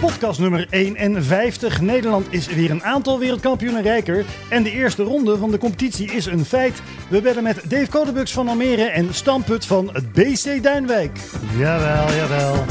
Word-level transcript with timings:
Podcast 0.00 0.40
nummer 0.40 0.66
51. 0.70 1.80
Nederland 1.80 2.26
is 2.30 2.46
weer 2.46 2.70
een 2.70 2.84
aantal 2.84 3.18
wereldkampioenen 3.18 3.82
rijker. 3.82 4.24
En 4.48 4.62
de 4.62 4.70
eerste 4.70 5.02
ronde 5.02 5.38
van 5.38 5.50
de 5.50 5.58
competitie 5.58 6.12
is 6.12 6.26
een 6.26 6.44
feit. 6.44 6.82
We 7.08 7.20
bellen 7.20 7.42
met 7.42 7.70
Dave 7.70 7.88
Codebux 7.90 8.32
van 8.32 8.48
Almere 8.48 8.84
en 8.84 9.14
Stamput 9.14 9.66
van 9.66 9.90
het 9.92 10.12
BC 10.12 10.62
Duinwijk. 10.62 11.18
Jawel, 11.58 12.16
jawel. 12.16 12.64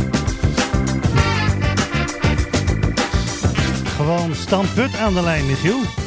Gewoon 3.96 4.36
Stamput 4.36 4.96
aan 4.98 5.14
de 5.14 5.22
lijn, 5.22 5.46
Michiel. 5.46 6.05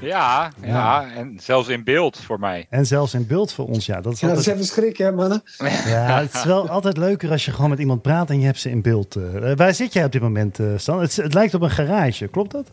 Ja, 0.00 0.50
ja, 0.62 1.06
en 1.16 1.38
zelfs 1.42 1.68
in 1.68 1.84
beeld 1.84 2.20
voor 2.20 2.40
mij. 2.40 2.66
En 2.70 2.86
zelfs 2.86 3.14
in 3.14 3.26
beeld 3.26 3.52
voor 3.52 3.66
ons, 3.66 3.86
ja. 3.86 4.00
Dat 4.00 4.12
is 4.12 4.20
Ja, 4.20 4.28
dat 4.28 4.38
is 4.38 4.46
altijd, 4.48 4.56
even 4.64 4.74
schrik, 4.76 4.96
hè, 4.96 5.12
mannen? 5.12 5.42
ja, 5.86 6.20
het 6.20 6.34
is 6.34 6.44
wel 6.44 6.68
altijd 6.68 6.96
leuker 6.96 7.30
als 7.30 7.44
je 7.44 7.52
gewoon 7.52 7.70
met 7.70 7.78
iemand 7.78 8.02
praat 8.02 8.30
en 8.30 8.40
je 8.40 8.46
hebt 8.46 8.58
ze 8.60 8.70
in 8.70 8.82
beeld. 8.82 9.16
eh. 9.16 9.52
waar 9.56 9.74
zit 9.74 9.92
jij 9.92 10.04
op 10.04 10.12
dit 10.12 10.22
moment, 10.22 10.58
eh, 10.58 10.66
Stan? 10.76 11.00
Het, 11.00 11.16
het 11.16 11.34
lijkt 11.34 11.54
op 11.54 11.62
een 11.62 11.70
garage, 11.70 12.26
klopt 12.26 12.50
dat? 12.52 12.70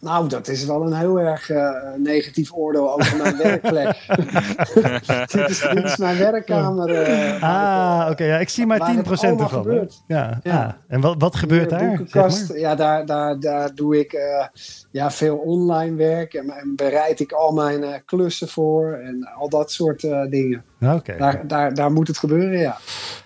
Nou, 0.00 0.28
dat 0.28 0.48
is 0.48 0.64
wel 0.64 0.82
een 0.86 0.92
heel 0.92 1.20
erg 1.20 1.50
eh, 1.50 1.70
negatief 1.96 2.52
oordeel 2.52 2.92
over 2.94 3.16
mijn 3.16 3.36
werkplek. 3.42 4.06
dit, 5.32 5.48
is, 5.50 5.60
dit 5.60 5.84
is 5.84 5.96
mijn 5.96 6.18
werkkamer. 6.18 6.90
eh, 6.90 7.42
Ah, 7.42 8.10
oké. 8.10 8.24
ja, 8.24 8.38
ik 8.38 8.48
zie 8.48 8.66
maar 8.66 8.78
Waar 8.78 8.94
het 8.96 9.06
10% 9.06 9.10
allemaal 9.10 9.44
ervan. 9.44 9.88
Ja, 10.06 10.40
Ja. 10.42 10.64
ah. 10.64 10.72
En 10.88 11.00
wat, 11.00 11.14
wat 11.18 11.36
gebeurt 11.36 11.70
daar? 11.70 12.00
zeg 12.06 12.48
maar? 12.48 12.58
ja, 12.58 12.74
daar, 12.74 13.06
daar, 13.06 13.40
daar 13.40 13.74
doe 13.74 13.98
ik 13.98 14.12
eh, 14.12 14.46
ja, 14.90 15.10
veel 15.10 15.36
online 15.36 15.96
werk 15.96 16.34
en, 16.34 16.50
en 16.50 16.72
bereid 16.76 17.20
ik 17.20 17.32
al 17.32 17.52
mijn 17.52 17.84
eh, 17.84 17.94
klussen 18.04 18.48
voor 18.48 18.92
en 18.92 19.28
al 19.38 19.48
dat 19.48 19.72
soort 19.72 20.04
eh, 20.04 20.22
dingen. 20.30 20.64
Nou, 20.78 20.98
Oké. 20.98 21.16
Daar, 21.18 21.46
daar, 21.46 21.74
daar 21.74 21.92
moet 21.92 22.08
het 22.08 22.18
gebeuren, 22.18 22.58
ja. 22.58 22.76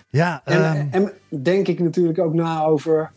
Ja, 0.09 0.41
En, 0.45 0.63
ehm, 0.63 0.85
en 0.91 1.11
denk 1.43 1.67
ik 1.67 1.79
natuurlijk 1.79 2.19
ook 2.19 2.33
na 2.33 2.63
over 2.63 3.11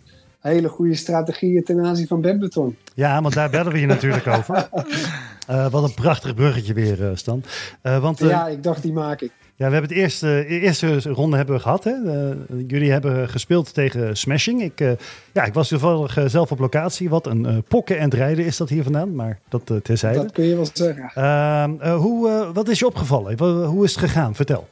hele 0.50 0.68
goede 0.68 0.94
strategieën 0.94 1.64
ten 1.64 1.84
aanzien 1.84 2.06
van 2.06 2.20
badminton. 2.20 2.76
ja, 2.94 3.22
want 3.22 3.34
daar 3.34 3.50
bellen 3.50 3.72
we 3.72 3.80
je 3.80 3.86
natuurlijk 3.86 4.26
over. 4.36 4.68
Eh, 5.46 5.70
wat 5.70 5.84
een 5.84 5.94
prachtig 5.94 6.34
bruggetje 6.34 6.74
weer, 6.74 7.08
eh, 7.08 7.10
Stan. 7.14 7.42
Eh, 7.82 7.98
want 7.98 8.18
Ja, 8.18 8.48
ik 8.48 8.62
dacht 8.62 8.82
die 8.82 8.92
maak 8.92 9.20
ik. 9.20 9.30
Ja, 9.56 9.66
we 9.66 9.72
hebben 9.72 9.90
het 9.90 10.00
eerste, 10.00 10.26
de 10.26 10.60
eerste 10.60 11.00
ronde 11.00 11.36
hebben 11.36 11.54
we 11.54 11.60
gehad. 11.60 11.84
Hè? 11.84 11.92
Jullie 12.66 12.90
hebben 12.90 13.28
gespeeld 13.28 13.74
tegen 13.74 14.16
Smashing. 14.16 14.62
Ik, 14.62 14.78
ja, 15.32 15.44
ik 15.44 15.54
was 15.54 15.68
toevallig 15.68 16.18
zelf 16.26 16.52
op 16.52 16.58
locatie. 16.58 17.08
Wat 17.08 17.26
een 17.26 17.64
pokken 17.68 17.98
en 17.98 18.10
rijden 18.10 18.44
is 18.44 18.56
dat 18.56 18.68
hier 18.68 18.82
vandaan, 18.82 19.14
maar 19.14 19.38
dat 19.48 19.72
terzijde. 19.82 20.18
Dat 20.18 20.32
kun 20.32 20.44
je 20.44 20.54
wel 20.54 20.66
zeggen. 20.72 21.10
Uh, 21.16 21.94
hoe, 21.96 22.50
wat 22.52 22.68
is 22.68 22.78
je 22.78 22.86
opgevallen? 22.86 23.38
hoe 23.64 23.84
is 23.84 23.90
het 23.90 24.00
gegaan? 24.00 24.34
Vertel. 24.34 24.68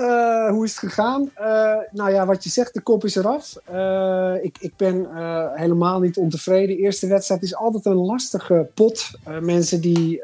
Uh, 0.00 0.48
hoe 0.50 0.64
is 0.64 0.70
het 0.70 0.78
gegaan? 0.78 1.30
Uh, 1.40 1.76
nou 1.90 2.12
ja, 2.12 2.26
wat 2.26 2.44
je 2.44 2.50
zegt, 2.50 2.74
de 2.74 2.80
kop 2.80 3.04
is 3.04 3.16
eraf. 3.16 3.56
Uh, 3.72 4.34
ik, 4.40 4.56
ik 4.60 4.76
ben 4.76 5.08
helemaal 5.54 6.00
niet 6.00 6.16
ontevreden. 6.16 6.76
De 6.76 6.82
eerste 6.82 7.06
wedstrijd 7.06 7.42
is 7.42 7.54
altijd 7.54 7.84
een 7.84 7.96
lastige 7.96 8.68
pot. 8.74 9.10
mensen 9.40 9.80
die 9.80 10.22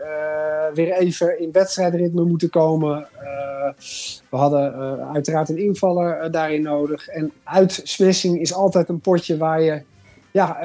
weer 0.74 0.92
even 0.92 1.40
in 1.40 1.52
wedstrijdritme 1.52 2.24
moeten 2.24 2.50
komen. 2.50 3.06
we 4.30 4.36
hadden 4.36 4.74
uiteraard 5.12 5.48
een 5.48 5.58
invaller 5.58 6.30
daarin 6.30 6.62
nodig. 6.62 7.08
En 7.08 7.32
uit 7.44 7.80
smashing 7.84 8.40
is 8.40 8.54
altijd 8.54 8.88
een 8.88 9.00
potje 9.00 9.36
waar 9.36 9.62
je 9.62 9.82
ja, 10.30 10.58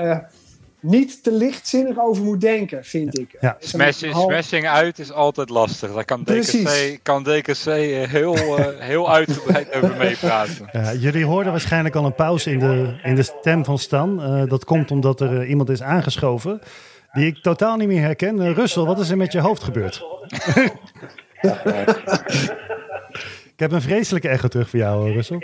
niet 0.86 1.23
te 1.23 1.31
lichtzinnig 1.31 2.00
over 2.00 2.23
moet 2.23 2.41
denken, 2.41 2.83
vind 2.83 3.19
ik. 3.19 3.38
Ja. 3.41 3.58
Smashing, 3.59 4.14
half... 4.14 4.31
smashing 4.31 4.67
uit 4.67 5.00
is 5.00 5.11
altijd 5.11 5.50
lastig. 5.50 5.94
Daar 5.94 6.05
kan 6.05 6.23
DKC, 6.23 7.00
kan 7.03 7.23
DKC 7.23 7.66
heel, 8.09 8.36
uh, 8.38 8.66
heel 8.77 9.11
uitgebreid 9.17 9.75
over 9.75 9.97
meepraten. 9.97 10.69
Ja, 10.72 10.94
jullie 10.94 11.25
hoorden 11.25 11.52
waarschijnlijk 11.52 11.95
al 11.95 12.05
een 12.05 12.16
pauze 12.16 12.52
in 12.52 12.59
de, 12.59 13.00
in 13.03 13.16
de 13.16 13.23
stem 13.23 13.66
van 13.66 13.80
Stan. 13.80 14.19
Uh, 14.22 14.50
dat 14.50 14.66
komt 14.66 14.92
omdat 14.92 15.22
er 15.22 15.42
uh, 15.42 15.50
iemand 15.50 15.69
is 15.69 15.81
aangeschoven 15.81 16.61
die 17.14 17.25
ik 17.25 17.38
totaal 17.38 17.77
niet 17.77 17.88
meer 17.88 18.02
herken. 18.02 18.42
Uh, 18.42 18.52
Russell, 18.52 18.83
wat 18.83 18.99
is 18.99 19.09
er 19.09 19.17
met 19.17 19.31
je 19.31 19.39
hoofd 19.39 19.64
gebeurd? 19.64 20.05
ik 23.54 23.59
heb 23.59 23.71
een 23.71 23.82
vreselijke 23.82 24.30
echo 24.30 24.48
terug 24.48 24.70
voor 24.70 24.80
jou, 24.80 25.14
Russell. 25.14 25.39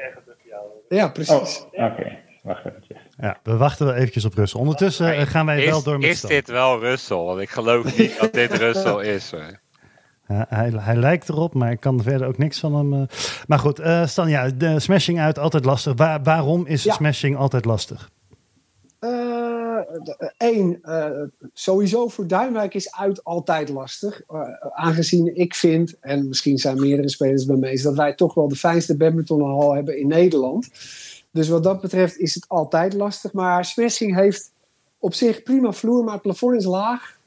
Ja, 0.90 1.08
precies. 1.08 1.34
Oh, 1.34 1.86
Oké, 1.86 2.00
okay. 2.00 2.31
Wacht 2.42 2.66
eventjes. 2.66 2.98
Ja, 3.18 3.38
we 3.44 3.58
wachten 3.58 3.86
wel 3.86 3.96
eventjes 3.96 4.26
op 4.26 4.34
Russell. 4.34 4.60
Ondertussen 4.60 5.06
maar 5.06 5.28
gaan 5.28 5.46
wij 5.46 5.64
is, 5.64 5.70
wel 5.70 5.84
door 5.84 6.00
met 6.00 6.10
Is 6.10 6.22
dit 6.22 6.48
wel 6.48 6.80
Russell? 6.80 7.18
Want 7.18 7.42
ik 7.42 7.50
geloof 7.50 7.98
niet 7.98 8.20
dat 8.20 8.34
dit 8.34 8.52
Russell 8.52 9.06
is. 9.16 9.32
Hoor. 9.32 9.60
Ja, 10.28 10.46
hij, 10.50 10.70
hij, 10.76 10.96
lijkt 10.96 11.30
erop, 11.30 11.54
maar 11.54 11.72
ik 11.72 11.80
kan 11.80 12.02
verder 12.02 12.28
ook 12.28 12.38
niks 12.38 12.60
van 12.60 12.76
hem. 12.76 12.94
Uh... 12.94 13.02
Maar 13.48 13.60
goed, 13.60 13.80
uh, 13.80 14.06
Stan, 14.06 14.30
ja, 14.30 14.50
de 14.50 14.80
smashing 14.80 15.20
uit 15.20 15.40
altijd 15.40 15.66
lastig. 15.66 15.94
Waar, 15.96 16.24
waarom 16.24 16.66
is 16.66 16.84
ja. 16.84 16.94
smashing 16.94 17.38
altijd 17.38 17.66
lastig? 17.66 18.10
Eén, 20.38 20.80
uh, 20.84 21.06
sowieso 21.54 22.08
voor 22.08 22.28
Duinwijk 22.28 22.74
is 22.74 22.96
uit 22.96 23.24
altijd 23.24 23.70
lastig. 23.70 24.22
aangezien 24.72 25.36
ik 25.36 25.56
vind, 25.56 26.00
en 26.00 26.28
misschien 26.28 26.58
zijn 26.58 26.80
meerdere 26.80 27.10
spelers 27.10 27.46
bij 27.46 27.56
mij, 27.56 27.72
is 27.72 27.82
dat 27.82 27.96
wij 27.96 28.14
toch 28.14 28.34
wel 28.34 28.48
de 28.48 28.56
fijnste 28.56 28.98
badmintonhal 28.98 29.74
hebben 29.74 30.00
in 30.00 30.08
Nederland. 30.08 30.70
Dus 31.32 31.50
wat 31.50 31.64
dat 31.64 31.82
betreft 31.82 32.18
is 32.18 32.36
het 32.36 32.46
altijd 32.48 32.94
lastig. 32.94 33.34
Maar 33.34 33.66
smashing 33.66 34.16
heeft 34.16 34.52
op 35.00 35.14
zich 35.14 35.44
prima 35.44 35.72
vloer, 35.72 36.04
maar 36.04 36.14
het 36.14 36.22
plafond 36.22 36.56
is 36.56 36.66
laag. 36.66 37.20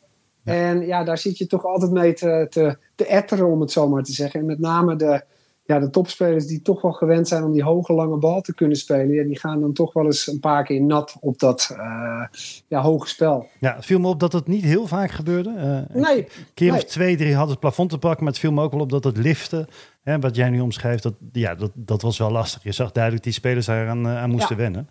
Ja. 0.42 0.52
En 0.52 0.86
ja, 0.86 1.04
daar 1.04 1.18
zit 1.18 1.38
je 1.38 1.46
toch 1.46 1.64
altijd 1.64 1.90
mee 1.90 2.12
te, 2.12 2.46
te, 2.50 2.76
te 2.94 3.06
etteren, 3.06 3.46
om 3.46 3.60
het 3.60 3.72
zo 3.72 3.88
maar 3.88 4.02
te 4.02 4.12
zeggen. 4.12 4.40
En 4.40 4.46
met 4.46 4.58
name 4.58 4.96
de, 4.96 5.22
ja, 5.64 5.78
de 5.78 5.90
topspelers 5.90 6.46
die 6.46 6.62
toch 6.62 6.82
wel 6.82 6.92
gewend 6.92 7.28
zijn 7.28 7.44
om 7.44 7.52
die 7.52 7.62
hoge, 7.62 7.92
lange 7.92 8.16
bal 8.16 8.40
te 8.40 8.54
kunnen 8.54 8.76
spelen. 8.76 9.14
Ja, 9.14 9.24
die 9.24 9.38
gaan 9.38 9.60
dan 9.60 9.72
toch 9.72 9.92
wel 9.92 10.04
eens 10.04 10.26
een 10.26 10.40
paar 10.40 10.64
keer 10.64 10.82
nat 10.82 11.16
op 11.20 11.38
dat 11.38 11.68
uh, 11.72 12.24
ja, 12.68 12.80
hoge 12.80 13.08
spel. 13.08 13.46
Ja, 13.60 13.74
het 13.74 13.84
viel 13.84 13.98
me 13.98 14.08
op 14.08 14.20
dat 14.20 14.32
het 14.32 14.46
niet 14.46 14.64
heel 14.64 14.86
vaak 14.86 15.10
gebeurde. 15.10 15.50
Uh, 15.94 16.02
nee. 16.02 16.18
Een 16.18 16.28
keer 16.54 16.70
nee. 16.70 16.80
of 16.80 16.84
twee, 16.84 17.16
drie 17.16 17.34
hadden 17.34 17.50
het 17.50 17.60
plafond 17.60 17.90
te 17.90 17.98
pakken. 17.98 18.24
Maar 18.24 18.32
het 18.32 18.42
viel 18.42 18.52
me 18.52 18.62
ook 18.62 18.72
wel 18.72 18.80
op 18.80 18.90
dat 18.90 19.04
het 19.04 19.16
liften, 19.16 19.68
hè, 20.04 20.18
wat 20.18 20.36
jij 20.36 20.50
nu 20.50 20.60
omschrijft, 20.60 21.02
dat, 21.02 21.14
ja, 21.32 21.54
dat, 21.54 21.70
dat 21.74 22.02
was 22.02 22.18
wel 22.18 22.30
lastig. 22.30 22.62
Je 22.62 22.72
zag 22.72 22.92
duidelijk 22.92 23.24
die 23.24 23.32
spelers 23.32 23.66
daar 23.66 23.88
aan, 23.88 24.06
aan 24.08 24.30
moesten 24.30 24.56
ja. 24.56 24.62
wennen. 24.62 24.88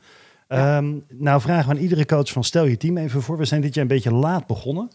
Ja. 0.47 0.78
Um, 0.78 1.06
nou 1.09 1.41
vragen 1.41 1.69
we 1.69 1.75
aan 1.75 1.81
iedere 1.81 2.06
coach 2.06 2.31
van 2.31 2.44
stel 2.44 2.66
je 2.66 2.78
team 2.78 2.97
even 2.97 3.22
voor. 3.22 3.38
We 3.38 3.46
zijn 3.46 3.62
dit 3.62 3.73
jaar 3.73 3.84
een 3.84 3.90
beetje 3.90 4.13
laat 4.13 4.47
begonnen. 4.47 4.90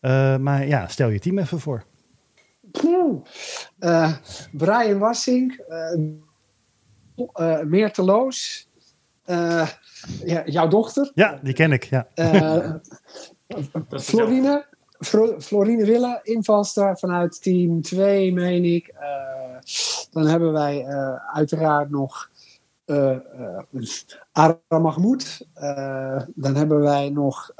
Uh, 0.00 0.36
maar 0.36 0.66
ja, 0.66 0.88
stel 0.88 1.08
je 1.08 1.18
team 1.18 1.38
even 1.38 1.60
voor. 1.60 1.84
Uh, 3.80 4.12
Brian 4.52 4.98
Wassink, 4.98 5.58
uh, 5.68 7.60
Meerte 7.62 8.02
Loos, 8.02 8.68
ja, 10.24 10.42
jouw 10.44 10.68
dochter. 10.68 11.10
Ja, 11.14 11.40
die 11.42 11.54
ken 11.54 11.72
ik. 11.72 11.84
Ja. 11.84 12.08
Florine, 13.90 14.66
Florine 15.38 15.84
Wille, 15.84 16.20
invalster 16.22 16.98
vanuit 16.98 17.42
team 17.42 17.82
2, 17.82 18.32
meen 18.32 18.64
ik. 18.64 18.94
dan 20.10 20.26
hebben 20.26 20.52
wij 20.52 20.86
uiteraard 21.32 21.90
nog 21.90 22.30
uh, 22.86 23.16
uh, 23.72 23.88
Ara 24.32 24.58
Mahmoud. 24.68 25.46
Uh, 25.62 26.20
dan 26.34 26.54
hebben 26.54 26.80
wij 26.80 27.10
nog 27.10 27.50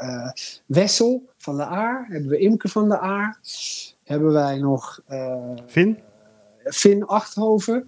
Wessel 0.66 1.22
van 1.36 1.56
de 1.56 1.64
Aar. 1.64 2.06
Hebben 2.08 2.30
we 2.30 2.38
Imke 2.38 2.68
van 2.68 2.88
de 2.88 2.98
Aar. 2.98 3.38
Hebben 4.04 4.32
wij 4.32 4.58
nog... 4.58 5.00
Finn? 5.66 5.98
Finn 6.64 7.06
Achthoven. 7.06 7.86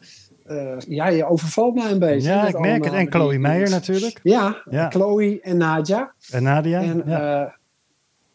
ja, 0.89 1.09
je 1.09 1.25
overvalt 1.25 1.75
mij 1.75 1.91
een 1.91 1.99
beetje. 1.99 2.29
Ja, 2.29 2.47
ik 2.47 2.59
merk 2.59 2.85
het. 2.85 2.95
En 2.95 3.11
Chloe 3.13 3.39
Meijer 3.39 3.71
natuurlijk. 3.71 4.21
Ja, 4.23 4.63
ja, 4.71 4.91
Chloe 4.91 5.41
en 5.41 5.57
Nadja. 5.57 6.13
En 6.31 6.43
Nadia. 6.43 6.83
En, 6.83 7.03
ja. 7.07 7.57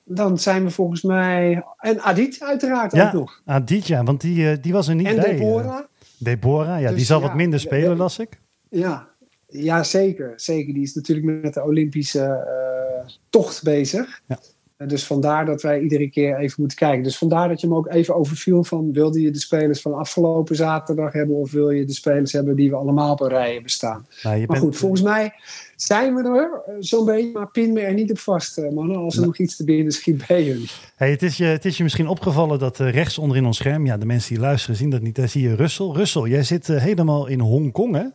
Dan 0.09 0.38
zijn 0.38 0.64
we 0.64 0.70
volgens 0.70 1.02
mij... 1.02 1.64
En 1.78 2.02
Adit 2.02 2.42
uiteraard 2.42 2.92
ja, 2.92 3.08
ook 3.08 3.14
nog. 3.14 3.42
Adit, 3.46 3.88
ja. 3.88 4.03
Want 4.03 4.22
die, 4.22 4.59
die 4.59 4.74
was 4.74 4.88
er 4.88 4.96
niet 4.96 5.08
en 5.08 5.16
bij. 5.16 5.31
Deborah. 5.31 5.84
Deborah, 6.18 6.81
ja. 6.81 6.88
Dus, 6.88 6.97
die 6.97 7.06
zal 7.06 7.22
wat 7.22 7.36
minder 7.36 7.59
spelen, 7.59 7.97
las 7.97 8.20
ik. 8.20 8.40
Ja, 8.70 9.08
ja 9.47 9.84
zeker, 9.84 10.34
zeker. 10.36 10.74
Die 10.74 10.84
is 10.84 10.96
natuurlijk 10.96 11.41
met 11.41 11.53
de 11.53 11.64
Olympische 11.64 12.20
uh, 12.20 13.09
tocht 13.29 13.64
bezig. 13.64 14.22
Ja. 14.28 14.40
Dus 14.87 15.05
vandaar 15.05 15.46
dat 15.46 15.61
wij 15.61 15.79
iedere 15.79 16.09
keer 16.09 16.37
even 16.37 16.55
moeten 16.58 16.78
kijken. 16.78 17.03
Dus 17.03 17.17
vandaar 17.17 17.47
dat 17.47 17.61
je 17.61 17.67
me 17.67 17.76
ook 17.76 17.87
even 17.87 18.16
overviel 18.16 18.64
van... 18.64 18.93
wilde 18.93 19.22
je 19.22 19.31
de 19.31 19.40
spelers 19.40 19.81
van 19.81 19.93
afgelopen 19.93 20.55
zaterdag 20.55 21.14
hebben... 21.14 21.35
of 21.35 21.52
wil 21.52 21.70
je 21.70 21.85
de 21.85 21.93
spelers 21.93 22.31
hebben 22.31 22.55
die 22.55 22.70
we 22.70 22.76
allemaal 22.76 23.11
op 23.11 23.22
een 23.22 23.29
rij 23.29 23.53
hebben 23.53 23.72
staan? 23.72 24.08
Nou, 24.23 24.37
maar 24.37 24.47
bent... 24.47 24.59
goed, 24.59 24.78
volgens 24.78 25.02
mij 25.02 25.34
zijn 25.76 26.16
we 26.16 26.23
er 26.23 26.64
uh, 26.67 26.76
zo'n 26.79 27.05
beetje... 27.05 27.31
maar 27.31 27.52
pin 27.52 27.73
me 27.73 27.79
er 27.81 27.93
niet 27.93 28.11
op 28.11 28.20
vast, 28.20 28.58
uh, 28.58 28.72
mannen. 28.72 28.97
Als 28.97 29.14
er 29.14 29.20
nou. 29.20 29.31
nog 29.31 29.40
iets 29.40 29.55
te 29.55 29.64
binnen 29.64 29.91
schiet 29.91 30.28
bij 30.28 30.43
jullie. 30.43 30.70
Hey, 30.96 31.11
het, 31.11 31.23
is 31.23 31.37
je, 31.37 31.46
het 31.46 31.66
is 31.66 31.78
je 31.78 31.84
misschien 31.84 32.08
opgevallen 32.08 32.59
dat 32.59 32.79
uh, 32.79 32.91
rechts 32.91 33.17
onderin 33.17 33.46
ons 33.46 33.58
scherm... 33.58 33.85
ja, 33.85 33.97
de 33.97 34.05
mensen 34.05 34.34
die 34.34 34.43
luisteren 34.43 34.76
zien 34.76 34.90
dat 34.90 35.02
niet. 35.02 35.16
Daar 35.16 35.29
zie 35.29 35.49
je 35.49 35.55
Russell. 35.55 35.91
Russell, 35.91 36.29
jij 36.29 36.43
zit 36.43 36.67
helemaal 36.67 37.28
in 37.28 37.40
Hongkong, 37.40 37.96
hè? 37.96 38.05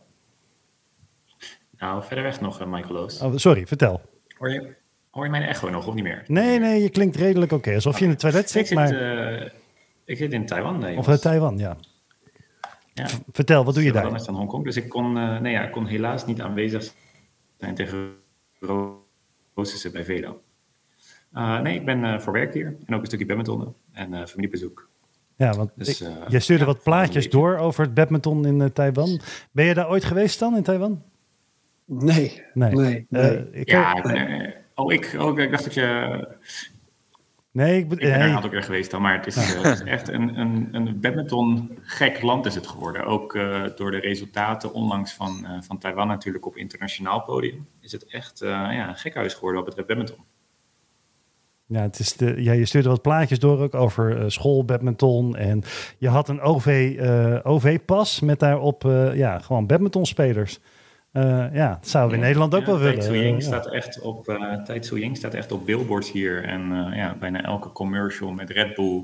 Nou, 1.77 2.03
verder 2.03 2.23
weg 2.23 2.41
nog, 2.41 2.61
uh, 2.61 2.67
Michael 2.67 2.93
Loos. 2.93 3.21
Oh, 3.21 3.31
sorry, 3.35 3.67
vertel. 3.67 4.01
Hoor 4.37 4.51
je, 4.51 4.75
hoor 5.15 5.23
je 5.23 5.29
mijn 5.29 5.43
echo 5.43 5.69
nog, 5.69 5.87
of 5.87 5.93
niet 5.93 6.03
meer? 6.03 6.23
Nee, 6.27 6.59
nee, 6.59 6.81
je 6.81 6.89
klinkt 6.89 7.15
redelijk 7.15 7.51
oké. 7.51 7.61
Okay. 7.61 7.75
Alsof 7.75 7.97
je 7.99 8.03
in 8.03 8.09
het 8.09 8.19
toilet 8.19 8.49
zit, 8.49 8.61
ik 8.61 8.67
zit 8.67 8.77
maar... 8.77 8.93
Uh, 9.41 9.49
ik 10.05 10.17
zit 10.17 10.33
in 10.33 10.45
Taiwan, 10.45 10.79
nee. 10.79 10.97
Of 10.97 11.07
in 11.07 11.19
Taiwan, 11.19 11.57
ja. 11.57 11.77
Ja. 12.93 13.07
Vertel, 13.31 13.65
wat 13.65 13.73
doe 13.73 13.83
je 13.83 13.91
daar? 13.91 14.05
Anders 14.05 14.25
dan 14.25 14.35
Hongkong. 14.35 14.63
Dus 14.63 14.75
ik 14.75 14.89
kon, 14.89 15.17
uh, 15.17 15.39
nee, 15.39 15.51
ja, 15.51 15.63
ik 15.63 15.71
kon 15.71 15.85
helaas 15.85 16.25
niet 16.25 16.41
aanwezig 16.41 16.93
zijn 17.57 17.75
tegen 17.75 18.13
Roosjes 19.53 19.91
bij 19.91 20.05
Velo. 20.05 20.41
Uh, 21.33 21.59
nee, 21.59 21.75
ik 21.75 21.85
ben 21.85 22.03
uh, 22.03 22.19
voor 22.19 22.33
werk 22.33 22.53
hier 22.53 22.75
en 22.85 22.95
ook 22.95 23.01
een 23.01 23.07
stukje 23.07 23.25
badminton 23.25 23.75
en 23.91 24.27
familiebezoek. 24.27 24.89
Ja, 25.35 25.53
want 25.53 25.71
dus, 25.75 26.01
ik, 26.01 26.07
jij 26.27 26.39
stuurde 26.39 26.65
ja, 26.65 26.69
wat 26.69 26.83
plaatjes 26.83 27.29
door 27.29 27.57
over 27.57 27.83
het 27.83 27.93
badminton 27.93 28.45
in 28.45 28.73
Taiwan. 28.73 29.19
Ben 29.51 29.65
je 29.65 29.73
daar 29.73 29.89
ooit 29.89 30.03
geweest 30.03 30.39
dan 30.39 30.55
in 30.55 30.63
Taiwan? 30.63 31.03
Nee, 31.85 32.43
nee, 32.53 32.71
nee. 32.71 33.05
nee. 33.09 33.49
Ik 33.51 33.69
ja, 33.69 34.07
nee. 34.07 34.63
Oh, 34.75 34.93
ik, 34.93 35.15
oh, 35.19 35.39
ik 35.39 35.51
dacht 35.51 35.63
dat 35.63 35.73
je 35.73 36.27
Nee, 37.55 37.79
ik, 37.79 37.87
ben 37.89 37.99
er 37.99 38.21
een 38.21 38.35
aantal 38.35 38.49
keer 38.49 38.63
geweest 38.63 38.91
dan, 38.91 39.01
maar 39.01 39.17
het 39.17 39.27
is, 39.27 39.55
uh, 39.55 39.61
het 39.61 39.73
is 39.73 39.83
echt 39.83 40.07
een, 40.07 40.39
een, 40.39 40.69
een 40.71 40.99
badminton-gek 40.99 42.21
land 42.21 42.45
is 42.45 42.55
het 42.55 42.67
geworden. 42.67 43.05
Ook 43.05 43.35
uh, 43.35 43.63
door 43.75 43.91
de 43.91 43.97
resultaten 43.97 44.73
onlangs 44.73 45.13
van, 45.13 45.39
uh, 45.43 45.57
van 45.61 45.77
Taiwan 45.77 46.07
natuurlijk 46.07 46.45
op 46.45 46.57
internationaal 46.57 47.21
podium. 47.21 47.67
Is 47.79 47.91
het 47.91 48.05
echt 48.05 48.39
ja, 48.39 48.87
een 48.87 48.95
gekhuis 48.95 49.33
geworden 49.33 49.63
wat 49.63 49.75
betreft 49.75 49.87
badminton. 49.87 50.25
Ja, 51.65 51.81
het 51.81 51.99
is 51.99 52.13
de, 52.13 52.43
ja, 52.43 52.51
je 52.51 52.65
stuurde 52.65 52.89
wat 52.89 53.01
plaatjes 53.01 53.39
door 53.39 53.59
ook 53.59 53.73
over 53.73 54.31
school, 54.31 54.65
badminton. 54.65 55.35
En 55.35 55.63
je 55.97 56.07
had 56.07 56.29
een 56.29 56.41
OV, 56.41 56.97
OV-pas 57.43 58.19
met 58.19 58.39
daarop 58.39 58.83
ja, 59.13 59.39
gewoon 59.39 59.67
badmintonspelers. 59.67 60.59
Uh, 61.17 61.45
ja, 61.53 61.69
dat 61.69 61.87
zouden 61.87 62.11
we 62.11 62.17
in 62.17 62.23
Nederland 62.23 62.55
ook 62.55 62.59
ja, 62.59 62.65
wel 62.65 62.79
willen. 62.79 62.99
Tai 62.99 63.19
Ying 63.19 63.43
staat 63.43 63.71
echt 63.71 63.99
op, 64.01 64.29
uh, 64.29 65.13
staat 65.13 65.33
echt 65.33 65.51
op 65.51 65.65
billboards 65.65 66.11
hier. 66.11 66.43
En 66.43 66.71
uh, 66.71 66.95
ja, 66.95 67.15
bijna 67.19 67.43
elke 67.43 67.71
commercial 67.71 68.31
met 68.31 68.49
Red 68.49 68.75
Bull. 68.75 69.03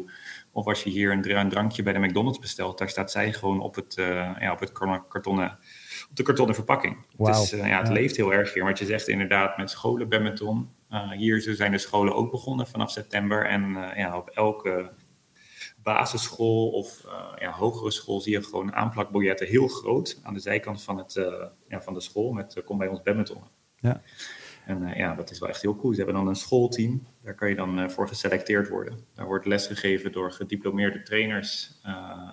Of 0.52 0.66
als 0.66 0.84
je 0.84 0.90
hier 0.90 1.12
een, 1.12 1.38
een, 1.38 1.50
drankje 1.50 1.84
bij 1.84 1.94
de 1.94 2.00
McDonald's 2.00 2.40
bestelt, 2.40 2.78
daar 2.78 2.90
staat 2.90 3.12
zij 3.12 3.34
gewoon 3.34 3.60
op, 3.60 3.76
het, 3.76 3.94
ja, 4.40 4.52
op, 4.52 4.60
het 4.60 4.72
kartonnen, 5.08 5.58
op 6.10 6.16
de 6.16 6.24
kartonnen 6.24 6.56
verpakking. 6.56 7.06
Wow. 7.16 7.28
Het, 7.28 7.38
is, 7.38 7.50
ja, 7.50 7.80
het 7.80 7.90
leeft 7.90 8.16
heel 8.16 8.34
erg 8.34 8.54
hier. 8.54 8.64
Want 8.64 8.80
je 8.80 8.86
zegt 8.86 9.08
inderdaad 9.08 9.58
met 9.58 9.70
scholen 9.70 10.10
badminton. 10.10 10.70
hier 11.16 11.42
zijn 11.42 11.72
de 11.72 11.78
scholen 11.78 12.16
ook 12.16 12.32
begonnen 12.32 12.68
vanaf 12.68 12.92
september. 12.92 13.46
En 13.46 13.78
ja, 13.96 14.18
op 14.18 14.30
elke 14.30 14.92
basisschool 15.84 16.70
of 16.70 17.04
uh, 17.06 17.34
ja, 17.40 17.52
hogere 17.52 17.92
school 17.92 18.22
zie 18.22 18.32
je 18.32 18.44
gewoon 18.44 18.74
aanplakbiljetten 18.74 19.48
heel 19.48 19.68
groot 19.68 20.20
aan 20.24 20.34
de 20.34 20.40
zijkant 20.40 20.84
van, 20.84 20.98
het, 20.98 21.16
uh, 21.16 21.46
ja, 21.68 21.82
van 21.82 21.94
de 21.94 22.02
school 22.02 22.32
met 22.32 22.56
uh, 22.56 22.64
kom 22.64 22.78
bij 22.78 22.88
ons 22.88 23.02
badminton. 23.02 23.44
Ja. 23.76 24.02
En 24.66 24.94
ja, 24.96 25.16
dat 25.16 25.32
is 25.32 25.40
wel 25.40 25.50
echt 25.50 25.62
heel 25.62 25.76
cool. 25.76 25.92
Ze 25.92 25.98
hebben 25.98 26.16
dan 26.16 26.28
een 26.28 26.36
schoolteam, 26.36 27.08
daar 27.24 27.36
kan 27.36 27.50
je 27.50 27.56
dan 27.56 27.92
voor 27.92 28.08
geselecteerd 28.08 28.70
worden. 28.70 29.06
Daar 29.14 29.26
wordt 29.26 29.46
lesgegeven 29.46 30.12
door 30.12 30.32
gediplomeerde 30.32 31.02
trainers 31.02 31.80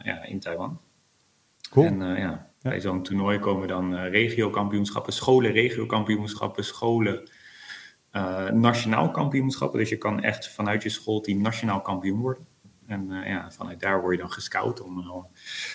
ja, 0.03 0.25
in 0.25 0.41
Taiwan. 0.41 0.81
Cool. 1.71 1.87
En 1.87 2.01
ja, 2.01 2.17
ja, 2.17 2.51
bij 2.63 2.81
zo'n 2.81 3.03
toernooi 3.03 3.39
komen 3.39 3.69
dan 3.69 3.95
regiokampioenschappen, 3.95 5.13
scholen 5.13 5.53
regiokampioenschappen, 5.53 6.65
scholen 6.65 7.31
nationaal 8.53 9.11
kampioenschappen. 9.11 9.79
Dus 9.79 9.89
je 9.89 9.99
kan 9.99 10.23
echt 10.23 10.49
vanuit 10.49 10.83
je 10.83 10.89
schoolteam 10.89 11.43
nationaal 11.43 11.81
kampioen 11.81 12.21
worden. 12.21 12.47
En 12.89 13.07
uh, 13.11 13.29
ja, 13.29 13.51
vanuit 13.51 13.81
daar 13.81 14.01
word 14.01 14.15
je 14.15 14.21
dan 14.21 14.33
gescout 14.33 14.81
om, 14.81 14.99
uh, 14.99 15.11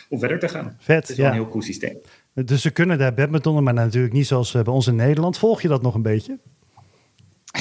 om 0.10 0.20
verder 0.20 0.40
te 0.40 0.50
gaan. 0.50 0.76
Vet, 0.80 0.96
Het 0.96 1.10
is 1.10 1.16
ja. 1.16 1.28
een 1.28 1.34
heel 1.34 1.48
cool 1.48 1.62
systeem. 1.62 1.98
Dus 2.34 2.62
ze 2.62 2.72
kunnen 2.72 2.98
daar 2.98 3.14
badmintonnen, 3.14 3.64
maar 3.64 3.74
natuurlijk 3.74 4.14
niet 4.14 4.28
zoals 4.28 4.52
bij 4.52 4.66
ons 4.66 4.88
in 4.88 4.96
Nederland. 4.96 5.38
Volg 5.38 5.62
je 5.62 5.68
dat 5.68 5.82
nog 5.82 5.96
een 5.96 6.02
beetje? 6.02 6.40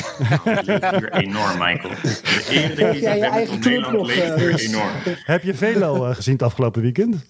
hier 0.65 1.13
enorm, 1.13 1.59
Michael. 1.59 1.95
De 2.03 2.99
ja, 3.01 3.13
je 3.13 3.27
eigen 3.27 3.57
uh, 3.57 4.37
dus. 4.37 4.69
enorm. 4.69 4.91
Heb 5.05 5.43
je 5.43 5.55
Velo 5.55 6.09
uh, 6.09 6.15
gezien 6.15 6.33
het 6.33 6.43
afgelopen 6.43 6.83
weekend? 6.83 7.27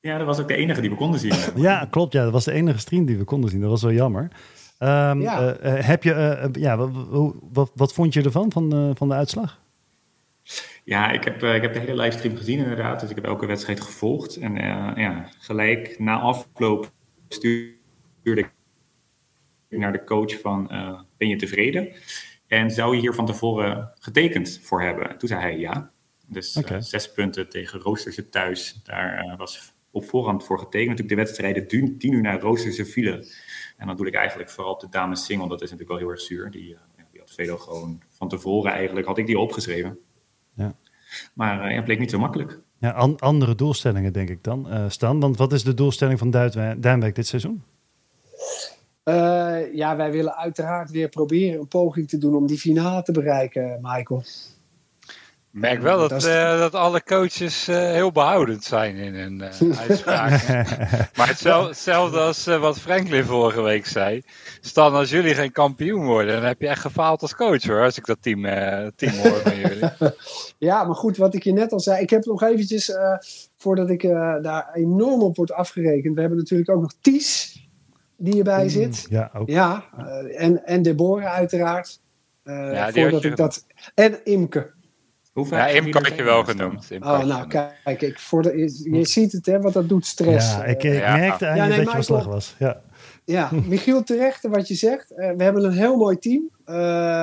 Ja, 0.00 0.18
dat 0.18 0.26
was 0.26 0.40
ook 0.40 0.48
de 0.48 0.56
enige 0.56 0.80
die 0.80 0.90
we 0.90 0.96
konden 0.96 1.20
zien. 1.20 1.34
ja, 1.54 1.86
klopt. 1.90 2.12
Ja, 2.12 2.22
dat 2.22 2.32
was 2.32 2.44
de 2.44 2.52
enige 2.52 2.78
stream 2.78 3.04
die 3.04 3.18
we 3.18 3.24
konden 3.24 3.50
zien. 3.50 3.60
Dat 3.60 3.70
was 3.70 3.82
wel 3.82 3.92
jammer. 3.92 4.22
Um, 4.22 5.20
ja. 5.20 5.56
Uh, 5.62 5.84
heb 5.84 6.02
je, 6.02 6.48
ja, 6.52 6.76
wat, 6.76 6.90
wat, 7.52 7.70
wat, 7.74 7.92
vond 7.92 8.14
je 8.14 8.22
ervan, 8.22 8.52
van, 8.52 8.92
van 8.96 9.08
de 9.08 9.14
uitslag? 9.14 9.60
Ja, 10.84 11.10
ik 11.10 11.24
heb, 11.24 11.42
uh, 11.42 11.54
ik 11.54 11.62
heb 11.62 11.72
de 11.72 11.78
hele 11.78 12.00
livestream 12.00 12.36
gezien 12.36 12.58
inderdaad. 12.58 13.00
Dus 13.00 13.10
ik 13.10 13.16
heb 13.16 13.24
elke 13.24 13.46
wedstrijd 13.46 13.80
gevolgd. 13.80 14.36
En 14.36 14.56
uh, 14.56 14.92
ja, 14.96 15.28
gelijk 15.38 15.98
na 15.98 16.18
afloop 16.18 16.92
stuurde 17.28 18.40
ik 18.40 18.50
naar 19.68 19.92
de 19.92 20.04
coach 20.04 20.40
van... 20.40 20.68
Uh, 20.70 21.00
ben 21.16 21.28
je 21.28 21.36
tevreden? 21.36 21.92
En 22.46 22.70
zou 22.70 22.94
je 22.94 23.00
hier 23.00 23.14
van 23.14 23.26
tevoren 23.26 23.92
getekend 23.98 24.60
voor 24.62 24.82
hebben? 24.82 25.18
Toen 25.18 25.28
zei 25.28 25.40
hij 25.40 25.58
ja. 25.58 25.90
Dus 26.26 26.56
okay. 26.56 26.80
zes 26.80 27.12
punten 27.12 27.48
tegen 27.48 27.80
Roosterse 27.80 28.28
thuis. 28.28 28.80
Daar 28.82 29.34
was 29.36 29.74
op 29.90 30.04
voorhand 30.04 30.44
voor 30.44 30.58
getekend. 30.58 30.88
Natuurlijk 30.88 31.16
de 31.16 31.24
wedstrijden 31.24 31.68
tien 31.98 32.14
uur 32.14 32.20
naar 32.20 32.40
Roosterse 32.40 32.84
vielen. 32.84 33.26
En 33.76 33.86
dan 33.86 33.96
doe 33.96 34.06
ik 34.06 34.14
eigenlijk 34.14 34.50
vooral 34.50 34.72
op 34.72 34.80
de 34.80 34.88
dames 34.88 35.24
single. 35.24 35.48
Dat 35.48 35.62
is 35.62 35.70
natuurlijk 35.70 35.90
wel 35.90 35.98
heel 35.98 36.10
erg 36.10 36.20
zuur. 36.20 36.50
Die, 36.50 36.76
die 37.10 37.20
had 37.20 37.30
Velo 37.30 37.56
gewoon 37.56 38.02
van 38.08 38.28
tevoren 38.28 38.72
eigenlijk... 38.72 39.06
had 39.06 39.18
ik 39.18 39.26
die 39.26 39.38
opgeschreven. 39.38 39.98
Maar 41.34 41.68
uh, 41.68 41.74
ja, 41.74 41.82
bleek 41.82 41.98
niet 41.98 42.10
zo 42.10 42.18
makkelijk. 42.18 42.60
Ja, 42.78 42.90
an 42.90 43.18
andere 43.18 43.54
doelstellingen 43.54 44.12
denk 44.12 44.28
ik 44.28 44.44
dan, 44.44 44.66
uh, 44.68 44.84
Stan. 44.88 45.20
Want 45.20 45.36
wat 45.36 45.52
is 45.52 45.64
de 45.64 45.74
doelstelling 45.74 46.18
van 46.18 46.30
Duinwijk 46.30 47.14
dit 47.14 47.26
seizoen? 47.26 47.62
Uh, 49.04 49.74
ja, 49.74 49.96
wij 49.96 50.12
willen 50.12 50.36
uiteraard 50.36 50.90
weer 50.90 51.08
proberen 51.08 51.60
een 51.60 51.68
poging 51.68 52.08
te 52.08 52.18
doen 52.18 52.34
om 52.34 52.46
die 52.46 52.58
finale 52.58 53.02
te 53.02 53.12
bereiken, 53.12 53.78
Michael. 53.82 54.22
Ik 55.52 55.60
merk 55.60 55.82
wel 55.82 55.98
dat, 55.98 56.10
dat, 56.10 56.26
uh, 56.26 56.58
dat 56.58 56.74
alle 56.74 57.02
coaches 57.02 57.68
uh, 57.68 57.76
heel 57.76 58.12
behoudend 58.12 58.64
zijn 58.64 58.96
in 58.96 59.14
hun 59.14 59.42
uh, 59.62 59.78
uitspraken. 59.88 60.66
maar 61.16 61.28
hetzelfde 61.28 62.20
als 62.20 62.44
wat 62.44 62.78
Franklin 62.78 63.24
vorige 63.24 63.62
week 63.62 63.86
zei. 63.86 64.22
Stan, 64.60 64.94
als 64.94 65.10
jullie 65.10 65.34
geen 65.34 65.52
kampioen 65.52 66.04
worden, 66.04 66.34
dan 66.34 66.44
heb 66.44 66.60
je 66.60 66.68
echt 66.68 66.80
gefaald 66.80 67.22
als 67.22 67.34
coach 67.34 67.62
hoor. 67.62 67.82
Als 67.82 67.98
ik 67.98 68.06
dat 68.06 68.18
team, 68.20 68.42
team 68.96 69.12
hoor 69.12 69.40
van 69.40 69.56
jullie. 69.56 69.90
ja, 70.68 70.84
maar 70.84 70.94
goed, 70.94 71.16
wat 71.16 71.34
ik 71.34 71.42
je 71.42 71.52
net 71.52 71.72
al 71.72 71.80
zei. 71.80 72.02
Ik 72.02 72.10
heb 72.10 72.24
nog 72.24 72.42
eventjes, 72.42 72.92
voordat 73.56 73.90
ik 73.90 74.02
daar 74.42 74.70
enorm 74.72 75.22
op 75.22 75.36
word 75.36 75.52
afgerekend. 75.52 76.14
We 76.14 76.20
hebben 76.20 76.38
natuurlijk 76.38 76.70
ook 76.70 76.80
nog 76.80 76.94
Ties, 77.00 77.62
die 78.16 78.38
erbij 78.38 78.68
zit. 78.68 79.06
Ja, 79.10 79.30
ook. 79.34 79.48
Ja, 79.48 79.84
en, 80.36 80.66
en 80.66 80.82
Deborah 80.82 81.32
uiteraard. 81.32 82.00
ja, 82.44 82.90
voordat 82.92 83.24
ik 83.24 83.36
dat... 83.36 83.66
En 83.94 84.24
Imke. 84.24 84.80
Ja, 85.34 85.66
Imke 85.66 85.98
had 85.98 86.16
je 86.16 86.22
wel 86.22 86.44
genoemd. 86.44 86.88
Oh, 87.00 87.24
nou, 87.24 87.46
kijk, 87.46 88.02
ik, 88.02 88.18
voor 88.18 88.42
de, 88.42 88.80
je, 88.90 89.06
ziet 89.06 89.32
het, 89.32 89.46
hè, 89.46 89.60
wat 89.60 89.72
dat 89.72 89.88
doet, 89.88 90.06
stress. 90.06 90.52
Ja, 90.52 90.64
ik, 90.64 90.82
ik 90.82 90.92
ja. 90.92 91.16
merkte 91.16 91.44
ja, 91.44 91.66
nee, 91.66 91.84
dat 91.84 91.92
je 91.92 92.02
slag 92.02 92.24
was. 92.24 92.54
Ja. 92.58 92.80
ja, 93.24 93.50
Michiel, 93.66 94.02
terecht 94.02 94.42
wat 94.42 94.68
je 94.68 94.74
zegt. 94.74 95.10
Uh, 95.10 95.30
we 95.36 95.42
hebben 95.42 95.64
een 95.64 95.72
heel 95.72 95.96
mooi 95.96 96.18
team, 96.18 96.50
uh, 96.66 96.74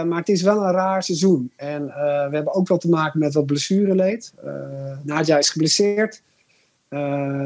maar 0.03 0.17
het 0.17 0.29
is 0.29 0.41
wel 0.41 0.63
een 0.63 0.71
raar 0.71 1.03
seizoen. 1.03 1.51
En 1.55 1.83
uh, 1.83 1.95
we 2.29 2.35
hebben 2.35 2.53
ook 2.53 2.67
wel 2.67 2.77
te 2.77 2.89
maken 2.89 3.19
met 3.19 3.33
wat 3.33 3.45
blessureleed. 3.45 4.33
Nadja 5.03 5.37
is 5.37 5.49
geblesseerd. 5.49 6.21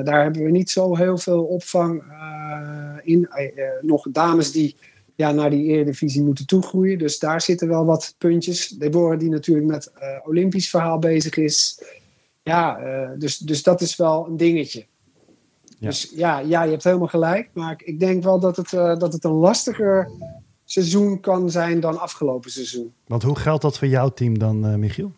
daar 0.04 0.24
hebben 0.24 0.44
we 0.44 0.52
niet 0.52 0.70
zo 0.70 0.96
heel 0.96 1.18
veel 1.18 1.44
opvang 1.44 2.04
in. 3.04 3.30
nog 3.82 4.06
dames 4.12 4.52
die 4.52 4.76
ja, 5.16 5.32
naar 5.32 5.50
die 5.50 5.64
Eredivisie 5.64 6.24
moeten 6.24 6.46
toegroeien. 6.46 6.98
Dus 6.98 7.20
daar 7.20 7.42
zitten 7.42 7.68
wel 7.68 7.86
wat 7.86 8.16
puntjes. 8.18 8.68
Deborah 8.68 9.20
die 9.20 9.30
natuurlijk 9.30 9.68
met 9.68 9.92
uh, 9.96 10.28
Olympisch 10.28 10.70
verhaal 10.70 11.00
bezig 11.00 11.38
is. 11.38 11.84
Ja, 12.44 12.80
uh, 12.80 13.10
dus, 13.18 13.38
dus 13.38 13.64
dat 13.64 13.82
is 13.82 13.96
wel 13.96 14.28
een 14.28 14.38
dingetje. 14.38 14.86
Ja. 15.80 15.88
Dus 15.90 16.12
ja, 16.16 16.40
ja, 16.40 16.64
je 16.64 16.72
hebt 16.72 16.84
helemaal 16.84 17.08
gelijk. 17.08 17.50
Maar 17.54 17.82
ik 17.84 18.00
denk 18.00 18.24
wel 18.24 18.40
dat 18.40 18.58
het, 18.58 18.72
uh, 18.72 18.98
dat 18.98 19.14
het 19.14 19.24
een 19.24 19.32
lastiger 19.32 20.12
seizoen 20.66 21.20
kan 21.20 21.50
zijn 21.50 21.80
dan 21.80 22.00
afgelopen 22.00 22.52
seizoen. 22.52 22.94
Want 23.08 23.24
hoe 23.24 23.40
geldt 23.40 23.62
dat 23.62 23.78
voor 23.78 23.88
jouw 23.88 24.10
team 24.10 24.40
dan, 24.40 24.80
Michiel? 24.80 25.12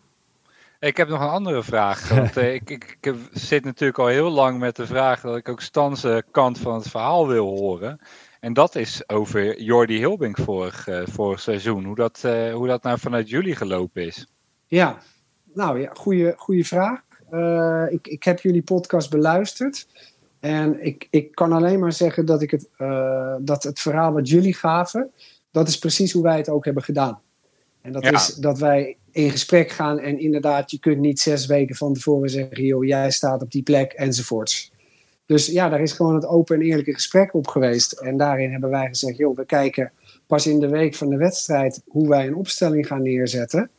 Ik 0.80 0.96
heb 0.96 1.08
nog 1.08 1.20
een 1.20 1.28
andere 1.28 1.62
vraag. 1.62 2.08
Want 2.08 2.36
ik, 2.36 2.70
ik, 2.70 2.98
ik, 3.00 3.14
zit 3.32 3.64
natuurlijk 3.64 3.98
al 3.98 4.06
heel 4.06 4.30
lang 4.30 4.58
met 4.58 4.76
de 4.76 4.86
vraag 4.86 5.20
dat 5.20 5.36
ik 5.36 5.48
ook 5.48 5.60
Stanse 5.60 6.24
kant 6.30 6.58
van 6.58 6.74
het 6.74 6.88
verhaal 6.88 7.28
wil 7.28 7.46
horen. 7.46 8.00
En 8.46 8.52
dat 8.52 8.74
is 8.74 9.08
over 9.08 9.62
Jordi 9.62 9.96
Hilbink 9.96 10.38
vorig, 10.38 10.88
uh, 10.88 11.02
vorig 11.06 11.40
seizoen. 11.40 11.84
Hoe 11.84 11.94
dat, 11.94 12.22
uh, 12.26 12.54
hoe 12.54 12.66
dat 12.66 12.82
nou 12.82 12.98
vanuit 12.98 13.28
jullie 13.28 13.56
gelopen 13.56 14.06
is. 14.06 14.26
Ja, 14.66 14.98
nou 15.52 15.80
ja, 15.80 15.92
goede 16.36 16.64
vraag. 16.64 17.00
Uh, 17.32 17.84
ik, 17.88 18.06
ik 18.06 18.22
heb 18.22 18.40
jullie 18.40 18.62
podcast 18.62 19.10
beluisterd. 19.10 19.86
En 20.40 20.84
ik, 20.84 21.08
ik 21.10 21.34
kan 21.34 21.52
alleen 21.52 21.80
maar 21.80 21.92
zeggen 21.92 22.26
dat, 22.26 22.42
ik 22.42 22.50
het, 22.50 22.68
dat 23.46 23.62
het 23.62 23.80
verhaal 23.80 24.12
wat 24.12 24.28
jullie 24.28 24.54
gaven, 24.54 25.10
dat 25.50 25.68
is 25.68 25.78
precies 25.78 26.12
hoe 26.12 26.22
wij 26.22 26.36
het 26.36 26.48
ook 26.48 26.64
hebben 26.64 26.82
gedaan. 26.82 27.20
En 27.80 27.92
dat 27.92 28.04
ja. 28.04 28.12
is 28.12 28.34
dat 28.34 28.58
wij 28.58 28.96
in 29.10 29.30
gesprek 29.30 29.70
gaan 29.70 29.98
en 29.98 30.18
inderdaad, 30.18 30.70
je 30.70 30.78
kunt 30.78 30.98
niet 30.98 31.20
zes 31.20 31.46
weken 31.46 31.76
van 31.76 31.92
tevoren 31.92 32.30
zeggen, 32.30 32.64
joh, 32.64 32.84
jij 32.84 33.10
staat 33.10 33.42
op 33.42 33.50
die 33.50 33.62
plek 33.62 33.92
enzovoorts. 33.92 34.72
Dus 35.26 35.46
ja, 35.46 35.68
daar 35.68 35.80
is 35.80 35.92
gewoon 35.92 36.14
het 36.14 36.26
open 36.26 36.56
en 36.56 36.62
eerlijke 36.62 36.94
gesprek 36.94 37.34
op 37.34 37.46
geweest. 37.46 37.92
En 37.92 38.16
daarin 38.16 38.50
hebben 38.50 38.70
wij 38.70 38.86
gezegd, 38.86 39.16
joh, 39.16 39.36
we 39.36 39.46
kijken 39.46 39.92
pas 40.26 40.46
in 40.46 40.60
de 40.60 40.68
week 40.68 40.94
van 40.94 41.08
de 41.08 41.16
wedstrijd 41.16 41.82
hoe 41.86 42.08
wij 42.08 42.26
een 42.26 42.34
opstelling 42.34 42.86
gaan 42.86 43.02
neerzetten. 43.02 43.70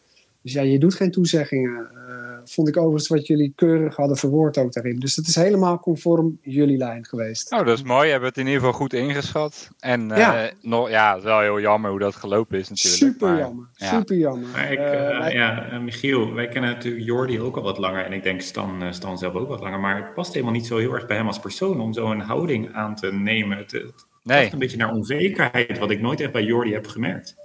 Dus 0.42 0.54
ja, 0.54 0.62
je 0.62 0.80
doet 0.80 0.96
geen 0.96 1.12
toezeggingen 1.12 1.90
uh, 1.94 2.27
vond 2.50 2.68
ik 2.68 2.78
overigens 2.78 3.08
wat 3.08 3.28
jullie 3.28 3.54
keurig 3.56 3.96
hadden 3.96 4.18
verwoord 4.18 4.58
ook 4.58 4.74
daarin. 4.74 5.00
Dus 5.00 5.16
het 5.16 5.28
is 5.28 5.36
helemaal 5.36 5.80
conform 5.80 6.38
jullie 6.42 6.78
lijn 6.78 7.06
geweest. 7.06 7.52
Nou, 7.52 7.66
dat 7.66 7.78
is 7.78 7.84
mooi. 7.84 8.10
Hebt 8.10 8.26
het 8.26 8.38
in 8.38 8.46
ieder 8.46 8.60
geval 8.60 8.76
goed 8.76 8.94
ingeschat. 8.94 9.70
En 9.80 10.08
ja, 10.08 10.44
uh, 10.44 10.52
nog, 10.62 10.90
ja 10.90 11.10
het 11.10 11.18
is 11.18 11.24
wel 11.24 11.40
heel 11.40 11.60
jammer 11.60 11.90
hoe 11.90 12.00
dat 12.00 12.16
gelopen 12.16 12.60
is 12.60 12.70
natuurlijk. 12.70 13.04
Super 13.04 13.28
maar, 13.28 13.40
jammer. 13.40 13.68
Super 13.74 14.18
jammer. 14.18 14.50
Maar 14.50 14.72
ik, 14.72 14.80
uh, 14.80 15.34
ja, 15.34 15.80
Michiel, 15.80 16.34
wij 16.34 16.48
kennen 16.48 16.72
natuurlijk 16.72 17.06
Jordi 17.06 17.42
ook 17.42 17.56
al 17.56 17.64
wat 17.64 17.78
langer. 17.78 18.06
En 18.06 18.14
ik 18.14 18.24
denk 18.24 18.42
Stan, 18.42 18.94
Stan 18.94 19.18
zelf 19.18 19.34
ook 19.34 19.48
wat 19.48 19.62
langer. 19.62 19.80
Maar 19.80 19.96
het 19.96 20.14
past 20.14 20.34
helemaal 20.34 20.54
niet 20.54 20.68
zo 20.68 20.78
heel 20.78 20.94
erg 20.94 21.06
bij 21.06 21.18
hem 21.18 21.28
als 21.28 21.40
persoon 21.40 21.82
om 21.82 21.94
zo 21.94 22.12
een 22.12 22.20
houding 22.20 22.74
aan 22.74 22.96
te 22.96 23.14
nemen. 23.14 23.58
Het, 23.58 23.72
het 23.72 24.06
nee. 24.24 24.50
een 24.52 24.60
beetje 24.60 24.78
naar 24.78 24.94
onzekerheid, 24.94 25.78
wat 25.78 25.92
ik 25.92 26.02
nooit 26.02 26.22
echt 26.22 26.32
bij 26.32 26.44
Jordi 26.44 26.74
heb 26.74 26.88
gemerkt. 26.88 27.36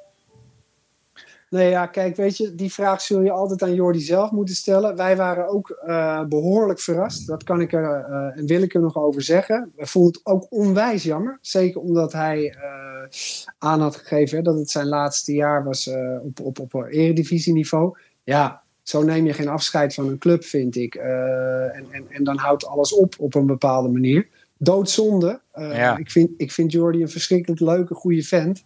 Nee, 1.53 1.71
ja, 1.71 1.87
kijk, 1.87 2.17
weet 2.17 2.37
je, 2.37 2.55
die 2.55 2.73
vraag 2.73 3.01
zul 3.01 3.21
je 3.21 3.31
altijd 3.31 3.63
aan 3.63 3.75
Jordi 3.75 4.01
zelf 4.01 4.31
moeten 4.31 4.55
stellen. 4.55 4.97
Wij 4.97 5.17
waren 5.17 5.49
ook 5.49 5.83
uh, 5.87 6.25
behoorlijk 6.25 6.81
verrast. 6.81 7.27
Dat 7.27 7.45
kan 7.45 7.61
ik 7.61 7.73
er 7.73 8.07
uh, 8.11 8.39
en 8.39 8.47
wil 8.47 8.63
ik 8.63 8.75
er 8.75 8.81
nog 8.81 8.97
over 8.97 9.23
zeggen. 9.23 9.73
We 9.77 9.87
vonden 9.87 10.13
het 10.13 10.27
ook 10.27 10.47
onwijs 10.51 11.03
jammer. 11.03 11.39
Zeker 11.41 11.81
omdat 11.81 12.13
hij 12.13 12.55
uh, 12.57 13.43
aan 13.59 13.81
had 13.81 13.97
gegeven 13.97 14.37
hè, 14.37 14.43
dat 14.43 14.59
het 14.59 14.71
zijn 14.71 14.87
laatste 14.87 15.33
jaar 15.33 15.65
was 15.65 15.91
op, 16.23 16.41
op, 16.41 16.59
op 16.59 16.75
eredivisieniveau. 16.75 17.99
Ja, 18.23 18.63
zo 18.83 19.03
neem 19.03 19.27
je 19.27 19.33
geen 19.33 19.49
afscheid 19.49 19.95
van 19.95 20.09
een 20.09 20.19
club, 20.19 20.45
vind 20.45 20.77
ik. 20.77 20.95
en, 20.95 21.87
en, 21.91 22.05
en 22.09 22.25
dan 22.25 22.37
houdt 22.37 22.67
alles 22.67 22.95
op 22.95 23.15
op 23.19 23.35
een 23.35 23.47
bepaalde 23.47 23.89
manier. 23.89 24.29
Doodzonde. 24.57 25.41
Ja. 25.55 25.97
ik, 25.97 26.11
vind, 26.11 26.31
ik 26.37 26.53
vind 26.53 26.73
Jordi 26.73 27.03
een 27.03 27.09
verschrikkelijk 27.09 27.61
leuke, 27.61 27.95
goede 27.95 28.23
vent 28.23 28.65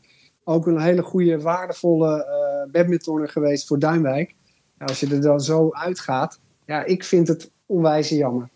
ook 0.49 0.67
een 0.67 0.81
hele 0.81 1.03
goede, 1.03 1.41
waardevolle 1.41 2.17
uh, 2.17 2.73
badmintonner 2.73 3.29
geweest 3.29 3.67
voor 3.67 3.79
Duinwijk. 3.79 4.35
als 4.79 5.01
je 5.01 5.15
er 5.15 5.21
dan 5.21 5.41
zo 5.41 5.69
uitgaat, 5.73 6.41
ja, 6.67 6.85
ik 6.85 7.05
vind 7.05 7.29
het 7.29 7.51
onwijs 7.67 8.09
jammer. 8.09 8.49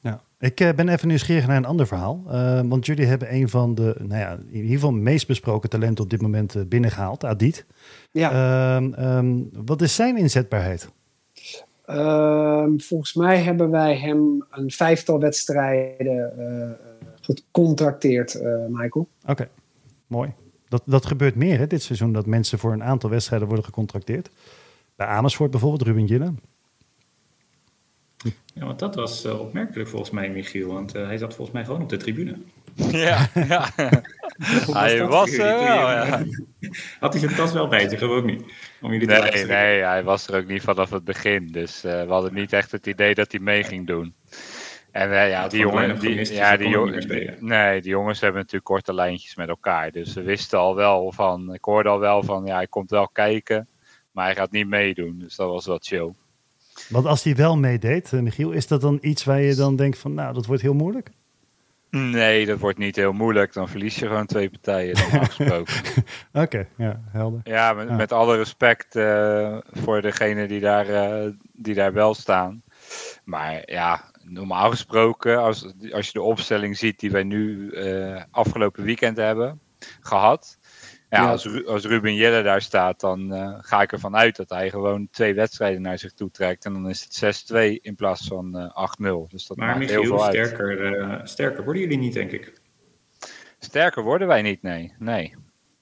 Ja, 0.00 0.20
ik 0.38 0.60
uh, 0.60 0.72
ben 0.72 0.88
even 0.88 1.08
nieuwsgierig 1.08 1.46
naar 1.46 1.56
een 1.56 1.64
ander 1.64 1.86
verhaal. 1.86 2.22
Uh, 2.26 2.60
want 2.64 2.86
jullie 2.86 3.06
hebben 3.06 3.34
een 3.34 3.48
van 3.48 3.74
de, 3.74 3.96
nou 3.98 4.20
ja, 4.20 4.32
in 4.32 4.54
ieder 4.54 4.70
geval 4.70 4.92
meest 4.92 5.26
besproken 5.26 5.70
talenten 5.70 6.04
op 6.04 6.10
dit 6.10 6.20
moment 6.20 6.68
binnengehaald, 6.68 7.24
Adit. 7.24 7.66
Ja. 8.10 8.76
Um, 9.16 9.50
wat 9.64 9.82
is 9.82 9.94
zijn 9.94 10.16
inzetbaarheid? 10.16 10.88
Ehm, 11.86 12.78
volgens 12.78 13.14
mij 13.14 13.42
hebben 13.42 13.70
wij 13.70 13.96
hem 13.98 14.44
een 14.50 14.70
vijftal 14.70 15.20
wedstrijden 15.20 16.78
gecontracteerd, 17.20 18.42
Michael. 18.68 19.08
Oké, 19.26 19.48
mooi. 20.06 20.34
Dat, 20.68 20.82
dat 20.86 21.06
gebeurt 21.06 21.34
meer 21.34 21.58
hè, 21.58 21.66
dit 21.66 21.82
seizoen, 21.82 22.12
dat 22.12 22.26
mensen 22.26 22.58
voor 22.58 22.72
een 22.72 22.84
aantal 22.84 23.10
wedstrijden 23.10 23.46
worden 23.46 23.64
gecontracteerd. 23.64 24.30
Bij 24.96 25.06
Amersfoort 25.06 25.50
bijvoorbeeld, 25.50 25.82
Ruben 25.82 26.06
Gillen. 26.06 26.38
Ja, 28.54 28.66
want 28.66 28.78
dat 28.78 28.94
was 28.94 29.24
uh, 29.24 29.40
opmerkelijk 29.40 29.88
volgens 29.88 30.10
mij, 30.10 30.30
Michiel. 30.30 30.72
Want 30.72 30.96
uh, 30.96 31.06
hij 31.06 31.18
zat 31.18 31.34
volgens 31.34 31.56
mij 31.56 31.64
gewoon 31.64 31.82
op 31.82 31.88
de 31.88 31.96
tribune. 31.96 32.36
Ja, 32.90 33.28
ja. 33.34 33.70
hij 34.72 35.06
was 35.06 35.32
er 35.32 35.38
wel, 35.38 35.90
ja. 35.90 36.24
Had 37.00 37.12
hij 37.12 37.22
zijn 37.22 37.34
tas 37.34 37.52
wel 37.52 37.68
bij 37.68 37.88
zich, 37.88 38.02
of 38.02 38.08
ook 38.08 38.24
niet? 38.24 38.42
Om 38.80 38.92
jullie 38.92 39.06
nee, 39.06 39.30
te 39.30 39.46
nee, 39.46 39.82
hij 39.82 40.04
was 40.04 40.28
er 40.28 40.36
ook 40.36 40.46
niet 40.46 40.62
vanaf 40.62 40.90
het 40.90 41.04
begin. 41.04 41.46
Dus 41.46 41.84
uh, 41.84 42.04
we 42.04 42.12
hadden 42.12 42.34
niet 42.34 42.52
echt 42.52 42.70
het 42.70 42.86
idee 42.86 43.14
dat 43.14 43.32
hij 43.32 43.40
mee 43.40 43.62
ging 43.62 43.86
doen. 43.86 44.14
En 44.94 45.10
uh, 45.10 45.28
ja, 45.28 45.48
die 45.48 45.60
jongen, 45.60 45.98
die, 45.98 46.32
ja, 46.34 46.56
die 46.56 46.68
jongens, 46.68 47.06
nee, 47.40 47.80
die 47.80 47.90
jongens 47.90 48.20
hebben 48.20 48.40
natuurlijk 48.40 48.64
korte 48.64 48.94
lijntjes 48.94 49.36
met 49.36 49.48
elkaar. 49.48 49.90
Dus 49.90 50.12
ze 50.12 50.22
wisten 50.22 50.58
al 50.58 50.74
wel 50.74 51.12
van, 51.12 51.54
ik 51.54 51.64
hoorde 51.64 51.88
al 51.88 51.98
wel 51.98 52.22
van, 52.22 52.44
ja, 52.44 52.54
hij 52.54 52.66
komt 52.66 52.90
wel 52.90 53.08
kijken, 53.08 53.68
maar 54.10 54.24
hij 54.24 54.34
gaat 54.34 54.50
niet 54.50 54.68
meedoen. 54.68 55.18
Dus 55.18 55.36
dat 55.36 55.48
was 55.48 55.66
wat 55.66 55.86
chill. 55.86 56.12
Want 56.88 57.06
als 57.06 57.24
hij 57.24 57.36
wel 57.36 57.56
meedeed, 57.56 58.12
eh, 58.12 58.20
Michiel, 58.20 58.50
is 58.50 58.66
dat 58.66 58.80
dan 58.80 58.98
iets 59.00 59.24
waar 59.24 59.40
je 59.40 59.54
dan 59.54 59.76
denkt 59.76 59.98
van, 59.98 60.14
nou, 60.14 60.34
dat 60.34 60.46
wordt 60.46 60.62
heel 60.62 60.74
moeilijk? 60.74 61.10
Nee, 61.90 62.46
dat 62.46 62.58
wordt 62.58 62.78
niet 62.78 62.96
heel 62.96 63.12
moeilijk. 63.12 63.52
Dan 63.52 63.68
verlies 63.68 63.96
je 63.96 64.06
gewoon 64.06 64.26
twee 64.26 64.50
partijen, 64.50 64.94
dan 64.94 65.20
afgesproken. 65.20 65.74
Oké, 66.32 66.66
ja, 66.76 67.00
helder. 67.10 67.40
Ja, 67.44 67.72
met, 67.72 67.90
met 67.90 68.12
alle 68.12 68.36
respect 68.36 68.96
uh, 68.96 69.58
voor 69.72 70.00
degene 70.00 70.46
die 70.46 70.60
daar, 70.60 70.88
uh, 70.88 71.30
die 71.52 71.74
daar 71.74 71.92
wel 71.92 72.14
staan. 72.14 72.62
Maar 73.24 73.62
ja, 73.66 74.12
normaal 74.24 74.70
gesproken, 74.70 75.38
als, 75.38 75.74
als 75.92 76.06
je 76.06 76.12
de 76.12 76.22
opstelling 76.22 76.76
ziet 76.76 77.00
die 77.00 77.10
wij 77.10 77.22
nu 77.22 77.70
uh, 77.70 78.22
afgelopen 78.30 78.84
weekend 78.84 79.16
hebben 79.16 79.60
gehad. 80.00 80.58
Ja, 81.10 81.30
Als, 81.30 81.66
als 81.66 81.84
Ruben 81.84 82.14
Jelle 82.14 82.42
daar 82.42 82.62
staat, 82.62 83.00
dan 83.00 83.32
uh, 83.32 83.54
ga 83.58 83.82
ik 83.82 83.92
ervan 83.92 84.16
uit 84.16 84.36
dat 84.36 84.50
hij 84.50 84.70
gewoon 84.70 85.08
twee 85.10 85.34
wedstrijden 85.34 85.82
naar 85.82 85.98
zich 85.98 86.12
toe 86.12 86.30
trekt. 86.30 86.64
En 86.64 86.72
dan 86.72 86.88
is 86.88 87.20
het 87.20 87.52
6-2 87.52 87.56
in 87.80 87.94
plaats 87.94 88.26
van 88.26 88.56
uh, 88.56 88.62
eh, 88.62 89.24
8-0. 89.26 89.28
Dus 89.28 89.46
dat 89.46 89.56
maar 89.56 89.78
maakt 89.78 89.90
heel 89.90 90.04
veel 90.04 90.18
sterker, 90.18 91.08
uit. 91.08 91.28
sterker 91.28 91.64
worden 91.64 91.82
jullie 91.82 91.98
niet, 91.98 92.12
denk 92.12 92.30
ik. 92.30 92.52
Sterker 93.58 94.02
worden 94.02 94.28
wij 94.28 94.42
niet, 94.42 94.62
nee. 94.62 94.92
nee. 94.98 95.34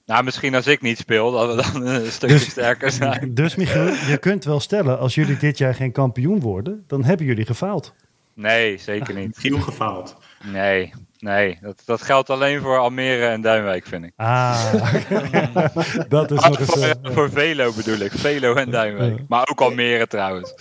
Nou, 0.05 0.23
misschien 0.23 0.55
als 0.55 0.67
ik 0.67 0.81
niet 0.81 0.97
speel, 0.97 1.31
dat 1.31 1.55
we 1.55 1.61
dan 1.61 1.87
een 1.87 2.11
stukje 2.11 2.35
dus, 2.35 2.49
sterker 2.49 2.91
zijn. 2.91 3.33
Dus 3.35 3.55
Michiel, 3.55 3.85
je 3.85 4.17
kunt 4.19 4.43
wel 4.43 4.59
stellen, 4.59 4.99
als 4.99 5.15
jullie 5.15 5.37
dit 5.37 5.57
jaar 5.57 5.75
geen 5.75 5.91
kampioen 5.91 6.39
worden, 6.39 6.83
dan 6.87 7.03
hebben 7.03 7.25
jullie 7.25 7.45
gefaald. 7.45 7.93
Nee, 8.35 8.77
zeker 8.77 9.13
niet. 9.13 9.37
Veel 9.39 9.59
gefaald. 9.59 10.15
Nee, 10.43 10.93
nee. 11.19 11.57
Dat, 11.61 11.81
dat 11.85 12.01
geldt 12.01 12.29
alleen 12.29 12.61
voor 12.61 12.77
Almere 12.77 13.25
en 13.25 13.41
Duinwijk, 13.41 13.85
vind 13.85 14.03
ik. 14.05 14.13
Ah, 14.15 14.73
dat 16.09 16.31
is 16.31 16.43
nog 16.43 16.59
eens... 16.59 16.69
Voor, 16.69 16.85
uh, 16.85 16.91
voor 17.01 17.31
Velo 17.31 17.73
bedoel 17.73 17.97
ik. 17.97 18.11
Velo 18.11 18.55
en 18.55 18.69
Duinwijk. 18.69 19.19
Maar 19.27 19.47
ook 19.51 19.61
Almere 19.61 20.07
trouwens. 20.07 20.53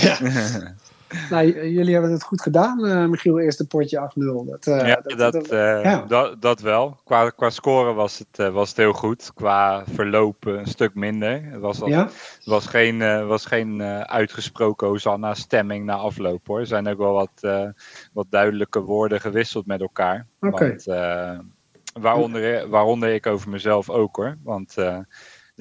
Ja. 0.00 0.18
nou, 1.30 1.70
jullie 1.70 1.92
hebben 1.92 2.12
het 2.12 2.22
goed 2.22 2.42
gedaan, 2.42 2.86
uh, 2.86 3.06
Michiel. 3.06 3.38
Eerste 3.38 3.66
potje 3.66 4.10
8-0. 4.44 4.46
Dat, 4.46 4.66
uh, 4.66 4.86
ja, 4.86 5.00
dat, 5.02 5.32
dat, 5.32 5.52
uh, 5.52 5.82
ja. 5.82 6.04
dat, 6.08 6.42
dat, 6.42 6.60
wel. 6.60 7.00
Qua, 7.04 7.30
qua 7.30 7.50
scoren 7.50 7.94
was 7.94 8.18
het, 8.18 8.52
was 8.52 8.68
het 8.68 8.76
heel 8.76 8.92
goed. 8.92 9.30
Qua 9.34 9.84
verloop 9.92 10.46
een 10.46 10.66
stuk 10.66 10.94
minder. 10.94 11.44
Het 11.44 11.60
was, 11.60 11.80
al, 11.82 11.88
ja? 11.88 12.08
was 12.44 12.66
geen, 12.66 13.26
was 13.26 13.46
geen 13.46 13.82
uitgesproken 14.06 14.86
Hosanna-stemming 14.86 15.84
na 15.84 15.94
afloop 15.94 16.46
hoor. 16.46 16.60
Er 16.60 16.66
zijn 16.66 16.88
ook 16.88 16.98
wel 16.98 17.12
wat, 17.12 17.66
wat 18.12 18.26
duidelijke 18.30 18.80
woorden 18.80 19.20
gewisseld 19.20 19.66
met 19.66 19.80
elkaar. 19.80 20.26
Okay. 20.40 20.68
Want, 20.68 20.84
waaronder, 21.92 22.68
waaronder 22.68 23.14
ik 23.14 23.26
over 23.26 23.50
mezelf 23.50 23.90
ook 23.90 24.16
hoor. 24.16 24.36
Want 24.42 24.76
er 24.76 25.06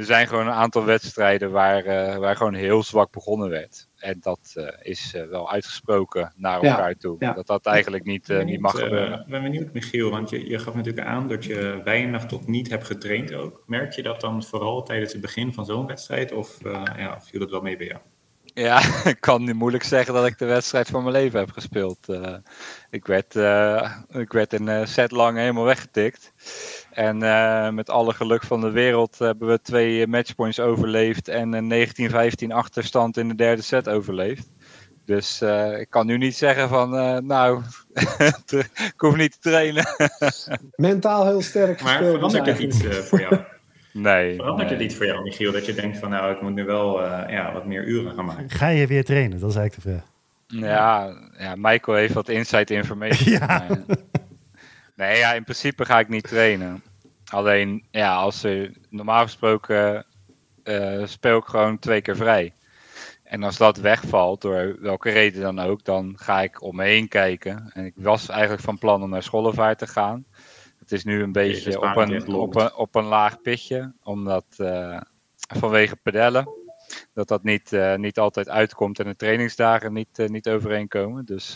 zijn 0.06 0.28
gewoon 0.28 0.48
een 0.48 0.54
aantal 0.54 0.86
wedstrijden 0.86 1.52
waar, 1.52 1.84
waar 2.20 2.36
gewoon 2.36 2.54
heel 2.54 2.84
zwak 2.84 3.12
begonnen 3.12 3.50
werd. 3.50 3.87
En 3.98 4.18
dat 4.20 4.54
uh, 4.58 4.68
is 4.82 5.14
uh, 5.16 5.24
wel 5.24 5.52
uitgesproken 5.52 6.34
naar 6.36 6.62
elkaar 6.62 6.96
toe. 6.96 7.16
Ja. 7.20 7.34
Dat 7.34 7.48
dat 7.48 7.66
eigenlijk 7.66 8.04
niet, 8.04 8.30
uh, 8.30 8.44
niet 8.44 8.60
mag 8.60 8.72
gebeuren. 8.80 9.20
Ik 9.20 9.28
ben 9.28 9.42
benieuwd, 9.42 9.74
Michiel, 9.74 10.10
want 10.10 10.30
je, 10.30 10.50
je 10.50 10.60
gaf 10.60 10.74
natuurlijk 10.74 11.08
aan 11.08 11.28
dat 11.28 11.46
je 11.46 11.82
weinig 11.84 12.26
tot 12.26 12.48
niet 12.48 12.70
hebt 12.70 12.86
getraind 12.86 13.34
ook. 13.34 13.64
Merk 13.66 13.94
je 13.94 14.04
dat 14.04 14.22
dan 14.22 14.44
vooral 14.44 14.84
tijdens 14.84 15.12
het 15.12 15.22
begin 15.22 15.54
van 15.54 15.66
zo'n 15.66 15.86
wedstrijd? 15.86 16.32
Of 16.32 16.58
ja, 16.98 17.22
viel 17.22 17.40
dat 17.40 17.50
wel 17.50 17.62
mee 17.62 17.78
bij 17.78 17.88
jou? 17.88 18.00
Ja, 18.44 18.82
ik 19.14 19.18
kan 19.20 19.44
nu 19.44 19.54
moeilijk 19.54 19.84
zeggen 19.84 20.14
dat 20.14 20.26
ik 20.26 20.38
de 20.38 20.46
wedstrijd 20.46 20.88
van 20.88 21.02
mijn 21.02 21.16
leven 21.16 21.40
heb 21.40 21.52
gespeeld. 21.52 22.08
ik, 22.90 23.06
werd, 23.06 23.36
ik 24.10 24.32
werd 24.32 24.54
een 24.54 24.88
set 24.88 25.12
lang 25.12 25.38
helemaal 25.38 25.64
weggetikt. 25.64 26.34
En 26.98 27.24
uh, 27.24 27.70
met 27.70 27.90
alle 27.90 28.14
geluk 28.14 28.44
van 28.44 28.62
de 28.62 28.70
wereld 28.70 29.20
hebben 29.20 29.48
we 29.48 29.62
twee 29.62 30.08
matchpoints 30.08 30.60
overleefd 30.60 31.28
en 31.28 31.54
een 31.54 31.88
19-15 32.48 32.48
achterstand 32.48 33.18
in 33.18 33.28
de 33.28 33.36
derde 33.36 33.62
set 33.62 33.90
overleefd. 33.90 34.48
Dus 35.06 35.42
uh, 35.42 35.80
ik 35.80 35.90
kan 35.90 36.06
nu 36.06 36.18
niet 36.18 36.36
zeggen 36.36 36.70
van, 36.70 36.96
uh, 36.96 37.18
nou, 37.18 37.62
ik 38.94 38.94
hoef 38.98 39.16
niet 39.16 39.32
te 39.32 39.50
trainen. 39.50 39.86
Mentaal 40.76 41.26
heel 41.26 41.42
sterk 41.42 41.82
Maar 41.82 42.04
verandert 42.04 42.46
het 42.46 42.60
iets 42.60 42.84
voor 42.84 43.20
jou? 43.20 43.38
Nee. 43.94 44.36
Verandert 44.36 44.70
nee. 44.70 44.78
het 44.78 44.88
iets 44.88 44.96
voor 44.96 45.06
jou, 45.06 45.24
Michiel, 45.24 45.52
dat 45.52 45.66
je 45.66 45.74
denkt 45.74 45.98
van, 45.98 46.10
nou, 46.10 46.32
ik 46.32 46.42
moet 46.42 46.54
nu 46.54 46.66
wel 46.66 47.02
ja, 47.30 47.54
wat 47.54 47.66
meer 47.66 47.86
uren 47.86 48.14
gaan 48.14 48.26
maken? 48.26 48.50
Ga 48.50 48.68
je 48.68 48.88
weer 48.88 49.04
trainen? 49.04 49.40
Dat 49.40 49.50
is 49.50 49.56
eigenlijk 49.56 49.84
de 49.84 49.90
vraag. 49.90 50.70
Ja, 50.70 51.14
ja 51.38 51.56
Michael 51.56 51.98
heeft 51.98 52.14
wat 52.14 52.30
inside 52.30 52.74
information. 52.74 53.32
ja. 53.32 53.68
Nee, 54.96 55.18
ja, 55.18 55.34
in 55.34 55.44
principe 55.44 55.86
ga 55.86 56.00
ik 56.00 56.10
niet 56.10 56.28
trainen. 56.28 56.84
Alleen, 57.30 57.88
ja, 57.92 58.16
als 58.16 58.44
er 58.44 58.72
normaal 58.90 59.24
gesproken 59.24 60.06
uh, 60.64 61.06
speel 61.06 61.38
ik 61.38 61.46
gewoon 61.46 61.80
twee 61.80 62.02
keer 62.02 62.16
vrij. 62.16 62.54
En 63.24 63.44
als 63.44 63.58
dat 63.58 63.78
wegvalt, 63.78 64.42
door 64.42 64.78
welke 64.80 65.10
reden 65.10 65.42
dan 65.42 65.60
ook, 65.60 65.84
dan 65.84 66.14
ga 66.18 66.42
ik 66.42 66.62
om 66.62 66.76
me 66.76 66.84
heen 66.84 67.08
kijken. 67.08 67.72
En 67.74 67.86
ik 67.86 67.94
was 67.96 68.30
eigenlijk 68.30 68.62
van 68.62 68.78
plan 68.78 69.04
om 69.04 69.10
naar 69.10 69.24
Schollevaart 69.24 69.78
te 69.78 69.88
gaan. 69.88 70.26
Het 70.80 70.92
is 70.92 71.04
nu 71.04 71.22
een 71.22 71.32
beetje 71.32 71.82
op 71.82 71.96
een, 71.96 72.34
op, 72.34 72.56
een, 72.56 72.76
op 72.76 72.96
een 72.96 73.06
laag 73.06 73.42
pitje, 73.42 73.94
omdat 74.04 74.46
uh, 74.58 75.02
vanwege 75.38 75.96
pedellen, 75.96 76.50
dat 77.14 77.28
dat 77.28 77.44
niet, 77.44 77.72
uh, 77.72 77.96
niet 77.96 78.20
altijd 78.20 78.50
uitkomt 78.50 79.00
en 79.00 79.06
de 79.06 79.16
trainingsdagen 79.16 79.94
niet, 79.94 80.20
uh, 80.20 80.28
niet 80.28 80.50
overeenkomen. 80.50 81.26
Dus, 81.26 81.56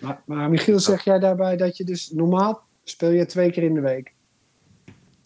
maar, 0.00 0.22
maar 0.26 0.50
Michiel, 0.50 0.78
zeg 0.78 1.04
jij 1.04 1.18
daarbij 1.18 1.56
dat 1.56 1.76
je 1.76 1.84
dus 1.84 2.10
normaal 2.10 2.62
speel 2.84 3.10
je 3.10 3.26
twee 3.26 3.50
keer 3.50 3.62
in 3.62 3.74
de 3.74 3.80
week? 3.80 4.13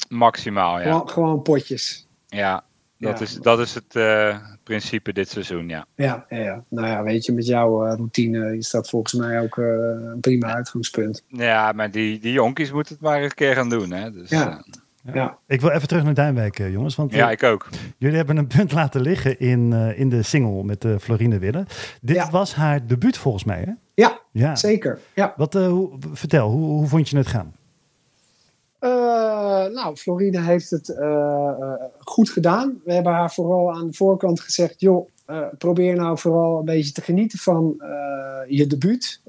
Maximaal, 0.09 0.79
ja. 0.79 0.85
Gewoon, 0.85 1.09
gewoon 1.09 1.43
potjes. 1.43 2.07
Ja, 2.27 2.65
Dat, 2.99 3.21
is, 3.21 3.35
dat 3.35 3.59
is 3.61 3.75
het 3.75 3.95
uh, 3.95 4.37
principe 4.62 5.12
dit 5.12 5.29
seizoen, 5.29 5.69
ja. 5.69 5.87
ja. 5.95 6.27
Ja, 6.29 6.38
ja. 6.38 6.65
Nou 6.69 6.87
ja, 6.87 7.03
weet 7.03 7.25
je, 7.25 7.33
met 7.33 7.47
jouw 7.47 7.87
uh, 7.87 7.95
routine 7.97 8.57
is 8.57 8.71
dat 8.71 8.88
volgens 8.88 9.12
mij 9.12 9.41
ook 9.41 9.57
uh, 9.57 9.67
een 9.67 10.21
prima 10.21 10.55
uitgangspunt. 10.55 11.25
Ja, 11.29 11.73
maar 11.73 11.91
die, 11.91 12.19
die 12.19 12.33
jonkies 12.33 12.73
moeten 12.73 12.95
het 12.95 13.03
maar 13.03 13.23
een 13.23 13.35
keer 13.35 13.55
gaan 13.55 13.69
doen, 13.69 13.91
hè. 13.93 14.12
Dus, 14.12 14.31
ja. 14.31 14.65
Ja. 15.12 15.38
Ik 15.47 15.61
wil 15.61 15.71
even 15.71 15.88
terug 15.88 16.05
naar 16.05 16.15
Duinwijk, 16.15 16.59
jongens. 16.59 16.97
Want, 16.97 17.12
ja, 17.12 17.31
ik 17.31 17.43
ook. 17.43 17.69
Jullie 17.99 18.17
hebben 18.17 18.37
een 18.37 18.47
punt 18.47 18.73
laten 18.73 19.00
liggen 19.00 19.38
in, 19.38 19.73
in 19.73 20.09
de 20.09 20.23
single 20.23 20.65
met 20.65 20.85
uh, 20.85 20.99
Florine 20.99 21.38
Wille. 21.38 21.67
Dit 22.00 22.31
was 22.31 22.55
haar 22.55 22.87
debuut 22.87 23.19
volgens 23.19 23.45
mij, 23.45 23.61
hè? 23.61 23.73
Ja, 23.95 24.19
ja. 24.33 24.57
zeker. 24.57 24.99
Ja. 25.15 25.35
Wat, 25.37 25.55
hoe, 25.55 25.99
vertel, 26.12 26.50
hoe, 26.50 26.67
hoe 26.67 26.87
vond 26.87 27.09
je 27.09 27.17
het 27.17 27.27
gaan? 27.27 27.53
Uh, 29.69 29.75
nou, 29.75 29.97
Florine 29.97 30.41
heeft 30.41 30.71
het 30.71 30.89
uh, 30.89 31.75
goed 31.99 32.31
gedaan. 32.31 32.81
We 32.85 32.93
hebben 32.93 33.13
haar 33.13 33.33
vooral 33.33 33.73
aan 33.73 33.87
de 33.87 33.93
voorkant 33.93 34.41
gezegd: 34.41 34.81
joh, 34.81 35.09
probeer 35.59 35.95
nou 35.95 36.19
vooral 36.19 36.59
een 36.59 36.65
beetje 36.65 36.93
te 36.93 37.01
genieten 37.01 37.39
van 37.39 37.77
je 38.49 38.67
debuut. 38.67 39.21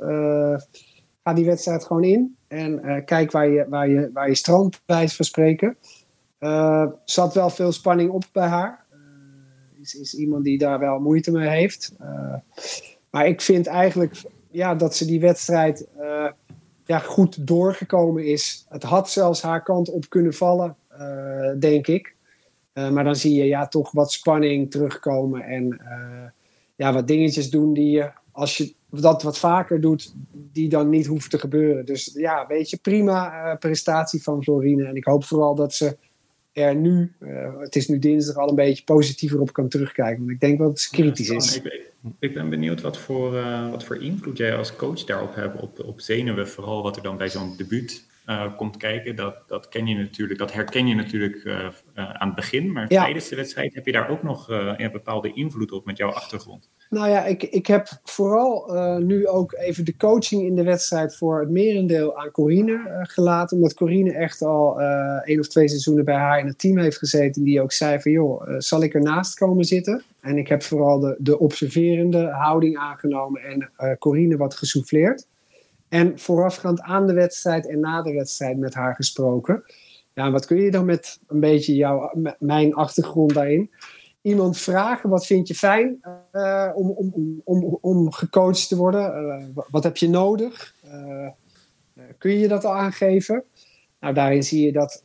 ga 1.23 1.33
die 1.33 1.45
wedstrijd 1.45 1.85
gewoon 1.85 2.03
in 2.03 2.35
en 2.47 3.03
kijk 3.05 3.31
waar 3.31 3.49
je, 3.49 3.65
waar 3.69 3.89
je, 3.89 4.09
waar 4.13 4.27
je 4.27 4.35
strand 4.35 4.81
bij 4.85 5.09
van 5.09 5.25
spreken. 5.25 5.77
zat 7.05 7.33
wel 7.33 7.49
veel 7.49 7.71
spanning 7.71 8.09
op 8.11 8.23
bij 8.31 8.47
haar. 8.47 8.85
is, 9.81 9.95
is 9.95 10.15
iemand 10.15 10.43
die 10.43 10.57
daar 10.57 10.79
wel 10.79 10.99
moeite 10.99 11.31
mee 11.31 11.49
heeft. 11.49 11.93
maar 13.09 13.27
ik 13.27 13.41
vind 13.41 13.67
eigenlijk 13.67 14.21
ja, 14.51 14.75
dat 14.75 14.95
ze 14.95 15.05
die 15.05 15.19
wedstrijd 15.19 15.87
ja, 16.89 16.99
goed 16.99 17.47
doorgekomen 17.47 18.25
is. 18.25 18.65
Het 18.69 18.83
had 18.83 19.09
zelfs 19.09 19.41
haar 19.41 19.63
kant 19.63 19.89
op 19.89 20.09
kunnen 20.09 20.33
vallen, 20.33 20.75
uh, 20.91 21.51
denk 21.59 21.87
ik. 21.87 22.15
Uh, 22.73 22.89
maar 22.89 23.03
dan 23.03 23.15
zie 23.15 23.33
je 23.33 23.45
ja, 23.45 23.67
toch 23.67 23.91
wat 23.91 24.11
spanning 24.11 24.71
terugkomen 24.71 25.41
en 25.41 25.81
uh, 25.81 26.29
ja, 26.75 26.93
wat 26.93 27.07
dingetjes 27.07 27.49
doen 27.49 27.73
die 27.73 27.91
je, 27.91 28.11
als 28.31 28.57
je 28.57 28.73
dat 28.89 29.23
wat 29.23 29.37
vaker 29.37 29.81
doet, 29.81 30.13
die 30.31 30.69
dan 30.69 30.89
niet 30.89 31.05
hoeven 31.05 31.29
te 31.29 31.39
gebeuren. 31.39 31.85
Dus 31.85 32.11
ja, 32.13 32.47
weet 32.47 32.69
je, 32.69 32.77
prima 32.77 33.55
prestatie 33.59 34.23
van 34.23 34.43
Florine. 34.43 34.85
En 34.85 34.95
ik 34.95 35.05
hoop 35.05 35.23
vooral 35.23 35.55
dat 35.55 35.73
ze 35.73 35.97
er 36.51 36.75
nu, 36.75 37.15
het 37.59 37.75
is 37.75 37.87
nu 37.87 37.99
dinsdag, 37.99 38.35
al 38.35 38.49
een 38.49 38.55
beetje 38.55 38.83
positiever 38.83 39.39
op 39.39 39.53
kan 39.53 39.69
terugkijken. 39.69 40.19
Want 40.19 40.31
ik 40.31 40.39
denk 40.39 40.59
dat 40.59 40.69
het 40.69 40.87
kritisch 40.91 41.29
is. 41.29 41.61
Ik 42.19 42.33
ben 42.33 42.49
benieuwd 42.49 42.81
wat 42.81 42.97
voor, 42.97 43.35
uh, 43.35 43.69
wat 43.69 43.83
voor 43.83 44.01
invloed 44.01 44.37
jij 44.37 44.55
als 44.55 44.75
coach 44.75 45.03
daarop 45.03 45.35
hebt, 45.35 45.61
op, 45.61 45.79
op 45.79 46.01
zenuwen, 46.01 46.47
vooral 46.47 46.83
wat 46.83 46.95
er 46.95 47.03
dan 47.03 47.17
bij 47.17 47.29
zo'n 47.29 47.57
debuut 47.57 48.03
uh, 48.25 48.55
komt 48.55 48.77
kijken. 48.77 49.15
Dat, 49.15 49.35
dat, 49.47 49.69
ken 49.69 49.87
je 49.87 49.95
natuurlijk, 49.95 50.39
dat 50.39 50.53
herken 50.53 50.87
je 50.87 50.95
natuurlijk 50.95 51.47
aan 51.93 52.27
het 52.27 52.35
begin, 52.35 52.71
maar 52.71 52.87
tijdens 52.87 53.29
de 53.29 53.35
wedstrijd 53.35 53.73
heb 53.73 53.85
je 53.85 53.91
daar 53.91 54.09
ook 54.09 54.23
nog 54.23 54.49
een 54.49 54.91
bepaalde 54.91 55.33
invloed 55.33 55.71
op 55.71 55.85
met 55.85 55.97
jouw 55.97 56.11
achtergrond. 56.11 56.69
Nou 56.89 57.09
ja, 57.09 57.25
ik, 57.25 57.43
ik 57.43 57.67
heb 57.67 57.87
vooral 58.03 58.71
nu 58.99 59.27
ook 59.27 59.53
even 59.53 59.85
de 59.85 59.97
coaching 59.97 60.41
in 60.41 60.55
de 60.55 60.63
wedstrijd 60.63 61.15
voor 61.15 61.39
het 61.39 61.49
merendeel 61.49 62.17
aan 62.17 62.31
Corine 62.31 62.99
gelaten, 63.01 63.57
omdat 63.57 63.73
Corine 63.73 64.13
echt 64.13 64.41
al 64.41 64.81
één 65.23 65.39
of 65.39 65.47
twee 65.47 65.67
seizoenen 65.67 66.05
bij 66.05 66.15
haar 66.15 66.39
in 66.39 66.47
het 66.47 66.59
team 66.59 66.77
heeft 66.77 66.97
gezeten, 66.97 67.43
die 67.43 67.61
ook 67.61 67.71
zei 67.71 68.01
van 68.01 68.11
joh, 68.11 68.41
zal 68.57 68.83
ik 68.83 68.93
ernaast 68.93 69.37
komen 69.37 69.65
zitten? 69.65 70.03
En 70.21 70.37
ik 70.37 70.47
heb 70.47 70.63
vooral 70.63 70.99
de, 70.99 71.15
de 71.19 71.39
observerende 71.39 72.27
houding 72.27 72.77
aangenomen 72.77 73.41
en 73.41 73.69
uh, 73.79 73.91
Corine 73.99 74.37
wat 74.37 74.55
gesouffleerd. 74.55 75.27
En 75.89 76.19
voorafgaand 76.19 76.81
aan 76.81 77.07
de 77.07 77.13
wedstrijd 77.13 77.67
en 77.69 77.79
na 77.79 78.01
de 78.01 78.13
wedstrijd 78.13 78.57
met 78.57 78.73
haar 78.73 78.95
gesproken. 78.95 79.63
Ja, 80.13 80.31
wat 80.31 80.45
kun 80.45 80.57
je 80.57 80.71
dan 80.71 80.85
met 80.85 81.19
een 81.27 81.39
beetje 81.39 81.75
jouw, 81.75 82.11
mijn 82.39 82.73
achtergrond 82.73 83.33
daarin? 83.33 83.69
Iemand 84.21 84.57
vragen, 84.57 85.09
wat 85.09 85.25
vind 85.25 85.47
je 85.47 85.55
fijn 85.55 85.99
uh, 86.33 86.69
om, 86.73 86.89
om, 86.89 87.41
om, 87.43 87.77
om 87.81 88.11
gecoacht 88.11 88.67
te 88.67 88.75
worden? 88.75 89.23
Uh, 89.23 89.63
wat 89.69 89.83
heb 89.83 89.97
je 89.97 90.09
nodig? 90.09 90.73
Uh, 90.85 91.27
kun 92.17 92.31
je 92.31 92.47
dat 92.47 92.65
aangeven? 92.65 93.43
Nou, 93.99 94.13
daarin 94.13 94.43
zie 94.43 94.65
je 94.65 94.71
dat 94.71 95.03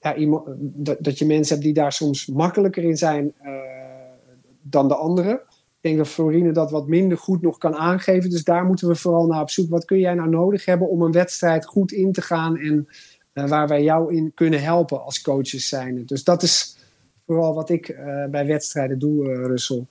ja, 0.00 0.14
iemand, 0.14 0.46
dat, 0.58 0.96
dat, 1.00 1.18
je 1.18 1.26
mensen 1.26 1.54
hebt 1.54 1.66
die 1.66 1.74
daar 1.74 1.92
soms 1.92 2.26
makkelijker 2.26 2.84
in 2.84 2.96
zijn 2.96 3.34
dan 4.62 4.88
de 4.88 4.94
anderen. 4.94 5.34
Ik 5.34 5.90
denk 5.90 5.96
dat 5.96 6.08
Florine 6.08 6.52
dat 6.52 6.70
wat 6.70 6.88
minder 6.88 7.18
goed 7.18 7.42
nog 7.42 7.58
kan 7.58 7.74
aangeven. 7.74 8.30
Dus 8.30 8.44
daar 8.44 8.64
moeten 8.64 8.88
we 8.88 8.94
vooral 8.94 9.26
naar 9.26 9.40
op 9.40 9.50
zoek. 9.50 9.70
Wat 9.70 9.84
kun 9.84 9.98
jij 9.98 10.14
nou 10.14 10.28
nodig 10.28 10.64
hebben 10.64 10.88
om 10.88 11.02
een 11.02 11.12
wedstrijd 11.12 11.64
goed 11.64 11.92
in 11.92 12.12
te 12.12 12.22
gaan 12.22 12.56
en 12.58 12.88
waar 13.32 13.68
wij 13.68 13.82
jou 13.82 14.14
in 14.14 14.32
kunnen 14.34 14.62
helpen 14.62 15.04
als 15.04 15.22
coaches 15.22 15.68
zijn. 15.68 16.06
Dus 16.06 16.24
dat 16.24 16.42
is 16.42 16.76
vooral 17.26 17.54
wat 17.54 17.70
ik 17.70 17.88
uh, 17.88 18.24
bij 18.26 18.46
wedstrijden 18.46 18.98
doe, 18.98 19.46
Russel. 19.46 19.86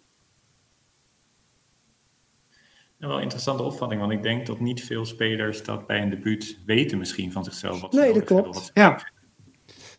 Ja, 2.97 3.07
wel 3.07 3.17
een 3.17 3.23
interessante 3.23 3.63
opvatting, 3.63 4.01
want 4.01 4.13
ik 4.13 4.23
denk 4.23 4.45
dat 4.45 4.59
niet 4.59 4.83
veel 4.83 5.05
spelers 5.05 5.63
dat 5.63 5.87
bij 5.87 6.01
een 6.01 6.09
debuut 6.09 6.59
weten 6.65 6.97
misschien 6.97 7.31
van 7.31 7.43
zichzelf. 7.43 7.81
Wat 7.81 7.93
nee, 7.93 8.13
dat 8.13 8.23
klopt. 8.23 8.71
Ja. 8.73 9.11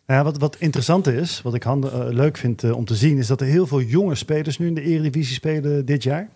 Nou 0.05 0.19
ja, 0.19 0.23
wat, 0.23 0.37
wat 0.37 0.55
interessant 0.59 1.07
is, 1.07 1.41
wat 1.41 1.53
ik 1.53 1.63
handen, 1.63 2.07
uh, 2.07 2.13
leuk 2.13 2.37
vind 2.37 2.63
uh, 2.63 2.75
om 2.75 2.85
te 2.85 2.95
zien, 2.95 3.17
is 3.17 3.27
dat 3.27 3.41
er 3.41 3.47
heel 3.47 3.67
veel 3.67 3.81
jonge 3.81 4.15
spelers 4.15 4.57
nu 4.57 4.67
in 4.67 4.73
de 4.73 4.81
Eredivisie 4.81 5.35
spelen 5.35 5.85
dit 5.85 6.03
jaar. 6.03 6.29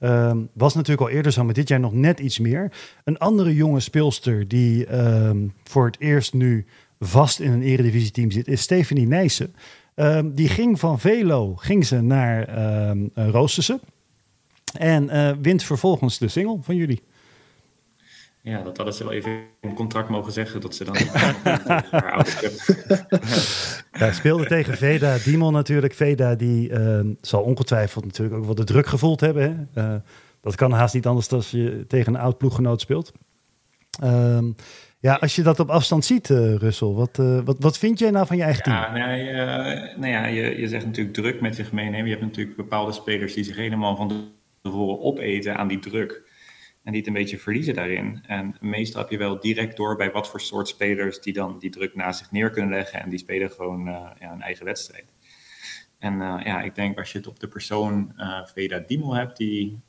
Um, 0.00 0.48
was 0.52 0.74
natuurlijk 0.74 1.08
al 1.08 1.14
eerder 1.14 1.32
zo, 1.32 1.44
maar 1.44 1.54
dit 1.54 1.68
jaar 1.68 1.80
nog 1.80 1.92
net 1.92 2.20
iets 2.20 2.38
meer. 2.38 2.72
Een 3.04 3.18
andere 3.18 3.54
jonge 3.54 3.80
speelster 3.80 4.48
die 4.48 4.94
um, 4.98 5.54
voor 5.64 5.86
het 5.86 6.00
eerst 6.00 6.32
nu 6.32 6.66
vast 6.98 7.40
in 7.40 7.52
een 7.52 7.62
Eredivisie-team 7.62 8.30
zit, 8.30 8.48
is 8.48 8.60
Stephanie 8.60 9.06
Nijssen. 9.06 9.54
Um, 9.94 10.34
die 10.34 10.48
ging 10.48 10.78
van 10.78 11.00
Velo 11.00 11.54
ging 11.56 11.86
ze 11.86 12.00
naar 12.00 12.58
um, 12.88 13.10
Roosterse 13.14 13.80
en 14.78 15.04
uh, 15.04 15.30
wint 15.40 15.62
vervolgens 15.62 16.18
de 16.18 16.28
single 16.28 16.58
van 16.62 16.76
jullie. 16.76 17.02
Ja, 18.42 18.62
dat 18.62 18.76
hadden 18.76 18.94
ze 18.94 19.04
wel 19.04 19.12
even 19.12 19.42
in 19.60 19.74
contract 19.74 20.08
mogen 20.08 20.32
zeggen 20.32 20.60
dat 20.60 20.74
ze 20.74 20.84
dan 20.84 20.96
haar 21.90 22.26
ja, 23.92 24.12
speelde 24.20 24.46
tegen 24.46 24.76
Veda 24.76 25.16
Dimon 25.24 25.52
natuurlijk. 25.52 25.94
Veda 25.94 26.34
die 26.34 26.68
uh, 26.68 27.00
zal 27.20 27.42
ongetwijfeld 27.42 28.04
natuurlijk 28.04 28.36
ook 28.36 28.44
wel 28.44 28.54
de 28.54 28.64
druk 28.64 28.86
gevoeld 28.86 29.20
hebben. 29.20 29.68
Hè? 29.72 29.82
Uh, 29.82 30.00
dat 30.40 30.54
kan 30.54 30.72
haast 30.72 30.94
niet 30.94 31.06
anders 31.06 31.30
als 31.30 31.50
je 31.50 31.84
tegen 31.88 32.14
een 32.14 32.20
oud 32.20 32.38
ploeggenoot 32.38 32.80
speelt. 32.80 33.12
Um, 34.02 34.54
ja, 35.04 35.14
als 35.14 35.36
je 35.36 35.42
dat 35.42 35.60
op 35.60 35.70
afstand 35.70 36.04
ziet, 36.04 36.28
uh, 36.28 36.54
Russel, 36.54 36.94
wat, 36.94 37.16
wat, 37.44 37.56
wat 37.58 37.78
vind 37.78 37.98
jij 37.98 38.10
nou 38.10 38.26
van 38.26 38.36
je 38.36 38.42
eigen 38.42 38.72
ja, 38.72 38.84
team? 38.84 38.94
Nee, 38.94 39.32
nou 39.96 40.06
ja, 40.06 40.26
je, 40.26 40.60
je 40.60 40.68
zegt 40.68 40.84
natuurlijk 40.84 41.14
druk 41.14 41.40
met 41.40 41.54
zich 41.54 41.72
meenemen. 41.72 42.04
Je 42.04 42.10
hebt 42.10 42.22
natuurlijk 42.22 42.56
bepaalde 42.56 42.92
spelers 42.92 43.34
die 43.34 43.44
zich 43.44 43.56
helemaal 43.56 43.96
van 43.96 44.32
tevoren 44.62 45.00
opeten 45.00 45.56
aan 45.56 45.68
die 45.68 45.78
druk. 45.78 46.32
En 46.82 46.92
die 46.92 47.00
het 47.00 47.06
een 47.08 47.14
beetje 47.14 47.38
verliezen 47.38 47.74
daarin. 47.74 48.24
En 48.26 48.56
meestal 48.60 49.00
heb 49.00 49.10
je 49.10 49.18
wel 49.18 49.40
direct 49.40 49.76
door 49.76 49.96
bij 49.96 50.10
wat 50.10 50.28
voor 50.28 50.40
soort 50.40 50.68
spelers 50.68 51.20
die 51.20 51.32
dan 51.32 51.58
die 51.58 51.70
druk 51.70 51.94
naast 51.94 52.18
zich 52.18 52.30
neer 52.30 52.50
kunnen 52.50 52.70
leggen. 52.70 53.00
En 53.00 53.10
die 53.10 53.18
spelen 53.18 53.50
gewoon 53.50 53.84
ja, 54.18 54.32
een 54.32 54.42
eigen 54.42 54.64
wedstrijd. 54.64 55.12
En 55.98 56.18
ja, 56.18 56.62
ik 56.62 56.74
denk 56.74 56.98
als 56.98 57.12
je 57.12 57.18
het 57.18 57.26
op 57.26 57.40
de 57.40 57.48
persoon 57.48 58.12
Veda 58.54 58.78
Diemel 58.78 59.14
hebt, 59.14 59.36
die, 59.36 59.80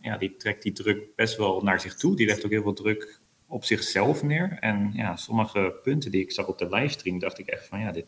ja, 0.00 0.16
die 0.18 0.36
trekt 0.36 0.62
die 0.62 0.72
druk 0.72 1.14
best 1.16 1.36
wel 1.36 1.60
naar 1.60 1.80
zich 1.80 1.94
toe. 1.94 2.16
Die 2.16 2.26
legt 2.26 2.44
ook 2.44 2.50
heel 2.50 2.62
veel 2.62 2.72
druk 2.72 3.24
op 3.46 3.64
zichzelf 3.64 4.22
neer. 4.22 4.56
En 4.60 4.90
ja, 4.92 5.16
sommige 5.16 5.78
punten 5.82 6.10
die 6.10 6.22
ik 6.22 6.32
zag 6.32 6.46
op 6.46 6.58
de 6.58 6.68
livestream, 6.68 7.18
dacht 7.18 7.38
ik 7.38 7.46
echt 7.46 7.66
van 7.66 7.80
ja, 7.80 7.92
dit 7.92 8.06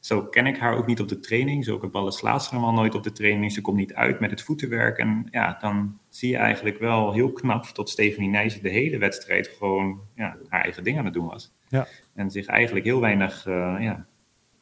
zo 0.00 0.24
ken 0.24 0.46
ik 0.46 0.58
haar 0.58 0.76
ook 0.76 0.86
niet 0.86 1.00
op 1.00 1.08
de 1.08 1.20
training. 1.20 1.64
Zulke 1.64 1.86
ballen 1.86 2.12
slaat 2.12 2.44
ze 2.44 2.50
helemaal 2.50 2.72
nooit 2.72 2.94
op 2.94 3.02
de 3.02 3.12
training. 3.12 3.52
Ze 3.52 3.60
komt 3.60 3.76
niet 3.76 3.94
uit 3.94 4.20
met 4.20 4.30
het 4.30 4.42
voetenwerk. 4.42 4.98
En 4.98 5.28
ja, 5.30 5.58
dan 5.60 5.98
zie 6.08 6.30
je 6.30 6.36
eigenlijk 6.36 6.78
wel 6.78 7.12
heel 7.12 7.32
knap 7.32 7.64
tot 7.64 7.88
Stephanie 7.88 8.28
Nijs 8.28 8.60
de 8.60 8.68
hele 8.68 8.98
wedstrijd 8.98 9.48
gewoon 9.58 10.00
ja, 10.14 10.36
haar 10.48 10.62
eigen 10.62 10.84
ding 10.84 10.98
aan 10.98 11.04
het 11.04 11.14
doen 11.14 11.26
was. 11.26 11.52
Ja. 11.68 11.86
En 12.14 12.30
zich 12.30 12.46
eigenlijk 12.46 12.86
heel 12.86 13.00
weinig 13.00 13.46
uh, 13.46 13.76
ja, 13.80 14.06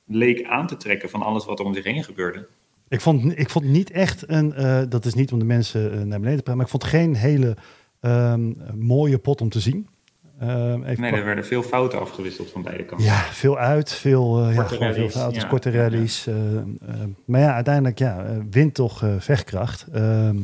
leek 0.07 0.45
aan 0.45 0.67
te 0.67 0.77
trekken 0.77 1.11
van 1.11 1.23
alles 1.23 1.45
wat 1.45 1.59
er 1.59 1.65
om 1.65 1.75
zich 1.75 1.85
heen 1.85 2.05
gebeurde. 2.05 2.49
Ik 2.89 3.01
vond, 3.01 3.39
ik 3.39 3.51
vond 3.51 3.65
niet 3.65 3.91
echt 3.91 4.29
een, 4.29 4.55
uh, 4.57 4.83
dat 4.89 5.05
is 5.05 5.15
niet 5.15 5.33
om 5.33 5.39
de 5.39 5.45
mensen 5.45 5.85
uh, 5.85 5.91
naar 5.91 6.21
beneden 6.21 6.37
te 6.37 6.43
praten, 6.43 6.57
maar 6.57 6.65
ik 6.65 6.71
vond 6.71 6.85
geen 6.85 7.15
hele 7.15 7.57
um, 8.07 8.57
mooie 8.75 9.19
pot 9.19 9.41
om 9.41 9.49
te 9.49 9.61
zien. 9.61 9.89
Uh, 10.43 10.49
even 10.85 11.01
nee, 11.01 11.13
er 11.13 11.25
werden 11.25 11.45
veel 11.45 11.63
fouten 11.63 12.01
afgewisseld 12.01 12.51
van 12.51 12.63
beide 12.63 12.85
kanten. 12.85 13.07
Ja, 13.07 13.19
veel 13.21 13.59
uit, 13.59 13.93
veel, 13.93 14.49
uh, 14.49 14.55
ja, 14.55 14.69
veel 14.69 15.09
fouten, 15.09 15.41
ja. 15.41 15.47
korte 15.47 15.71
rallies. 15.71 16.25
Ja. 16.25 16.33
Uh, 16.33 16.95
maar 17.25 17.41
ja, 17.41 17.55
uiteindelijk 17.55 17.99
ja, 17.99 18.27
wint 18.51 18.75
toch 18.75 19.05
vechtkracht. 19.19 19.87
Ehm, 19.93 20.37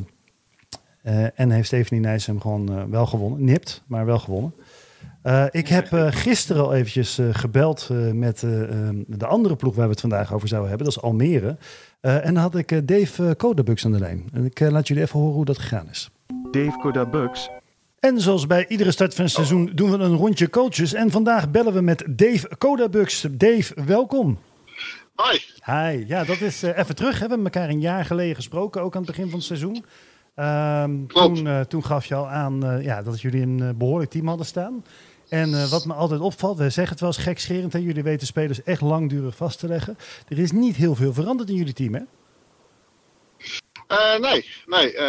en 1.35 1.51
heeft 1.51 1.66
Stephanie 1.66 2.03
Nijs 2.03 2.27
hem 2.27 2.40
gewoon 2.40 2.90
wel 2.90 3.07
gewonnen. 3.07 3.44
Nipt, 3.44 3.83
maar 3.87 4.07
wel 4.07 4.18
gewonnen. 4.18 4.55
ik 5.51 5.68
heb 5.68 5.88
gisteren 6.11 6.62
al 6.62 6.75
eventjes 6.75 7.20
gebeld 7.33 7.88
met 8.12 8.42
ehm, 8.42 9.03
de 9.07 9.27
andere 9.27 9.57
ploeg 9.57 9.75
waar 9.75 9.85
we 9.85 9.90
het 9.90 10.01
vandaag 10.01 10.35
over 10.35 10.48
zouden 10.48 10.68
hebben. 10.68 10.87
Dat 10.87 10.96
is 10.96 11.03
Almere. 11.03 11.57
en 12.01 12.35
dan 12.35 12.42
had 12.42 12.57
ik 12.57 12.88
Dave 12.88 13.35
Kodabux 13.35 13.85
aan 13.85 13.92
de 13.92 13.98
lijn. 13.98 14.29
En 14.33 14.44
ik 14.44 14.61
laat 14.61 14.88
jullie 14.88 15.03
even 15.03 15.18
horen 15.18 15.35
hoe 15.35 15.44
dat 15.44 15.59
gegaan 15.59 15.88
is. 15.90 16.11
Dave 16.50 16.78
Kodabux 16.78 17.50
en 18.02 18.20
zoals 18.20 18.46
bij 18.46 18.68
iedere 18.68 18.90
start 18.90 19.14
van 19.14 19.24
het 19.24 19.32
seizoen 19.32 19.70
doen 19.74 19.90
we 19.90 19.96
een 19.96 20.16
rondje 20.16 20.50
coaches. 20.50 20.92
En 20.92 21.10
vandaag 21.10 21.50
bellen 21.50 21.72
we 21.72 21.80
met 21.80 22.04
Dave 22.10 22.56
Kodabux. 22.58 23.26
Dave, 23.30 23.84
welkom. 23.84 24.38
Hi. 25.16 25.38
Hi. 25.64 26.04
Ja, 26.06 26.24
dat 26.24 26.40
is 26.40 26.62
even 26.62 26.94
terug. 26.94 27.18
Hebben 27.18 27.38
we 27.38 27.44
elkaar 27.44 27.68
een 27.68 27.80
jaar 27.80 28.04
geleden 28.04 28.34
gesproken, 28.34 28.82
ook 28.82 28.94
aan 28.94 29.02
het 29.02 29.10
begin 29.10 29.28
van 29.28 29.38
het 29.38 29.46
seizoen. 29.46 29.84
Um, 30.36 31.06
toen, 31.06 31.66
toen, 31.68 31.84
gaf 31.84 32.06
je 32.06 32.14
al 32.14 32.28
aan 32.28 32.82
ja, 32.82 33.02
dat 33.02 33.20
jullie 33.20 33.42
een 33.42 33.76
behoorlijk 33.76 34.10
team 34.10 34.28
hadden 34.28 34.46
staan. 34.46 34.84
En 35.28 35.70
wat 35.70 35.84
me 35.84 35.92
altijd 35.92 36.20
opvalt, 36.20 36.58
we 36.58 36.70
zeggen 36.70 36.92
het 36.92 37.00
wel 37.00 37.08
eens 37.08 37.22
gekscherend, 37.22 37.74
en 37.74 37.82
jullie 37.82 38.02
weten 38.02 38.26
spelers 38.26 38.62
echt 38.62 38.80
langdurig 38.80 39.36
vast 39.36 39.58
te 39.58 39.66
leggen. 39.66 39.96
Er 40.28 40.38
is 40.38 40.52
niet 40.52 40.76
heel 40.76 40.94
veel 40.94 41.12
veranderd 41.12 41.48
in 41.48 41.56
jullie 41.56 41.72
team, 41.72 41.94
hè? 41.94 42.02
Uh, 43.92 44.18
nee, 44.31 44.46
nee. 44.66 44.92
Uh, 44.92 45.00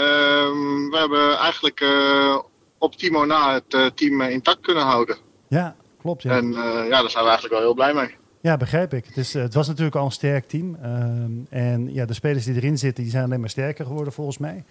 we 0.90 0.98
hebben 1.00 1.38
eigenlijk 1.38 1.82
uh, 1.82 2.38
op 2.78 2.96
Timo 2.96 3.26
na 3.26 3.54
het 3.54 3.74
uh, 3.74 3.86
team 3.86 4.22
intact 4.22 4.62
kunnen 4.62 4.84
houden. 4.84 5.18
Ja, 5.48 5.76
klopt. 6.02 6.24
Ja. 6.24 6.32
En 6.32 6.52
ja, 6.54 6.90
daar 6.90 7.10
zijn 7.10 7.24
we 7.24 7.30
eigenlijk 7.30 7.54
wel 7.54 7.62
heel 7.62 7.74
blij 7.74 7.94
mee. 7.94 8.16
Ja, 8.42 8.58
begrijp 8.58 8.94
ik. 8.94 9.06
Het, 9.06 9.18
is, 9.18 9.34
het 9.34 9.54
was 9.54 9.68
natuurlijk 9.68 9.96
al 9.96 10.06
een 10.06 10.12
sterk 10.12 10.48
team. 10.48 10.78
Ehm, 10.82 11.32
en 11.50 11.94
ja, 11.94 12.06
de 12.06 12.14
spelers 12.14 12.46
die 12.46 12.56
erin 12.56 12.78
zitten, 12.78 13.04
die 13.04 13.12
zijn 13.12 13.24
alleen 13.24 13.40
maar 13.40 13.50
sterker 13.50 13.86
geworden 13.86 14.14
volgens 14.14 14.38
mij. 14.38 14.64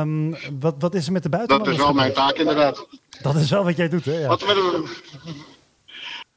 Um, 0.00 0.36
wat, 0.60 0.74
wat 0.78 0.94
is 0.94 1.06
er 1.06 1.12
met 1.12 1.22
de 1.22 1.28
buitenlanders? 1.28 1.76
Dat 1.76 1.86
is 1.86 1.92
wel 1.92 2.02
mijn 2.02 2.14
taak 2.14 2.36
inderdaad. 2.36 2.86
Dat 3.22 3.34
is 3.34 3.50
wel 3.50 3.64
wat 3.64 3.76
jij 3.76 3.88
doet, 3.88 4.04
hè? 4.04 4.18
Ja. 4.18 4.28
Wat, 4.28 4.46
met, 4.46 4.56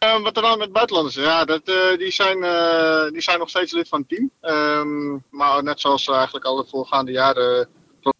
uh, 0.03 0.21
wat 0.21 0.35
er 0.35 0.41
dan 0.41 0.57
met 0.57 0.71
buitenlanders? 0.71 1.15
Ja, 1.15 1.45
dat, 1.45 1.69
uh, 1.69 1.97
die, 1.97 2.11
zijn, 2.11 2.37
uh, 2.37 3.09
die 3.11 3.21
zijn 3.21 3.39
nog 3.39 3.49
steeds 3.49 3.71
lid 3.71 3.87
van 3.87 4.05
het 4.07 4.09
team. 4.09 4.31
Um, 4.41 5.23
maar 5.29 5.63
net 5.63 5.79
zoals 5.79 6.07
eigenlijk 6.07 6.45
al 6.45 6.55
de 6.55 6.69
voorgaande 6.69 7.11
jaren 7.11 7.69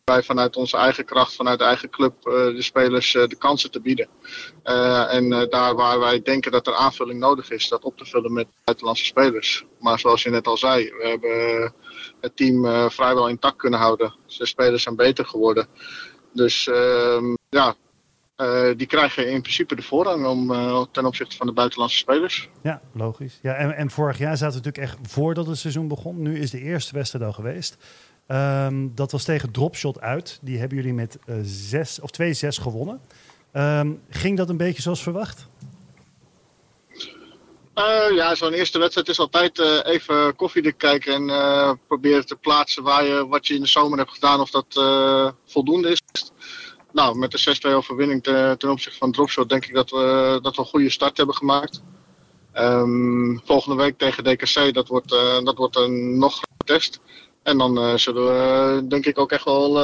wij 0.04 0.24
vanuit 0.24 0.56
onze 0.56 0.78
eigen 0.78 1.06
kracht, 1.06 1.36
vanuit 1.36 1.60
de 1.60 1.66
eigen 1.66 1.90
club, 1.90 2.13
de 2.24 2.62
spelers 2.62 3.12
de 3.12 3.36
kansen 3.38 3.72
te 3.72 3.82
bieden. 3.82 4.08
en 5.10 5.30
daar 5.50 5.76
waar 5.76 6.00
wij 6.00 6.22
denken 6.22 6.52
dat 6.52 6.68
er 6.68 6.76
aanvulling 6.76 7.20
nodig 7.20 7.50
is, 7.52 7.68
dat 7.68 7.84
op 7.84 7.98
te 7.98 8.06
vullen 8.06 8.34
met 8.34 8.48
buitenlandse 8.63 9.06
spelers. 9.06 9.66
Maar 9.80 10.00
zoals 10.00 10.24
je 10.24 10.30
net 10.30 10.48
al 10.48 10.58
zei, 10.58 10.84
we 10.84 11.08
hebben 11.08 11.74
het 12.22 12.36
team 12.36 12.90
vrijwel 12.92 13.28
intact 13.28 13.58
kunnen 13.58 13.80
houden. 13.80 14.16
De 14.38 14.46
spelers 14.46 14.84
zijn 14.84 14.96
beter 14.96 15.26
geworden. 15.26 15.68
Dus 16.34 16.68
ehm, 16.68 17.34
ja, 17.50 17.76
uh, 18.38 18.69
die 18.78 18.88
krijgen 18.88 19.32
in 19.32 19.41
principe 19.41 19.76
de 19.76 19.82
voorrang 19.82 20.26
om, 20.26 20.52
uh, 20.52 20.84
ten 20.91 21.06
opzichte 21.06 21.36
van 21.36 21.47
de 21.47 21.54
buitenlandse 21.54 21.97
spelers. 21.97 22.50
Ja, 22.62 22.82
logisch. 22.93 23.39
Ja, 23.41 23.54
en, 23.54 23.76
en 23.76 23.89
vorig 23.89 24.17
jaar 24.17 24.38
zaten 24.38 24.62
we 24.62 24.65
natuurlijk 24.65 25.00
echt 25.02 25.12
voordat 25.12 25.47
het 25.47 25.58
seizoen 25.58 25.88
begon. 25.88 26.21
Nu 26.21 26.39
is 26.39 26.52
de 26.52 26.62
eerste 26.62 26.93
wedstrijd 26.93 27.26
al 27.26 27.34
geweest. 27.34 27.78
Um, 28.28 28.91
dat 28.95 29.12
was 29.12 29.23
tegen 29.23 29.52
Dropshot 29.52 30.00
uit. 30.00 30.39
Die 30.41 30.60
hebben 30.60 30.78
jullie 30.78 30.93
met 30.93 31.17
uh, 31.26 31.36
zes, 31.43 32.00
of 32.00 32.10
2-6 32.21 32.47
gewonnen. 32.47 33.02
Um, 33.54 34.02
ging 34.10 34.38
dat 34.38 34.50
een 34.50 34.58
beetje 34.58 34.82
zoals 34.82 35.04
verwacht? 35.04 35.47
ja, 38.13 38.36
zo'n 38.36 38.54
eerste 38.54 38.80
wedstrijd 38.80 39.10
is 39.10 39.19
altijd 39.19 39.60
even 39.86 40.36
koffiedik 40.36 40.78
kijken 40.78 41.13
en 41.13 41.80
proberen 41.88 42.26
te 42.26 42.36
plaatsen 42.36 42.84
waar 42.84 43.06
je, 43.06 43.28
wat 43.28 43.47
je 43.47 43.54
in 43.54 43.62
de 43.62 43.67
zomer 43.67 43.97
hebt 43.97 44.12
gedaan, 44.12 44.39
of 44.39 44.50
dat 44.50 44.65
voldoende 45.45 45.89
is 45.89 46.02
nou, 46.91 47.17
met 47.17 47.32
de 47.32 47.58
6-2 47.69 47.73
overwinning 47.73 48.23
ten, 48.23 48.69
opzichte 48.69 48.97
van 48.97 49.12
Dropshot 49.12 49.50
denk 49.50 49.65
ik 49.65 49.73
dat 49.73 49.89
we, 49.89 50.39
dat 50.41 50.56
we 50.56 50.62
een 50.62 50.67
goede 50.67 50.89
start 50.89 51.17
hebben 51.17 51.36
gemaakt. 51.36 51.82
Um, 52.56 53.41
volgende 53.43 53.84
week 53.84 53.97
tegen 53.97 54.23
DKC, 54.23 54.73
dat 54.73 54.88
wordt, 54.88 55.13
uh, 55.13 55.43
dat 55.43 55.58
wordt 55.58 55.76
een 55.76 56.17
nog 56.17 56.39
test. 56.65 57.00
En 57.43 57.58
dan 57.58 57.78
uh, 57.78 57.95
zullen 57.95 58.26
we 58.26 58.88
denk 58.88 59.06
ik 59.06 59.19
ook 59.19 59.32
echt 59.32 59.45
wel 59.45 59.80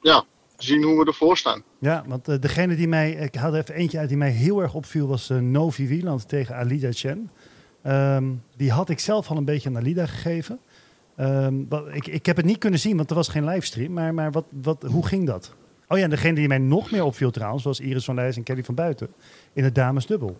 ja, 0.00 0.24
zien 0.56 0.82
hoe 0.82 0.98
we 0.98 1.04
ervoor 1.04 1.36
staan. 1.36 1.62
Ja, 1.78 2.04
want 2.06 2.42
degene 2.42 2.76
die 2.76 2.88
mij, 2.88 3.10
ik 3.10 3.34
haalde 3.34 3.58
even 3.58 3.74
eentje 3.74 3.98
uit 3.98 4.08
die 4.08 4.18
mij 4.18 4.30
heel 4.30 4.60
erg 4.60 4.74
opviel, 4.74 5.08
was 5.08 5.28
Novi 5.28 5.86
Wieland 5.86 6.28
tegen 6.28 6.54
Alida 6.56 6.92
Chen. 6.92 7.30
Um, 7.86 8.42
die 8.56 8.70
had 8.70 8.88
ik 8.88 8.98
zelf 8.98 9.30
al 9.30 9.36
een 9.36 9.44
beetje 9.44 9.68
aan 9.68 9.76
Alida 9.76 10.06
gegeven. 10.06 10.60
Um, 11.20 11.68
ik, 11.92 12.06
ik 12.06 12.26
heb 12.26 12.36
het 12.36 12.44
niet 12.44 12.58
kunnen 12.58 12.80
zien, 12.80 12.96
want 12.96 13.10
er 13.10 13.16
was 13.16 13.28
geen 13.28 13.44
livestream. 13.44 13.92
Maar, 13.92 14.14
maar 14.14 14.32
wat, 14.32 14.44
wat, 14.62 14.82
hoe 14.82 15.06
ging 15.06 15.26
dat? 15.26 15.54
Oh 15.88 15.98
ja, 15.98 16.04
en 16.04 16.10
degene 16.10 16.34
die 16.34 16.48
mij 16.48 16.58
nog 16.58 16.90
meer 16.90 17.04
opviel 17.04 17.30
trouwens, 17.30 17.64
was 17.64 17.80
Iris 17.80 18.04
van 18.04 18.14
Leijs 18.14 18.36
en 18.36 18.42
Kelly 18.42 18.64
van 18.64 18.74
Buiten 18.74 19.14
in 19.52 19.64
het 19.64 19.74
damesdubbel. 19.74 20.38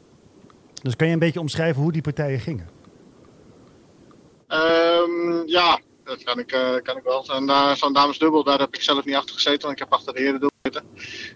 Dus 0.83 0.97
kan 0.97 1.07
je 1.07 1.13
een 1.13 1.19
beetje 1.19 1.41
omschrijven 1.41 1.83
hoe 1.83 1.93
die 1.93 2.03
partijen 2.03 2.41
gingen? 2.41 2.69
Um, 4.49 5.43
ja, 5.47 5.81
dat 6.05 6.23
kan 6.25 6.39
ik, 6.39 6.53
uh, 6.53 6.75
kan 6.83 6.97
ik 6.97 7.03
wel. 7.03 7.25
Zo'n 7.25 7.49
uh, 7.49 7.73
zo 7.73 7.93
damesdubbel, 7.93 8.45
daar 8.45 8.59
heb 8.59 8.75
ik 8.75 8.83
zelf 8.83 9.05
niet 9.05 9.15
achter 9.15 9.35
gezeten, 9.35 9.61
want 9.61 9.73
ik 9.73 9.79
heb 9.79 9.93
achter 9.93 10.15
de 10.15 10.21
heren 10.21 10.51
zitten. 10.63 10.85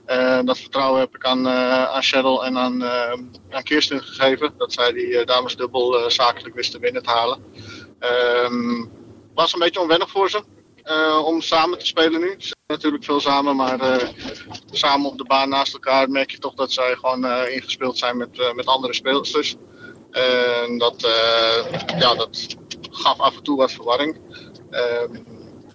Uh, 0.07 0.41
dat 0.45 0.59
vertrouwen 0.59 1.01
heb 1.01 1.15
ik 1.15 1.25
aan, 1.25 1.49
aan 1.49 2.03
Cheryl 2.03 2.45
en 2.45 2.59
aan, 2.59 2.85
aan 3.51 3.63
Kirsten 3.63 4.03
gegeven, 4.03 4.53
dat 4.57 4.73
zij 4.73 4.93
die 4.93 5.25
damesdubbel 5.25 6.11
zakelijk 6.11 6.55
wisten 6.55 6.81
binnen 6.81 7.03
te 7.03 7.11
halen. 7.11 7.43
Um, 8.45 8.91
was 9.35 9.53
een 9.53 9.59
beetje 9.59 9.81
onwennig 9.81 10.11
voor 10.11 10.31
ze. 10.31 10.43
Uh, 10.91 11.25
om 11.25 11.41
samen 11.41 11.79
te 11.79 11.87
spelen 11.87 12.21
nu. 12.21 12.35
Ze 12.39 12.47
zijn 12.47 12.59
natuurlijk 12.67 13.05
veel 13.05 13.21
samen, 13.21 13.57
maar 13.57 13.81
uh, 13.81 14.09
samen 14.71 15.11
op 15.11 15.19
de 15.19 15.25
baan 15.25 15.49
naast 15.49 15.73
elkaar 15.73 16.11
merk 16.11 16.31
je 16.31 16.39
toch 16.39 16.55
dat 16.55 16.73
zij 16.73 16.95
gewoon 16.95 17.25
uh, 17.25 17.55
ingespeeld 17.55 17.99
zijn 17.99 18.17
met, 18.17 18.53
met 18.55 18.67
andere 18.67 18.95
speelsters. 18.95 19.57
En 20.11 20.79
dat, 20.79 21.01
ja, 21.99 22.15
dat 22.15 22.57
gaf 22.91 23.21
af 23.21 23.37
en 23.37 23.43
toe 23.43 23.57
wat 23.57 23.73
verwarring. 23.73 24.21
Ehm, 24.71 25.13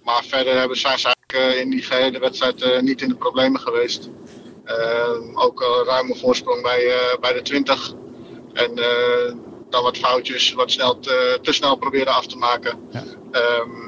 maar 0.02 0.24
verder 0.24 0.58
hebben, 0.58 0.76
zijn 0.76 0.98
ze 0.98 1.14
eigenlijk 1.14 1.60
in 1.62 1.70
die 1.70 1.82
gehele 1.82 2.18
wedstrijd 2.18 2.82
niet 2.82 3.02
in 3.02 3.08
de 3.08 3.16
problemen 3.16 3.60
geweest. 3.60 4.10
Ehm, 4.64 5.36
ook 5.38 5.60
een 5.60 5.84
ruime 5.84 6.16
voorsprong 6.16 6.62
bij, 6.62 7.16
bij 7.20 7.32
de 7.32 7.42
20. 7.42 7.92
En 8.52 8.74
dan 9.70 9.82
wat 9.82 9.96
foutjes, 9.96 10.52
wat 10.52 10.70
snel 10.70 10.98
te, 10.98 11.38
te 11.42 11.52
snel 11.52 11.76
proberen 11.76 12.14
af 12.14 12.26
te 12.26 12.36
maken. 12.36 12.88
Ja. 12.90 13.02
Um, 13.60 13.85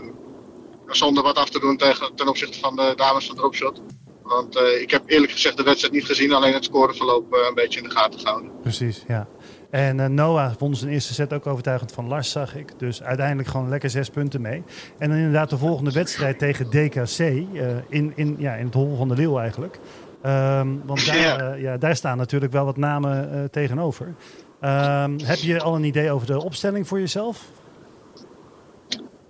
zonder 0.96 1.22
wat 1.22 1.36
af 1.36 1.50
te 1.50 1.60
doen 1.60 1.76
tegen, 1.76 2.14
ten 2.14 2.28
opzichte 2.28 2.58
van 2.58 2.76
de 2.76 2.92
dames 2.96 3.26
van 3.26 3.36
Dropshot. 3.36 3.82
Want 4.22 4.56
uh, 4.56 4.80
ik 4.80 4.90
heb 4.90 5.02
eerlijk 5.06 5.32
gezegd 5.32 5.56
de 5.56 5.62
wedstrijd 5.62 5.94
niet 5.94 6.04
gezien, 6.04 6.32
alleen 6.32 6.52
het 6.52 6.64
scoreverloop 6.64 7.34
uh, 7.34 7.38
een 7.48 7.54
beetje 7.54 7.80
in 7.80 7.88
de 7.88 7.94
gaten 7.94 8.20
gehouden. 8.20 8.50
Precies, 8.62 9.04
ja. 9.06 9.26
En 9.70 9.98
uh, 9.98 10.06
Noah 10.06 10.52
won 10.58 10.74
zijn 10.76 10.90
eerste 10.90 11.14
set 11.14 11.32
ook 11.32 11.46
overtuigend 11.46 11.92
van 11.92 12.08
Lars, 12.08 12.30
zag 12.30 12.56
ik. 12.56 12.78
Dus 12.78 13.02
uiteindelijk 13.02 13.48
gewoon 13.48 13.68
lekker 13.68 13.90
zes 13.90 14.10
punten 14.10 14.40
mee. 14.40 14.62
En 14.98 15.08
dan 15.08 15.18
inderdaad 15.18 15.50
de 15.50 15.58
volgende 15.58 15.90
wedstrijd 15.90 16.38
tegen 16.38 16.70
DKC, 16.70 17.18
in, 17.88 18.12
in, 18.14 18.36
ja, 18.38 18.54
in 18.54 18.64
het 18.64 18.74
hol 18.74 18.96
van 18.96 19.08
de 19.08 19.14
leeuw 19.14 19.38
eigenlijk. 19.38 19.78
Um, 20.26 20.82
want 20.86 21.06
daar, 21.06 21.60
ja. 21.60 21.76
daar 21.76 21.96
staan 21.96 22.16
natuurlijk 22.16 22.52
wel 22.52 22.64
wat 22.64 22.76
namen 22.76 23.48
tegenover. 23.50 24.06
Um, 24.06 25.18
heb 25.24 25.38
je 25.38 25.60
al 25.60 25.74
een 25.74 25.84
idee 25.84 26.10
over 26.10 26.26
de 26.26 26.42
opstelling 26.42 26.88
voor 26.88 26.98
jezelf? 26.98 27.44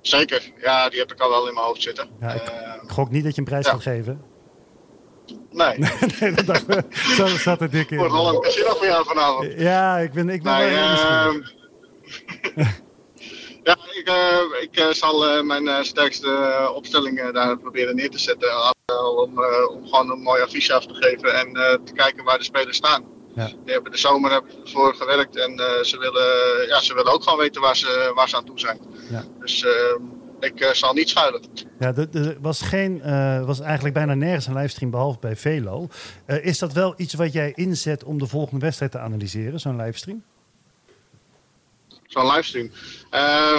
Zeker, 0.00 0.52
ja, 0.60 0.88
die 0.88 0.98
heb 0.98 1.12
ik 1.12 1.20
al 1.20 1.30
wel 1.30 1.48
in 1.48 1.54
mijn 1.54 1.66
hoofd 1.66 1.82
zitten. 1.82 2.08
Ja, 2.20 2.32
ik, 2.32 2.42
uh, 2.42 2.82
ik 2.82 2.90
gok 2.90 3.10
niet 3.10 3.24
dat 3.24 3.34
je 3.34 3.40
een 3.40 3.46
prijs 3.46 3.66
ja. 3.66 3.72
gaat 3.72 3.82
geven. 3.82 4.22
Nee. 5.50 5.78
nee, 6.20 6.32
dat 6.32 6.46
dacht 6.46 6.68
ik. 6.68 6.96
Zo 7.16 7.26
zat 7.26 7.60
het 7.60 7.72
dik 7.72 7.90
in. 7.90 7.98
Wordt 7.98 8.12
wel 8.12 8.34
een 8.34 8.40
casino 8.40 8.74
voor 8.74 8.86
jou 8.86 9.04
vanavond. 9.04 9.52
Ja, 9.56 9.98
ik 9.98 10.12
ben, 10.12 10.28
ik 10.28 10.42
ben 10.42 10.52
nee, 10.52 10.70
uh, 10.70 11.34
Ja, 13.62 13.76
ik, 13.92 14.08
uh, 14.08 14.62
ik 14.62 14.78
uh, 14.78 14.88
zal 14.90 15.36
uh, 15.36 15.42
mijn 15.42 15.84
sterkste 15.84 16.70
opstelling 16.74 17.30
daar 17.30 17.58
proberen 17.58 17.96
neer 17.96 18.10
te 18.10 18.18
zetten. 18.18 18.48
om, 19.16 19.44
om 19.68 19.86
gewoon 19.86 20.10
een 20.10 20.22
mooi 20.22 20.42
affiche 20.42 20.74
af 20.74 20.86
te 20.86 20.94
geven 20.94 21.34
en 21.34 21.52
te 21.84 21.92
kijken 21.92 22.24
waar 22.24 22.38
de 22.38 22.44
spelers 22.44 22.76
staan. 22.76 23.04
Ja. 23.38 23.46
Die 23.64 23.72
hebben 23.72 23.92
de 23.92 23.98
zomer 23.98 24.42
ervoor 24.64 24.94
gewerkt 24.94 25.36
en 25.36 25.56
ze, 25.82 25.98
willen, 25.98 26.68
ja, 26.68 26.80
ze 26.80 26.94
willen 26.94 27.12
ook 27.12 27.22
gewoon 27.22 27.38
weten 27.38 27.60
waar 27.60 27.76
ze, 27.76 28.12
waar 28.14 28.28
ze 28.28 28.36
aan 28.36 28.44
toe 28.44 28.58
zijn. 28.58 28.78
Ja. 29.10 29.24
Dus 29.40 29.64
ehm, 29.64 30.02
ik 30.40 30.60
uh, 30.60 30.70
zal 30.72 30.92
niet 30.92 31.08
schuilen. 31.08 31.42
Ja, 31.78 31.94
er 31.94 32.36
was, 32.40 32.60
geen, 32.60 33.02
uh, 33.04 33.44
was 33.44 33.60
eigenlijk 33.60 33.94
bijna 33.94 34.14
nergens 34.14 34.46
een 34.46 34.54
livestream 34.54 34.90
behalve 34.90 35.18
bij 35.20 35.36
Velo. 35.36 35.88
Uh, 36.26 36.44
is 36.44 36.58
dat 36.58 36.72
wel 36.72 36.94
iets 36.96 37.14
wat 37.14 37.32
jij 37.32 37.52
inzet 37.54 38.04
om 38.04 38.18
de 38.18 38.26
volgende 38.26 38.64
wedstrijd 38.64 38.92
te 38.92 38.98
analyseren, 38.98 39.60
zo'n 39.60 39.76
livestream? 39.76 40.22
Zo'n 42.06 42.26
livestream. 42.26 42.70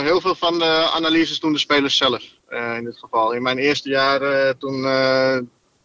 heel 0.04 0.22
veel 0.22 0.36
van 0.36 0.60
de 0.60 0.90
analyses 0.94 1.40
doen 1.40 1.54
de 1.54 1.60
spelers 1.60 1.98
zelf. 1.98 2.24
in 2.50 2.84
dit 2.84 2.98
geval. 2.98 3.32
In 3.32 3.42
mijn 3.42 3.58
eerste 3.58 3.90
jaar 3.90 4.58
toen 4.58 4.84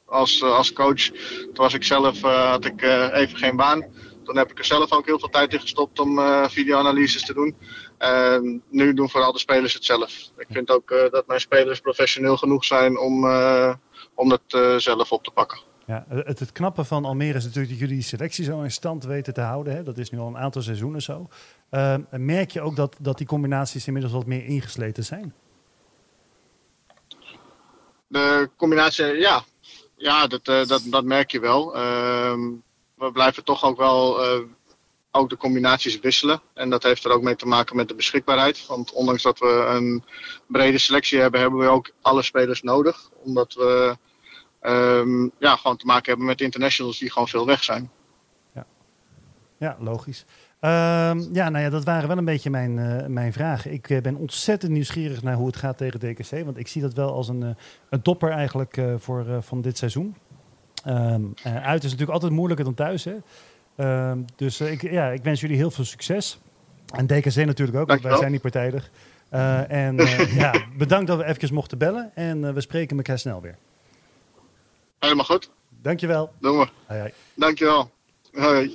als, 0.06 0.42
als 0.42 0.72
coach, 0.72 1.02
toen 1.04 1.54
was 1.54 1.74
ik 1.74 1.84
zelf, 1.84 2.20
had 2.22 2.64
ik 2.64 2.82
even 3.12 3.38
geen 3.38 3.56
baan. 3.56 3.84
Toen 4.24 4.36
heb 4.36 4.50
ik 4.50 4.58
er 4.58 4.64
zelf 4.64 4.92
ook 4.92 5.06
heel 5.06 5.18
veel 5.18 5.28
tijd 5.28 5.52
in 5.52 5.60
gestopt 5.60 5.98
om 5.98 6.18
videoanalyses 6.48 7.24
te 7.24 7.34
doen. 7.34 7.56
En 7.98 8.62
nu 8.70 8.94
doen 8.94 9.10
vooral 9.10 9.32
de 9.32 9.38
spelers 9.38 9.74
het 9.74 9.84
zelf. 9.84 10.12
Ik 10.36 10.46
vind 10.50 10.70
ook 10.70 11.08
dat 11.10 11.26
mijn 11.26 11.40
spelers 11.40 11.80
professioneel 11.80 12.36
genoeg 12.36 12.64
zijn 12.64 12.98
om, 12.98 13.26
om 14.14 14.28
dat 14.28 14.42
zelf 14.82 15.12
op 15.12 15.24
te 15.24 15.30
pakken. 15.30 15.58
Ja, 15.86 16.04
het, 16.08 16.38
het 16.38 16.52
knappe 16.52 16.84
van 16.84 17.04
Almere 17.04 17.38
is 17.38 17.44
natuurlijk 17.44 17.70
dat 17.70 17.80
jullie 17.80 17.94
die 17.94 18.04
selectie 18.04 18.44
zo 18.44 18.62
in 18.62 18.70
stand 18.70 19.04
weten 19.04 19.34
te 19.34 19.40
houden. 19.40 19.74
Hè? 19.74 19.82
Dat 19.82 19.98
is 19.98 20.10
nu 20.10 20.18
al 20.18 20.26
een 20.26 20.38
aantal 20.38 20.62
seizoenen 20.62 21.02
zo. 21.02 21.28
merk 22.10 22.50
je 22.50 22.60
ook 22.60 22.76
dat, 22.76 22.96
dat 23.00 23.18
die 23.18 23.26
combinaties 23.26 23.86
inmiddels 23.86 24.14
wat 24.14 24.26
meer 24.26 24.44
ingesleten 24.44 25.04
zijn? 25.04 25.34
De 28.06 28.50
combinatie, 28.56 29.04
ja. 29.04 29.44
Ja, 29.96 30.26
dat, 30.26 30.44
dat, 30.44 30.82
dat 30.84 31.04
merk 31.04 31.30
je 31.30 31.40
wel. 31.40 31.74
Ehm, 31.74 32.40
we 32.94 33.12
blijven 33.12 33.44
toch 33.44 33.64
ook 33.64 33.76
wel 33.76 34.20
ook 35.16 35.28
de 35.28 35.36
combinaties 35.36 36.00
wisselen. 36.00 36.40
En 36.54 36.70
dat 36.70 36.82
heeft 36.82 37.04
er 37.04 37.10
ook 37.10 37.22
mee 37.22 37.36
te 37.36 37.46
maken 37.46 37.76
met 37.76 37.88
de 37.88 37.94
beschikbaarheid. 37.94 38.66
Want 38.66 38.92
ondanks 38.92 39.22
dat 39.22 39.38
we 39.38 39.64
een 39.68 40.04
brede 40.46 40.78
selectie 40.78 41.20
hebben, 41.20 41.40
hebben 41.40 41.58
we 41.58 41.66
ook 41.66 41.90
alle 42.00 42.22
spelers 42.22 42.62
nodig. 42.62 43.10
Omdat 43.22 43.54
we 43.54 43.96
um, 44.62 45.30
ja, 45.38 45.56
gewoon 45.56 45.76
te 45.76 45.86
maken 45.86 46.08
hebben 46.08 46.26
met 46.26 46.40
internationals 46.40 46.98
die 46.98 47.10
gewoon 47.10 47.28
veel 47.28 47.46
weg 47.46 47.64
zijn. 47.64 47.90
Ja, 48.54 48.66
ja 49.58 49.76
logisch. 49.80 50.24
Um, 50.64 51.28
ja, 51.32 51.48
nou 51.48 51.64
ja, 51.64 51.70
dat 51.70 51.84
waren 51.84 52.08
wel 52.08 52.18
een 52.18 52.24
beetje 52.24 52.50
mijn, 52.50 52.76
uh, 52.76 53.06
mijn 53.06 53.32
vragen. 53.32 53.72
Ik 53.72 53.88
uh, 53.88 54.00
ben 54.00 54.16
ontzettend 54.16 54.72
nieuwsgierig 54.72 55.22
naar 55.22 55.34
hoe 55.34 55.46
het 55.46 55.56
gaat 55.56 55.76
tegen 55.76 56.00
DKC. 56.00 56.44
Want 56.44 56.58
ik 56.58 56.68
zie 56.68 56.82
dat 56.82 56.94
wel 56.94 57.12
als 57.12 57.28
een, 57.28 57.40
uh, 57.40 57.48
een 57.88 58.02
topper 58.02 58.30
eigenlijk 58.30 58.82
voor, 58.96 59.42
van 59.42 59.60
dit 59.60 59.78
seizoen. 59.78 60.16
Um, 60.88 61.34
uit 61.44 61.78
is 61.84 61.90
natuurlijk 61.90 62.10
altijd 62.10 62.32
moeilijker 62.32 62.64
dan 62.64 62.74
thuis. 62.74 63.04
Hè? 63.04 63.14
Um, 64.10 64.24
dus 64.36 64.60
ik, 64.60 64.82
ja, 64.82 65.08
ik 65.08 65.22
wens 65.22 65.40
jullie 65.40 65.56
heel 65.56 65.70
veel 65.70 65.84
succes. 65.84 66.38
En 66.94 67.06
DKC 67.06 67.34
natuurlijk 67.34 67.78
ook, 67.78 67.88
want 67.88 68.02
wij 68.02 68.16
zijn 68.16 68.32
niet 68.32 68.40
partijdig. 68.40 68.90
en 69.68 69.96
ja, 70.44 70.54
bedankt 70.76 71.06
dat 71.06 71.18
we 71.18 71.24
even 71.24 71.54
mochten 71.54 71.78
bellen. 71.78 72.10
En 72.14 72.54
we 72.54 72.60
spreken 72.60 72.96
elkaar 72.96 73.18
snel 73.18 73.40
weer. 73.40 73.56
Helemaal 74.98 75.24
goed. 75.24 75.50
Dankjewel. 75.82 76.32
Doen 76.40 76.58
we. 76.58 76.68
Hoi, 76.86 77.00
hoi. 77.00 77.12
Dankjewel. 77.34 77.90
Hoi. 78.32 78.72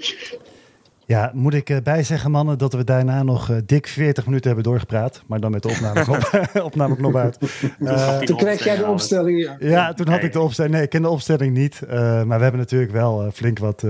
Ja, 1.10 1.32
moet 1.34 1.54
ik 1.54 1.69
uh, 1.69 1.78
bijzeggen, 1.84 2.32
mannen, 2.32 2.58
dat 2.58 2.74
we 2.74 2.84
daarna 2.84 3.24
nog 3.24 3.50
uh, 3.50 3.58
dik 3.65 3.88
40 3.88 4.26
minuten 4.26 4.48
hebben 4.48 4.63
doorgepraat. 4.63 5.24
Maar 5.28 5.39
dan 5.39 5.52
met 5.52 5.63
de 5.63 5.69
opnameknop, 5.69 6.30
opnameknop 6.69 7.15
uit. 7.15 7.38
Uh, 7.80 8.17
toen 8.17 8.38
kreeg 8.38 8.63
jij 8.63 8.78
de 8.78 8.86
opstelling. 8.86 9.43
Ja, 9.43 9.56
ja 9.60 9.93
toen 9.93 10.08
had 10.08 10.24
ik 10.24 10.34
de 10.34 10.39
opstelling. 10.39 10.74
Nee, 10.74 10.84
ik 10.84 10.89
ken 10.89 11.02
de 11.02 11.10
opstelling 11.10 11.58
niet. 11.58 11.82
maar 11.89 12.38
we 12.38 12.43
hebben 12.43 12.58
natuurlijk 12.58 12.91
wel 12.91 13.32
flink 13.34 13.60
wat 13.60 13.84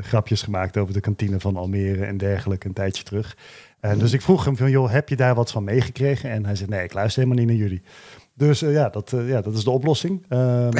grapjes 0.00 0.42
gemaakt 0.42 0.76
over 0.76 0.94
de 0.94 1.00
kantine 1.00 1.40
van 1.40 1.56
Almere 1.56 2.04
en 2.04 2.16
dergelijke 2.16 2.66
een 2.66 2.72
tijdje 2.72 3.02
terug. 3.02 3.36
dus 3.98 4.12
ik 4.12 4.22
vroeg 4.22 4.44
hem 4.44 4.56
van, 4.56 4.70
joh, 4.70 4.90
heb 4.90 5.08
je 5.08 5.16
daar 5.16 5.34
wat 5.34 5.50
van 5.50 5.64
meegekregen? 5.64 6.30
En 6.30 6.44
hij 6.44 6.54
zei, 6.54 6.68
nee, 6.68 6.84
ik 6.84 6.92
luister 6.92 7.22
helemaal 7.22 7.44
niet 7.44 7.54
naar 7.54 7.62
jullie. 7.62 7.82
Dus 8.34 8.62
uh, 8.62 8.72
ja, 8.72 8.88
dat, 8.88 9.12
uh, 9.12 9.28
ja, 9.28 9.40
dat 9.40 9.54
is 9.54 9.64
de 9.64 9.70
oplossing. 9.70 10.24
Um... 10.28 10.70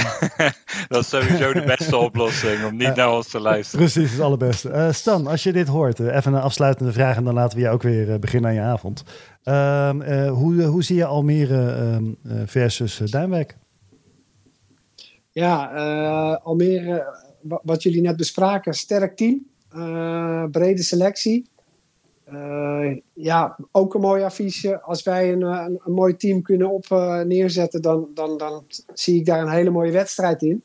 dat 0.88 1.00
is 1.00 1.08
sowieso 1.08 1.52
de 1.52 1.62
beste 1.66 1.96
oplossing, 2.08 2.64
om 2.64 2.76
niet 2.76 2.88
uh, 2.88 2.94
naar 2.94 3.12
ons 3.12 3.28
te 3.28 3.40
luisteren. 3.40 3.84
Precies, 3.84 4.12
het 4.12 4.20
allerbeste. 4.20 4.88
Stan, 4.92 5.26
als 5.26 5.42
je 5.42 5.52
dit 5.52 5.68
hoort, 5.68 5.98
even 5.98 6.34
een 6.34 6.40
afsluitende 6.40 6.92
vraag 6.92 7.16
en 7.16 7.24
dan 7.24 7.34
laten 7.34 7.58
we 7.58 7.64
je 7.64 7.70
ook 7.70 7.82
weer 7.82 8.18
beginnen 8.18 8.50
aan 8.50 8.56
je 8.56 8.62
avond. 8.62 9.02
Um, 9.44 10.28
hoe, 10.28 10.62
hoe 10.62 10.82
zie 10.82 10.96
je 10.96 11.04
Almere 11.04 11.76
um, 11.76 12.18
versus 12.46 12.96
Duinwijk? 12.96 13.56
Ja, 15.30 15.64
Almere, 16.42 17.18
wat 17.42 17.82
jullie 17.82 18.00
net 18.00 18.16
bespraken, 18.16 18.74
sterk 18.74 19.16
team, 19.16 19.46
brede 20.50 20.82
selectie. 20.82 21.49
Uh, 22.32 22.96
ja, 23.12 23.56
ook 23.72 23.94
een 23.94 24.00
mooi 24.00 24.22
affiche. 24.22 24.80
Als 24.80 25.02
wij 25.02 25.32
een, 25.32 25.42
een, 25.42 25.80
een 25.84 25.92
mooi 25.92 26.16
team 26.16 26.42
kunnen 26.42 26.70
op 26.70 26.86
uh, 26.92 27.20
neerzetten, 27.20 27.82
dan, 27.82 28.08
dan, 28.14 28.38
dan 28.38 28.64
zie 28.92 29.18
ik 29.18 29.26
daar 29.26 29.42
een 29.42 29.50
hele 29.50 29.70
mooie 29.70 29.92
wedstrijd 29.92 30.42
in. 30.42 30.62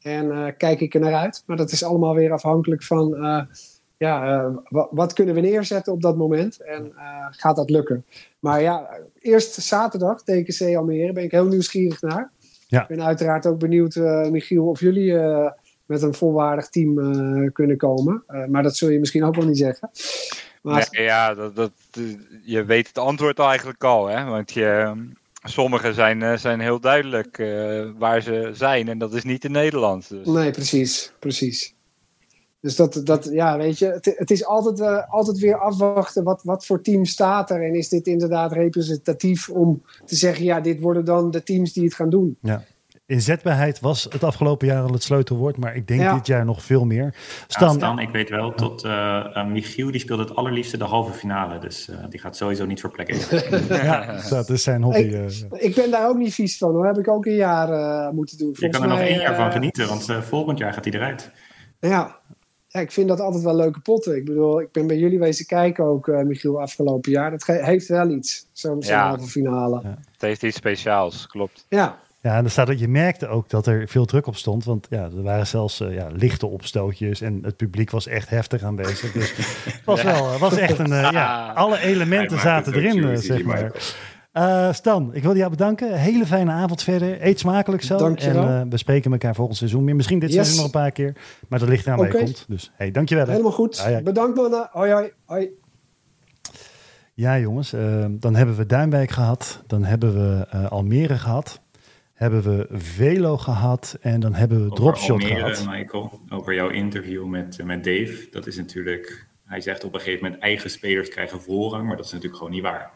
En 0.00 0.26
uh, 0.26 0.46
kijk 0.56 0.80
ik 0.80 0.94
er 0.94 1.00
naar 1.00 1.14
uit. 1.14 1.42
Maar 1.46 1.56
dat 1.56 1.70
is 1.70 1.84
allemaal 1.84 2.14
weer 2.14 2.32
afhankelijk 2.32 2.82
van 2.82 3.08
ja, 3.96 4.50
wat 4.90 5.12
kunnen 5.12 5.34
we 5.34 5.40
neerzetten 5.40 5.92
op 5.92 6.02
dat 6.02 6.16
moment. 6.16 6.60
En 6.60 6.92
gaat 7.30 7.56
dat 7.56 7.70
lukken. 7.70 8.04
Maar 8.38 8.62
ja, 8.62 8.98
eerst 9.18 9.54
zaterdag, 9.54 10.22
TKC 10.22 10.76
Almere, 10.76 11.12
ben 11.12 11.24
ik 11.24 11.30
heel 11.30 11.46
nieuwsgierig 11.46 12.00
naar. 12.00 12.30
Ja. 12.66 12.82
Ik 12.82 12.88
ben 12.88 13.02
uiteraard 13.02 13.46
ook 13.46 13.58
benieuwd, 13.58 13.94
Michiel, 14.30 14.66
of 14.66 14.80
jullie 14.80 15.14
met 15.86 16.02
een 16.02 16.14
volwaardig 16.14 16.68
team 16.68 16.94
kunnen 17.52 17.76
komen. 17.76 18.24
maar 18.48 18.62
dat 18.62 18.76
zul 18.76 18.88
je 18.88 18.98
misschien 18.98 19.24
ook 19.24 19.34
wel 19.34 19.46
niet 19.46 19.58
zeggen. 19.58 19.90
Maar... 20.60 20.88
Nee, 20.90 21.04
ja, 21.04 21.34
dat, 21.34 21.56
dat, 21.56 21.72
je 22.44 22.64
weet 22.64 22.86
het 22.86 22.98
antwoord 22.98 23.38
eigenlijk 23.38 23.84
al. 23.84 24.06
Hè? 24.06 24.24
Want 24.24 24.52
je, 24.52 24.94
sommigen 25.42 25.94
zijn, 25.94 26.22
eh, 26.22 26.36
zijn 26.36 26.60
heel 26.60 26.80
duidelijk 26.80 27.38
uh, 27.38 27.90
waar 27.98 28.22
ze 28.22 28.50
zijn. 28.54 28.88
En 28.88 28.98
dat 28.98 29.14
is 29.14 29.24
niet 29.24 29.44
in 29.44 29.52
Nederland. 29.52 30.08
Dus. 30.08 30.26
Nee, 30.26 30.50
precies. 30.50 31.12
precies. 31.18 31.74
Dus 32.60 32.76
dat, 32.76 33.00
dat 33.04 33.28
ja, 33.32 33.56
weet 33.56 33.78
je, 33.78 33.86
het, 33.86 34.14
het 34.16 34.30
is 34.30 34.44
altijd, 34.44 34.80
uh, 34.80 35.12
altijd 35.12 35.38
weer 35.38 35.58
afwachten 35.58 36.24
wat, 36.24 36.40
wat 36.44 36.66
voor 36.66 36.82
team 36.82 37.04
staat 37.04 37.50
er. 37.50 37.62
En 37.62 37.74
is 37.74 37.88
dit 37.88 38.06
inderdaad 38.06 38.52
representatief 38.52 39.48
om 39.48 39.82
te 40.04 40.16
zeggen, 40.16 40.44
ja, 40.44 40.60
dit 40.60 40.80
worden 40.80 41.04
dan 41.04 41.30
de 41.30 41.42
teams 41.42 41.72
die 41.72 41.84
het 41.84 41.94
gaan 41.94 42.10
doen. 42.10 42.36
Ja. 42.40 42.64
Inzetbaarheid 43.10 43.80
was 43.80 44.06
het 44.10 44.24
afgelopen 44.24 44.66
jaar 44.66 44.82
al 44.82 44.92
het 44.92 45.02
sleutelwoord, 45.02 45.56
maar 45.56 45.76
ik 45.76 45.86
denk 45.86 46.14
dit 46.14 46.26
jaar 46.26 46.44
nog 46.44 46.62
veel 46.64 46.84
meer. 46.84 47.14
Stan, 47.46 47.68
ja, 47.68 47.74
Stan 47.74 47.98
ik 47.98 48.10
weet 48.10 48.28
wel, 48.28 48.54
tot 48.54 48.84
uh, 48.84 49.46
Michiel 49.46 49.90
die 49.90 50.00
speelt 50.00 50.18
het 50.18 50.34
allerliefste 50.36 50.76
de 50.76 50.84
halve 50.84 51.12
finale, 51.12 51.58
dus 51.58 51.88
uh, 51.88 51.96
die 52.08 52.20
gaat 52.20 52.36
sowieso 52.36 52.66
niet 52.66 52.80
voor 52.80 52.90
plek 52.90 53.08
1. 53.08 53.20
ja, 53.84 54.20
dat 54.28 54.48
is 54.48 54.62
zijn 54.62 54.82
hobby. 54.82 54.98
Ik, 54.98 55.12
uh, 55.12 55.64
ik, 55.64 55.74
ben 55.74 55.90
daar 55.90 56.08
ook 56.08 56.16
niet 56.16 56.34
vies 56.34 56.58
van, 56.58 56.72
dat 56.72 56.84
heb 56.84 56.98
ik 56.98 57.08
ook 57.08 57.26
een 57.26 57.34
jaar 57.34 58.12
moeten 58.14 58.38
doen. 58.38 58.54
Volgens 58.54 58.76
je 58.76 58.80
kan 58.80 58.82
er 58.82 58.88
mij, 58.88 58.98
nog 58.98 59.08
één 59.08 59.20
jaar 59.20 59.36
van 59.36 59.52
genieten, 59.52 59.88
want 59.88 60.12
volgend 60.20 60.58
jaar 60.58 60.72
gaat 60.72 60.84
hij 60.84 60.94
eruit. 60.94 61.30
Ja. 61.80 62.18
ja, 62.68 62.80
ik 62.80 62.92
vind 62.92 63.08
dat 63.08 63.20
altijd 63.20 63.44
wel 63.44 63.56
leuke 63.56 63.80
potten. 63.80 64.16
Ik 64.16 64.24
bedoel, 64.24 64.60
ik 64.60 64.72
ben 64.72 64.86
bij 64.86 64.98
jullie 64.98 65.18
wezen 65.18 65.46
kijken 65.46 65.84
ook, 65.84 66.06
Michiel, 66.06 66.60
afgelopen 66.60 67.10
jaar. 67.10 67.30
Dat 67.30 67.46
heeft 67.46 67.88
wel 67.88 68.10
iets, 68.10 68.46
zo'n 68.52 68.84
halve 68.84 69.26
finale. 69.26 69.80
Ja. 69.82 69.98
Het 70.12 70.20
heeft 70.22 70.42
iets 70.42 70.56
speciaals, 70.56 71.26
klopt. 71.26 71.66
Ja. 71.68 71.98
Ja, 72.22 72.36
en 72.36 72.44
er 72.44 72.50
staat 72.50 72.66
dat 72.66 72.78
je 72.78 72.88
merkte 72.88 73.28
ook 73.28 73.48
dat 73.48 73.66
er 73.66 73.88
veel 73.88 74.04
druk 74.04 74.26
op 74.26 74.36
stond. 74.36 74.64
Want 74.64 74.86
ja, 74.90 75.02
er 75.02 75.22
waren 75.22 75.46
zelfs 75.46 75.80
uh, 75.80 75.94
ja, 75.94 76.08
lichte 76.12 76.46
opstootjes 76.46 77.20
en 77.20 77.38
het 77.42 77.56
publiek 77.56 77.90
was 77.90 78.06
echt 78.06 78.30
heftig 78.30 78.62
aanwezig. 78.62 79.12
Dus 79.12 79.36
het 79.64 79.80
was, 79.84 80.02
wel, 80.02 80.38
was 80.38 80.56
echt 80.56 80.78
een. 80.78 80.90
Uh, 80.90 81.08
ja, 81.10 81.52
alle 81.52 81.78
elementen 81.78 82.40
zaten 82.40 82.74
erin, 82.74 82.96
uh, 82.96 83.16
zeg 83.16 83.44
maar. 83.44 83.72
Stan, 84.74 85.14
ik 85.14 85.22
wil 85.22 85.36
jou 85.36 85.50
bedanken. 85.50 85.98
Hele 85.98 86.26
fijne 86.26 86.50
avond 86.50 86.82
verder. 86.82 87.26
Eet 87.26 87.38
smakelijk 87.38 87.82
zo. 87.82 87.96
Dankjewel. 87.96 88.48
En 88.48 88.70
we 88.70 88.76
spreken 88.76 89.12
elkaar 89.12 89.34
volgend 89.34 89.56
seizoen 89.56 89.84
meer. 89.84 89.96
Misschien 89.96 90.18
dit 90.18 90.28
yes. 90.28 90.36
seizoen 90.36 90.56
nog 90.56 90.64
een 90.64 90.80
paar 90.80 90.90
keer. 90.90 91.16
Maar 91.48 91.58
dat 91.58 91.68
ligt 91.68 91.86
eraan 91.86 91.98
okay. 91.98 92.10
waar 92.10 92.20
je 92.20 92.26
komt. 92.26 92.44
Dus 92.48 92.72
hey, 92.74 92.90
dankjewel. 92.90 93.26
Helemaal 93.26 93.52
goed. 93.52 94.00
Bedankt 94.04 94.36
mannen. 94.36 94.68
Hoi 94.70 94.92
hoi. 94.92 95.12
hoi. 95.24 95.48
Ja 97.14 97.38
jongens, 97.38 97.70
dan 98.10 98.34
hebben 98.34 98.56
we 98.56 98.66
Duinwijk 98.66 99.10
gehad. 99.10 99.62
Dan 99.66 99.84
hebben 99.84 100.14
we 100.14 100.46
Almere 100.68 101.18
gehad 101.18 101.60
hebben 102.20 102.42
we 102.42 102.66
Velo 102.70 103.36
gehad 103.36 103.98
en 104.00 104.20
dan 104.20 104.34
hebben 104.34 104.68
we 104.68 104.74
Dropshot 104.74 105.22
Almere, 105.22 105.54
gehad. 105.54 105.66
Michael, 105.66 106.20
over 106.28 106.54
jouw 106.54 106.68
interview 106.68 107.26
met, 107.26 107.58
eh, 107.58 107.66
met 107.66 107.84
Dave. 107.84 108.26
Dat 108.30 108.46
is 108.46 108.56
natuurlijk, 108.56 109.26
hij 109.44 109.60
zegt 109.60 109.84
op 109.84 109.94
een 109.94 110.00
gegeven 110.00 110.24
moment 110.24 110.42
eigen 110.42 110.70
spelers 110.70 111.08
krijgen 111.08 111.42
voorrang, 111.42 111.86
maar 111.86 111.96
dat 111.96 112.04
is 112.04 112.12
natuurlijk 112.12 112.38
gewoon 112.38 112.54
niet 112.54 112.62
waar. 112.62 112.90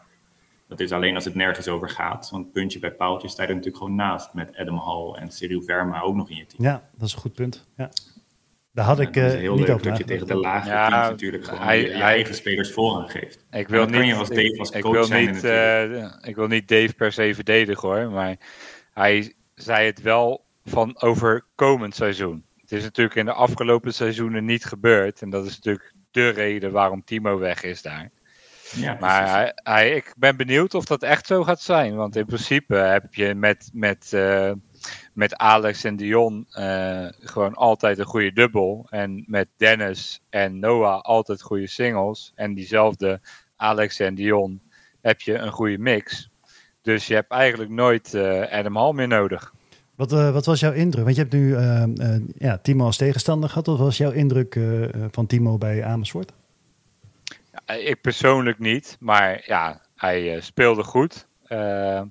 Dat 0.67 0.79
is 0.79 0.91
alleen 0.91 1.15
als 1.15 1.25
het 1.25 1.35
nergens 1.35 1.67
over 1.67 1.89
gaat. 1.89 2.29
Want 2.29 2.51
puntje 2.51 2.79
bij 2.79 2.91
paaltje 2.91 3.27
sta 3.27 3.41
je 3.41 3.47
er 3.47 3.55
natuurlijk 3.55 3.83
gewoon 3.83 3.97
naast 3.97 4.33
met 4.33 4.57
Adam 4.57 4.77
Hall 4.77 5.13
en 5.13 5.31
Cyril 5.31 5.61
Verma 5.61 6.01
ook 6.01 6.15
nog 6.15 6.29
in 6.29 6.35
je 6.35 6.45
team. 6.45 6.63
Ja, 6.63 6.89
dat 6.97 7.07
is 7.07 7.13
een 7.13 7.19
goed 7.19 7.33
punt. 7.33 7.67
Ja. 7.77 7.91
Daar 8.71 8.85
had 8.85 8.99
ik 8.99 9.15
uh, 9.15 9.23
heel 9.23 9.55
niet 9.55 9.67
leuk 9.67 9.83
dat 9.83 9.97
je 9.97 10.03
tegen 10.03 10.27
de 10.27 10.35
lage 10.35 10.69
ja, 10.69 10.89
teams 10.89 11.09
natuurlijk 11.09 11.45
gewoon 11.45 11.61
hij, 11.61 11.81
je, 11.81 11.87
je 11.87 11.93
eigen 11.93 12.35
spelers 12.35 12.71
voorrang 12.71 13.11
geeft. 13.11 13.45
Ik 13.51 13.67
wil 13.67 13.85
niet, 13.85 14.13
als 14.13 14.29
Dave 14.29 14.59
als 14.59 14.71
coach 14.71 14.83
ik 14.83 14.91
wil 14.91 15.03
zijn 15.03 15.31
niet, 15.31 15.43
uh, 15.43 16.13
ik 16.21 16.35
wil 16.35 16.47
niet 16.47 16.67
Dave 16.67 16.93
per 16.93 17.11
se 17.11 17.35
verdedigen 17.35 17.89
hoor, 17.89 18.09
maar 18.11 18.37
hij 18.95 19.33
zei 19.55 19.85
het 19.85 20.01
wel 20.01 20.45
van 20.65 21.01
over 21.01 21.45
komend 21.55 21.95
seizoen. 21.95 22.45
Het 22.61 22.71
is 22.71 22.83
natuurlijk 22.83 23.15
in 23.15 23.25
de 23.25 23.33
afgelopen 23.33 23.93
seizoenen 23.93 24.45
niet 24.45 24.65
gebeurd. 24.65 25.21
En 25.21 25.29
dat 25.29 25.45
is 25.45 25.55
natuurlijk 25.55 25.93
de 26.11 26.29
reden 26.29 26.71
waarom 26.71 27.03
Timo 27.03 27.37
weg 27.37 27.63
is 27.63 27.81
daar. 27.81 28.11
Ja, 28.71 28.97
maar 28.99 29.29
hij, 29.29 29.51
hij, 29.55 29.95
ik 29.95 30.13
ben 30.17 30.37
benieuwd 30.37 30.73
of 30.73 30.85
dat 30.85 31.03
echt 31.03 31.27
zo 31.27 31.43
gaat 31.43 31.61
zijn. 31.61 31.95
Want 31.95 32.15
in 32.15 32.25
principe 32.25 32.75
heb 32.75 33.13
je 33.13 33.35
met, 33.35 33.69
met, 33.73 34.11
uh, 34.13 34.51
met 35.13 35.35
Alex 35.35 35.83
en 35.83 35.95
Dion 35.95 36.47
uh, 36.49 37.07
gewoon 37.19 37.53
altijd 37.53 37.99
een 37.99 38.05
goede 38.05 38.33
dubbel. 38.33 38.87
En 38.89 39.23
met 39.27 39.47
Dennis 39.57 40.21
en 40.29 40.59
Noah 40.59 41.01
altijd 41.01 41.41
goede 41.41 41.67
singles. 41.67 42.31
En 42.35 42.53
diezelfde 42.53 43.21
Alex 43.55 43.99
en 43.99 44.15
Dion 44.15 44.61
heb 45.01 45.21
je 45.21 45.33
een 45.33 45.51
goede 45.51 45.77
mix. 45.77 46.29
Dus 46.85 47.07
je 47.07 47.13
hebt 47.13 47.31
eigenlijk 47.31 47.71
nooit 47.71 48.13
uh, 48.13 48.51
Adam 48.51 48.75
Hall 48.75 48.93
meer 48.93 49.07
nodig. 49.07 49.53
Wat, 49.95 50.13
uh, 50.13 50.31
wat 50.31 50.45
was 50.45 50.59
jouw 50.59 50.71
indruk? 50.71 51.03
Want 51.03 51.15
je 51.15 51.21
hebt 51.21 51.33
nu 51.33 51.49
uh, 51.49 52.15
ja, 52.37 52.57
Timo 52.57 52.85
als 52.85 52.97
tegenstander 52.97 53.49
gehad. 53.49 53.65
Wat 53.65 53.77
was 53.77 53.97
jouw 53.97 54.11
indruk 54.11 54.59
van 55.11 55.25
Timo 55.25 55.57
bij 55.57 55.83
Amersfoort? 55.83 56.31
Ja, 57.51 57.73
ik 57.73 58.01
persoonlijk 58.01 58.59
niet, 58.59 58.97
maar 58.99 59.43
ja, 59.45 59.81
hij 59.95 60.41
speelde 60.41 60.83
goed. 60.83 61.27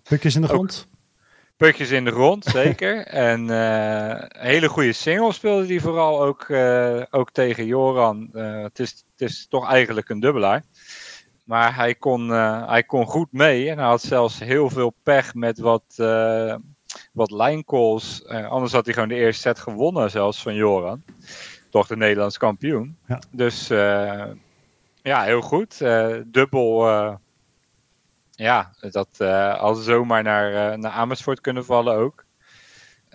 Pukjes 0.02 0.34
in 0.34 0.42
de 0.42 0.48
grond? 0.48 0.88
Pukjes 1.56 1.90
in 1.90 2.04
de 2.04 2.10
grond, 2.10 2.44
zeker. 2.62 3.06
en 3.06 3.40
hele 4.38 4.68
goede 4.68 4.92
single 4.92 5.32
speelde 5.32 5.66
hij 5.66 5.80
vooral 5.80 6.22
ook, 6.22 6.50
ook 7.10 7.30
tegen 7.30 7.66
Joran. 7.66 8.28
het, 8.32 8.78
is, 8.78 9.04
het 9.16 9.30
is 9.30 9.46
toch 9.48 9.70
eigenlijk 9.70 10.08
een 10.08 10.20
dubbelaar. 10.20 10.62
Maar 11.44 11.74
hij 11.74 11.94
kon, 11.94 12.28
uh, 12.28 12.68
hij 12.68 12.82
kon 12.82 13.06
goed 13.06 13.32
mee. 13.32 13.70
En 13.70 13.78
hij 13.78 13.86
had 13.86 14.02
zelfs 14.02 14.38
heel 14.38 14.70
veel 14.70 14.94
pech 15.02 15.34
met 15.34 15.58
wat, 15.58 15.84
uh, 15.96 16.54
wat 17.12 17.30
line 17.30 17.64
calls. 17.64 18.24
Uh, 18.26 18.48
anders 18.48 18.72
had 18.72 18.84
hij 18.84 18.94
gewoon 18.94 19.08
de 19.08 19.14
eerste 19.14 19.40
set 19.40 19.58
gewonnen, 19.58 20.10
zelfs 20.10 20.42
van 20.42 20.54
Joran. 20.54 21.02
Toch 21.70 21.86
de 21.86 21.96
Nederlands 21.96 22.38
kampioen. 22.38 22.96
Ja. 23.06 23.18
Dus 23.30 23.68
Ja, 25.02 25.22
heel 25.22 25.40
goed. 25.40 25.78
dubbel. 26.26 26.88
ja, 28.30 28.70
dat 28.80 29.20
al 29.58 29.74
zomaar 29.74 30.22
naar, 30.22 30.78
naar 30.78 30.90
Amersfoort 30.90 31.40
kunnen 31.40 31.64
vallen 31.64 31.96
ook. 31.96 32.23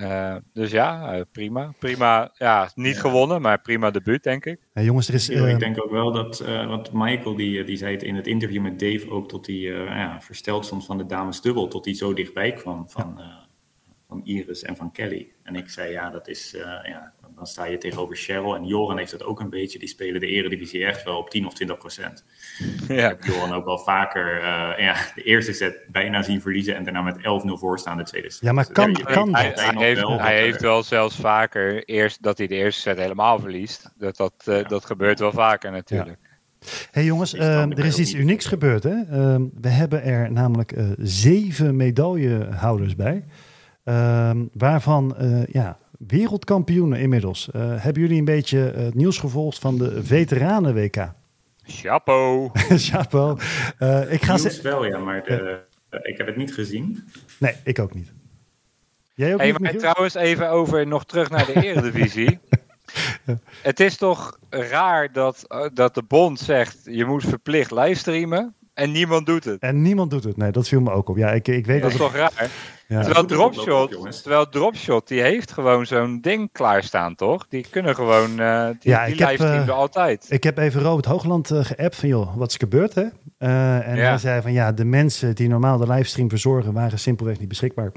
Uh, 0.01 0.35
dus 0.53 0.71
ja, 0.71 1.15
uh, 1.15 1.21
prima. 1.31 1.73
Prima, 1.79 2.31
ja, 2.33 2.71
niet 2.75 2.95
ja. 2.95 2.99
gewonnen, 2.99 3.41
maar 3.41 3.61
prima 3.61 3.91
debuut, 3.91 4.23
denk 4.23 4.45
ik. 4.45 4.59
Ja, 4.73 4.81
jongens, 4.81 5.07
er 5.07 5.13
is... 5.13 5.29
Uh... 5.29 5.49
Ik 5.49 5.59
denk 5.59 5.83
ook 5.83 5.91
wel 5.91 6.11
dat, 6.11 6.39
want 6.39 6.93
Michael 6.93 7.35
die, 7.35 7.63
die 7.63 7.77
zei 7.77 7.91
het 7.91 8.03
in 8.03 8.15
het 8.15 8.27
interview 8.27 8.61
met 8.61 8.79
Dave 8.79 9.09
ook, 9.09 9.27
tot 9.29 9.47
hij 9.47 9.55
ja, 9.55 10.21
versteld 10.21 10.65
stond 10.65 10.85
van 10.85 10.97
de 10.97 11.05
dames 11.05 11.41
dubbel, 11.41 11.67
tot 11.67 11.85
hij 11.85 11.93
zo 11.93 12.13
dichtbij 12.13 12.53
kwam 12.53 12.89
van, 12.89 13.21
van 14.09 14.21
Iris 14.23 14.63
en 14.63 14.75
van 14.75 14.91
Kelly. 14.91 15.31
En 15.43 15.55
ik 15.55 15.69
zei, 15.69 15.91
ja, 15.91 16.09
dat 16.09 16.27
is, 16.27 16.55
ja, 16.83 17.13
dan 17.39 17.47
sta 17.47 17.65
je 17.65 17.77
tegenover 17.77 18.15
Cheryl. 18.15 18.55
En 18.55 18.65
Joran 18.65 18.97
heeft 18.97 19.11
dat 19.11 19.23
ook 19.23 19.39
een 19.39 19.49
beetje. 19.49 19.79
Die 19.79 19.87
spelen 19.87 20.21
de 20.21 20.27
eredivisie 20.27 20.85
echt 20.85 21.03
wel 21.03 21.17
op 21.17 21.29
10 21.29 21.45
of 21.45 21.53
20 21.53 21.77
procent. 21.77 22.25
Ja. 22.87 23.09
Ik 23.09 23.23
heb 23.23 23.23
Joran 23.23 23.53
ook 23.53 23.65
wel 23.65 23.77
vaker 23.77 24.37
uh, 24.37 24.43
ja, 24.77 24.95
de 25.15 25.23
eerste 25.23 25.53
set 25.53 25.85
bijna 25.87 26.21
zien 26.21 26.41
verliezen. 26.41 26.75
En 26.75 26.83
daarna 26.83 27.01
met 27.01 27.17
11-0 27.17 27.21
voor 27.45 27.79
staan 27.79 27.97
de 27.97 28.03
tweede 28.03 28.31
set. 28.31 28.41
Ja, 28.41 28.51
maar 28.51 28.71
kan, 28.71 28.93
dus, 28.93 29.03
kan 29.03 29.35
hij, 29.35 29.51
hij, 29.55 29.85
heeft, 29.85 30.01
wel, 30.01 30.19
hij 30.19 30.39
heeft 30.39 30.61
wel 30.61 30.83
zelfs 30.83 31.15
vaker 31.15 31.83
eerst 31.83 32.23
dat 32.23 32.37
hij 32.37 32.47
de 32.47 32.55
eerste 32.55 32.81
set 32.81 32.97
helemaal 32.97 33.39
verliest. 33.39 33.91
Dat, 33.97 34.17
dat, 34.17 34.33
uh, 34.45 34.61
ja. 34.61 34.67
dat 34.67 34.85
gebeurt 34.85 35.19
wel 35.19 35.31
vaker 35.31 35.71
natuurlijk. 35.71 36.17
Ja. 36.21 36.67
hey 36.91 37.03
jongens, 37.03 37.33
uh, 37.33 37.61
er 37.61 37.85
is 37.85 37.99
iets 37.99 38.13
unieks 38.13 38.45
gebeurd. 38.45 38.83
Hè? 38.83 38.95
Uh, 38.95 39.35
we 39.61 39.69
hebben 39.69 40.03
er 40.03 40.31
namelijk 40.31 40.77
uh, 40.77 40.91
zeven 40.97 41.75
medaillehouders 41.75 42.95
bij. 42.95 43.23
Ehm, 43.89 44.45
waarvan 44.53 45.15
ja, 45.51 45.77
wereldkampioenen 46.07 46.99
inmiddels. 46.99 47.49
Uh, 47.55 47.83
hebben 47.83 48.01
jullie 48.01 48.19
een 48.19 48.25
beetje 48.25 48.73
uh, 48.75 48.83
het 48.83 48.93
nieuws 48.93 49.17
gevolgd 49.17 49.59
van 49.59 49.77
de 49.77 50.03
veteranen-WK? 50.03 51.11
Chapeau. 51.63 52.49
Chapeau. 52.89 53.39
Uh, 53.79 54.13
ik 54.13 54.21
ga 54.21 54.37
ze... 54.37 54.59
wel, 54.61 54.85
ja, 54.85 54.97
maar 54.97 55.23
de, 55.23 55.59
ik 56.01 56.17
heb 56.17 56.27
het 56.27 56.35
niet 56.35 56.53
gezien. 56.53 57.03
Nee, 57.39 57.55
ik 57.63 57.79
ook 57.79 57.93
niet. 57.93 58.11
Jij 59.13 59.33
ook 59.33 59.39
hey, 59.39 59.51
niet, 59.51 59.59
maar 59.59 59.75
trouwens 59.75 60.13
even 60.13 60.49
over 60.49 60.87
nog 60.87 61.05
terug 61.05 61.29
naar 61.29 61.45
de 61.45 61.53
Eredivisie. 61.53 62.39
Het 63.61 63.79
is 63.79 63.97
toch 63.97 64.39
raar 64.49 65.11
dat, 65.11 65.69
dat 65.73 65.95
de 65.95 66.03
bond 66.03 66.39
zegt 66.39 66.77
je 66.83 67.05
moet 67.05 67.23
verplicht 67.23 67.71
livestreamen 67.71 68.55
en 68.79 68.91
niemand 68.91 69.25
doet 69.25 69.43
het. 69.43 69.61
En 69.61 69.81
niemand 69.81 70.11
doet 70.11 70.23
het, 70.23 70.37
nee, 70.37 70.51
dat 70.51 70.67
viel 70.67 70.81
me 70.81 70.91
ook 70.91 71.09
op. 71.09 71.17
Ja, 71.17 71.31
ik, 71.31 71.47
ik 71.47 71.65
weet 71.65 71.81
dat, 71.81 71.91
dat 71.91 71.99
is 71.99 72.05
toch 72.05 72.15
raar? 72.15 72.49
Ja. 72.87 73.01
Terwijl 73.01 73.25
Dropshot, 73.25 74.21
terwijl 74.21 74.49
Dropshot, 74.49 75.07
die 75.07 75.21
heeft 75.21 75.51
gewoon 75.51 75.85
zo'n 75.85 76.21
ding 76.21 76.49
klaarstaan, 76.51 77.15
toch? 77.15 77.45
Die 77.49 77.65
kunnen 77.69 77.95
gewoon, 77.95 78.39
uh, 78.39 78.67
die, 78.79 78.91
ja, 78.91 79.05
die 79.05 79.15
livestreamen 79.15 79.67
uh, 79.67 79.73
altijd. 79.73 80.25
Ik 80.29 80.43
heb 80.43 80.57
even 80.57 80.81
Robert 80.81 81.05
Hoogland 81.05 81.51
uh, 81.51 81.65
geappt 81.65 81.95
van, 81.95 82.09
joh, 82.09 82.35
wat 82.35 82.49
is 82.49 82.55
gebeurd, 82.55 82.95
hè? 82.95 83.01
Uh, 83.39 83.87
en 83.87 83.95
ja. 83.95 84.09
hij 84.09 84.17
zei 84.17 84.41
van, 84.41 84.53
ja, 84.53 84.71
de 84.71 84.85
mensen 84.85 85.35
die 85.35 85.47
normaal 85.47 85.77
de 85.77 85.87
livestream 85.87 86.29
verzorgen, 86.29 86.73
waren 86.73 86.99
simpelweg 86.99 87.39
niet 87.39 87.47
beschikbaar. 87.47 87.91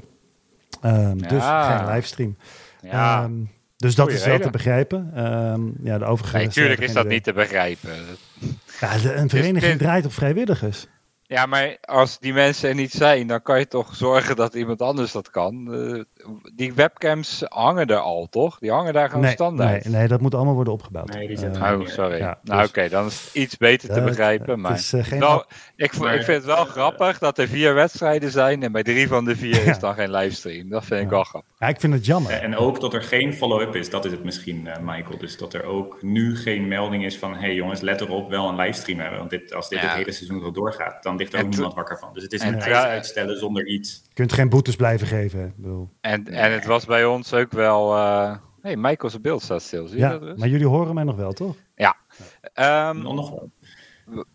Um, 0.85 1.19
ja. 1.19 1.27
Dus 1.27 1.43
geen 1.43 1.93
livestream. 1.93 2.37
Ja. 2.81 3.23
Um, 3.23 3.49
dus 3.83 3.95
dat 3.95 4.05
Goeie 4.05 4.19
is 4.19 4.25
wel 4.25 4.35
reden. 4.35 4.51
te 4.51 4.57
begrijpen. 4.57 5.25
Um, 5.25 5.73
ja, 5.83 5.97
de 5.97 6.05
overige... 6.05 6.37
Nee, 6.37 6.47
tuurlijk 6.47 6.79
is 6.79 6.93
dat 6.93 7.07
niet 7.07 7.23
te 7.23 7.33
begrijpen. 7.33 7.89
Ja, 8.79 8.97
de, 8.97 9.13
een 9.13 9.29
vereniging 9.29 9.71
dus, 9.71 9.81
draait 9.81 10.05
op 10.05 10.13
vrijwilligers. 10.13 10.87
Ja, 11.33 11.45
maar 11.45 11.77
als 11.81 12.19
die 12.19 12.33
mensen 12.33 12.69
er 12.69 12.75
niet 12.75 12.91
zijn, 12.91 13.27
dan 13.27 13.41
kan 13.41 13.59
je 13.59 13.67
toch 13.67 13.95
zorgen 13.95 14.35
dat 14.35 14.53
iemand 14.53 14.81
anders 14.81 15.11
dat 15.11 15.29
kan. 15.29 15.67
Uh, 15.71 16.03
die 16.55 16.73
webcams 16.73 17.43
hangen 17.47 17.87
er 17.87 17.97
al, 17.97 18.27
toch? 18.29 18.59
Die 18.59 18.71
hangen 18.71 18.93
daar 18.93 19.09
gewoon 19.09 19.23
nee, 19.23 19.33
standaard. 19.33 19.83
Nee, 19.83 19.93
nee, 19.93 20.07
dat 20.07 20.21
moet 20.21 20.35
allemaal 20.35 20.53
worden 20.53 20.73
opgebouwd. 20.73 21.13
Nee, 21.13 21.27
die 21.27 21.37
zijn 21.37 21.55
uh, 21.55 21.79
oh, 21.79 21.87
sorry. 21.87 22.17
Ja, 22.17 22.39
nou, 22.43 22.59
dus, 22.59 22.69
oké, 22.69 22.79
okay, 22.79 22.89
dan 22.89 23.05
is 23.05 23.23
het 23.23 23.33
iets 23.33 23.57
beter 23.57 23.89
te 23.89 23.99
uh, 23.99 24.05
begrijpen. 24.05 24.59
Maar, 24.59 24.73
is, 24.73 24.93
geen 24.95 25.19
wel, 25.19 25.45
ik, 25.75 25.97
maar, 25.97 26.15
ik 26.15 26.23
vind 26.23 26.37
het 26.37 26.55
wel 26.55 26.65
grappig 26.65 27.19
dat 27.19 27.37
er 27.37 27.47
vier 27.47 27.73
wedstrijden 27.73 28.31
zijn 28.31 28.63
en 28.63 28.71
bij 28.71 28.83
drie 28.83 29.07
van 29.07 29.25
de 29.25 29.35
vier 29.35 29.67
is 29.67 29.79
dan 29.79 29.93
geen 29.93 30.11
livestream. 30.11 30.69
Dat 30.69 30.85
vind 30.85 31.01
ik 31.01 31.09
wel 31.09 31.23
grappig. 31.23 31.51
Ja, 31.59 31.67
ik 31.67 31.79
vind 31.79 31.93
het 31.93 32.05
jammer. 32.05 32.31
En 32.31 32.57
ook 32.57 32.79
dat 32.79 32.93
er 32.93 33.03
geen 33.03 33.33
follow-up 33.33 33.75
is, 33.75 33.89
dat 33.89 34.05
is 34.05 34.11
het 34.11 34.23
misschien, 34.23 34.67
Michael. 34.81 35.17
Dus 35.17 35.37
dat 35.37 35.53
er 35.53 35.63
ook 35.63 36.01
nu 36.01 36.37
geen 36.37 36.67
melding 36.67 37.05
is 37.05 37.17
van, 37.17 37.33
hé 37.33 37.39
hey, 37.39 37.53
jongens, 37.53 37.81
let 37.81 38.01
erop, 38.01 38.29
wel 38.29 38.49
een 38.49 38.55
livestream 38.55 38.99
hebben. 38.99 39.19
Want 39.19 39.29
dit, 39.29 39.53
als 39.53 39.69
dit 39.69 39.79
het 39.79 39.91
hele 39.91 40.11
seizoen 40.11 40.39
zo 40.39 40.51
doorgaat, 40.51 41.03
dan 41.03 41.17
ligt 41.23 41.35
er 41.35 41.43
ook 41.43 41.49
niemand 41.49 41.73
wakker 41.73 41.99
van. 41.99 42.13
Dus 42.13 42.23
het 42.23 42.33
is 42.33 42.43
niet 42.43 42.61
uitstellen 42.63 43.37
zonder 43.37 43.67
iets. 43.67 44.03
Je 44.07 44.13
kunt 44.13 44.33
geen 44.33 44.49
boetes 44.49 44.75
blijven 44.75 45.07
geven. 45.07 45.53
Bedoel. 45.57 45.89
En, 46.01 46.27
en 46.27 46.51
het 46.51 46.65
was 46.65 46.85
bij 46.85 47.05
ons 47.05 47.33
ook 47.33 47.51
wel... 47.51 47.95
Uh... 47.95 48.35
hey, 48.61 48.77
Michael's 48.77 49.21
beeld 49.21 49.41
staat 49.41 49.61
stil. 49.61 49.87
Zie 49.87 49.97
je 49.97 50.03
ja, 50.03 50.11
dat 50.11 50.21
dus? 50.21 50.39
maar 50.39 50.47
jullie 50.47 50.67
horen 50.67 50.93
mij 50.93 51.03
nog 51.03 51.15
wel, 51.15 51.33
toch? 51.33 51.55
Ja. 51.75 51.95
Um, 52.89 53.01
nog 53.01 53.29
wat. 53.29 53.49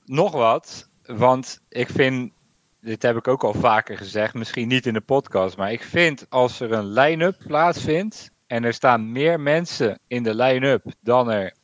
Nog 0.04 0.32
wat, 0.32 0.88
want 1.06 1.60
ik 1.68 1.88
vind... 1.88 2.32
Dit 2.80 3.02
heb 3.02 3.16
ik 3.16 3.28
ook 3.28 3.44
al 3.44 3.54
vaker 3.54 3.96
gezegd, 3.96 4.34
misschien 4.34 4.68
niet 4.68 4.86
in 4.86 4.92
de 4.92 5.00
podcast, 5.00 5.56
maar 5.56 5.72
ik 5.72 5.82
vind 5.82 6.26
als 6.28 6.60
er 6.60 6.72
een 6.72 6.92
line-up 6.92 7.36
plaatsvindt 7.46 8.30
en 8.46 8.64
er 8.64 8.74
staan 8.74 9.12
meer 9.12 9.40
mensen 9.40 9.98
in 10.06 10.22
de 10.22 10.34
line-up 10.34 10.84
dan 11.00 11.30
er 11.30 11.54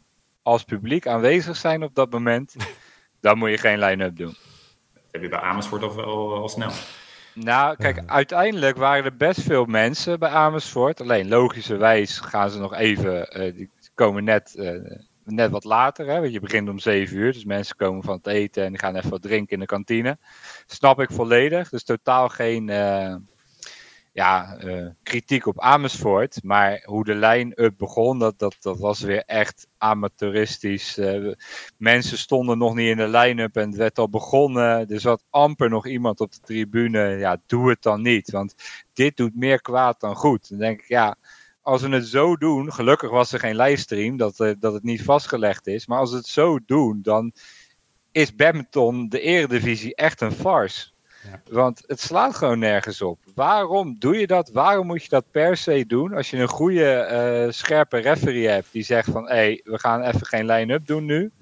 als 0.42 0.64
publiek 0.64 1.06
aanwezig 1.06 1.56
zijn 1.56 1.82
op 1.82 1.94
dat 1.94 2.10
moment, 2.10 2.56
dan 3.20 3.38
moet 3.38 3.50
je 3.50 3.58
geen 3.58 3.78
line-up 3.78 4.16
doen 4.16 4.36
heb 5.14 5.22
je 5.22 5.28
bij 5.28 5.40
Amersfoort 5.40 5.82
al 5.82 5.96
wel 5.96 6.34
al 6.34 6.48
snel. 6.48 6.70
Nou, 7.34 7.76
kijk, 7.76 8.02
uiteindelijk 8.06 8.76
waren 8.76 9.04
er 9.04 9.16
best 9.16 9.40
veel 9.40 9.64
mensen 9.64 10.18
bij 10.18 10.28
Amersfoort. 10.28 11.00
Alleen 11.00 11.28
logischerwijs 11.28 12.18
gaan 12.18 12.50
ze 12.50 12.58
nog 12.58 12.74
even, 12.74 13.40
uh, 13.40 13.54
die 13.54 13.70
komen 13.94 14.24
net, 14.24 14.54
uh, 14.58 14.90
net 15.24 15.50
wat 15.50 15.64
later. 15.64 16.06
Hè, 16.06 16.20
want 16.20 16.32
je 16.32 16.40
begint 16.40 16.68
om 16.68 16.78
7 16.78 17.16
uur, 17.16 17.32
dus 17.32 17.44
mensen 17.44 17.76
komen 17.76 18.02
van 18.02 18.16
het 18.16 18.26
eten 18.26 18.64
en 18.64 18.78
gaan 18.78 18.96
even 18.96 19.10
wat 19.10 19.22
drinken 19.22 19.52
in 19.52 19.60
de 19.60 19.66
kantine. 19.66 20.18
Snap 20.66 21.00
ik 21.00 21.10
volledig. 21.10 21.68
Dus 21.68 21.84
totaal 21.84 22.28
geen, 22.28 22.68
uh, 22.68 23.14
ja, 24.14 24.62
uh, 24.64 24.86
kritiek 25.02 25.46
op 25.46 25.60
Amersfoort. 25.60 26.42
Maar 26.42 26.82
hoe 26.84 27.04
de 27.04 27.14
lijn-up 27.14 27.74
begon, 27.76 28.18
dat, 28.18 28.38
dat, 28.38 28.56
dat 28.60 28.78
was 28.78 29.00
weer 29.00 29.22
echt 29.26 29.66
amateuristisch. 29.78 30.98
Uh, 30.98 31.32
mensen 31.76 32.18
stonden 32.18 32.58
nog 32.58 32.74
niet 32.74 32.88
in 32.88 32.96
de 32.96 33.08
line-up 33.08 33.56
en 33.56 33.68
het 33.68 33.76
werd 33.76 33.98
al 33.98 34.08
begonnen. 34.08 34.88
Er 34.88 35.00
zat 35.00 35.24
amper 35.30 35.68
nog 35.68 35.86
iemand 35.86 36.20
op 36.20 36.32
de 36.32 36.40
tribune. 36.40 37.16
Ja, 37.16 37.40
doe 37.46 37.68
het 37.68 37.82
dan 37.82 38.02
niet. 38.02 38.30
Want 38.30 38.54
dit 38.92 39.16
doet 39.16 39.36
meer 39.36 39.60
kwaad 39.60 40.00
dan 40.00 40.16
goed. 40.16 40.48
Dan 40.48 40.58
denk 40.58 40.80
ik, 40.80 40.88
ja, 40.88 41.16
als 41.62 41.82
we 41.82 41.88
het 41.88 42.06
zo 42.06 42.36
doen. 42.36 42.72
Gelukkig 42.72 43.10
was 43.10 43.32
er 43.32 43.38
geen 43.38 43.56
livestream, 43.56 44.16
dat, 44.16 44.40
uh, 44.40 44.52
dat 44.58 44.72
het 44.72 44.82
niet 44.82 45.02
vastgelegd 45.02 45.66
is. 45.66 45.86
Maar 45.86 45.98
als 45.98 46.10
we 46.10 46.16
het 46.16 46.26
zo 46.26 46.58
doen, 46.66 46.98
dan 47.02 47.32
is 48.12 48.34
badminton, 48.34 49.08
de 49.08 49.20
eredivisie, 49.20 49.94
echt 49.94 50.20
een 50.20 50.32
farce. 50.32 50.93
Ja. 51.30 51.40
Want 51.50 51.82
het 51.86 52.00
slaat 52.00 52.34
gewoon 52.34 52.58
nergens 52.58 53.02
op. 53.02 53.18
Waarom 53.34 53.96
doe 53.98 54.18
je 54.18 54.26
dat? 54.26 54.50
Waarom 54.50 54.86
moet 54.86 55.02
je 55.02 55.08
dat 55.08 55.30
per 55.30 55.56
se 55.56 55.84
doen? 55.86 56.14
Als 56.14 56.30
je 56.30 56.36
een 56.36 56.48
goede, 56.48 57.08
uh, 57.46 57.52
scherpe 57.52 57.98
referee 57.98 58.48
hebt 58.48 58.72
die 58.72 58.82
zegt 58.82 59.10
van... 59.10 59.28
hé, 59.28 59.34
hey, 59.34 59.60
we 59.64 59.78
gaan 59.78 60.02
even 60.02 60.26
geen 60.26 60.46
line-up 60.46 60.86
doen 60.86 61.04
nu. 61.04 61.32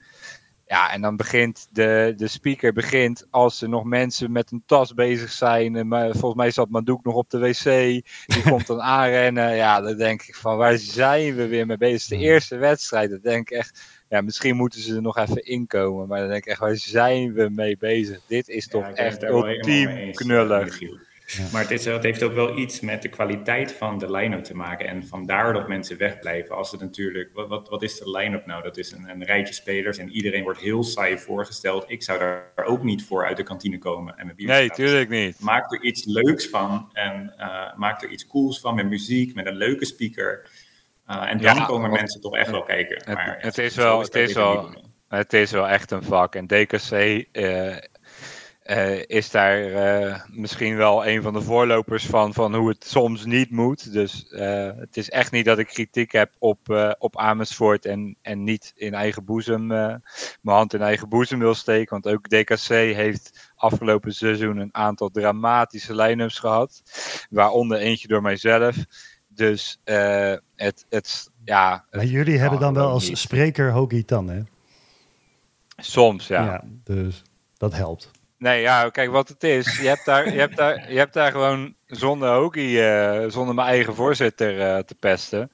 Ja, 0.66 0.92
en 0.92 1.00
dan 1.00 1.16
begint 1.16 1.68
de, 1.70 2.14
de 2.16 2.28
speaker 2.28 2.72
begint 2.72 3.26
als 3.30 3.62
er 3.62 3.68
nog 3.68 3.84
mensen 3.84 4.32
met 4.32 4.50
een 4.50 4.62
tas 4.66 4.94
bezig 4.94 5.30
zijn. 5.30 5.88
Maar 5.88 6.10
volgens 6.10 6.34
mij 6.34 6.50
zat 6.50 6.70
Madouk 6.70 7.04
nog 7.04 7.14
op 7.14 7.30
de 7.30 7.38
wc. 7.38 7.64
Die 8.26 8.42
komt 8.50 8.66
dan 8.66 8.82
aanrennen. 8.82 9.56
Ja, 9.56 9.80
dan 9.80 9.96
denk 9.96 10.22
ik 10.22 10.34
van 10.34 10.56
waar 10.56 10.76
zijn 10.76 11.34
we 11.34 11.46
weer 11.46 11.66
mee 11.66 11.76
bezig? 11.76 12.08
De 12.08 12.24
eerste 12.24 12.56
wedstrijd. 12.56 13.10
Dat 13.10 13.22
denk 13.22 13.50
ik 13.50 13.56
echt 13.56 14.01
ja, 14.12 14.20
misschien 14.20 14.56
moeten 14.56 14.80
ze 14.80 14.94
er 14.94 15.02
nog 15.02 15.18
even 15.18 15.44
inkomen. 15.44 16.08
Maar 16.08 16.18
dan 16.18 16.28
denk 16.28 16.44
ik 16.44 16.50
echt, 16.50 16.60
waar 16.60 16.76
zijn 16.76 17.32
we 17.32 17.48
mee 17.48 17.76
bezig? 17.78 18.20
Dit 18.26 18.48
is 18.48 18.68
toch 18.68 18.86
ja, 18.86 18.94
echt 18.94 19.22
ultiem 19.22 20.12
knullig. 20.12 20.80
Ja. 20.80 21.48
Maar 21.52 21.62
het, 21.62 21.70
is, 21.70 21.84
het 21.84 22.02
heeft 22.02 22.22
ook 22.22 22.34
wel 22.34 22.58
iets 22.58 22.80
met 22.80 23.02
de 23.02 23.08
kwaliteit 23.08 23.72
van 23.72 23.98
de 23.98 24.10
line-up 24.10 24.44
te 24.44 24.56
maken. 24.56 24.88
En 24.88 25.06
vandaar 25.06 25.52
dat 25.52 25.68
mensen 25.68 25.98
wegblijven. 25.98 26.56
Als 26.56 26.70
het 26.70 26.80
natuurlijk, 26.80 27.30
wat, 27.34 27.48
wat, 27.48 27.68
wat 27.68 27.82
is 27.82 27.98
de 27.98 28.10
line-up 28.10 28.46
nou? 28.46 28.62
Dat 28.62 28.76
is 28.76 28.92
een, 28.92 29.08
een 29.08 29.24
rijtje 29.24 29.54
spelers 29.54 29.98
en 29.98 30.10
iedereen 30.10 30.42
wordt 30.42 30.60
heel 30.60 30.82
saai 30.82 31.18
voorgesteld. 31.18 31.84
Ik 31.86 32.02
zou 32.02 32.18
daar 32.18 32.64
ook 32.64 32.82
niet 32.82 33.04
voor 33.04 33.26
uit 33.26 33.36
de 33.36 33.42
kantine 33.42 33.78
komen 33.78 34.16
en 34.16 34.24
mijn 34.24 34.36
bier 34.36 34.46
Nee, 34.46 34.70
tuurlijk 34.70 35.08
niet. 35.08 35.40
Maak 35.40 35.72
er 35.72 35.82
iets 35.82 36.04
leuks 36.04 36.48
van 36.48 36.88
en 36.92 37.34
uh, 37.38 37.76
maak 37.76 38.02
er 38.02 38.08
iets 38.08 38.26
cools 38.26 38.60
van 38.60 38.74
met 38.74 38.88
muziek, 38.88 39.34
met 39.34 39.46
een 39.46 39.56
leuke 39.56 39.84
speaker. 39.84 40.50
Uh, 41.10 41.30
en 41.30 41.38
dan 41.38 41.56
ja, 41.56 41.64
komen 41.64 41.90
mensen 41.90 42.20
toch 42.20 42.36
echt 42.36 42.50
wel 42.50 42.62
kijken. 42.62 43.14
Maar 43.14 43.34
het, 43.34 43.56
het 43.56 43.58
is 43.58 43.74
wel, 43.74 44.00
het 44.00 44.14
is 44.14 44.32
wel, 44.32 44.74
het 45.08 45.32
is 45.32 45.50
wel 45.50 45.68
echt 45.68 45.90
een 45.90 46.02
vak. 46.02 46.34
En 46.34 46.46
DKC 46.46 46.92
uh, 47.32 47.76
uh, 48.64 49.02
is 49.06 49.30
daar 49.30 49.64
uh, 49.64 50.20
misschien 50.30 50.76
wel 50.76 51.06
een 51.06 51.22
van 51.22 51.32
de 51.32 51.42
voorlopers 51.42 52.06
van, 52.06 52.34
van 52.34 52.54
hoe 52.54 52.68
het 52.68 52.84
soms 52.84 53.24
niet 53.24 53.50
moet. 53.50 53.92
Dus 53.92 54.26
uh, 54.30 54.70
het 54.76 54.96
is 54.96 55.10
echt 55.10 55.32
niet 55.32 55.44
dat 55.44 55.58
ik 55.58 55.66
kritiek 55.66 56.12
heb 56.12 56.32
op, 56.38 56.94
op 56.98 57.18
Amersfoort 57.18 57.84
en, 57.84 58.16
en 58.22 58.44
niet 58.44 58.72
in 58.76 58.94
eigen 58.94 59.24
boezem, 59.24 59.66
mijn 59.66 60.00
hand 60.42 60.74
in 60.74 60.82
eigen 60.82 61.08
boezem 61.08 61.38
wil 61.38 61.54
steken. 61.54 62.00
Want 62.00 62.14
ook 62.14 62.28
DKC 62.28 62.68
heeft 62.68 63.50
afgelopen 63.54 64.14
seizoen 64.14 64.56
een 64.56 64.74
aantal 64.74 65.08
dramatische 65.08 65.94
line-ups 65.94 66.38
gehad. 66.38 66.82
Waaronder 67.30 67.78
eentje 67.78 68.08
door 68.08 68.22
mijzelf. 68.22 68.76
Dus 69.34 69.78
uh, 69.84 70.34
het, 70.56 70.86
het, 70.88 71.30
ja. 71.44 71.84
Maar 71.90 72.04
jullie 72.04 72.38
hebben 72.38 72.60
dan 72.60 72.74
wel 72.74 72.88
als 72.88 73.08
niet. 73.08 73.18
spreker 73.18 73.72
Hogi 73.72 74.04
Tan, 74.04 74.28
hè? 74.28 74.40
Soms, 75.76 76.26
ja. 76.26 76.44
ja. 76.44 76.64
Dus 76.84 77.22
dat 77.56 77.74
helpt. 77.74 78.10
Nee, 78.42 78.60
ja, 78.60 78.90
kijk 78.90 79.10
wat 79.10 79.28
het 79.28 79.44
is. 79.44 79.78
Je 79.78 79.88
hebt 79.88 80.04
daar, 80.04 80.32
je 80.32 80.38
hebt 80.38 80.56
daar, 80.56 80.92
je 80.92 80.98
hebt 80.98 81.14
daar 81.14 81.30
gewoon 81.30 81.74
zonder 81.86 82.34
Hokie, 82.34 82.78
uh, 82.78 83.24
zonder 83.28 83.54
mijn 83.54 83.68
eigen 83.68 83.94
voorzitter 83.94 84.58
uh, 84.58 84.78
te 84.78 84.94
pesten. 84.94 85.50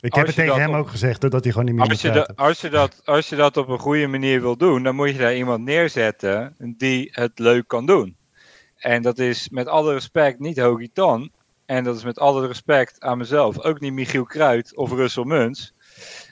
Ik 0.00 0.14
heb 0.14 0.26
het 0.26 0.34
tegen 0.34 0.60
hem 0.60 0.74
ook 0.74 0.88
gezegd 0.88 1.20
dat 1.20 1.32
hij 1.32 1.52
gewoon 1.52 1.66
niet 1.66 1.74
meer 1.74 1.88
als 1.88 2.00
je, 2.00 2.34
als, 2.36 2.60
je 2.60 2.68
dat, 2.68 3.02
als 3.04 3.28
je 3.28 3.36
dat 3.36 3.56
op 3.56 3.68
een 3.68 3.78
goede 3.78 4.06
manier 4.06 4.40
wil 4.40 4.56
doen, 4.56 4.82
dan 4.82 4.94
moet 4.94 5.10
je 5.10 5.18
daar 5.18 5.34
iemand 5.34 5.64
neerzetten 5.64 6.54
die 6.58 7.08
het 7.12 7.38
leuk 7.38 7.68
kan 7.68 7.86
doen. 7.86 8.16
En 8.76 9.02
dat 9.02 9.18
is 9.18 9.48
met 9.48 9.66
alle 9.66 9.92
respect 9.92 10.38
niet 10.38 10.58
Hogie 10.58 10.90
Ton. 10.92 11.32
En 11.70 11.84
dat 11.84 11.96
is 11.96 12.04
met 12.04 12.18
alle 12.18 12.46
respect 12.46 13.00
aan 13.00 13.18
mezelf 13.18 13.60
ook 13.60 13.80
niet 13.80 13.92
Michiel 13.92 14.24
Kruid 14.24 14.76
of 14.76 14.92
Russell 14.92 15.24
Muns. 15.24 15.74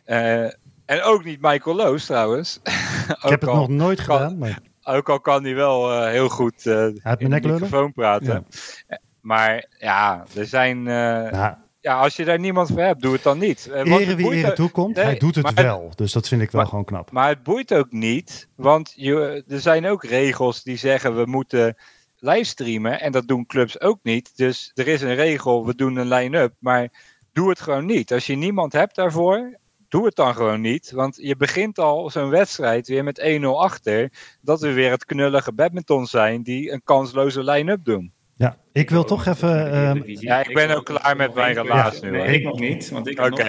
Uh, 0.06 0.42
en 0.84 1.02
ook 1.02 1.24
niet 1.24 1.40
Michael 1.40 1.76
Loos 1.76 2.06
trouwens. 2.06 2.60
Ik 3.22 3.28
heb 3.28 3.40
het 3.40 3.52
nog 3.52 3.68
nooit 3.68 4.00
gedaan. 4.00 4.38
Maar... 4.38 4.58
Ook 4.82 5.08
al 5.08 5.20
kan 5.20 5.44
hij 5.44 5.54
wel 5.54 5.92
uh, 5.92 6.08
heel 6.08 6.28
goed 6.28 6.64
uh, 6.64 6.84
in 6.84 6.94
de 7.16 7.28
microfoon 7.28 7.92
praten. 7.92 8.46
Ja. 8.88 8.98
Maar 9.20 9.66
ja, 9.78 10.24
er 10.36 10.46
zijn... 10.46 10.84
Ja 10.84 11.66
ja, 11.80 11.98
als 12.00 12.16
je 12.16 12.24
daar 12.24 12.38
niemand 12.38 12.68
voor 12.68 12.80
hebt, 12.80 13.02
doe 13.02 13.12
het 13.12 13.22
dan 13.22 13.38
niet. 13.38 13.70
Ere 13.72 14.14
wie 14.14 14.32
ere 14.32 14.52
toekomt, 14.52 14.96
nee, 14.96 15.04
hij 15.04 15.18
doet 15.18 15.34
het 15.34 15.54
wel. 15.54 15.92
Dus 15.94 16.12
dat 16.12 16.28
vind 16.28 16.42
ik 16.42 16.50
wel 16.50 16.66
gewoon 16.66 16.84
knap. 16.84 17.10
Maar 17.10 17.28
het 17.28 17.42
boeit 17.42 17.74
ook 17.74 17.92
niet, 17.92 18.48
want 18.54 18.92
je, 18.96 19.44
er 19.48 19.60
zijn 19.60 19.86
ook 19.86 20.04
regels 20.04 20.62
die 20.62 20.76
zeggen 20.76 21.16
we 21.16 21.26
moeten 21.26 21.76
livestreamen. 22.18 23.00
En 23.00 23.12
dat 23.12 23.28
doen 23.28 23.46
clubs 23.46 23.80
ook 23.80 23.98
niet. 24.02 24.36
Dus 24.36 24.70
er 24.74 24.88
is 24.88 25.02
een 25.02 25.14
regel, 25.14 25.66
we 25.66 25.74
doen 25.74 25.96
een 25.96 26.08
line-up. 26.08 26.54
Maar 26.58 26.88
doe 27.32 27.48
het 27.48 27.60
gewoon 27.60 27.86
niet. 27.86 28.12
Als 28.12 28.26
je 28.26 28.36
niemand 28.36 28.72
hebt 28.72 28.94
daarvoor, 28.94 29.58
doe 29.88 30.04
het 30.04 30.16
dan 30.16 30.34
gewoon 30.34 30.60
niet. 30.60 30.90
Want 30.90 31.18
je 31.20 31.36
begint 31.36 31.78
al 31.78 32.10
zo'n 32.10 32.30
wedstrijd 32.30 32.88
weer 32.88 33.04
met 33.04 33.40
1-0 33.40 33.44
achter. 33.44 34.12
Dat 34.40 34.60
we 34.60 34.72
weer 34.72 34.90
het 34.90 35.04
knullige 35.04 35.52
badminton 35.52 36.06
zijn 36.06 36.42
die 36.42 36.72
een 36.72 36.82
kansloze 36.84 37.44
line-up 37.44 37.84
doen. 37.84 38.12
Ja, 38.38 38.56
ik 38.72 38.90
wil 38.90 39.04
toch 39.04 39.26
even. 39.26 39.76
Um... 39.76 40.02
Ja, 40.04 40.40
ik 40.40 40.54
ben 40.54 40.76
ook 40.76 40.84
klaar 40.84 41.16
met 41.16 41.34
mijn 41.34 41.54
relaas 41.54 42.00
nu. 42.00 42.10
Nee, 42.10 42.34
ik 42.34 42.44
nog 42.44 42.60
niet, 42.60 42.90
want 42.90 43.06
ik 43.06 43.18
heb, 43.18 43.30
nog, 43.30 43.40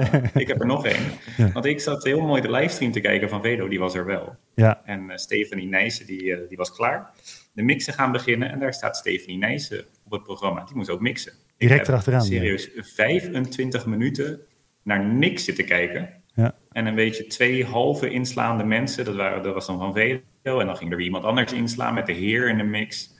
ik 0.42 0.48
heb 0.48 0.60
er 0.60 0.66
nog 0.66 0.86
één. 0.86 1.52
Want 1.52 1.64
ik 1.64 1.80
zat 1.80 2.04
heel 2.04 2.20
mooi 2.20 2.42
de 2.42 2.50
livestream 2.50 2.92
te 2.92 3.00
kijken 3.00 3.28
van 3.28 3.42
Vedo, 3.42 3.68
die 3.68 3.78
was 3.78 3.94
er 3.94 4.06
wel. 4.06 4.36
Ja. 4.54 4.80
En 4.84 5.00
uh, 5.00 5.16
Stephanie 5.16 5.68
Nijssen, 5.68 6.06
die, 6.06 6.22
uh, 6.22 6.38
die 6.48 6.56
was 6.56 6.72
klaar. 6.72 7.10
De 7.54 7.62
mixen 7.62 7.92
gaan 7.92 8.12
beginnen 8.12 8.50
en 8.50 8.58
daar 8.58 8.74
staat 8.74 8.96
Stephanie 8.96 9.38
Nijssen 9.38 9.84
op 10.04 10.12
het 10.12 10.22
programma. 10.22 10.64
Die 10.64 10.76
moest 10.76 10.90
ook 10.90 11.00
mixen. 11.00 11.32
Direct 11.56 11.88
erachteraan. 11.88 12.22
Serieus, 12.22 12.70
25 12.74 13.86
minuten 13.86 14.40
naar 14.82 15.04
niks 15.04 15.44
zitten 15.44 15.64
kijken. 15.64 16.22
Ja. 16.34 16.54
En 16.72 16.86
een 16.86 16.94
beetje 16.94 17.26
twee 17.26 17.64
halve 17.64 18.10
inslaande 18.10 18.64
mensen. 18.64 19.04
Dat, 19.04 19.14
waren, 19.14 19.42
dat 19.42 19.54
was 19.54 19.66
dan 19.66 19.78
van 19.78 19.92
Vedo. 19.92 20.60
En 20.60 20.66
dan 20.66 20.76
ging 20.76 20.90
er 20.90 20.96
weer 20.96 21.06
iemand 21.06 21.24
anders 21.24 21.52
inslaan 21.52 21.94
met 21.94 22.06
de 22.06 22.12
heer 22.12 22.48
in 22.48 22.56
de 22.56 22.64
mix 22.64 23.14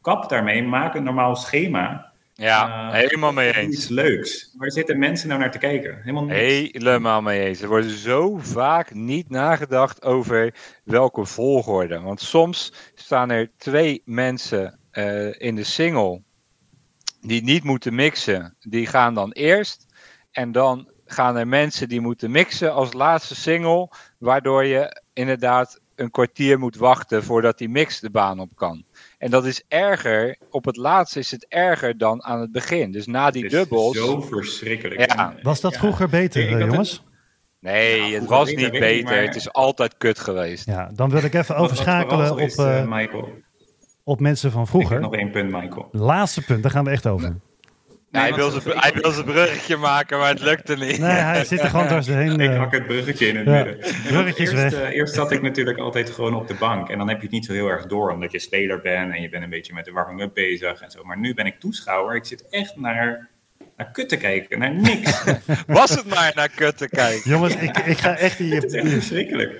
kap 0.00 0.28
daarmee, 0.28 0.62
maak 0.62 0.94
een 0.94 1.02
normaal 1.02 1.36
schema. 1.36 2.07
Ja, 2.40 2.88
uh, 2.88 2.94
helemaal 2.94 3.32
mee 3.32 3.54
eens. 3.54 3.76
Iets 3.76 3.88
leuks. 3.88 4.54
Waar 4.56 4.70
zitten 4.70 4.98
mensen 4.98 5.28
nou 5.28 5.40
naar 5.40 5.50
te 5.50 5.58
kijken? 5.58 5.98
Helemaal 6.00 6.24
niks. 6.24 6.72
Helemaal 6.72 7.22
mee 7.22 7.44
eens. 7.44 7.60
Er 7.60 7.68
wordt 7.68 7.90
zo 7.90 8.36
vaak 8.36 8.94
niet 8.94 9.30
nagedacht 9.30 10.02
over 10.02 10.54
welke 10.84 11.24
volgorde. 11.24 12.00
Want 12.00 12.20
soms 12.20 12.72
staan 12.94 13.30
er 13.30 13.50
twee 13.56 14.02
mensen 14.04 14.78
uh, 14.92 15.40
in 15.40 15.54
de 15.54 15.64
single 15.64 16.22
die 17.20 17.42
niet 17.42 17.64
moeten 17.64 17.94
mixen. 17.94 18.56
Die 18.60 18.86
gaan 18.86 19.14
dan 19.14 19.32
eerst. 19.32 19.86
En 20.30 20.52
dan 20.52 20.90
gaan 21.06 21.36
er 21.36 21.48
mensen 21.48 21.88
die 21.88 22.00
moeten 22.00 22.30
mixen 22.30 22.72
als 22.72 22.92
laatste 22.92 23.34
single. 23.34 23.90
Waardoor 24.18 24.64
je 24.64 25.02
inderdaad 25.12 25.80
een 25.94 26.10
kwartier 26.10 26.58
moet 26.58 26.76
wachten 26.76 27.24
voordat 27.24 27.58
die 27.58 27.68
mix 27.68 28.00
de 28.00 28.10
baan 28.10 28.40
op 28.40 28.56
kan. 28.56 28.84
En 29.18 29.30
dat 29.30 29.46
is 29.46 29.62
erger, 29.68 30.38
op 30.50 30.64
het 30.64 30.76
laatste 30.76 31.18
is 31.18 31.30
het 31.30 31.46
erger 31.48 31.98
dan 31.98 32.24
aan 32.24 32.40
het 32.40 32.52
begin. 32.52 32.92
Dus 32.92 33.06
na 33.06 33.30
die 33.30 33.48
dubbels. 33.48 33.96
Zo 33.96 34.20
verschrikkelijk. 34.20 35.12
Ja. 35.12 35.34
Was 35.42 35.60
dat 35.60 35.76
vroeger 35.76 36.08
beter, 36.08 36.42
eh, 36.42 36.58
jongens? 36.58 37.04
Nee, 37.60 38.14
het 38.14 38.24
was 38.24 38.54
niet 38.54 38.70
beter. 38.70 39.22
Het 39.22 39.36
is 39.36 39.52
altijd 39.52 39.96
kut 39.96 40.18
geweest. 40.18 40.66
Ja, 40.66 40.90
dan 40.94 41.10
wil 41.10 41.22
ik 41.22 41.34
even 41.34 41.56
overschakelen 41.56 42.32
op, 42.32 42.38
uh, 42.38 42.86
Michael. 42.86 43.28
op 44.04 44.20
mensen 44.20 44.50
van 44.50 44.66
vroeger. 44.66 44.96
Ik 44.96 45.02
heb 45.02 45.10
nog 45.10 45.20
één 45.20 45.30
punt, 45.30 45.50
Michael. 45.50 45.88
Laatste 45.92 46.44
punt, 46.44 46.62
daar 46.62 46.72
gaan 46.72 46.84
we 46.84 46.90
echt 46.90 47.06
over 47.06 47.36
hij, 48.10 48.34
wil 48.34 48.50
zijn, 48.50 48.78
hij 48.78 48.92
wil 48.92 49.10
zijn 49.10 49.24
bruggetje 49.24 49.76
maken, 49.76 50.18
maar 50.18 50.28
het 50.28 50.40
lukte 50.40 50.76
niet. 50.76 50.98
Nee, 50.98 51.10
hij 51.10 51.44
zit 51.44 51.60
er 51.60 51.68
gewoon 51.68 51.88
doorheen. 52.06 52.40
ik 52.40 52.56
hak 52.56 52.72
het 52.72 52.86
bruggetje 52.86 53.26
in 53.26 53.36
het 53.36 53.46
midden. 53.46 53.78
Bruggetje 54.06 54.62
eerst, 54.62 54.76
uh, 54.76 54.88
eerst 54.88 55.14
zat 55.14 55.32
ik 55.32 55.42
natuurlijk 55.42 55.78
altijd 55.78 56.10
gewoon 56.10 56.34
op 56.34 56.48
de 56.48 56.54
bank. 56.54 56.88
En 56.88 56.98
dan 56.98 57.08
heb 57.08 57.16
je 57.16 57.22
het 57.22 57.32
niet 57.32 57.44
zo 57.44 57.52
heel 57.52 57.68
erg 57.68 57.86
door, 57.86 58.10
omdat 58.10 58.32
je 58.32 58.38
speler 58.38 58.80
bent 58.80 59.14
en 59.14 59.22
je 59.22 59.28
bent 59.28 59.42
een 59.42 59.50
beetje 59.50 59.74
met 59.74 59.84
de 59.84 59.92
warming-up 59.92 60.34
bezig 60.34 60.80
en 60.80 60.90
zo. 60.90 61.04
Maar 61.04 61.18
nu 61.18 61.34
ben 61.34 61.46
ik 61.46 61.60
toeschouwer. 61.60 62.16
Ik 62.16 62.24
zit 62.24 62.48
echt 62.50 62.76
naar, 62.76 63.28
naar 63.76 63.90
kut 63.90 64.08
te 64.08 64.16
kijken, 64.16 64.58
naar 64.58 64.74
niks. 64.74 65.24
Was 65.66 65.90
het 65.90 66.06
maar 66.06 66.32
naar 66.34 66.50
kut 66.54 66.76
te 66.76 66.88
kijken? 66.88 67.30
Jongens, 67.30 67.56
ik, 67.56 67.78
ik 67.78 67.98
ga 67.98 68.16
echt... 68.16 68.38
hier. 68.38 68.54
het 68.54 68.64
is 68.64 68.72
echt 68.72 68.88
verschrikkelijk. 68.88 69.58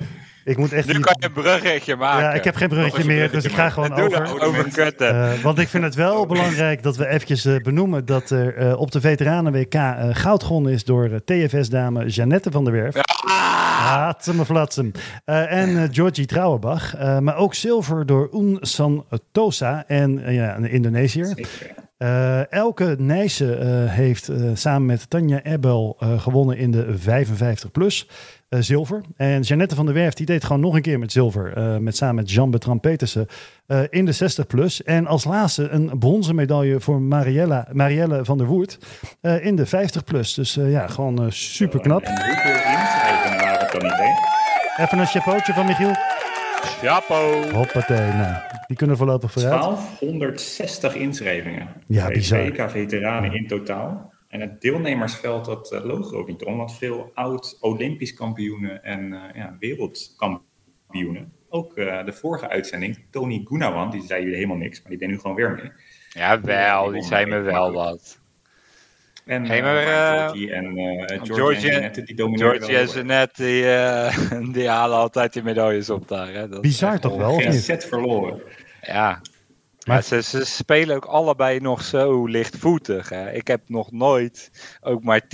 Ik 0.48 0.56
moet 0.56 0.72
echt 0.72 0.86
nu 0.86 1.00
kan 1.00 1.16
je 1.18 1.26
een 1.26 1.32
bruggetje 1.32 1.96
maken. 1.96 2.22
Ja, 2.22 2.32
ik 2.32 2.44
heb 2.44 2.56
geen 2.56 2.68
bruggetje 2.68 3.04
meer, 3.04 3.30
dus 3.30 3.44
ik 3.44 3.52
ga 3.52 3.70
gewoon 3.70 3.92
over. 3.92 4.42
over 4.42 4.70
kutten. 4.72 5.14
Uh, 5.14 5.32
want 5.42 5.58
ik 5.58 5.68
vind 5.68 5.84
het 5.84 5.94
wel 5.94 6.26
belangrijk 6.34 6.82
dat 6.82 6.96
we 6.96 7.06
eventjes 7.06 7.46
uh, 7.46 7.56
benoemen 7.56 8.04
dat 8.04 8.30
er 8.30 8.58
uh, 8.58 8.80
op 8.80 8.90
de 8.90 9.00
Veteranen-WK 9.00 9.74
goud 10.12 10.42
gewonnen 10.42 10.72
is 10.72 10.84
door 10.84 11.24
TFS-dame 11.24 12.06
Jeannette 12.06 12.50
van 12.50 12.64
der 12.64 12.72
Werf. 12.72 12.94
Hatsem 13.78 14.44
flatsem. 14.44 14.92
en 15.24 15.88
Georgie 15.94 16.26
Trouwenbach. 16.26 16.94
maar 17.20 17.36
ook 17.36 17.54
zilver 17.54 18.06
door 18.06 18.28
Un 18.34 18.58
San 18.60 19.04
Tosa 19.32 19.84
en 19.86 20.32
ja, 20.32 20.56
een 20.56 20.70
Indonesiër. 20.70 21.48
elke 22.50 22.94
Nijse 22.98 23.44
heeft 23.88 24.30
samen 24.54 24.86
met 24.86 25.10
Tanja 25.10 25.42
Ebel 25.42 25.96
gewonnen 26.18 26.56
in 26.56 26.70
de 26.70 26.98
55 26.98 27.70
plus. 27.70 28.08
Uh, 28.50 28.60
zilver. 28.60 29.00
En 29.16 29.40
Jeannette 29.40 29.74
van 29.74 29.84
der 29.84 29.94
Werf 29.94 30.14
die 30.14 30.26
deed 30.26 30.44
gewoon 30.44 30.60
nog 30.60 30.74
een 30.74 30.82
keer 30.82 30.98
met 30.98 31.12
zilver. 31.12 31.58
Uh, 31.58 31.76
met, 31.76 31.96
samen 31.96 32.14
met 32.14 32.30
Jean 32.30 32.50
Bertrand 32.50 32.80
Petersen 32.80 33.26
uh, 33.66 33.80
in 33.90 34.04
de 34.04 34.12
60 34.12 34.46
plus. 34.46 34.82
En 34.82 35.06
als 35.06 35.24
laatste 35.24 35.68
een 35.68 35.98
bronzen 35.98 36.34
medaille 36.34 36.80
voor 36.80 37.00
Mariella, 37.00 37.68
Marielle 37.72 38.24
van 38.24 38.38
der 38.38 38.46
Woert 38.46 38.78
in 39.40 39.56
de 39.56 39.66
50 39.66 40.04
plus. 40.04 40.34
Dus 40.34 40.54
ja, 40.54 40.86
gewoon 40.86 41.32
super 41.32 41.80
knap. 41.80 42.02
En 42.02 42.26
hoeveel 42.26 42.52
inschrijvingen 42.52 43.40
waren 43.40 43.60
het 43.60 43.72
dan 43.72 43.82
niet, 43.82 43.96
hè? 43.96 44.82
Even 44.84 44.98
een 44.98 45.06
chapeautje 45.06 45.52
van 45.52 45.66
Michiel. 45.66 45.94
Chapeau. 46.60 47.52
Hoppatee, 47.52 48.12
nou, 48.12 48.34
die 48.66 48.76
kunnen 48.76 48.96
voorlopig 48.96 49.32
vooruit. 49.32 49.60
1260 49.60 50.94
inschrijvingen. 50.94 51.68
Ja, 51.86 52.08
bizar. 52.08 52.44
WK-veteranen 52.44 53.32
in 53.32 53.46
totaal. 53.46 54.12
En 54.28 54.40
het 54.40 54.60
deelnemersveld, 54.60 55.44
dat 55.44 55.72
uh, 55.72 55.84
loog 55.84 56.12
ook 56.12 56.28
niet 56.28 56.44
om, 56.44 56.56
want 56.56 56.76
veel 56.76 57.10
oud-Olympisch 57.14 58.14
kampioenen 58.14 58.84
en 58.84 59.12
uh, 59.12 59.22
ja, 59.34 59.56
wereldkampioenen. 59.58 61.32
Ook 61.48 61.76
uh, 61.76 62.04
de 62.04 62.12
vorige 62.12 62.48
uitzending, 62.48 62.98
Tony 63.10 63.40
Gunawan, 63.44 63.90
die 63.90 64.02
zei 64.02 64.20
jullie 64.20 64.36
helemaal 64.36 64.56
niks, 64.56 64.80
maar 64.80 64.90
die 64.90 64.98
deed 64.98 65.08
nu 65.08 65.18
gewoon 65.18 65.36
weer 65.36 65.54
mee. 65.54 65.72
Ja, 66.08 66.40
wel, 66.40 66.90
die 66.90 67.02
zei 67.02 67.26
me 67.26 67.40
wel 67.40 67.72
wat. 67.72 68.20
En 69.24 69.44
hey, 69.44 69.62
maar, 69.62 70.30
Georgie 71.22 71.70
en 71.70 71.92
die 72.04 72.14
domineren 72.14 72.52
Georgie 72.52 72.76
en 72.76 72.88
Zanette, 72.88 73.42
die, 73.42 74.52
die 74.60 74.68
halen 74.68 74.98
altijd 74.98 75.32
die 75.32 75.42
medailles 75.42 75.90
op 75.90 76.08
daar. 76.08 76.32
Hè. 76.32 76.48
Dat 76.48 76.60
Bizar 76.60 76.98
toch 76.98 77.16
wel? 77.16 77.38
Geen 77.38 77.52
set 77.52 77.84
verloren. 77.84 78.42
Ja, 78.80 79.20
maar 79.88 80.02
ze, 80.02 80.22
ze, 80.22 80.44
spelen 80.44 80.96
ook 80.96 81.04
allebei 81.04 81.60
nog 81.60 81.82
zo 81.82 82.26
lichtvoetig. 82.26 83.08
Hè. 83.08 83.32
Ik 83.32 83.46
heb 83.46 83.60
nog 83.66 83.92
nooit 83.92 84.50
ook 84.80 85.02
maar 85.02 85.22
10% 85.22 85.26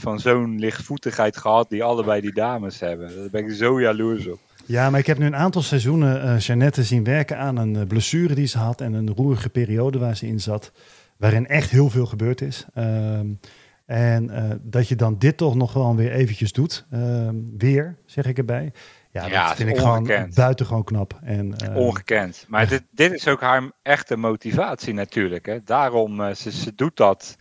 van 0.00 0.20
zo'n 0.20 0.58
lichtvoetigheid 0.58 1.36
gehad 1.36 1.68
die 1.68 1.84
allebei 1.84 2.20
die 2.20 2.32
dames 2.32 2.80
hebben. 2.80 3.16
Daar 3.16 3.30
ben 3.30 3.44
ik 3.44 3.50
zo 3.50 3.80
jaloers 3.80 4.26
op. 4.26 4.38
Ja, 4.66 4.90
maar 4.90 5.00
ik 5.00 5.06
heb 5.06 5.18
nu 5.18 5.26
een 5.26 5.36
aantal 5.36 5.62
seizoenen 5.62 6.24
uh, 6.24 6.38
Jeannette 6.38 6.84
zien 6.84 7.04
werken 7.04 7.38
aan 7.38 7.56
een 7.56 7.74
uh, 7.74 7.82
blessure 7.86 8.34
die 8.34 8.46
ze 8.46 8.58
had 8.58 8.80
en 8.80 8.92
een 8.92 9.14
roerige 9.14 9.48
periode 9.48 9.98
waar 9.98 10.16
ze 10.16 10.26
in 10.26 10.40
zat, 10.40 10.72
waarin 11.16 11.46
echt 11.46 11.70
heel 11.70 11.90
veel 11.90 12.06
gebeurd 12.06 12.40
is. 12.40 12.66
Ehm, 12.74 13.26
en 13.86 14.24
uh, 14.24 14.50
dat 14.62 14.88
je 14.88 14.96
dan 14.96 15.18
dit 15.18 15.36
toch 15.36 15.54
nog 15.54 15.72
wel 15.72 15.96
weer 15.96 16.12
eventjes 16.12 16.52
doet, 16.52 16.86
ehm, 16.90 17.34
weer, 17.58 17.96
zeg 18.06 18.26
ik 18.26 18.38
erbij. 18.38 18.72
Ja, 19.14 19.26
ja 19.26 19.46
dat 19.46 19.56
vind 19.56 19.68
ik 19.68 19.80
ongekend. 19.80 20.06
gewoon 20.06 20.30
buitengewoon 20.34 20.84
knap. 20.84 21.18
En, 21.22 21.54
uh, 21.68 21.76
ongekend. 21.76 22.44
Maar 22.48 22.68
dit, 22.68 22.82
dit 22.90 23.12
is 23.12 23.28
ook 23.28 23.40
haar 23.40 23.70
echte 23.82 24.16
motivatie 24.16 24.94
natuurlijk. 24.94 25.46
Hè. 25.46 25.62
Daarom, 25.62 26.20
uh, 26.20 26.34
ze, 26.34 26.50
ze 26.50 26.74
doet 26.74 26.96
dat 26.96 27.36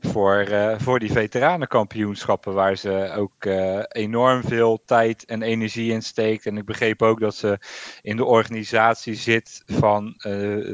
voor, 0.00 0.46
uh, 0.48 0.74
voor 0.78 0.98
die 0.98 1.12
veteranenkampioenschappen, 1.12 2.54
waar 2.54 2.76
ze 2.76 3.12
ook 3.16 3.44
enorm 3.88 4.42
veel 4.42 4.82
tijd 4.84 5.24
en 5.24 5.42
energie 5.42 5.92
in 5.92 6.02
steekt. 6.02 6.46
En 6.46 6.56
ik 6.56 6.64
begreep 6.64 7.02
ook 7.02 7.20
dat 7.20 7.34
ze 7.34 7.58
in 8.02 8.16
de 8.16 8.24
organisatie 8.24 9.14
zit 9.14 9.62
van 9.66 10.14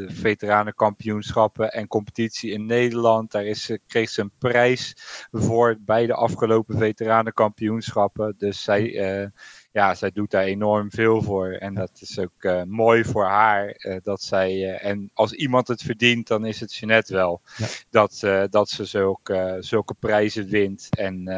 veteranenkampioenschappen 0.07 1.73
en 1.73 1.87
competitie 1.87 2.53
in 2.53 2.67
Nederland. 2.67 3.31
Daar 3.31 3.45
is, 3.45 3.79
kreeg 3.87 4.11
ze 4.11 4.21
een 4.21 4.33
prijs 4.39 4.97
voor 5.31 5.77
bij 5.81 6.07
de 6.07 6.15
afgelopen 6.15 6.79
veteranenkampioenschappen. 6.79 8.35
Dus 8.39 8.63
zij 8.63 9.33
ja, 9.75 9.95
zij 9.95 10.11
doet 10.11 10.31
daar 10.31 10.45
enorm 10.45 10.91
veel 10.91 11.23
voor. 11.23 11.53
En 11.53 11.75
dat 11.75 11.91
is 12.01 12.19
ook 12.19 12.67
mooi 12.67 13.05
voor 13.05 13.25
haar. 13.25 13.77
dat 14.03 14.23
zij, 14.23 14.77
en 14.77 15.11
als 15.15 15.33
iemand 15.33 15.69
het 15.69 15.83
verdient, 15.83 16.27
dan 16.27 16.47
is 16.47 16.61
het 16.61 16.75
Jeanette 16.75 17.13
wel. 17.13 17.41
Ja. 17.57 17.67
Dat, 17.91 18.21
dat 18.51 18.69
ze 18.69 18.85
zulke, 18.85 19.57
zulke 19.61 19.95
prijzen 19.99 20.49
wint. 20.49 20.89
En, 20.91 21.29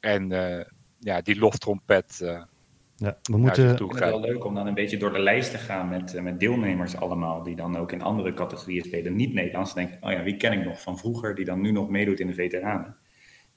en 0.00 0.28
ja, 0.98 1.20
die 1.20 1.38
loftrompet 1.38 2.20
ja, 2.98 3.18
we 3.22 3.36
moeten... 3.36 3.66
Het 3.66 3.80
is 3.80 3.98
wel 3.98 4.20
leuk 4.20 4.44
om 4.44 4.54
dan 4.54 4.66
een 4.66 4.74
beetje 4.74 4.96
door 4.96 5.12
de 5.12 5.18
lijst 5.18 5.50
te 5.50 5.58
gaan 5.58 5.88
met, 5.88 6.14
eh, 6.14 6.22
met 6.22 6.40
deelnemers 6.40 6.96
allemaal, 6.96 7.42
die 7.42 7.56
dan 7.56 7.76
ook 7.76 7.92
in 7.92 8.02
andere 8.02 8.34
categorieën 8.34 8.84
spelen, 8.84 9.16
niet 9.16 9.34
Nederlands. 9.34 9.74
Dan 9.74 9.84
denk 9.84 9.96
ik, 9.96 10.04
oh 10.04 10.10
ja, 10.10 10.22
wie 10.22 10.36
ken 10.36 10.52
ik 10.52 10.64
nog 10.64 10.80
van 10.80 10.98
vroeger, 10.98 11.34
die 11.34 11.44
dan 11.44 11.60
nu 11.60 11.72
nog 11.72 11.88
meedoet 11.88 12.20
in 12.20 12.26
de 12.26 12.34
veteranen. 12.34 12.96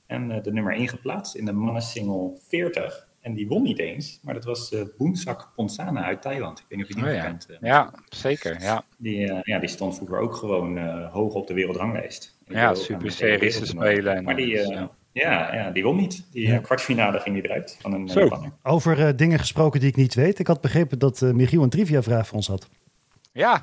En 0.06 0.30
uh, 0.30 0.42
de 0.42 0.52
nummer 0.52 0.74
1 0.74 0.88
geplaatst 0.88 1.36
in 1.36 1.46
de 1.46 1.52
mannensingle 1.52 2.38
40. 2.48 3.10
En 3.22 3.34
die 3.34 3.48
won 3.48 3.64
niet 3.64 3.80
eens, 3.80 4.20
maar 4.24 4.34
dat 4.34 4.46
was 4.46 4.72
uh, 4.72 4.82
Boonsak 4.98 5.52
Ponsana 5.56 6.04
uit 6.04 6.22
Thailand. 6.22 6.60
Ik 6.60 6.66
weet 6.70 6.78
niet 6.78 6.88
of 6.88 6.96
je 6.96 7.02
die 7.02 7.12
oh, 7.12 7.18
ja. 7.18 7.26
kent. 7.26 7.48
ja, 7.62 7.94
zeker. 8.10 8.62
Ja. 8.62 8.84
Die, 8.98 9.42
ja, 9.44 9.60
die 9.60 9.70
stond 9.70 9.96
vroeger 9.96 10.18
ook 10.18 10.36
gewoon 10.36 10.78
hoog 11.08 11.34
op 11.34 11.48
de 11.48 11.54
wereldranglijst. 11.54 12.38
Ja, 12.48 12.76
super 12.76 13.12
series 13.12 13.60
te 13.60 13.66
spelen. 13.66 14.24
Maar 14.24 14.36
die, 14.36 14.90
ja, 15.14 15.54
ja, 15.54 15.72
die 15.72 15.84
won 15.84 15.96
niet. 15.96 16.24
Die 16.32 16.54
eh, 16.54 16.62
kwartfinale 16.62 17.20
ging 17.20 17.36
die 17.36 17.44
eruit 17.44 17.78
van 17.82 17.94
een 17.94 18.10
Zo. 18.10 18.30
Over 18.64 19.00
uh, 19.00 19.10
dingen 19.16 19.40
gesproken 19.40 19.80
die 19.80 19.90
ik 19.90 19.96
niet 19.96 20.14
weet. 20.14 20.40
Ik 20.40 20.48
had 20.48 20.62
begrepen 20.62 21.00
dat 21.00 21.22
uh, 21.22 21.32
Michiel 21.32 21.64
een 21.64 21.70
trivia-vraag 21.70 22.28
voor 22.28 22.36
ons 22.36 22.48
had. 22.48 22.70
Ja. 23.32 23.62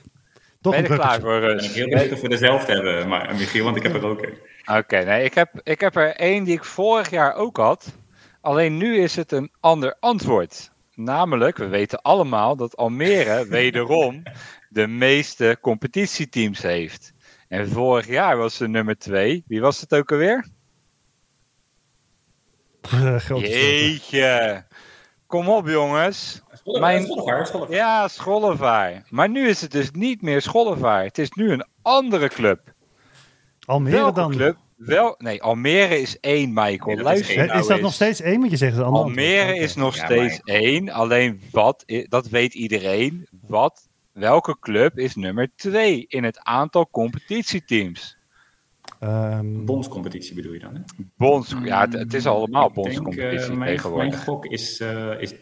Toch 0.60 0.72
ben 0.72 0.82
je 0.82 0.88
klaar 0.88 1.20
voor? 1.20 1.42
Ik 1.42 1.70
heel 1.70 1.88
benieuwd 1.88 2.12
of 2.12 2.20
we 2.20 2.28
dezelfde 2.28 2.72
hebben, 2.72 3.08
maar 3.08 3.34
Michiel, 3.34 3.64
want 3.64 3.76
ik 3.76 3.82
heb 3.82 3.94
er 4.02 4.06
ook 4.06 4.22
een. 4.22 4.38
Oké, 4.76 5.04
nee, 5.04 5.24
ik 5.24 5.34
heb, 5.34 5.60
ik 5.62 5.80
heb 5.80 5.96
er 5.96 6.16
één 6.16 6.44
die 6.44 6.54
ik 6.54 6.64
vorig 6.64 7.10
jaar 7.10 7.34
ook 7.34 7.56
had. 7.56 7.92
Alleen 8.48 8.76
nu 8.76 8.98
is 8.98 9.16
het 9.16 9.32
een 9.32 9.50
ander 9.60 9.96
antwoord. 10.00 10.70
Namelijk, 10.94 11.56
we 11.56 11.66
weten 11.66 12.02
allemaal 12.02 12.56
dat 12.56 12.76
Almere 12.76 13.46
wederom 13.58 14.22
de 14.68 14.86
meeste 14.86 15.58
competitieteams 15.60 16.62
heeft. 16.62 17.12
En 17.48 17.68
vorig 17.68 18.06
jaar 18.06 18.36
was 18.36 18.56
ze 18.56 18.68
nummer 18.68 18.98
twee. 18.98 19.44
Wie 19.46 19.60
was 19.60 19.80
het 19.80 19.94
ook 19.94 20.12
alweer? 20.12 20.48
Jeetje. 23.26 24.64
Kom 25.26 25.48
op, 25.48 25.68
jongens. 25.68 26.42
Mijn... 26.64 27.06
Ja, 27.68 28.08
Schollevaar. 28.08 29.02
Maar 29.08 29.28
nu 29.28 29.48
is 29.48 29.60
het 29.60 29.70
dus 29.70 29.90
niet 29.90 30.22
meer 30.22 30.42
Schollevaar. 30.42 31.04
Het 31.04 31.18
is 31.18 31.30
nu 31.30 31.52
een 31.52 31.66
andere 31.82 32.28
club. 32.28 32.60
Almere 33.64 33.96
Welke 33.96 34.20
dan? 34.20 34.30
Club? 34.30 34.56
Wel, 34.78 35.14
nee, 35.18 35.42
Almere 35.42 36.00
is 36.00 36.20
één, 36.20 36.52
Michael. 36.52 36.94
Nee, 36.94 37.04
Luister. 37.04 37.44
Is, 37.44 37.60
is, 37.60 37.66
dat 37.66 37.80
nog 37.80 37.92
steeds 37.92 38.20
één? 38.20 38.38
Want 38.38 38.50
je 38.50 38.56
zegt 38.56 38.78
Almere 38.78 39.56
is 39.56 39.74
nog 39.74 39.94
steeds 39.94 40.40
één. 40.44 40.88
Alleen 40.88 41.40
wat, 41.50 41.84
dat 42.08 42.28
weet 42.28 42.54
iedereen. 42.54 43.28
Wat, 43.46 43.88
welke 44.12 44.56
club 44.60 44.98
is 44.98 45.14
nummer 45.14 45.50
twee 45.56 46.04
in 46.08 46.24
het 46.24 46.38
aantal 46.38 46.88
competitieteams? 46.90 48.16
Um, 49.00 49.64
bondscompetitie 49.64 50.34
bedoel 50.34 50.52
je 50.52 50.58
dan? 50.58 50.74
Hè? 50.74 50.80
Bonds, 51.16 51.54
ja, 51.64 51.88
het, 51.88 52.14
is 52.14 52.26
allemaal 52.26 52.70
bondscompetitie 52.70 53.52
uh, 53.52 53.62
tegenwoordig. 53.64 54.10
Mijn 54.10 54.22
gok 54.22 54.46
is, 54.46 54.80
uh, 54.80 55.20
is 55.20 55.34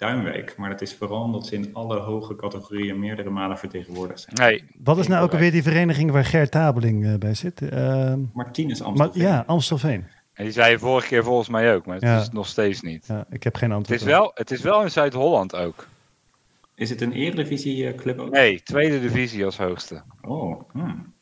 Duinwijk, 0.00 0.56
maar 0.56 0.70
dat 0.70 0.80
is 0.80 0.94
vooral 0.94 1.22
omdat 1.22 1.46
ze 1.46 1.54
in 1.54 1.70
alle 1.72 1.98
hoge 1.98 2.36
categorieën 2.36 2.98
meerdere 2.98 3.30
malen 3.30 3.58
vertegenwoordigd 3.58 4.20
zijn. 4.20 4.50
Nee. 4.50 4.64
Wat 4.84 4.98
is 4.98 5.06
nou 5.06 5.24
ook 5.24 5.32
alweer 5.32 5.50
die 5.50 5.62
vereniging 5.62 6.10
waar 6.10 6.24
Gert 6.24 6.50
Tabeling 6.50 7.04
uh, 7.04 7.14
bij 7.14 7.34
zit? 7.34 7.60
Uh, 7.60 8.14
Martinez 8.32 8.80
Amstelveen. 8.80 9.22
ja, 9.22 9.44
Amstelveen. 9.46 10.04
En 10.32 10.44
die 10.44 10.52
zei 10.52 10.70
je 10.70 10.78
vorige 10.78 11.08
keer 11.08 11.24
volgens 11.24 11.48
mij 11.48 11.74
ook, 11.74 11.86
maar 11.86 11.94
het 11.94 12.04
ja. 12.04 12.20
is 12.20 12.30
nog 12.30 12.46
steeds 12.46 12.80
niet. 12.80 13.06
Ja, 13.06 13.26
ik 13.30 13.42
heb 13.42 13.56
geen 13.56 13.72
antwoord. 13.72 14.00
Het 14.00 14.08
is, 14.08 14.14
wel, 14.14 14.30
het 14.34 14.50
is 14.50 14.60
wel 14.60 14.82
in 14.82 14.90
Zuid-Holland 14.90 15.56
ook. 15.56 15.86
Is 16.74 16.90
het 16.90 17.00
een 17.00 17.12
eredivisie 17.12 17.94
club 17.94 18.18
ook? 18.18 18.30
Nee, 18.30 18.62
tweede 18.62 19.00
divisie 19.00 19.44
als 19.44 19.58
hoogste. 19.58 20.02
Oh, 20.22 20.60
hmm. 20.72 21.12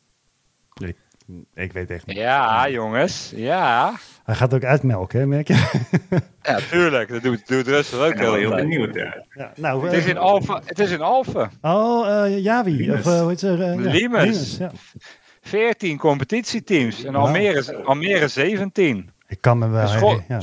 Ik 1.53 1.73
weet 1.73 1.89
echt 1.89 2.05
niet. 2.05 2.17
Ja, 2.17 2.69
jongens. 2.69 3.31
Ja. 3.35 3.93
Hij 4.23 4.35
gaat 4.35 4.53
ook 4.53 4.63
uitmelken, 4.63 5.19
hè, 5.19 5.25
merk 5.25 5.47
je? 5.47 5.87
ja, 6.41 6.59
tuurlijk. 6.71 7.09
Dat 7.09 7.23
doet, 7.23 7.47
doet 7.47 7.67
Russell 7.67 8.07
ook 8.07 8.17
heel, 8.17 8.33
heel 8.33 8.55
benieuwd. 8.55 8.95
Ja. 8.95 9.23
ja 9.33 9.51
nou, 9.55 9.85
het, 9.85 9.93
is 9.93 10.05
in 10.05 10.17
Alphen, 10.17 10.61
het 10.65 10.79
is 10.79 10.91
in 10.91 11.01
Alphen. 11.01 11.51
Oh, 11.61 12.07
uh, 12.07 12.43
Javi. 12.43 12.91
Of 12.91 13.05
uh, 13.05 13.19
hoe 13.19 13.29
heet 13.29 13.39
ze? 13.39 13.75
Uh, 13.77 13.91
Limes. 13.91 14.57
Ja. 14.57 14.71
14 15.41 15.97
competitieteams. 15.97 17.03
En 17.03 17.15
Almere, 17.15 17.75
Almere 17.75 18.27
17. 18.27 19.09
Ik 19.27 19.41
kan 19.41 19.57
me 19.57 19.67
wel 19.67 20.21
ja. 20.27 20.39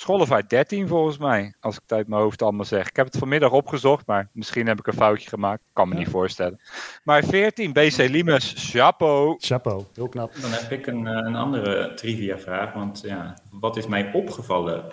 Schollevaart 0.00 0.50
13 0.50 0.88
volgens 0.88 1.18
mij, 1.18 1.54
als 1.60 1.74
ik 1.74 1.80
het 1.82 1.92
uit 1.92 2.08
mijn 2.08 2.22
hoofd 2.22 2.42
allemaal 2.42 2.64
zeg. 2.64 2.88
Ik 2.88 2.96
heb 2.96 3.06
het 3.06 3.16
vanmiddag 3.16 3.50
opgezocht, 3.50 4.06
maar 4.06 4.28
misschien 4.32 4.66
heb 4.66 4.78
ik 4.78 4.86
een 4.86 4.92
foutje 4.92 5.28
gemaakt. 5.28 5.62
Kan 5.72 5.88
me 5.88 5.94
niet 5.94 6.08
voorstellen. 6.08 6.60
Maar 7.04 7.24
14, 7.24 7.72
BC 7.72 7.96
Limes, 7.96 8.54
chapeau. 8.56 9.36
Chapeau, 9.38 9.84
heel 9.94 10.08
knap. 10.08 10.32
Dan 10.40 10.50
heb 10.50 10.70
ik 10.70 10.86
een, 10.86 11.06
eh, 11.06 11.26
een 11.26 11.36
andere 11.36 11.94
trivia 11.94 12.38
vraag, 12.38 12.72
want 12.72 13.00
ja, 13.04 13.38
wat 13.50 13.76
is 13.76 13.86
mij 13.86 14.12
opgevallen 14.12 14.84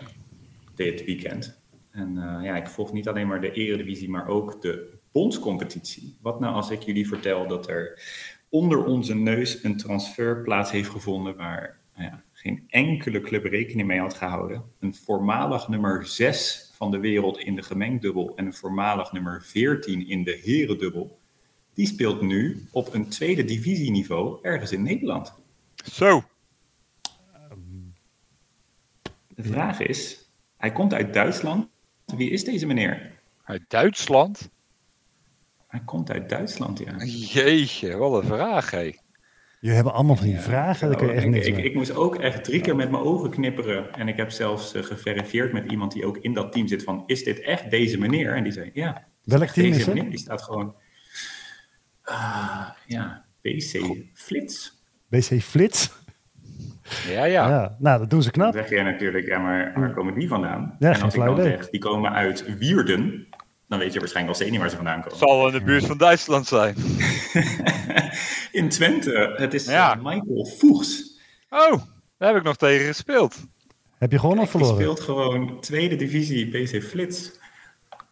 dit 0.76 1.05
weekend? 1.05 1.62
En 1.91 2.16
uh, 2.16 2.43
ja, 2.43 2.55
ik 2.55 2.68
volg 2.68 2.93
niet 2.93 3.08
alleen 3.08 3.28
maar 3.28 3.41
de 3.41 3.51
eredivisie, 3.51 4.10
maar 4.10 4.28
ook 4.28 4.62
de 4.62 4.97
bondscompetitie. 5.12 6.18
Wat 6.22 6.39
nou 6.39 6.55
als 6.55 6.70
ik 6.70 6.82
jullie 6.82 7.08
vertel 7.08 7.47
dat 7.47 7.70
er 7.70 8.01
onder 8.49 8.86
onze 8.86 9.16
neus 9.16 9.64
een 9.64 9.78
transfer 9.78 10.41
plaats 10.41 10.72
heeft 10.72 10.89
gevonden 10.89 11.36
waar 11.36 11.80
nou 11.95 12.10
ja, 12.10 12.24
geen 12.38 12.63
enkele 12.67 13.21
club 13.21 13.43
rekening 13.43 13.88
mee 13.88 13.99
had 13.99 14.13
gehouden. 14.13 14.63
Een 14.79 14.95
voormalig 14.95 15.67
nummer 15.67 16.07
6 16.07 16.71
van 16.73 16.91
de 16.91 16.99
wereld 16.99 17.39
in 17.39 17.55
de 17.55 17.63
gemengdubbel 17.63 18.35
en 18.35 18.45
een 18.45 18.53
voormalig 18.53 19.11
nummer 19.11 19.43
14 19.43 20.07
in 20.07 20.23
de 20.23 20.39
herendubbel. 20.43 21.19
Die 21.73 21.88
speelt 21.88 22.21
nu 22.21 22.67
op 22.71 22.93
een 22.93 23.09
tweede 23.09 23.45
divisieniveau 23.45 24.39
ergens 24.41 24.71
in 24.71 24.83
Nederland. 24.83 25.33
Zo. 25.75 26.23
De 29.27 29.43
vraag 29.43 29.79
is, 29.79 30.29
hij 30.57 30.71
komt 30.71 30.93
uit 30.93 31.13
Duitsland. 31.13 31.67
Wie 32.05 32.29
is 32.29 32.43
deze 32.43 32.65
meneer? 32.65 33.19
Uit 33.43 33.63
Duitsland? 33.67 34.49
Hij 35.67 35.81
komt 35.85 36.11
uit 36.11 36.29
Duitsland, 36.29 36.79
ja. 36.79 37.03
Jeetje, 37.05 37.95
wat 37.95 38.21
een 38.21 38.27
vraag, 38.27 38.71
hé. 38.71 38.91
Je 39.60 39.72
hebben 39.72 39.93
allemaal 39.93 40.16
van 40.16 40.26
die 40.26 40.39
vragen, 40.39 40.88
daar 40.88 40.97
kun 40.97 41.08
je 41.08 41.14
echt 41.14 41.26
ik, 41.26 41.45
ik, 41.45 41.58
ik, 41.58 41.76
moest 41.76 41.95
ook 41.95 42.16
echt 42.16 42.43
drie 42.43 42.62
keer 42.62 42.76
met 42.76 42.91
mijn 42.91 43.03
ogen 43.03 43.30
knipperen. 43.30 43.93
En 43.93 44.08
ik 44.08 44.18
heb 44.18 44.32
zelfs 44.32 44.76
uh, 44.76 44.84
geverifieerd 44.84 45.53
met 45.53 45.72
iemand 45.72 45.91
die 45.91 46.05
ook 46.05 46.18
in 46.18 46.34
dat 46.34 46.51
team 46.51 46.68
zit 46.68 46.84
van... 46.84 47.03
is 47.05 47.24
dit 47.24 47.39
echt 47.39 47.72
deze 47.72 47.99
meneer? 47.99 48.36
En 48.36 48.43
die 48.43 48.51
zei, 48.51 48.70
ja. 48.74 49.08
Welk 49.24 49.49
team 49.49 49.68
deze 49.68 49.80
is 49.80 49.86
meneer. 49.88 50.10
Die 50.10 50.20
staat 50.20 50.41
gewoon... 50.41 50.76
Uh, 52.05 52.70
ja, 52.86 53.26
BC 53.41 53.82
Flits. 54.14 54.84
BC 55.10 55.41
Flits? 55.41 55.91
Ja, 57.08 57.26
ja, 57.26 57.49
ja. 57.49 57.76
Nou, 57.80 57.99
dat 57.99 58.10
doen 58.10 58.24
ze 58.24 58.32
knap. 58.32 58.53
Dan 58.53 58.62
zeg 58.62 58.72
jij 58.72 58.84
natuurlijk, 58.84 59.26
ja, 59.26 59.39
maar 59.39 59.74
waar 59.76 59.93
komen 59.93 60.14
die 60.14 60.28
vandaan? 60.28 60.76
Ja, 60.80 60.93
en 60.93 61.01
als 61.01 61.16
ik 61.16 61.24
dan 61.24 61.41
zeg, 61.41 61.70
die 61.70 61.80
komen 61.80 62.12
uit 62.12 62.58
Wierden 62.58 63.28
dan 63.68 63.80
weet 63.80 63.93
je 63.93 63.99
waarschijnlijk 63.99 64.28
al 64.28 64.36
steeds 64.36 64.51
niet 64.51 64.59
waar 64.59 64.70
ze 64.70 64.76
vandaan 64.76 65.01
komen. 65.01 65.18
Zal 65.18 65.47
in 65.47 65.53
de 65.53 65.61
buurt 65.61 65.86
van 65.86 65.97
Duitsland 65.97 66.47
zijn. 66.47 66.76
in 68.61 68.70
Twente. 68.70 69.34
Het 69.38 69.53
is 69.53 69.65
ja. 69.65 69.91
Eh, 69.91 70.03
Michael 70.03 70.45
Voegs. 70.45 71.20
Oh, 71.49 71.82
daar 72.18 72.30
heb 72.30 72.38
ik 72.38 72.43
nog 72.43 72.55
tegen 72.55 72.86
gespeeld. 72.86 73.36
Heb 73.97 74.11
je 74.11 74.20
gewoon 74.20 74.39
of 74.39 74.49
verloren? 74.49 74.76
Hij 74.76 74.84
speelt 74.84 74.99
gewoon 74.99 75.59
tweede 75.59 75.95
divisie 75.95 76.47
PC 76.47 76.84
Flits. 76.84 77.39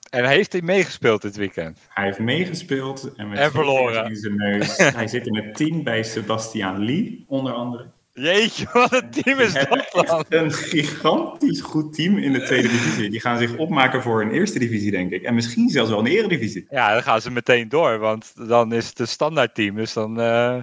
En 0.10 0.26
heeft 0.26 0.52
hij 0.52 0.62
meegespeeld 0.62 1.22
dit 1.22 1.36
weekend? 1.36 1.80
Hij 1.90 2.06
heeft 2.06 2.20
meegespeeld 2.20 3.14
en, 3.16 3.30
met 3.30 3.38
en 3.38 3.52
verloren. 3.52 4.06
In 4.06 4.16
zijn 4.16 4.36
neus. 4.36 4.78
hij 5.00 5.08
zit 5.08 5.28
in 5.28 5.36
het 5.36 5.56
team 5.56 5.84
bij 5.84 6.04
Sebastian 6.04 6.86
Lee, 6.86 7.26
onder 7.28 7.54
andere. 7.54 7.88
Jeetje, 8.18 8.68
wat 8.74 8.94
een 8.94 9.10
team 9.10 9.40
is 9.40 9.54
dat 9.54 9.86
dan? 9.92 10.26
Een 10.30 10.52
gigantisch 10.52 11.62
goed 11.62 11.94
team 11.94 12.18
in 12.18 12.34
de 12.34 12.44
tweede 12.44 12.68
divisie. 12.68 13.10
Die 13.10 13.20
gaan 13.20 13.38
zich 13.38 13.58
opmaken 13.58 14.02
voor 14.02 14.22
een 14.22 14.32
eerste 14.32 14.60
divisie, 14.60 14.92
denk 14.92 15.12
ik. 15.12 15.24
En 15.24 15.34
misschien 15.34 15.70
zelfs 15.70 15.90
wel 15.90 16.00
een 16.00 16.06
eredivisie. 16.06 16.66
Ja, 16.70 16.94
dan 16.94 17.04
gaan 17.04 17.22
ze 17.22 17.32
meteen 17.32 17.70
door, 17.70 17.98
want 17.98 18.48
dan 18.48 18.74
is 18.74 18.88
het 18.88 19.00
een 19.00 19.08
standaard 19.08 19.56
team. 19.56 19.76
Dus 19.76 19.94
dan 19.94 20.20
uh, 20.20 20.60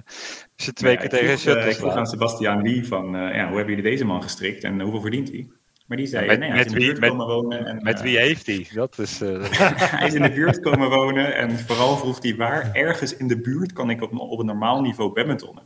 is 0.55 0.65
het 0.65 0.75
twee 0.75 0.97
keer 0.97 1.09
tegen 1.09 1.37
Shutters. 1.37 1.65
Uh, 1.65 1.71
ik 1.71 1.77
vroeg 1.77 1.95
aan 1.95 2.05
Sebastian 2.05 2.61
Lee 2.61 2.87
van, 2.87 3.15
uh, 3.15 3.35
ja, 3.35 3.47
hoe 3.47 3.57
hebben 3.57 3.75
jullie 3.75 3.89
deze 3.91 4.05
man 4.05 4.23
gestrikt 4.23 4.63
en 4.63 4.81
hoeveel 4.81 5.01
verdient 5.01 5.29
hij? 5.29 5.47
Maar 5.87 5.97
die 5.97 6.07
zei, 6.07 6.27
met, 6.27 6.39
nee, 6.39 6.51
met, 6.51 6.71
wie, 6.71 6.99
met, 6.99 7.13
wonen 7.13 7.65
en, 7.65 7.83
met 7.83 8.01
wie 8.01 8.17
heeft 8.17 8.45
hij? 8.45 8.67
Dat 8.73 8.99
is, 8.99 9.19
hij 9.99 10.07
is 10.07 10.13
in 10.13 10.21
de 10.21 10.31
buurt 10.31 10.59
komen 10.59 10.89
wonen 10.89 11.35
en 11.35 11.59
vooral 11.59 11.97
vroeg 11.97 12.21
hij 12.21 12.35
waar 12.35 12.71
ergens 12.73 13.17
in 13.17 13.27
de 13.27 13.41
buurt 13.41 13.73
kan 13.73 13.89
ik 13.89 14.01
op, 14.01 14.19
op 14.19 14.39
een 14.39 14.45
normaal 14.45 14.81
niveau 14.81 15.13
badmintonnen. 15.13 15.63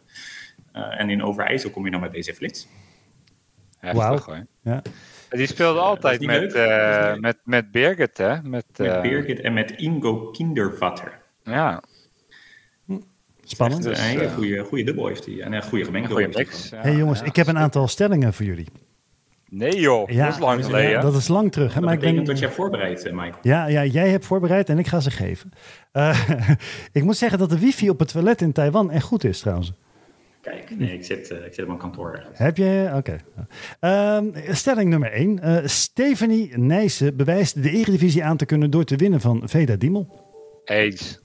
Uh, 0.77 0.99
en 0.99 1.09
in 1.09 1.23
Overijssel 1.23 1.69
kom 1.69 1.85
je 1.85 1.91
dan 1.91 1.99
met 1.99 2.11
deze 2.11 2.33
flits. 2.33 2.67
Wow. 3.81 4.19
Ja. 4.61 4.81
Die 5.29 5.47
speelde 5.47 5.79
altijd 5.79 6.25
met, 6.25 6.55
uh, 6.55 7.15
met, 7.15 7.37
met 7.43 7.71
Birgit, 7.71 8.17
hè? 8.17 8.41
Met, 8.41 8.65
met 8.77 9.01
Birgit 9.01 9.39
en 9.39 9.53
met 9.53 9.71
Ingo 9.71 10.29
Kindervatter. 10.31 11.19
Ja. 11.43 11.83
Spannend. 13.43 13.83
Dus, 13.83 13.99
een 13.99 14.05
hele 14.05 14.29
goede, 14.29 14.63
goede 14.63 14.83
dubbel 14.83 15.07
heeft 15.07 15.25
hij. 15.25 15.41
En 15.41 15.53
een 15.53 15.63
goede 15.63 15.85
gemengde 15.85 16.15
Hé 16.15 16.45
hey 16.69 16.95
jongens, 16.95 17.21
ik 17.21 17.35
heb 17.35 17.47
een 17.47 17.57
aantal 17.57 17.87
stellingen 17.87 18.33
voor 18.33 18.45
jullie. 18.45 18.67
Nee 19.49 19.79
joh, 19.79 20.07
dat 20.07 20.33
is 20.33 20.39
lang 20.39 20.65
geleden. 20.65 20.89
Ja, 20.89 21.01
dat 21.01 21.15
is 21.15 21.27
lang 21.27 21.51
terug. 21.51 21.73
Hè? 21.73 21.81
maar 21.81 21.93
ik 21.93 21.99
ben... 21.99 22.23
dat 22.23 22.37
je 22.37 22.43
hebt 22.43 22.55
voorbereid, 22.55 23.05
eh, 23.05 23.13
Michael. 23.13 23.37
Ja, 23.41 23.65
ja, 23.67 23.85
jij 23.85 24.09
hebt 24.09 24.25
voorbereid 24.25 24.69
en 24.69 24.79
ik 24.79 24.87
ga 24.87 24.99
ze 24.99 25.11
geven. 25.11 25.51
Uh, 25.93 26.29
ik 26.91 27.03
moet 27.03 27.17
zeggen 27.17 27.39
dat 27.39 27.49
de 27.49 27.59
wifi 27.59 27.89
op 27.89 27.99
het 27.99 28.11
toilet 28.11 28.41
in 28.41 28.51
Taiwan 28.51 28.91
echt 28.91 29.03
goed 29.03 29.23
is 29.23 29.39
trouwens. 29.39 29.73
Kijk, 30.49 30.77
nee, 30.77 30.93
ik 30.93 31.05
zit, 31.05 31.31
uh, 31.31 31.45
ik 31.45 31.53
zit 31.53 31.59
op 31.59 31.67
mijn 31.67 31.79
kantoor. 31.79 32.23
Heb 32.33 32.57
je? 32.57 32.91
Oké. 32.95 33.19
Okay. 33.79 34.21
Uh, 34.21 34.53
stelling 34.53 34.89
nummer 34.89 35.11
1. 35.11 35.39
Uh, 35.43 35.57
Stephanie 35.65 36.57
Nijssen 36.57 37.15
bewijst 37.15 37.63
de 37.63 37.69
eredivisie 37.69 38.23
aan 38.23 38.37
te 38.37 38.45
kunnen 38.45 38.71
door 38.71 38.83
te 38.83 38.95
winnen 38.95 39.21
van 39.21 39.41
Veda 39.45 39.75
Diemel. 39.75 40.25
Eens. 40.65 41.21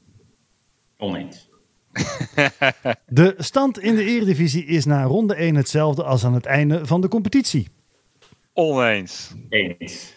Oneens. 0.96 1.50
de 3.06 3.34
stand 3.38 3.78
in 3.78 3.94
de 3.94 4.04
eredivisie 4.04 4.64
is 4.64 4.84
na 4.84 5.02
ronde 5.04 5.34
1 5.34 5.54
hetzelfde 5.54 6.02
als 6.02 6.24
aan 6.24 6.34
het 6.34 6.46
einde 6.46 6.86
van 6.86 7.00
de 7.00 7.08
competitie. 7.08 7.68
Oneens. 8.52 9.34
Eens. 9.48 10.14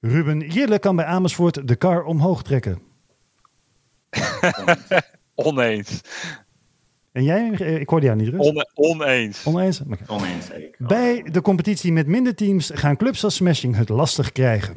Ruben 0.00 0.40
Jille 0.40 0.78
kan 0.78 0.96
bij 0.96 1.04
Amersfoort 1.04 1.68
de 1.68 1.76
kar 1.76 2.04
omhoog 2.04 2.42
trekken. 2.42 2.82
Oneens. 5.34 6.00
En 7.16 7.24
jij? 7.24 7.50
Ik 7.80 7.88
hoorde 7.88 8.06
jou 8.06 8.18
niet 8.18 8.28
rustig. 8.28 8.54
On, 8.54 8.66
oneens. 8.74 9.46
Oneens? 9.46 9.80
Okay. 9.80 9.98
Oneens. 10.06 10.46
Bij 10.78 11.22
de 11.32 11.40
competitie 11.40 11.92
met 11.92 12.06
minder 12.06 12.34
teams 12.34 12.70
gaan 12.74 12.96
clubs 12.96 13.24
als 13.24 13.34
Smashing 13.34 13.76
het 13.76 13.88
lastig 13.88 14.32
krijgen. 14.32 14.76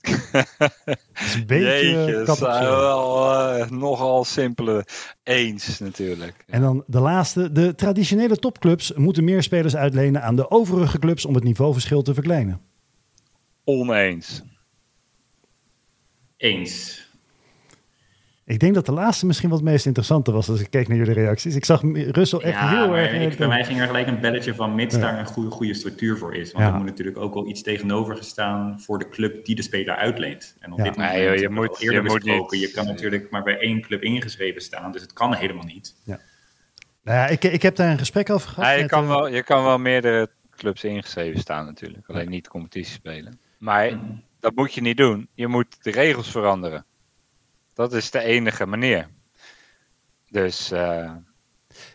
dat 0.06 0.70
is 1.14 1.34
een 1.34 1.46
beetje 1.46 1.90
Jeetje, 1.90 2.22
dat 2.24 2.38
zijn 2.38 2.64
wel 2.64 3.58
uh, 3.58 3.70
nogal 3.70 4.24
simpele 4.24 4.86
eens 5.22 5.78
natuurlijk. 5.78 6.44
En 6.46 6.60
dan 6.60 6.84
de 6.86 7.00
laatste. 7.00 7.52
De 7.52 7.74
traditionele 7.74 8.36
topclubs 8.36 8.92
moeten 8.94 9.24
meer 9.24 9.42
spelers 9.42 9.76
uitlenen 9.76 10.22
aan 10.22 10.36
de 10.36 10.50
overige 10.50 10.98
clubs 10.98 11.24
om 11.24 11.34
het 11.34 11.44
niveauverschil 11.44 12.02
te 12.02 12.14
verkleinen. 12.14 12.60
Oneens. 13.64 14.42
Eens. 16.36 17.05
Ik 18.46 18.58
denk 18.58 18.74
dat 18.74 18.86
de 18.86 18.92
laatste 18.92 19.26
misschien 19.26 19.48
wat 19.48 19.58
het 19.58 19.68
meest 19.68 19.86
interessante 19.86 20.32
was 20.32 20.48
als 20.48 20.60
ik 20.60 20.70
keek 20.70 20.88
naar 20.88 20.96
jullie 20.96 21.12
reacties. 21.12 21.54
Ik 21.54 21.64
zag 21.64 21.82
Russell 21.92 22.38
echt 22.38 22.58
ja, 22.58 22.68
heel 22.68 22.96
erg... 22.96 23.12
Ik, 23.32 23.38
bij 23.38 23.48
mij 23.48 23.64
ging 23.64 23.80
er 23.80 23.86
gelijk 23.86 24.06
een 24.06 24.20
belletje 24.20 24.54
van 24.54 24.74
mits 24.74 24.94
ja. 24.94 25.00
daar 25.00 25.18
een 25.18 25.26
goede, 25.26 25.50
goede 25.50 25.74
structuur 25.74 26.18
voor 26.18 26.34
is. 26.34 26.52
Want 26.52 26.64
ja. 26.64 26.70
er 26.70 26.76
moet 26.76 26.86
natuurlijk 26.86 27.16
ook 27.16 27.34
wel 27.34 27.48
iets 27.48 27.62
tegenover 27.62 28.16
gestaan 28.16 28.80
voor 28.80 28.98
de 28.98 29.08
club 29.08 29.44
die 29.44 29.54
de 29.54 29.62
speler 29.62 29.96
uitleent. 29.96 30.56
En 30.60 30.72
op 30.72 30.78
dit 30.78 30.96
moment 30.96 31.14
nee, 31.14 31.38
je 31.38 31.48
moet, 31.48 31.80
eerder 31.80 32.02
je 32.02 32.02
besproken, 32.02 32.36
moet 32.36 32.60
je 32.60 32.70
kan 32.70 32.86
natuurlijk 32.86 33.30
maar 33.30 33.42
bij 33.42 33.58
één 33.58 33.80
club 33.80 34.02
ingeschreven 34.02 34.62
staan. 34.62 34.92
Dus 34.92 35.02
het 35.02 35.12
kan 35.12 35.34
helemaal 35.34 35.64
niet. 35.64 35.94
Ja. 36.04 36.20
Nou 37.02 37.18
ja, 37.18 37.26
ik, 37.26 37.44
ik 37.44 37.62
heb 37.62 37.76
daar 37.76 37.90
een 37.90 37.98
gesprek 37.98 38.30
over 38.30 38.48
gehad. 38.48 38.70
Ja, 38.70 38.76
je, 38.76 38.86
kan 38.86 39.02
uh, 39.02 39.08
wel, 39.08 39.28
je 39.28 39.42
kan 39.42 39.64
wel 39.64 39.78
meerdere 39.78 40.30
clubs 40.56 40.84
ingeschreven 40.84 41.40
staan 41.40 41.64
natuurlijk. 41.64 42.08
Alleen 42.08 42.30
niet 42.30 42.48
competitie 42.48 42.92
spelen. 42.92 43.38
Maar 43.58 43.92
Mm. 43.92 44.22
dat 44.40 44.54
moet 44.54 44.74
je 44.74 44.80
niet 44.80 44.96
doen. 44.96 45.28
Je 45.34 45.46
moet 45.46 45.76
de 45.82 45.90
regels 45.90 46.30
veranderen. 46.30 46.84
Dat 47.76 47.92
is 47.92 48.10
de 48.10 48.20
enige 48.20 48.66
manier. 48.66 49.08
Dus 50.28 50.72
uh, 50.72 51.10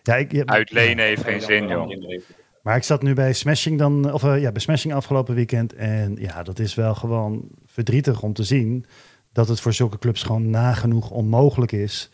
ja, 0.03 0.15
ik, 0.15 0.31
ja, 0.31 0.45
uitlenen 0.45 1.05
heeft 1.05 1.23
geen 1.23 1.41
zin, 1.41 1.67
joh. 1.67 2.21
Maar 2.61 2.75
ik 2.75 2.83
zat 2.83 3.01
nu 3.01 3.13
bij 3.13 3.33
Smashing 3.33 3.77
dan, 3.77 4.13
of 4.13 4.23
uh, 4.23 4.41
ja, 4.41 4.51
bij 4.51 4.61
Smashing 4.61 4.93
afgelopen 4.93 5.35
weekend. 5.35 5.73
En 5.73 6.15
ja, 6.19 6.43
dat 6.43 6.59
is 6.59 6.75
wel 6.75 6.95
gewoon 6.95 7.49
verdrietig 7.65 8.21
om 8.21 8.33
te 8.33 8.43
zien 8.43 8.85
dat 9.31 9.47
het 9.47 9.59
voor 9.59 9.73
zulke 9.73 9.97
clubs 9.97 10.23
gewoon 10.23 10.49
nagenoeg 10.49 11.09
onmogelijk 11.09 11.71
is 11.71 12.11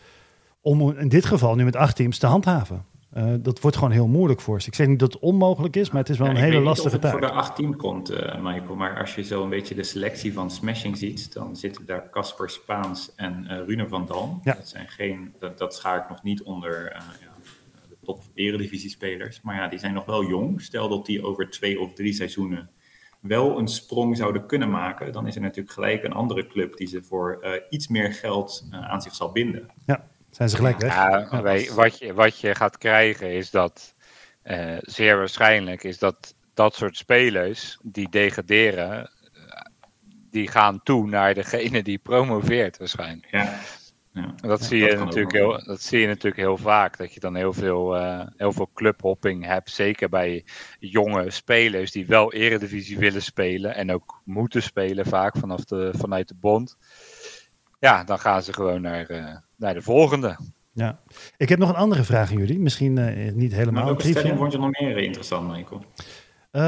om 0.62 0.98
in 0.98 1.10
dit 1.10 1.26
geval 1.26 1.56
nu 1.56 1.64
met 1.64 1.76
acht 1.76 1.96
teams 1.96 2.18
te 2.18 2.28
handhaven. 2.28 2.86
Uh, 3.16 3.34
dat 3.40 3.62
wordt 3.62 3.78
gewoon 3.78 3.92
heel 3.92 4.08
moeilijk 4.08 4.42
voor 4.42 4.62
ze. 4.62 4.68
Ik 4.68 4.76
zeg 4.76 4.88
niet 4.88 5.00
dat 5.00 5.14
het 5.14 5.22
onmogelijk 5.22 5.76
is, 5.76 5.90
maar 5.90 6.02
het 6.02 6.10
is 6.10 6.18
wel 6.18 6.28
ja, 6.28 6.34
een 6.34 6.40
hele 6.40 6.60
lastige 6.60 7.00
taak. 7.00 7.02
taak. 7.02 7.12
voor 7.12 7.22
de 7.22 7.32
acht 7.32 7.56
team 7.56 7.76
komt, 7.76 8.12
uh, 8.12 8.42
Michael. 8.42 8.76
Maar 8.76 9.00
als 9.00 9.16
je 9.16 9.24
zo 9.24 9.44
een 9.44 9.50
beetje 9.50 9.76
de 9.76 9.84
selectie 9.84 10.34
van 10.34 10.52
Smashing 10.52 10.98
ziet, 10.98 11.34
dan 11.34 11.56
zitten 11.56 11.86
daar 11.86 12.10
Casper 12.10 12.50
Spaans 12.50 13.16
en 13.16 13.48
uh, 13.50 13.58
Rune 13.66 13.88
van 13.88 14.06
Dam. 14.06 14.40
Ja. 14.44 14.54
Dat 14.54 14.68
zijn 14.68 14.88
geen, 14.88 15.34
dat, 15.40 15.58
dat 15.58 15.76
schaar 15.76 16.02
ik 16.02 16.10
nog 16.10 16.24
niet 16.24 16.44
onder 16.44 16.96
ja, 17.20 17.34
de 17.90 17.98
top 18.04 18.24
eredivisie 18.34 18.90
spelers. 18.90 19.42
Maar 19.42 19.56
ja, 19.56 19.68
die 19.68 19.80
zijn 19.80 19.94
nog 19.94 20.06
wel 20.06 20.26
jong. 20.26 20.62
Stel 20.62 20.90
dat 20.90 21.06
die 21.06 21.24
over 21.24 21.50
twee 21.50 21.80
of 21.80 21.94
drie 21.94 22.14
seizoenen 22.14 22.70
wel 23.20 23.58
een 23.60 23.68
sprong 23.68 24.18
zouden 24.18 24.46
kunnen 24.46 24.70
maken, 24.70 25.12
dan 25.12 25.28
is 25.28 25.36
er 25.36 25.42
natuurlijk 25.42 25.74
gelijk 25.74 26.04
een 26.04 26.14
andere 26.14 26.48
club 26.48 26.78
die 26.78 26.88
ze 26.88 27.04
voor 27.04 27.46
iets 27.70 27.88
meer 27.88 28.14
geld 28.14 28.68
aan 28.72 29.02
zich 29.02 29.16
zal 29.16 29.32
binden. 29.32 29.70
Ja. 29.86 30.08
Zijn 30.30 30.50
ze 30.50 30.56
gelijk 30.56 30.80
weg? 30.80 30.94
Ja, 30.94 31.42
wij, 31.42 31.70
wat, 31.74 32.00
je, 32.00 32.14
wat 32.14 32.40
je 32.40 32.56
gaat 32.56 32.78
krijgen 32.78 33.34
is 33.34 33.52
dat, 33.52 33.96
uh, 34.44 34.78
zeer 34.82 35.18
waarschijnlijk, 35.18 35.84
is 35.84 36.00
dat 36.00 36.36
dat 36.54 36.76
soort 36.76 36.98
spelers 36.98 37.78
die 37.82 38.10
degraderen, 38.10 39.12
uh, 39.36 39.62
die 40.32 40.48
gaan 40.48 40.84
toe 40.84 41.08
naar 41.08 41.34
degene 41.34 41.84
die 41.84 41.98
promoveert 41.98 42.78
waarschijnlijk. 42.78 43.32
Ja. 43.32 43.60
Ja, 44.18 44.34
dat, 44.48 44.60
ja, 44.60 44.66
zie 44.66 44.86
je 44.86 44.96
natuurlijk 44.96 45.32
heel, 45.32 45.64
dat 45.66 45.82
zie 45.82 46.00
je 46.00 46.08
natuurlijk 46.08 46.36
heel 46.36 46.58
vaak. 46.58 46.98
Dat 46.98 47.14
je 47.14 47.20
dan 47.20 47.36
heel 47.36 47.54
veel, 47.54 47.98
uh, 47.98 48.22
heel 48.38 48.52
veel 48.52 48.70
clubhopping 48.74 49.46
hebt. 49.46 49.72
Zeker 49.72 50.10
bij 50.10 50.46
jonge 50.80 51.30
spelers 51.30 51.92
die 51.92 52.06
wel 52.06 52.34
eredivisie 52.34 52.98
willen 52.98 53.22
spelen. 53.22 53.76
En 53.76 53.92
ook 53.92 54.22
moeten 54.26 54.64
spelen 54.64 55.06
vaak 55.06 55.38
vanaf 55.38 55.64
de, 55.64 55.94
vanuit 55.98 56.28
de 56.28 56.36
bond. 56.36 56.78
Ja, 57.80 58.04
dan 58.04 58.20
gaan 58.20 58.44
ze 58.44 58.54
gewoon 58.54 58.82
naar, 58.82 59.12
uh, 59.12 59.36
naar 59.58 59.74
de 59.74 59.82
volgende. 59.82 60.38
Ja, 60.72 61.00
ik 61.38 61.50
heb 61.50 61.60
nog 61.60 61.70
een 61.70 61.76
andere 61.76 62.04
vraag 62.04 62.32
aan 62.32 62.38
jullie. 62.38 62.60
Misschien 62.60 62.98
uh, 62.98 63.32
niet 63.34 63.52
helemaal. 63.52 63.74
Maar 63.74 63.86
welke 63.86 64.08
stelling 64.08 64.38
vond 64.38 64.52
je 64.52 64.58
nog 64.58 64.80
meer 64.80 64.98
interessant, 64.98 65.48
Michael? 65.48 65.84
Uh, 66.52 66.64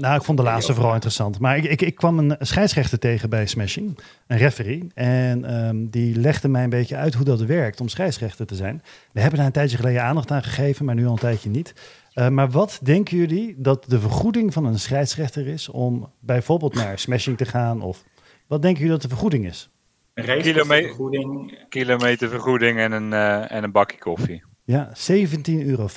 nou, 0.00 0.16
ik 0.16 0.22
vond 0.22 0.38
de 0.38 0.44
laatste 0.44 0.74
vooral 0.74 0.92
interessant. 0.92 1.38
Maar 1.38 1.56
ik, 1.56 1.64
ik, 1.64 1.82
ik 1.82 1.94
kwam 1.94 2.18
een 2.18 2.36
scheidsrechter 2.38 2.98
tegen 2.98 3.30
bij 3.30 3.46
Smashing, 3.46 3.98
een 4.26 4.38
referee. 4.38 4.86
En 4.94 5.66
um, 5.66 5.90
die 5.90 6.16
legde 6.16 6.48
mij 6.48 6.64
een 6.64 6.70
beetje 6.70 6.96
uit 6.96 7.14
hoe 7.14 7.24
dat 7.24 7.40
werkt 7.40 7.80
om 7.80 7.88
scheidsrechter 7.88 8.46
te 8.46 8.54
zijn. 8.54 8.82
We 9.12 9.20
hebben 9.20 9.38
daar 9.38 9.46
een 9.46 9.52
tijdje 9.52 9.76
geleden 9.76 10.02
aandacht 10.02 10.30
aan 10.30 10.42
gegeven, 10.42 10.84
maar 10.84 10.94
nu 10.94 11.06
al 11.06 11.12
een 11.12 11.18
tijdje 11.18 11.50
niet. 11.50 11.74
Uh, 12.14 12.28
maar 12.28 12.50
wat 12.50 12.80
denken 12.82 13.16
jullie 13.16 13.54
dat 13.58 13.84
de 13.88 14.00
vergoeding 14.00 14.52
van 14.52 14.64
een 14.64 14.78
scheidsrechter 14.78 15.46
is 15.46 15.68
om 15.68 16.12
bijvoorbeeld 16.20 16.74
naar 16.74 16.98
Smashing 16.98 17.36
te 17.36 17.44
gaan? 17.44 17.82
Of 17.82 18.04
wat 18.46 18.62
denken 18.62 18.80
jullie 18.80 18.98
dat 18.98 19.02
de 19.02 19.14
vergoeding 19.14 19.46
is? 19.46 19.70
Een 20.14 20.42
kilometervergoeding. 20.42 21.58
Kilometervergoeding 21.68 22.78
en 22.78 22.92
een, 22.92 23.12
uh, 23.12 23.52
en 23.52 23.64
een 23.64 23.72
bakje 23.72 23.98
koffie. 23.98 24.42
Ja, 24.64 24.92
17,50 25.10 25.66
euro. 25.66 25.88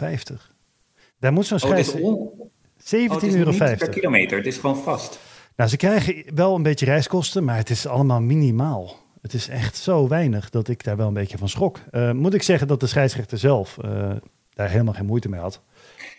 Daar 1.19 1.33
moet 1.33 1.45
zo'n 1.45 1.59
scheidsrechter... 1.59 2.11
Oh, 2.11 2.49
17,50 2.77 2.89
oh, 2.89 3.23
euro. 3.23 3.51
Niet 3.51 3.57
per 3.57 3.89
kilometer, 3.89 4.37
het 4.37 4.47
is 4.47 4.57
gewoon 4.57 4.77
vast. 4.77 5.19
Nou, 5.55 5.69
ze 5.69 5.77
krijgen 5.77 6.23
wel 6.35 6.55
een 6.55 6.63
beetje 6.63 6.85
reiskosten, 6.85 7.43
maar 7.43 7.57
het 7.57 7.69
is 7.69 7.87
allemaal 7.87 8.21
minimaal. 8.21 8.95
Het 9.21 9.33
is 9.33 9.47
echt 9.47 9.77
zo 9.77 10.07
weinig 10.07 10.49
dat 10.49 10.67
ik 10.67 10.83
daar 10.83 10.97
wel 10.97 11.07
een 11.07 11.13
beetje 11.13 11.37
van 11.37 11.49
schrok. 11.49 11.79
Uh, 11.91 12.11
moet 12.11 12.33
ik 12.33 12.41
zeggen 12.41 12.67
dat 12.67 12.79
de 12.79 12.87
scheidsrechter 12.87 13.37
zelf 13.37 13.77
uh, 13.85 14.11
daar 14.53 14.69
helemaal 14.69 14.93
geen 14.93 15.05
moeite 15.05 15.29
mee 15.29 15.39
had. 15.39 15.61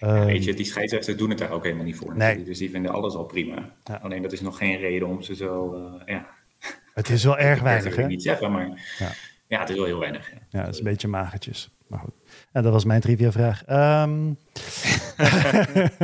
Ja, 0.01 0.24
weet 0.24 0.44
je, 0.44 0.55
die 0.55 0.64
scheidsrechters 0.64 1.16
doen 1.16 1.28
het 1.28 1.38
daar 1.38 1.51
ook 1.51 1.62
helemaal 1.62 1.84
niet 1.84 1.97
voor. 1.97 2.16
Nee. 2.16 2.42
Dus 2.42 2.59
die 2.59 2.70
vinden 2.70 2.90
alles 2.90 3.14
al 3.14 3.24
prima. 3.24 3.70
Ja. 3.84 4.01
Alleen 4.03 4.22
dat 4.22 4.32
is 4.32 4.40
nog 4.40 4.59
geen 4.59 4.78
reden 4.78 5.09
om 5.09 5.22
ze 5.22 5.34
zo... 5.34 5.74
Uh, 5.74 6.07
ja. 6.07 6.26
Het 6.97 7.11
is 7.11 7.24
wel 7.24 7.38
erg 7.38 7.61
weinig, 7.61 7.97
hè? 7.97 8.03
Ik 8.03 8.09
niet 8.09 8.22
zeggen, 8.22 8.53
maar 8.53 8.68
ja. 8.99 9.11
ja. 9.47 9.61
het 9.61 9.68
is 9.68 9.76
wel 9.76 9.84
heel 9.84 9.99
weinig. 9.99 10.30
Ja, 10.30 10.38
ja 10.51 10.61
het 10.61 10.72
is 10.72 10.78
een 10.78 10.84
beetje 10.84 11.09
magertjes. 11.09 11.70
Maar 11.86 11.99
goed. 11.99 12.14
Ja, 12.53 12.62
dat 12.62 12.72
was 12.72 12.84
mijn 12.84 13.01
trivia 13.01 13.32
vraag. 13.32 13.61
Um... 13.61 14.38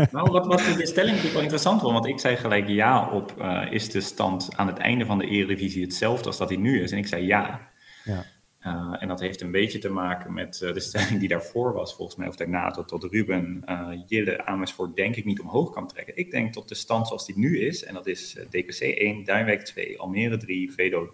nou, 0.12 0.30
wat, 0.30 0.46
wat 0.46 0.58
de 0.76 0.86
stelling 0.86 1.10
natuurlijk 1.10 1.32
wel 1.32 1.42
interessant 1.42 1.82
was, 1.82 1.92
want 1.92 2.06
ik 2.06 2.20
zei 2.20 2.36
gelijk 2.36 2.68
ja 2.68 3.08
op, 3.10 3.34
uh, 3.38 3.62
is 3.70 3.90
de 3.90 4.00
stand 4.00 4.48
aan 4.56 4.66
het 4.66 4.78
einde 4.78 5.06
van 5.06 5.18
de 5.18 5.26
Eredivisie 5.26 5.82
hetzelfde 5.82 6.26
als 6.26 6.38
dat 6.38 6.48
hij 6.48 6.58
nu 6.58 6.82
is? 6.82 6.92
En 6.92 6.98
ik 6.98 7.06
zei 7.06 7.26
ja. 7.26 7.60
ja. 8.04 8.24
Uh, 8.66 8.96
en 8.98 9.08
dat 9.08 9.20
heeft 9.20 9.40
een 9.40 9.50
beetje 9.50 9.78
te 9.78 9.88
maken 9.88 10.32
met 10.32 10.60
uh, 10.62 10.72
de 10.72 10.80
stelling 10.80 11.20
die 11.20 11.28
daarvoor 11.28 11.72
was, 11.72 11.94
volgens 11.94 12.16
mij, 12.16 12.28
of 12.28 12.36
daarna, 12.36 12.70
tot, 12.70 12.88
tot 12.88 13.04
Ruben 13.04 13.64
Jille 14.06 14.46
Amersfoort 14.46 14.96
denk 14.96 15.16
ik 15.16 15.24
niet 15.24 15.40
omhoog 15.40 15.70
kan 15.70 15.88
trekken. 15.88 16.16
Ik 16.16 16.30
denk 16.30 16.52
tot 16.52 16.68
de 16.68 16.74
stand 16.74 17.06
zoals 17.06 17.26
die 17.26 17.38
nu 17.38 17.60
is, 17.60 17.84
en 17.84 17.94
dat 17.94 18.06
is 18.06 18.36
DKC 18.50 18.80
1, 18.80 19.24
Duinwijk 19.24 19.62
2, 19.62 19.98
Almere 19.98 20.36
3, 20.36 20.72
Vedo, 20.72 21.12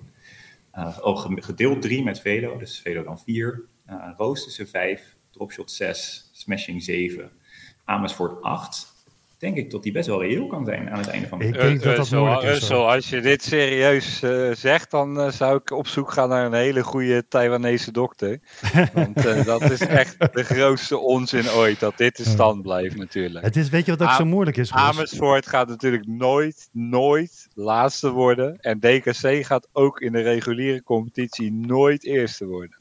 oh, 1.01 1.27
gedeeld 1.35 1.83
3 1.83 2.05
met 2.05 2.21
Vedo, 2.21 2.59
dus 2.59 2.81
Vedo 2.81 3.03
dan 3.03 3.19
4, 3.19 3.65
Roosterse 4.17 4.67
5, 4.67 5.17
Dropshot 5.31 5.71
6, 5.71 6.31
Smashing 6.33 6.83
7, 6.83 7.31
Amersfoort 7.85 8.43
8. 8.43 8.98
Denk 9.39 9.57
ik 9.57 9.71
dat 9.71 9.83
die 9.83 9.93
best 9.93 10.07
wel 10.07 10.23
reëel 10.23 10.47
kan 10.47 10.65
zijn 10.65 10.91
aan 10.91 10.99
het 10.99 11.07
einde 11.07 11.29
van 11.29 11.39
de 11.39 11.45
Ik 11.45 11.55
denk 11.55 11.83
dat 11.83 11.97
dat 11.97 12.11
moeilijk 12.11 12.43
is. 12.43 12.71
Als 12.71 13.09
je 13.09 13.21
dit 13.21 13.43
serieus 13.43 14.23
uh, 14.23 14.55
zegt, 14.55 14.91
dan 14.91 15.19
uh, 15.19 15.31
zou 15.31 15.57
ik 15.57 15.71
op 15.71 15.87
zoek 15.87 16.13
gaan 16.13 16.29
naar 16.29 16.47
een 16.47 16.53
hele 16.53 16.83
goede 16.83 17.29
Taiwanese 17.29 17.93
dokter. 17.93 18.41
Want 18.93 19.27
uh, 19.27 19.45
dat 19.45 19.71
is 19.71 19.81
echt 19.81 20.17
de 20.35 20.43
grootste 20.45 20.99
onzin 20.99 21.51
ooit, 21.51 21.81
dat 21.81 21.97
dit 21.97 22.17
de 22.17 22.25
stand 22.25 22.63
blijft 22.63 22.97
natuurlijk. 22.97 23.45
Het 23.45 23.57
is, 23.57 23.69
weet 23.69 23.85
je 23.85 23.91
wat 23.91 24.03
ook 24.03 24.09
Am 24.09 24.17
zo 24.17 24.25
moeilijk 24.25 24.57
is? 24.57 24.73
Amersfoort 24.73 25.47
gaat 25.47 25.69
natuurlijk 25.69 26.07
nooit, 26.07 26.69
nooit 26.73 27.49
laatste 27.55 28.11
worden. 28.11 28.57
En 28.61 28.81
DKC 28.81 29.45
gaat 29.47 29.69
ook 29.73 30.01
in 30.01 30.13
de 30.13 30.21
reguliere 30.21 30.83
competitie 30.83 31.53
nooit 31.53 32.05
eerste 32.05 32.47
worden. 32.47 32.78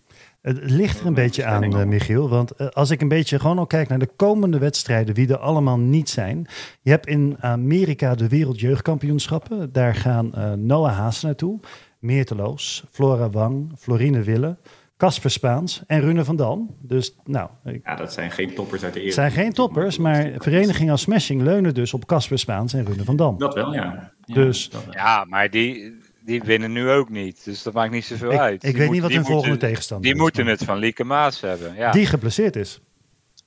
Het 0.47 0.71
ligt 0.71 0.99
er 0.99 1.05
een 1.05 1.13
beetje 1.13 1.45
aan, 1.45 1.63
uh, 1.63 1.83
Michiel. 1.83 2.29
Want 2.29 2.51
uh, 2.57 2.67
als 2.67 2.89
ik 2.89 3.01
een 3.01 3.07
beetje 3.07 3.39
gewoon 3.39 3.57
al 3.57 3.67
kijk 3.67 3.87
naar 3.89 3.99
de 3.99 4.09
komende 4.15 4.57
wedstrijden, 4.57 5.15
wie 5.15 5.27
er 5.27 5.37
allemaal 5.37 5.77
niet 5.77 6.09
zijn. 6.09 6.47
Je 6.81 6.89
hebt 6.89 7.07
in 7.07 7.37
Amerika 7.39 8.15
de 8.15 8.27
Wereldjeugdkampioenschappen. 8.27 9.71
Daar 9.71 9.95
gaan 9.95 10.31
uh, 10.35 10.51
Noah 10.51 10.97
Haas 10.97 11.21
naartoe. 11.21 11.59
Meerteloos, 11.99 12.83
Flora 12.91 13.29
Wang, 13.29 13.71
Florine 13.77 14.21
Wille, 14.21 14.57
Casper 14.97 15.31
Spaans 15.31 15.83
en 15.87 16.01
Rune 16.01 16.23
van 16.23 16.35
Dam. 16.35 16.75
Dus 16.81 17.15
nou... 17.25 17.49
Ja, 17.83 17.95
dat 17.95 18.13
zijn 18.13 18.31
geen 18.31 18.53
toppers 18.53 18.83
uit 18.83 18.93
de 18.93 19.01
eerste. 19.01 19.21
zijn 19.21 19.31
geen 19.31 19.53
toppers, 19.53 19.97
maar 19.97 20.31
verenigingen 20.37 20.91
als 20.91 21.01
Smashing 21.01 21.41
leunen 21.41 21.73
dus 21.73 21.93
op 21.93 22.05
Casper 22.05 22.39
Spaans 22.39 22.73
en 22.73 22.85
Rune 22.85 23.03
van 23.03 23.15
Dam. 23.15 23.37
Dat 23.37 23.53
wel, 23.53 23.73
ja. 23.73 24.13
ja 24.25 24.33
dus, 24.33 24.71
ja, 24.91 25.25
maar 25.25 25.49
die, 25.49 25.97
die 26.27 26.43
winnen 26.43 26.71
nu 26.71 26.89
ook 26.89 27.09
niet. 27.09 27.45
Dus 27.45 27.63
dat 27.63 27.73
maakt 27.73 27.91
niet 27.91 28.05
zoveel 28.05 28.31
ik, 28.31 28.39
uit. 28.39 28.63
Ik 28.63 28.77
weet 28.77 28.91
niet 28.91 29.01
wat 29.01 29.11
hun 29.11 29.25
volgende 29.25 29.57
tegenstander 29.57 30.05
die 30.05 30.21
is. 30.21 30.31
Die 30.33 30.41
moeten 30.41 30.53
het 30.53 30.63
van 30.63 30.77
Lieke 30.77 31.03
Maas 31.03 31.41
hebben. 31.41 31.75
Ja. 31.75 31.91
Die 31.91 32.05
geblesseerd 32.05 32.55
is. 32.55 32.81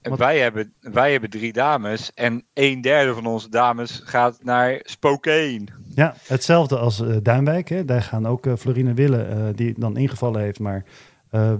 En 0.00 0.16
wij, 0.16 0.38
hebben, 0.38 0.72
wij 0.80 1.12
hebben 1.12 1.30
drie 1.30 1.52
dames 1.52 2.10
en 2.14 2.44
een 2.54 2.80
derde 2.80 3.14
van 3.14 3.26
onze 3.26 3.48
dames 3.48 4.00
gaat 4.04 4.38
naar 4.42 4.80
Spokane. 4.82 5.64
Ja, 5.94 6.14
hetzelfde 6.26 6.78
als 6.78 7.00
uh, 7.00 7.16
Duinwijk. 7.22 7.68
Hè. 7.68 7.84
Daar 7.84 8.02
gaan 8.02 8.26
ook 8.26 8.46
uh, 8.46 8.52
Florine 8.58 8.94
Wille, 8.94 9.28
uh, 9.28 9.44
die 9.54 9.74
dan 9.78 9.96
ingevallen 9.96 10.40
heeft, 10.40 10.58
maar 10.58 10.84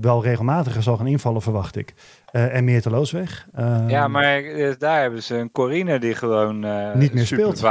wel 0.00 0.22
regelmatiger 0.22 0.82
zal 0.82 0.96
gaan 0.96 1.06
invallen, 1.06 1.42
verwacht 1.42 1.76
ik. 1.76 1.94
en 2.32 2.64
Meerte 2.64 2.90
Loosweg. 2.90 3.48
ja, 3.86 4.08
maar 4.08 4.42
daar 4.78 5.00
hebben 5.00 5.22
ze 5.22 5.34
een 5.36 5.50
Corine 5.50 5.98
die 5.98 6.14
gewoon 6.14 6.58
niet 6.98 7.12
meer 7.12 7.26
speelt. 7.26 7.64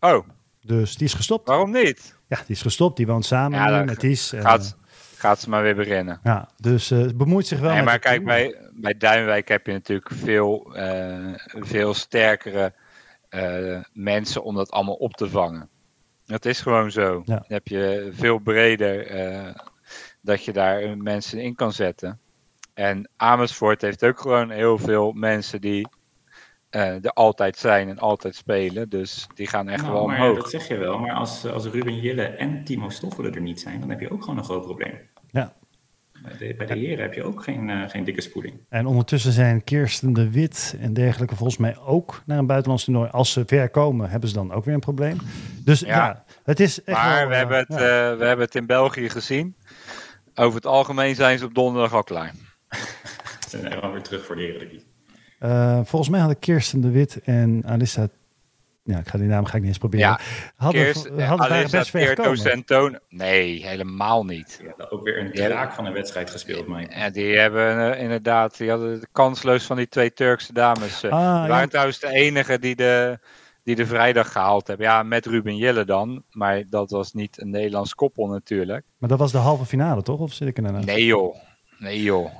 Oh. 0.00 0.28
Dus 0.60 0.96
die 0.96 1.06
is 1.06 1.14
gestopt. 1.14 1.48
Waarom 1.48 1.70
niet? 1.70 2.17
Ja, 2.28 2.36
die 2.36 2.56
is 2.56 2.62
gestopt. 2.62 2.96
Die 2.96 3.06
woont 3.06 3.24
samen 3.24 3.58
ja, 3.58 3.84
met 3.84 3.98
Ties. 3.98 4.32
Gaat, 4.36 4.76
gaat 5.16 5.40
ze 5.40 5.48
maar 5.48 5.62
weer 5.62 5.74
beginnen. 5.74 6.20
Ja, 6.22 6.48
dus 6.56 6.90
uh, 6.90 7.08
bemoeit 7.14 7.46
zich 7.46 7.60
wel 7.60 7.68
nee, 7.68 7.78
met 7.78 7.86
maar 7.86 7.98
kijk, 7.98 8.24
bij, 8.24 8.56
bij 8.72 8.96
Duinwijk 8.96 9.48
heb 9.48 9.66
je 9.66 9.72
natuurlijk 9.72 10.10
veel, 10.12 10.76
uh, 10.76 11.34
veel 11.44 11.94
sterkere 11.94 12.72
uh, 13.30 13.82
mensen 13.92 14.42
om 14.42 14.54
dat 14.54 14.70
allemaal 14.70 14.94
op 14.94 15.12
te 15.12 15.30
vangen. 15.30 15.68
Dat 16.26 16.44
is 16.44 16.60
gewoon 16.60 16.90
zo. 16.90 17.22
Ja. 17.24 17.34
Dan 17.34 17.44
heb 17.46 17.68
je 17.68 18.10
veel 18.12 18.38
breder 18.38 19.06
dat 20.20 20.44
je 20.44 20.52
daar 20.52 20.96
mensen 20.96 21.38
in 21.38 21.54
kan 21.54 21.72
zetten. 21.72 22.20
En 22.74 23.08
Amersfoort 23.16 23.82
heeft 23.82 24.04
ook 24.04 24.20
gewoon 24.20 24.50
heel 24.50 24.78
veel 24.78 25.12
mensen 25.12 25.60
die 25.60 25.88
uh, 26.70 27.04
er 27.04 27.12
altijd 27.12 27.56
zijn 27.56 27.88
en 27.88 27.98
altijd 27.98 28.34
spelen. 28.34 28.88
Dus 28.88 29.26
die 29.34 29.46
gaan 29.46 29.68
echt 29.68 29.82
nou, 29.82 29.94
wel 29.94 30.06
maar 30.06 30.20
omhoog. 30.20 30.36
Dat 30.36 30.50
zeg 30.50 30.68
je 30.68 30.76
wel, 30.76 30.98
maar 30.98 31.12
als, 31.12 31.46
als 31.46 31.66
Ruben 31.66 32.00
Jille 32.00 32.22
en 32.22 32.64
Timo 32.64 32.88
Stoffelen 32.88 33.34
er 33.34 33.40
niet 33.40 33.60
zijn, 33.60 33.80
dan 33.80 33.88
heb 33.88 34.00
je 34.00 34.10
ook 34.10 34.20
gewoon 34.20 34.38
een 34.38 34.44
groot 34.44 34.62
probleem. 34.62 34.98
Ja. 35.30 35.56
Bij 36.22 36.36
de, 36.38 36.54
bij 36.54 36.66
de 36.66 36.74
heren 36.74 37.02
heb 37.02 37.14
je 37.14 37.22
ook 37.22 37.42
geen, 37.42 37.68
uh, 37.68 37.88
geen 37.88 38.04
dikke 38.04 38.20
spoeling. 38.20 38.60
En 38.68 38.86
ondertussen 38.86 39.32
zijn 39.32 39.64
Kirsten 39.64 40.12
de 40.12 40.30
Wit 40.30 40.76
en 40.80 40.92
dergelijke 40.92 41.36
volgens 41.36 41.58
mij 41.58 41.78
ook 41.78 42.22
naar 42.26 42.38
een 42.38 42.46
buitenlands 42.46 42.84
toernooi. 42.84 43.10
Als 43.10 43.32
ze 43.32 43.42
ver 43.46 43.70
komen, 43.70 44.10
hebben 44.10 44.28
ze 44.28 44.34
dan 44.34 44.52
ook 44.52 44.64
weer 44.64 44.74
een 44.74 44.80
probleem. 44.80 45.18
Dus 45.64 45.80
ja, 45.80 45.86
ja 45.86 46.24
het 46.44 46.60
is 46.60 46.84
echt 46.84 46.96
Maar 46.98 47.18
wel, 47.18 47.28
we, 47.28 47.34
hebben 47.34 47.58
het, 47.58 47.68
ja. 47.68 47.76
uh, 47.76 48.18
we 48.18 48.24
hebben 48.24 48.44
het 48.44 48.54
in 48.54 48.66
België 48.66 49.08
gezien. 49.08 49.56
Over 50.34 50.54
het 50.54 50.66
algemeen 50.66 51.14
zijn 51.14 51.38
ze 51.38 51.44
op 51.44 51.54
donderdag 51.54 51.94
al 51.94 52.04
klaar. 52.04 52.32
ze 53.48 53.58
zijn 53.58 53.72
gewoon 53.72 53.92
weer 53.92 54.02
terug 54.02 54.26
voor 54.26 54.36
de 54.36 54.46
Eredivisie. 54.46 54.87
Uh, 55.40 55.80
volgens 55.84 56.10
mij 56.10 56.20
hadden 56.20 56.38
Kirsten 56.38 56.80
de 56.80 56.90
Wit 56.90 57.20
en 57.24 57.62
Alissa. 57.66 58.08
Ja, 58.82 58.98
ik 58.98 59.08
ga 59.08 59.18
die 59.18 59.26
naam 59.26 59.44
ga 59.44 59.54
ik 59.54 59.60
niet 59.60 59.68
eens 59.68 59.78
proberen. 59.78 60.06
Ja, 60.06 60.20
hadden, 60.56 60.82
Kirsten, 60.82 61.26
hadden 61.26 61.46
Alissa, 61.46 61.78
best 61.78 61.90
ver 61.90 62.06
gekomen. 62.06 63.00
Nee, 63.08 63.66
helemaal 63.66 64.24
niet. 64.24 64.60
Ja, 64.62 64.86
ook 64.88 65.04
weer 65.04 65.18
een 65.18 65.32
draak 65.32 65.72
van 65.72 65.86
een 65.86 65.92
wedstrijd 65.92 66.30
gespeeld, 66.30 66.66
Mike. 66.66 66.98
Ja, 66.98 67.10
die 67.10 67.38
hebben 67.38 67.76
uh, 67.76 68.02
inderdaad, 68.02 68.58
die 68.58 68.70
hadden 68.70 69.08
kansloos 69.12 69.64
van 69.64 69.76
die 69.76 69.88
twee 69.88 70.12
Turkse 70.12 70.52
dames. 70.52 71.04
Uh, 71.04 71.10
ah, 71.10 71.40
die 71.40 71.48
waren 71.48 71.60
ja. 71.60 71.66
trouwens 71.66 71.98
de 71.98 72.08
enige 72.08 72.58
die 72.58 72.76
de, 72.76 73.18
die 73.64 73.74
de 73.74 73.86
vrijdag 73.86 74.32
gehaald 74.32 74.66
hebben. 74.66 74.86
Ja, 74.86 75.02
met 75.02 75.26
Ruben 75.26 75.56
Jelle 75.56 75.84
dan. 75.84 76.22
Maar 76.30 76.64
dat 76.68 76.90
was 76.90 77.12
niet 77.12 77.40
een 77.40 77.50
Nederlands 77.50 77.94
koppel 77.94 78.26
natuurlijk. 78.26 78.84
Maar 78.98 79.08
dat 79.08 79.18
was 79.18 79.32
de 79.32 79.38
halve 79.38 79.64
finale, 79.64 80.02
toch? 80.02 80.20
Of 80.20 80.32
zit 80.32 80.48
ik 80.48 80.56
er 80.56 80.62
nou? 80.62 80.84
Nee 80.84 81.04
joh. 81.04 81.36
Nee 81.78 82.02
joh. 82.02 82.30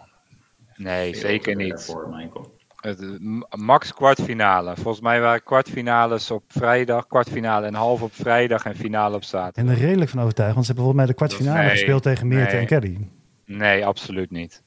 Nee, 0.77 1.13
Veel 1.13 1.21
zeker 1.21 1.57
niet. 1.57 1.85
Voor, 1.85 2.09
Michael. 2.09 2.58
Het, 2.89 3.19
max 3.61 3.95
kwartfinale. 3.95 4.75
Volgens 4.75 5.01
mij 5.01 5.21
waren 5.21 5.43
kwartfinales 5.43 6.31
op 6.31 6.45
vrijdag, 6.49 7.07
kwartfinale 7.07 7.67
en 7.67 7.75
half 7.75 8.03
op 8.03 8.15
vrijdag 8.15 8.65
en 8.65 8.77
finale 8.77 9.17
op 9.17 9.25
zaterdag. 9.25 9.75
En 9.75 9.81
er 9.81 9.87
redelijk 9.89 10.11
van 10.11 10.21
overtuigd, 10.21 10.55
want 10.55 10.67
ze 10.67 10.73
hebben 10.73 10.93
volgens 10.93 11.07
mij 11.07 11.17
de 11.17 11.25
kwartfinale 11.27 11.67
nee, 11.67 11.71
gespeeld 11.71 12.03
tegen 12.03 12.29
Meerte 12.29 12.53
nee. 12.53 12.61
en 12.61 12.67
Caddy. 12.67 12.99
Nee, 13.45 13.87
absoluut 13.87 14.31
niet. 14.31 14.63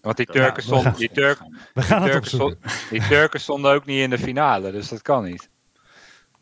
Want 0.00 0.16
die 0.16 0.26
Turken, 0.26 0.62
stonden, 0.62 0.94
die, 0.94 1.10
Turk, 1.10 1.38
We 1.74 1.82
gaan 1.82 2.02
die, 2.02 2.12
het 2.12 2.22
Turken 2.22 2.46
opzoeken. 2.46 2.70
stond- 2.70 2.90
die 2.90 3.08
Turken 3.08 3.40
stonden 3.40 3.72
ook 3.72 3.84
niet 3.84 4.00
in 4.00 4.10
de 4.10 4.18
finale, 4.18 4.72
dus 4.72 4.88
dat 4.88 5.02
kan 5.02 5.24
niet. 5.24 5.50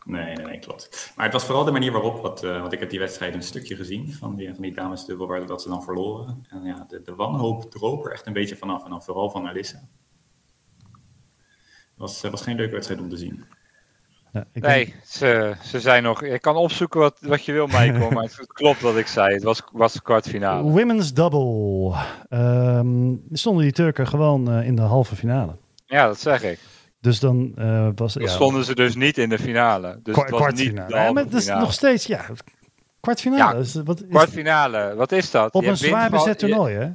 Nee, 0.04 0.34
nee, 0.34 0.46
nee, 0.46 0.58
klopt. 0.58 1.12
Maar 1.16 1.24
het 1.24 1.34
was 1.34 1.44
vooral 1.44 1.64
de 1.64 1.70
manier 1.70 1.92
waarop, 1.92 2.22
wat, 2.22 2.44
uh, 2.44 2.60
want 2.60 2.72
ik 2.72 2.80
heb 2.80 2.90
die 2.90 2.98
wedstrijd 2.98 3.34
een 3.34 3.42
stukje 3.42 3.76
gezien 3.76 4.12
van 4.12 4.36
die, 4.36 4.54
van 4.54 4.62
die 4.62 4.74
damesdubbel, 4.74 5.26
waar 5.26 5.46
dat 5.46 5.62
ze 5.62 5.68
dan 5.68 5.82
verloren. 5.82 6.44
En 6.48 6.62
ja, 6.64 6.84
de, 6.88 7.02
de 7.02 7.14
wanhoop 7.14 7.70
droop 7.70 8.04
er 8.06 8.12
echt 8.12 8.26
een 8.26 8.32
beetje 8.32 8.56
vanaf, 8.56 8.84
en 8.84 8.90
dan 8.90 9.02
vooral 9.02 9.30
van 9.30 9.48
Alissa. 9.48 9.88
Het 12.00 12.08
was, 12.08 12.24
uh, 12.24 12.30
was 12.30 12.42
geen 12.42 12.56
leuke 12.56 12.72
wedstrijd 12.72 13.00
om 13.00 13.08
te 13.08 13.16
zien. 13.16 13.44
Ja, 14.32 14.44
ik 14.52 14.62
Nee, 14.62 14.94
ze, 15.06 15.54
ze 15.62 15.80
zijn 15.80 16.02
nog. 16.02 16.24
Je 16.26 16.38
kan 16.38 16.56
opzoeken 16.56 17.00
wat, 17.00 17.18
wat 17.20 17.44
je 17.44 17.52
wil, 17.52 17.66
Michael, 17.66 18.10
maar 18.16 18.22
het 18.22 18.46
klopt 18.46 18.80
wat 18.80 18.96
ik 18.96 19.06
zei. 19.06 19.34
Het 19.34 19.42
was, 19.42 19.62
was 19.72 19.92
de 19.92 20.02
kwartfinale. 20.02 20.70
Women's 20.70 21.12
double. 21.14 21.94
Ehm 22.28 23.14
stonden 23.32 23.62
die 23.62 23.72
Turken 23.72 24.06
gewoon 24.06 24.50
eh, 24.50 24.66
in 24.66 24.74
de 24.76 24.82
halve 24.82 25.16
finale. 25.16 25.56
Ja, 25.86 26.06
dat 26.06 26.20
zeg 26.20 26.42
ik. 26.42 26.58
Dus 27.00 27.20
dan 27.20 27.52
eh, 27.56 27.88
was 27.94 28.14
Dan 28.14 28.22
ja, 28.22 28.28
stonden 28.28 28.64
ze 28.64 28.74
dus 28.74 28.94
niet 28.94 29.18
in 29.18 29.28
de 29.28 29.38
finale. 29.38 30.00
Dus 30.02 30.14
kwa- 30.14 30.22
het 30.22 30.30
was 30.30 30.40
niet 30.40 30.72
kwartfinale. 30.72 30.88
de 30.88 30.94
Ja, 30.96 31.12
maar 31.12 31.34
is 31.40 31.46
nog 31.46 31.72
steeds, 31.72 32.06
ja, 32.06 32.24
kwartfinale. 33.00 33.54
Ja, 33.54 33.60
is, 33.60 33.74
wat 33.84 34.00
is 34.00 34.06
Kwartfinale, 34.08 34.94
wat 34.94 35.12
is 35.12 35.30
dat? 35.30 35.52
op 35.54 35.62
Je 35.62 35.68
een 35.68 35.76
zwaar 35.76 36.10
bezet 36.10 36.40
je- 36.40 36.46
toernooi, 36.46 36.74
hè? 36.74 36.90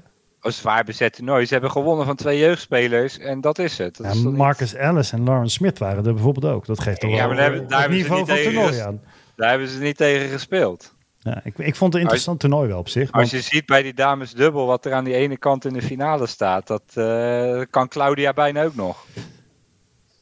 Een 0.45 0.53
zwaar 0.53 0.83
bezet 0.83 1.13
toernooi. 1.13 1.45
Ze 1.45 1.53
hebben 1.53 1.71
gewonnen 1.71 2.05
van 2.05 2.15
twee 2.15 2.39
jeugdspelers 2.39 3.17
en 3.19 3.41
dat 3.41 3.59
is 3.59 3.77
het. 3.77 3.97
Dat 3.97 4.05
Ja, 4.05 4.11
is 4.11 4.17
toch 4.21 4.25
niet- 4.31 4.37
Marcus 4.37 4.73
Ellis 4.73 5.11
en 5.11 5.23
Lawrence 5.23 5.53
Smith 5.55 5.77
waren 5.79 6.05
er 6.05 6.13
bijvoorbeeld 6.13 6.53
ook. 6.53 6.65
Dat 6.65 6.79
geeft 6.79 6.99
toch 6.99 7.09
Ja, 7.11 7.27
wel 7.29 7.37
hebben- 7.37 7.67
daar 7.67 7.81
het 7.81 7.91
niveau 7.91 8.19
niet 8.19 8.29
van 8.29 8.37
toernooi 8.37 8.79
aan. 8.79 9.01
Daar 9.35 9.49
hebben 9.49 9.67
ze 9.67 9.79
niet 9.79 9.97
tegen 9.97 10.29
gespeeld. 10.29 10.93
Ja, 11.19 11.41
ik, 11.43 11.57
ik 11.57 11.75
vond 11.75 11.79
het 11.79 11.93
een 11.93 11.99
interessant 11.99 12.39
toernooi 12.39 12.67
wel 12.67 12.79
op 12.79 12.89
zich. 12.89 13.11
Als 13.11 13.31
want- 13.31 13.43
je 13.43 13.49
ziet 13.49 13.65
bij 13.65 13.81
die 13.83 13.93
dames 13.93 14.31
dubbel 14.33 14.65
wat 14.65 14.85
er 14.85 14.93
aan 14.93 15.03
die 15.03 15.13
ene 15.15 15.37
kant 15.37 15.65
in 15.65 15.73
de 15.73 15.81
finale 15.81 16.27
staat, 16.27 16.67
dat 16.67 16.83
eh, 16.93 17.61
kan 17.69 17.87
Claudia 17.87 18.33
bijna 18.33 18.63
ook 18.63 18.75
nog. 18.75 19.05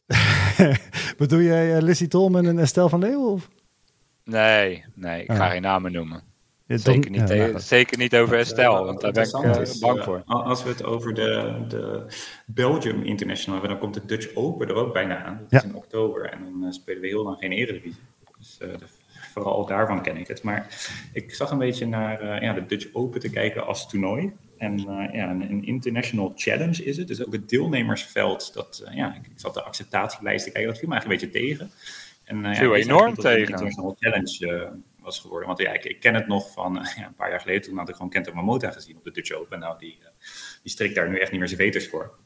Bedoel 1.18 1.40
jij 1.42 1.76
uh, 1.76 1.82
Lissy 1.82 2.08
Tolman 2.08 2.46
en 2.46 2.60
Estelle 2.60 2.90
van 2.90 3.00
Leeuwen? 3.00 3.32
Of? 3.32 3.50
Nee, 4.24 4.86
nee, 4.96 5.22
ik 5.24 5.32
ga 5.32 5.46
Ah. 5.46 5.52
geen 5.52 5.62
namen 5.62 5.92
noemen. 5.92 6.24
Zeker 6.68 7.12
niet, 7.12 7.30
ja, 7.30 7.36
nou 7.36 7.60
zeker 7.60 7.98
niet 7.98 8.16
over 8.16 8.38
Estelle, 8.38 8.70
Wat 8.78 8.86
want 8.86 9.02
daar 9.02 9.12
ben 9.12 9.24
ik 9.24 9.56
eh, 9.56 9.62
is, 9.62 9.80
bang 9.80 9.98
eh, 10.00 10.04
voor. 10.06 10.22
Als 10.26 10.64
we 10.64 10.70
het 10.70 10.84
over 10.84 11.14
de, 11.14 11.54
de 11.68 12.06
Belgium 12.46 13.04
International 13.04 13.60
hebben, 13.60 13.70
dan 13.80 13.80
komt 13.90 13.94
de 13.94 14.06
Dutch 14.16 14.36
Open 14.36 14.68
er 14.68 14.74
ook 14.76 14.94
bijna 14.94 15.24
aan. 15.24 15.38
Dat 15.42 15.52
Ja. 15.52 15.58
is 15.58 15.64
in 15.64 15.76
oktober 15.76 16.26
en 16.30 16.40
dan 16.44 16.64
eh, 16.66 16.72
spelen 16.72 17.02
we 17.02 17.08
heel 17.08 17.24
lang 17.24 17.38
geen 17.38 17.52
Eredivisie. 17.52 18.02
Dus 18.38 18.58
eh, 18.60 18.68
de- 18.68 18.86
vooral 19.34 19.66
daarvan 19.66 20.02
ken 20.02 20.18
ik 20.18 20.28
het. 20.28 20.44
Maar 20.44 20.68
ik 21.14 21.34
zag 21.36 21.52
een 21.52 21.58
beetje 21.58 21.86
naar 21.88 22.20
eh, 22.22 22.42
ja, 22.42 22.54
de 22.54 22.66
Dutch 22.66 22.88
Open 22.94 23.20
te 23.20 23.30
kijken 23.30 23.66
als 23.66 23.90
toernooi. 23.90 24.34
En 24.58 24.78
eh, 24.80 25.14
ja, 25.14 25.30
een, 25.30 25.42
een 25.42 25.66
international 25.66 26.32
challenge 26.36 26.84
is 26.84 26.98
het. 26.98 27.08
Dus 27.08 27.26
ook 27.26 27.34
het 27.34 27.50
deelnemersveld. 27.50 28.54
Dat, 28.54 28.84
eh, 28.88 28.96
ja, 28.96 29.16
ik, 29.16 29.26
ik 29.26 29.32
zat 29.40 29.54
de 29.54 29.64
acceptatielijst 29.64 30.46
te 30.46 30.52
kijken. 30.52 30.70
Dat 30.72 30.80
viel 30.80 30.90
me 30.90 30.94
eigenlijk 30.96 31.24
een 31.24 31.32
beetje 31.32 31.48
tegen. 31.56 31.72
En, 32.24 32.46
eh, 32.46 32.58
Viel 32.58 32.76
ja, 32.76 32.84
enorm 32.84 33.16
tegen. 33.16 33.32
Een 33.42 33.48
international 33.48 33.96
challenge 34.00 34.48
eh, 34.64 34.72
was 35.04 35.20
geworden. 35.20 35.48
Want 35.48 35.60
ja, 35.60 35.74
ik, 35.74 35.86
ik 35.86 36.00
ken 36.00 36.14
het 36.14 36.28
nog 36.28 36.52
van 36.52 36.80
eh, 36.80 36.96
ja, 36.98 37.06
een 37.06 37.16
paar 37.16 37.30
jaar 37.30 37.40
geleden. 37.40 37.62
Toen 37.62 37.78
had 37.78 37.90
ik 37.90 37.96
gewoon 37.96 38.10
Kento 38.10 38.34
Momota 38.34 38.72
gezien 38.72 38.98
op 38.98 39.04
de 39.04 39.12
Dutch 39.12 39.32
Open. 39.32 39.60
Nou, 39.60 39.78
die, 39.78 40.00
eh, 40.02 40.10
die 40.62 40.72
strikt 40.72 40.96
daar 40.96 41.10
nu 41.10 41.18
echt 41.18 41.32
niet 41.32 41.40
meer 41.40 41.50
zijn 41.50 41.62
veters 41.62 41.90
voor. 41.90 42.18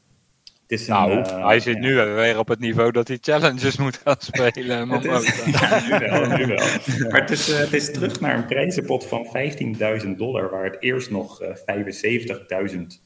Het 0.68 0.80
is 0.80 0.88
een, 0.88 0.94
Nou, 0.94 1.20
eh, 1.20 1.46
hij 1.46 1.60
zit 1.60 1.74
ja. 1.74 1.80
nu 1.80 1.94
weer 1.94 2.38
op 2.38 2.48
het 2.48 2.58
niveau 2.58 2.92
dat 2.92 3.08
hij 3.08 3.18
challenges 3.20 3.76
moet 3.76 3.96
gaan 3.96 4.16
spelen. 4.32 4.88
Het 4.88 5.04
is, 5.04 5.44
ja, 5.60 5.82
nu 5.82 6.06
wel, 6.06 6.36
nu 6.36 6.46
wel. 6.46 6.66
Maar 7.10 7.20
het 7.20 7.30
is, 7.30 7.50
eh, 7.50 7.58
het 7.58 7.72
is 7.72 7.92
terug 7.92 8.20
naar 8.20 8.36
een 8.36 8.46
prijzenpot 8.46 9.06
van 9.06 9.26
15.000 9.26 10.16
dollar, 10.16 10.50
waar 10.50 10.64
het 10.64 10.76
eerst 10.82 11.10
nog 11.10 11.40
eh 11.40 11.54
75.000 11.54 13.02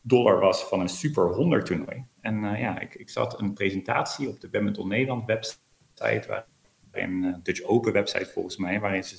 dollar 0.00 0.40
was 0.40 0.64
van 0.64 0.80
een 0.80 0.88
Super 0.88 1.24
100 1.24 1.66
toernooi. 1.66 2.04
En 2.20 2.44
eh, 2.44 2.60
ja, 2.60 2.80
ik, 2.80 2.94
ik 2.94 3.10
zat 3.10 3.40
een 3.40 3.52
presentatie 3.52 4.28
op 4.28 4.40
de 4.40 4.48
Badminton 4.48 4.88
Nederland 4.88 5.26
website, 5.26 6.24
waarin 6.28 6.53
een 6.94 7.40
Dutch 7.42 7.62
Open 7.62 7.92
website 7.92 8.30
volgens 8.32 8.56
mij, 8.56 8.80
waarin 8.80 9.04
ze 9.04 9.16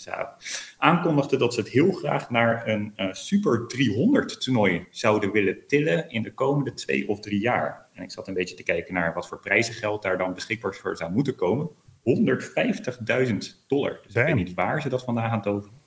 aankondigden 0.78 1.40
dat 1.40 1.54
ze 1.54 1.60
het 1.60 1.70
heel 1.70 1.92
graag 1.92 2.30
naar 2.30 2.68
een 2.68 2.94
eh, 2.96 3.14
Super 3.14 3.68
300 3.68 4.42
toernooi 4.42 4.88
zouden 4.90 5.32
willen 5.32 5.68
tillen 5.68 6.10
in 6.10 6.24
de 6.24 6.34
komende 6.34 6.74
twee 6.74 7.08
of 7.08 7.20
drie 7.20 7.40
jaar. 7.40 7.86
En 7.94 8.04
ik 8.04 8.12
zat 8.12 8.28
een 8.28 8.34
beetje 8.34 8.56
te 8.56 8.64
kijken 8.64 8.94
naar 8.94 9.14
wat 9.14 9.28
voor 9.28 9.40
prijzengeld 9.40 10.02
daar 10.02 10.18
dan 10.18 10.34
beschikbaar 10.34 10.76
voor 10.76 10.98
zou 10.98 11.12
moeten 11.12 11.36
komen. 11.36 11.70
150.000 12.04 13.38
dollar. 13.68 14.00
Dus 14.04 14.16
ik 14.16 14.26
weet 14.26 14.36
niet 14.36 14.54
waar 14.54 14.82
ze 14.82 14.90
dat 14.90 15.04
vandaan 15.04 15.30
gaan 15.30 15.42
toveren. 15.42 15.84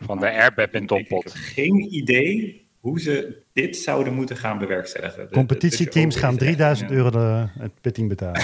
Van 0.00 0.18
de 0.18 0.30
Airbag 0.30 0.70
in 0.70 0.82
Ik, 0.82 0.90
ik 0.90 1.08
heb 1.08 1.08
toppot. 1.08 1.34
geen 1.34 1.94
idee 1.94 2.61
hoe 2.82 3.00
ze 3.00 3.42
dit 3.52 3.76
zouden 3.76 4.14
moeten 4.14 4.36
gaan 4.36 4.58
bewerkstelligen. 4.58 5.30
Competitieteams 5.30 6.16
gaan 6.16 6.36
3000 6.36 6.90
euro 6.90 7.10
de, 7.10 7.44
het 7.58 7.72
pitting 7.80 8.08
betalen. 8.08 8.40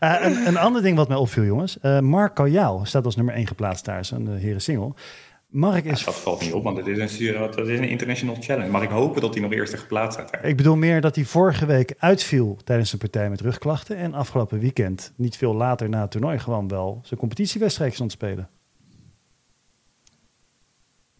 uh, 0.00 0.24
een, 0.26 0.46
een, 0.46 0.56
ander 0.56 0.82
ding 0.82 0.96
wat 0.96 1.08
mij 1.08 1.16
opviel, 1.16 1.44
jongens. 1.44 1.78
Uh, 1.82 2.00
Mark 2.00 2.34
Kaljau 2.34 2.86
staat 2.86 3.04
als 3.04 3.16
nummer 3.16 3.34
1 3.34 3.46
geplaatst 3.46 3.84
daar, 3.84 4.04
zo'n 4.04 4.24
de 4.24 4.30
heren 4.30 4.60
single. 4.60 4.92
Mark 5.48 5.84
is... 5.84 6.04
dat 6.04 6.14
valt 6.14 6.40
niet 6.40 6.52
op, 6.52 6.62
want 6.64 6.76
het 6.76 6.86
is, 6.86 7.18
een, 7.18 7.32
dat 7.34 7.68
is 7.68 7.78
een 7.78 7.88
international 7.88 8.36
challenge. 8.40 8.70
Maar 8.70 8.82
ik 8.82 8.90
hoop 8.90 9.20
dat 9.20 9.34
hij 9.34 9.42
nog 9.42 9.52
eerste 9.52 9.76
geplaatst 9.76 10.18
staat. 10.18 10.44
Ik 10.44 10.56
bedoel 10.56 10.76
meer 10.76 11.00
dat 11.00 11.14
hij 11.14 11.24
vorige 11.24 11.66
week 11.66 11.94
uitviel 11.98 12.58
tijdens 12.64 12.92
een 12.92 12.98
partij 12.98 13.30
met 13.30 13.40
rugklachten. 13.40 13.96
En 13.96 14.14
afgelopen 14.14 14.58
weekend, 14.58 15.12
niet 15.16 15.36
veel 15.36 15.54
later 15.54 15.88
na 15.88 16.00
het 16.00 16.10
toernooi, 16.10 16.38
gewoon 16.38 16.68
wel 16.68 17.00
zijn 17.02 17.20
competitiewedstrijd 17.20 17.94
stond 17.94 18.12
spelen. 18.12 18.48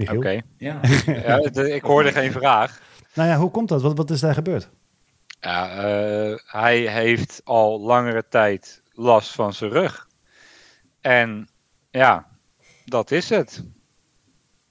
Oké. 0.08 0.40
Ja. 0.56 0.80
ja 1.26 1.38
ik 1.52 1.82
hoorde 1.82 2.12
geen 2.12 2.32
vraag. 2.32 2.80
Nou 3.14 3.28
ja, 3.28 3.36
hoe 3.36 3.50
komt 3.50 3.68
dat? 3.68 3.82
Wat, 3.82 3.96
wat 3.96 4.10
is 4.10 4.20
daar 4.20 4.34
gebeurd? 4.34 4.70
Ja, 5.40 5.76
uh, 5.76 6.36
hij 6.46 6.78
heeft 6.78 7.40
al 7.44 7.80
langere 7.80 8.24
tijd 8.28 8.82
last 8.92 9.34
van 9.34 9.52
zijn 9.52 9.70
rug. 9.70 10.08
En 11.00 11.48
ja, 11.90 12.26
dat 12.84 13.10
is 13.10 13.28
het. 13.28 13.64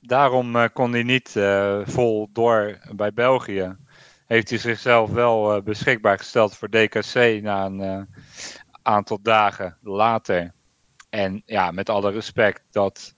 Daarom 0.02 0.56
uh, 0.56 0.66
kon 0.74 0.92
hij 0.92 1.04
niet 1.04 1.36
uh, 1.36 1.80
vol 1.84 2.30
door 2.34 2.80
bij 2.92 3.14
België. 3.14 3.76
Heeft 4.26 4.50
hij 4.50 4.60
zichzelf 4.60 5.10
wel 5.10 5.62
beschikbaar 5.62 6.18
gesteld 6.18 6.56
voor 6.56 6.70
DKC 6.70 7.42
na 7.42 7.66
een 7.66 8.08
aantal 8.82 9.22
dagen 9.22 9.78
later. 9.82 10.52
En 11.10 11.42
ja, 11.46 11.72
met 11.72 11.90
alle 11.90 12.12
respect, 12.12 12.62
dat 12.72 13.14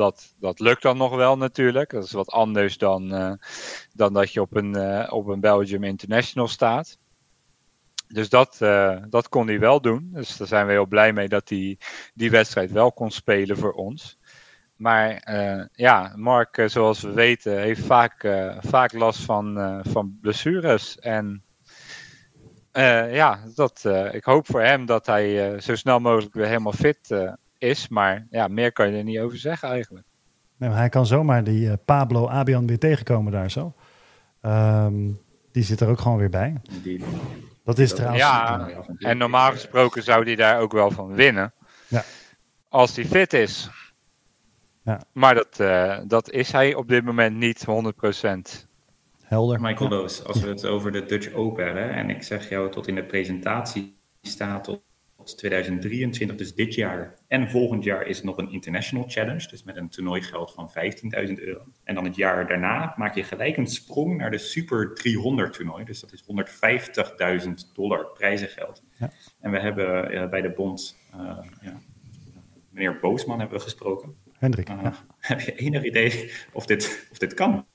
dat, 0.00 0.34
dat 0.38 0.60
lukt 0.60 0.82
dan 0.82 0.96
nog 0.96 1.14
wel 1.16 1.36
natuurlijk. 1.36 1.90
Dat 1.90 2.04
is 2.04 2.12
wat 2.12 2.30
anders 2.30 2.78
dan, 2.78 3.14
uh, 3.14 3.32
dan 3.92 4.12
dat 4.12 4.32
je 4.32 4.40
op 4.40 4.56
een, 4.56 4.76
uh, 4.76 5.06
op 5.10 5.26
een 5.26 5.40
Belgium 5.40 5.84
International 5.84 6.48
staat. 6.48 6.98
Dus 8.08 8.28
dat, 8.28 8.58
uh, 8.62 8.96
dat 9.08 9.28
kon 9.28 9.46
hij 9.46 9.58
wel 9.58 9.80
doen. 9.80 10.10
Dus 10.12 10.36
daar 10.36 10.46
zijn 10.46 10.66
we 10.66 10.72
heel 10.72 10.86
blij 10.86 11.12
mee 11.12 11.28
dat 11.28 11.48
hij 11.48 11.78
die 12.14 12.30
wedstrijd 12.30 12.70
wel 12.70 12.92
kon 12.92 13.10
spelen 13.10 13.56
voor 13.56 13.72
ons. 13.72 14.18
Maar 14.76 15.22
ja, 15.72 16.12
Mark, 16.16 16.62
zoals 16.66 17.00
we 17.00 17.12
weten, 17.12 17.60
heeft 17.60 17.84
vaak, 17.84 18.28
vaak 18.60 18.92
last 18.92 19.20
van, 19.20 19.80
van 19.88 20.18
blessures. 20.20 20.98
En 20.98 21.44
ja, 23.12 23.40
dat, 23.54 23.84
ik 24.12 24.24
hoop 24.24 24.46
voor 24.46 24.62
hem 24.62 24.86
dat 24.86 25.06
hij 25.06 25.60
zo 25.60 25.74
snel 25.74 26.00
mogelijk 26.00 26.34
weer 26.34 26.46
helemaal 26.46 26.72
fit 26.72 27.14
is. 27.60 27.88
Maar 27.88 28.26
ja, 28.30 28.48
meer 28.48 28.72
kan 28.72 28.90
je 28.90 28.96
er 28.96 29.04
niet 29.04 29.18
over 29.18 29.38
zeggen 29.38 29.68
eigenlijk. 29.68 30.06
Nee, 30.56 30.68
maar 30.68 30.78
hij 30.78 30.88
kan 30.88 31.06
zomaar 31.06 31.44
die 31.44 31.66
uh, 31.66 31.72
Pablo 31.84 32.28
Abian 32.28 32.66
weer 32.66 32.78
tegenkomen 32.78 33.32
daar 33.32 33.50
zo. 33.50 33.74
Um, 34.42 35.20
die 35.52 35.62
zit 35.62 35.80
er 35.80 35.88
ook 35.88 36.00
gewoon 36.00 36.18
weer 36.18 36.30
bij. 36.30 36.60
Die, 36.82 37.04
dat 37.64 37.78
is 37.78 37.94
trouwens... 37.94 38.22
Ja, 38.22 38.68
en 38.98 39.18
normaal 39.18 39.50
gesproken 39.50 40.02
zou 40.02 40.24
hij 40.24 40.36
daar 40.36 40.60
ook 40.60 40.72
wel 40.72 40.90
van 40.90 41.14
winnen. 41.14 41.52
Ja. 41.88 42.04
Als 42.68 42.96
hij 42.96 43.04
fit 43.04 43.32
is. 43.32 43.70
Ja. 44.82 45.00
Maar 45.12 45.34
dat, 45.34 45.58
uh, 45.60 45.98
dat 46.06 46.30
is 46.30 46.52
hij 46.52 46.74
op 46.74 46.88
dit 46.88 47.04
moment 47.04 47.36
niet 47.36 47.66
100%. 47.66 48.68
Helder. 49.22 49.60
Michael 49.60 49.90
Loos, 49.90 50.24
als 50.24 50.40
we 50.40 50.48
het 50.48 50.66
over 50.66 50.92
de 50.92 51.04
Dutch 51.04 51.32
Open 51.32 51.64
hebben, 51.64 51.90
en 51.90 52.10
ik 52.10 52.22
zeg 52.22 52.48
jou 52.48 52.70
tot 52.70 52.86
in 52.86 52.94
de 52.94 53.04
presentatie 53.04 53.96
staat 54.22 54.64
tot 54.64 54.82
2023, 55.24 56.36
dus 56.36 56.54
dit 56.54 56.74
jaar 56.74 57.14
en 57.28 57.50
volgend 57.50 57.84
jaar, 57.84 58.06
is 58.06 58.16
het 58.16 58.26
nog 58.26 58.36
een 58.36 58.52
International 58.52 59.04
Challenge. 59.08 59.48
Dus 59.48 59.62
met 59.62 59.76
een 59.76 59.88
toernooigeld 59.88 60.52
van 60.52 60.70
15.000 61.28 61.34
euro. 61.34 61.60
En 61.84 61.94
dan 61.94 62.04
het 62.04 62.16
jaar 62.16 62.46
daarna 62.46 62.94
maak 62.96 63.14
je 63.14 63.22
gelijk 63.22 63.56
een 63.56 63.66
sprong 63.66 64.16
naar 64.16 64.30
de 64.30 64.38
Super 64.38 64.94
300 64.94 65.52
toernooi. 65.52 65.84
Dus 65.84 66.00
dat 66.00 66.12
is 66.12 66.22
150.000 67.44 67.50
dollar 67.74 68.06
prijzengeld. 68.06 68.82
Ja. 68.98 69.10
En 69.40 69.50
we 69.50 69.60
hebben 69.60 70.14
uh, 70.14 70.28
bij 70.28 70.40
de 70.40 70.50
bond, 70.50 70.96
uh, 71.14 71.38
ja, 71.60 71.80
meneer 72.70 72.98
Boosman 73.00 73.38
hebben 73.38 73.58
we 73.58 73.64
gesproken. 73.64 74.14
Hendrik. 74.38 74.68
Uh, 74.68 74.78
ja. 74.82 74.94
Heb 75.18 75.40
je 75.40 75.54
enig 75.54 75.84
idee 75.84 76.32
of 76.52 76.66
dit, 76.66 77.08
of 77.10 77.18
dit 77.18 77.34
kan? 77.34 77.66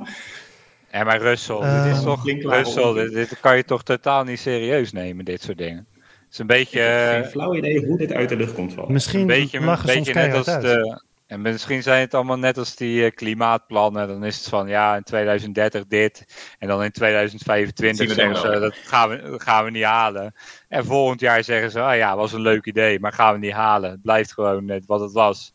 Ja, 0.92 1.04
maar 1.04 1.22
Russell, 1.22 1.84
dit 1.84 1.96
is 1.96 2.04
toch, 2.04 2.26
Russell, 2.26 2.94
dit, 2.94 3.14
dit 3.14 3.40
kan 3.40 3.58
je 3.58 3.64
toch 3.64 3.84
totaal 3.84 4.24
niet 4.24 4.40
serieus 4.40 4.92
nemen, 4.92 5.26
dit 5.26 5.42
soort 5.42 5.58
dingen 5.58 5.88
is 6.36 6.42
een 6.42 6.48
beetje. 6.48 6.80
Ik 6.80 6.86
heb 6.86 7.10
geen 7.12 7.24
eh, 7.24 7.30
flauw 7.30 7.56
idee 7.56 7.86
hoe 7.86 7.98
dit 7.98 8.14
uit 8.14 8.30
de 8.30 8.36
lucht 8.36 8.54
komt 8.54 8.74
vallen. 8.74 8.94
Misschien 8.94 9.20
een 9.20 9.28
beetje, 9.28 9.60
een 9.60 9.78
beetje 9.86 10.14
net 10.14 10.34
als 10.34 10.46
de. 10.46 11.04
En 11.28 11.42
misschien 11.42 11.84
zijn 11.84 12.02
het 12.02 12.14
allemaal 12.14 12.38
net 12.38 12.58
als 12.58 12.76
die 12.76 13.04
uh, 13.04 13.12
klimaatplannen. 13.12 14.08
Dan 14.08 14.24
is 14.24 14.38
het 14.38 14.48
van 14.48 14.68
ja, 14.68 14.96
in 14.96 15.04
2030 15.04 15.86
dit. 15.88 16.26
En 16.60 16.68
dan 16.68 16.84
in 16.84 16.92
2025 16.92 18.12
zeggen 18.12 18.38
ze 18.38 18.60
dat 18.60 18.76
gaan 18.76 19.10
we, 19.10 19.22
dat 19.22 19.44
gaan 19.44 19.66
we 19.66 19.72
niet 19.72 19.84
halen. 19.84 20.34
En 20.70 20.86
volgend 20.86 21.20
jaar 21.20 21.44
zeggen 21.44 21.72
ze, 21.72 21.82
ah 21.82 21.96
ja, 21.96 22.16
was 22.16 22.34
een 22.34 22.42
leuk 22.42 22.66
idee, 22.66 23.00
maar 23.00 23.14
gaan 23.14 23.34
we 23.34 23.40
niet 23.40 23.54
halen. 23.54 23.92
Het 23.92 24.02
blijft 24.02 24.34
gewoon 24.34 24.66
net 24.66 24.86
wat 24.86 25.00
het 25.00 25.12
was. 25.12 25.54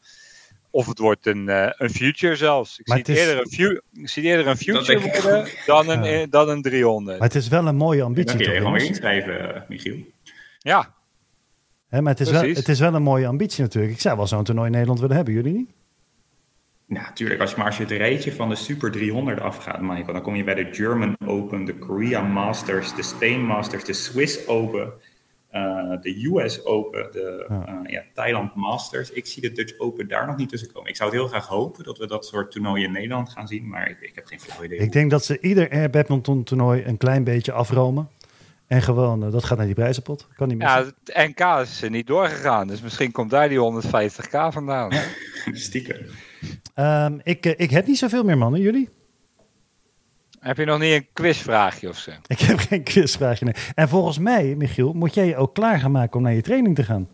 Of 0.71 0.87
het 0.87 0.99
wordt 0.99 1.27
een, 1.27 1.47
uh, 1.47 1.71
een 1.77 1.91
future 1.91 2.37
zelfs. 2.37 2.79
Ik 2.79 2.89
zie, 2.89 2.97
het 2.97 3.09
eerder 3.09 3.39
een 3.39 3.81
ik 4.03 4.09
zie 4.09 4.23
eerder 4.23 4.47
een 4.47 4.57
future 4.57 5.01
worden 5.23 5.49
dan 5.67 5.89
een, 5.89 6.31
dan 6.31 6.49
een 6.49 6.63
300. 6.63 7.19
Maar 7.19 7.29
het 7.29 7.37
is 7.37 7.49
wel 7.49 7.67
een 7.67 7.77
mooie 7.77 8.03
ambitie. 8.03 8.37
Dan 8.37 8.47
kun 8.47 8.55
je 8.55 8.61
gewoon 8.61 8.79
inschrijven, 8.79 9.65
Michiel. 9.69 9.97
Ja. 10.63 10.95
Hè, 11.89 12.03
maar 12.03 12.13
het 12.13 12.21
is, 12.21 12.31
wel, 12.31 12.43
het 12.43 12.69
is 12.69 12.81
wel 12.81 12.95
een 12.95 13.03
mooie 13.03 13.27
ambitie 13.27 13.63
natuurlijk. 13.63 13.93
Ik 13.93 14.01
zou 14.01 14.17
wel 14.17 14.27
zo'n 14.27 14.45
toernooi 14.45 14.67
in 14.67 14.73
Nederland 14.73 15.01
willen 15.01 15.17
hebben, 15.17 15.35
jullie 15.35 15.53
niet? 15.53 15.71
Nou, 16.87 17.05
natuurlijk. 17.05 17.41
Als 17.41 17.51
je, 17.51 17.57
maar 17.57 17.67
als 17.67 17.77
je 17.77 17.83
het 17.83 17.93
rijtje 17.93 18.33
van 18.33 18.49
de 18.49 18.55
Super 18.55 18.91
300 18.91 19.41
afgaat, 19.41 19.81
Michael, 19.81 20.13
dan 20.13 20.23
kom 20.23 20.37
je 20.37 20.45
bij 20.45 20.55
de 20.55 20.69
German 20.73 21.17
Open, 21.27 21.65
de 21.65 21.79
Korea 21.79 22.23
Masters, 22.23 22.95
de 22.95 23.03
Spain 23.03 23.45
Masters, 23.45 23.85
de 23.85 23.93
Swiss 23.93 24.47
Open, 24.47 24.93
uh, 25.53 26.01
de 26.01 26.31
US 26.33 26.65
Open, 26.65 27.09
de 27.13 27.47
ja. 27.49 27.83
Uh, 27.83 27.91
ja, 27.91 28.03
Thailand 28.15 28.55
Masters. 28.55 29.11
Ik 29.11 29.27
zie 29.27 29.43
de 29.43 29.53
Dutch 29.53 29.79
Open 29.79 30.09
daar 30.09 30.27
nog 30.27 30.37
niet 30.37 30.49
tussen 30.49 30.73
komen. 30.73 30.91
Ik 30.91 30.97
zou 30.97 31.11
het 31.11 31.19
heel 31.19 31.29
graag 31.29 31.47
hopen 31.47 31.85
dat 31.85 31.99
we 31.99 32.07
dat 32.07 32.27
soort 32.27 32.51
toernooien 32.51 32.87
in 32.87 32.93
Nederland 32.93 33.31
gaan 33.31 33.49
zien, 33.49 33.69
maar 33.69 33.91
ik, 33.91 34.01
ik 34.01 34.15
heb 34.15 34.27
geen 34.27 34.41
flauw 34.41 34.65
idee. 34.65 34.79
Ik 34.79 34.93
denk 34.93 35.11
dat 35.11 35.25
ze 35.25 35.41
ieder 35.41 35.71
Air 35.71 35.91
Badminton 35.91 36.43
toernooi 36.43 36.85
een 36.85 36.97
klein 36.97 37.25
beetje 37.25 37.53
afromen. 37.53 38.09
En 38.71 38.83
gewoon, 38.83 39.25
uh, 39.25 39.33
dat 39.33 39.45
gaat 39.45 39.57
naar 39.57 39.67
die 39.67 39.75
prijzenpot. 39.75 40.29
Kan 40.37 40.49
niet 40.49 40.63
Ja, 40.63 40.85
het 40.85 41.29
NK 41.29 41.41
is 41.61 41.83
er 41.83 41.91
niet 41.91 42.07
doorgegaan. 42.07 42.67
Dus 42.67 42.81
misschien 42.81 43.13
komt 43.13 43.31
daar 43.31 43.49
die 43.49 43.59
150k 43.59 44.31
vandaan. 44.31 44.93
Stiekem. 45.53 46.07
Um, 46.75 47.21
ik, 47.23 47.47
uh, 47.47 47.53
ik 47.57 47.71
heb 47.71 47.87
niet 47.87 47.99
zoveel 47.99 48.25
meer 48.25 48.39
mannen. 48.39 48.61
Jullie? 48.61 48.89
Heb 50.41 50.57
je 50.57 50.65
nog 50.65 50.79
niet 50.79 50.93
een 50.93 51.07
quizvraagje 51.13 51.89
of 51.89 51.97
zo? 51.97 52.11
Ik 52.27 52.41
heb 52.41 52.59
geen 52.59 52.83
quizvraagje. 52.83 53.45
Nee. 53.45 53.55
En 53.75 53.89
volgens 53.89 54.19
mij, 54.19 54.55
Michiel, 54.57 54.93
moet 54.93 55.15
jij 55.15 55.27
je 55.27 55.37
ook 55.37 55.55
klaar 55.55 55.79
gaan 55.81 55.93
maken 55.93 56.17
om 56.17 56.23
naar 56.23 56.35
je 56.35 56.43
training 56.43 56.75
te 56.75 56.85
gaan. 56.85 57.09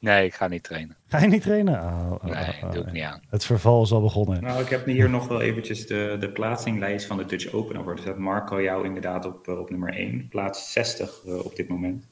Nee, 0.00 0.24
ik 0.24 0.34
ga 0.34 0.48
niet 0.48 0.62
trainen. 0.62 0.96
Ga 1.06 1.18
je 1.18 1.26
niet 1.26 1.42
trainen? 1.42 1.74
Oh, 1.80 2.12
oh, 2.12 2.24
nee, 2.24 2.62
oh, 2.62 2.72
doe 2.72 2.82
ik 2.82 2.92
niet 2.92 3.02
aan. 3.02 3.22
Het 3.28 3.44
verval 3.44 3.82
is 3.82 3.92
al 3.92 4.00
begonnen. 4.00 4.42
Nou, 4.42 4.62
ik 4.62 4.68
heb 4.68 4.84
hier 4.84 5.10
nog 5.10 5.28
wel 5.28 5.40
eventjes 5.40 5.86
de, 5.86 6.16
de 6.20 6.30
plaatsinglijst 6.30 7.06
van 7.06 7.16
de 7.16 7.24
Dutch 7.24 7.52
Open 7.52 7.76
over. 7.76 7.96
Dus 7.96 8.04
dat 8.04 8.18
Marco 8.18 8.62
jou 8.62 8.84
inderdaad 8.84 9.24
op, 9.24 9.48
eh, 9.48 9.58
op 9.58 9.70
nummer 9.70 9.94
1. 9.94 10.28
Plaats 10.28 10.72
60 10.72 11.22
uh, 11.26 11.44
op 11.44 11.56
dit 11.56 11.68
moment. 11.68 12.08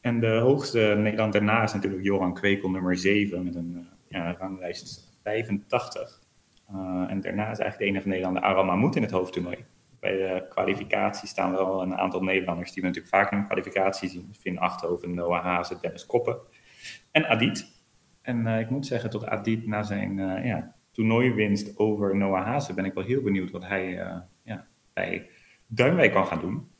En 0.00 0.20
de 0.20 0.36
hoogste 0.36 0.94
Nederland 0.98 1.32
daarna 1.32 1.62
is 1.62 1.72
natuurlijk 1.72 2.04
Joran 2.04 2.34
Kwekel, 2.34 2.70
nummer 2.70 2.96
7, 2.96 3.44
met 3.44 3.54
een 3.54 3.72
uh, 3.76 3.82
ja, 4.08 4.36
ranglijst 4.38 5.16
85. 5.22 6.20
Uh, 6.74 7.04
en 7.08 7.20
daarna 7.20 7.50
is 7.50 7.58
eigenlijk 7.58 7.78
de 7.78 7.84
enige 7.84 8.08
Nederlander 8.08 8.42
Aral 8.42 8.64
Mahmoud 8.64 8.96
in 8.96 9.02
het 9.02 9.10
hoofdtoernooi. 9.10 9.64
Bij 10.00 10.12
de 10.12 10.46
kwalificatie 10.48 11.28
staan 11.28 11.52
wel 11.52 11.82
een 11.82 11.96
aantal 11.96 12.22
Nederlanders 12.22 12.72
die 12.72 12.82
we 12.82 12.88
natuurlijk 12.88 13.14
vaak 13.14 13.32
in 13.32 13.38
de 13.38 13.44
kwalificatie 13.44 14.08
zien. 14.08 14.34
Finn 14.40 14.58
Achthoven, 14.58 15.14
Noah 15.14 15.44
Hazen, 15.44 15.78
Dennis 15.80 16.06
Koppen 16.06 16.36
en 17.12 17.28
Adit. 17.28 17.80
En 18.22 18.46
uh, 18.46 18.60
ik 18.60 18.70
moet 18.70 18.86
zeggen, 18.86 19.10
tot 19.10 19.26
Adit 19.26 19.66
na 19.66 19.82
zijn 19.82 20.18
uh, 20.18 20.44
ja, 20.44 20.74
toernooiwinst 20.90 21.78
over 21.78 22.16
Noah 22.16 22.44
Hazen 22.44 22.74
ben 22.74 22.84
ik 22.84 22.94
wel 22.94 23.04
heel 23.04 23.22
benieuwd 23.22 23.50
wat 23.50 23.66
hij 23.66 23.88
uh, 23.88 24.16
ja, 24.42 24.66
bij 24.92 25.30
Duinwijk 25.66 26.12
kan 26.12 26.26
gaan 26.26 26.40
doen. 26.40 26.70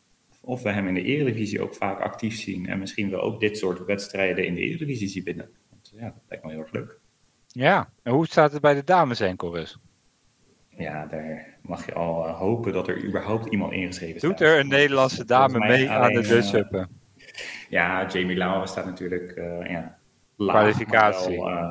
Of 0.41 0.63
we 0.63 0.71
hem 0.71 0.89
in 0.89 0.95
de 0.95 1.03
Eredivisie 1.03 1.63
ook 1.63 1.75
vaak 1.75 2.01
actief 2.01 2.37
zien 2.37 2.67
en 2.67 2.79
misschien 2.79 3.11
wel 3.11 3.21
ook 3.21 3.41
dit 3.41 3.59
soort 3.59 3.85
wedstrijden 3.85 4.47
in 4.47 4.55
de 4.55 4.61
Eredivisie 4.61 5.09
zien 5.09 5.25
binnen. 5.25 5.49
Want, 5.71 5.93
ja, 5.97 6.05
dat 6.05 6.23
lijkt 6.29 6.45
me 6.45 6.51
heel 6.51 6.61
erg 6.61 6.73
leuk. 6.73 6.99
Ja, 7.47 7.93
en 8.03 8.13
hoe 8.13 8.27
staat 8.27 8.53
het 8.53 8.61
bij 8.61 8.75
de 8.75 8.85
dames 8.85 9.21
enkelres? 9.21 9.79
Ja, 10.77 11.07
daar 11.07 11.57
mag 11.63 11.87
je 11.87 11.95
al 11.95 12.29
hopen 12.29 12.73
dat 12.73 12.89
er 12.89 13.05
überhaupt 13.05 13.53
iemand 13.53 13.73
ingeschreven 13.73 14.19
staat. 14.19 14.31
Doet 14.31 14.49
er 14.49 14.59
een 14.59 14.69
Nederlandse 14.69 15.25
dame 15.25 15.59
mee 15.59 15.91
aan 15.91 16.13
de 16.13 16.21
Dutch 16.21 16.89
ja, 17.69 18.07
Jamie 18.07 18.37
Lauwe 18.37 18.67
staat 18.67 18.85
natuurlijk 18.85 19.35
ja, 19.69 19.99
kwalificatie. 20.47 21.37
uh, 21.37 21.71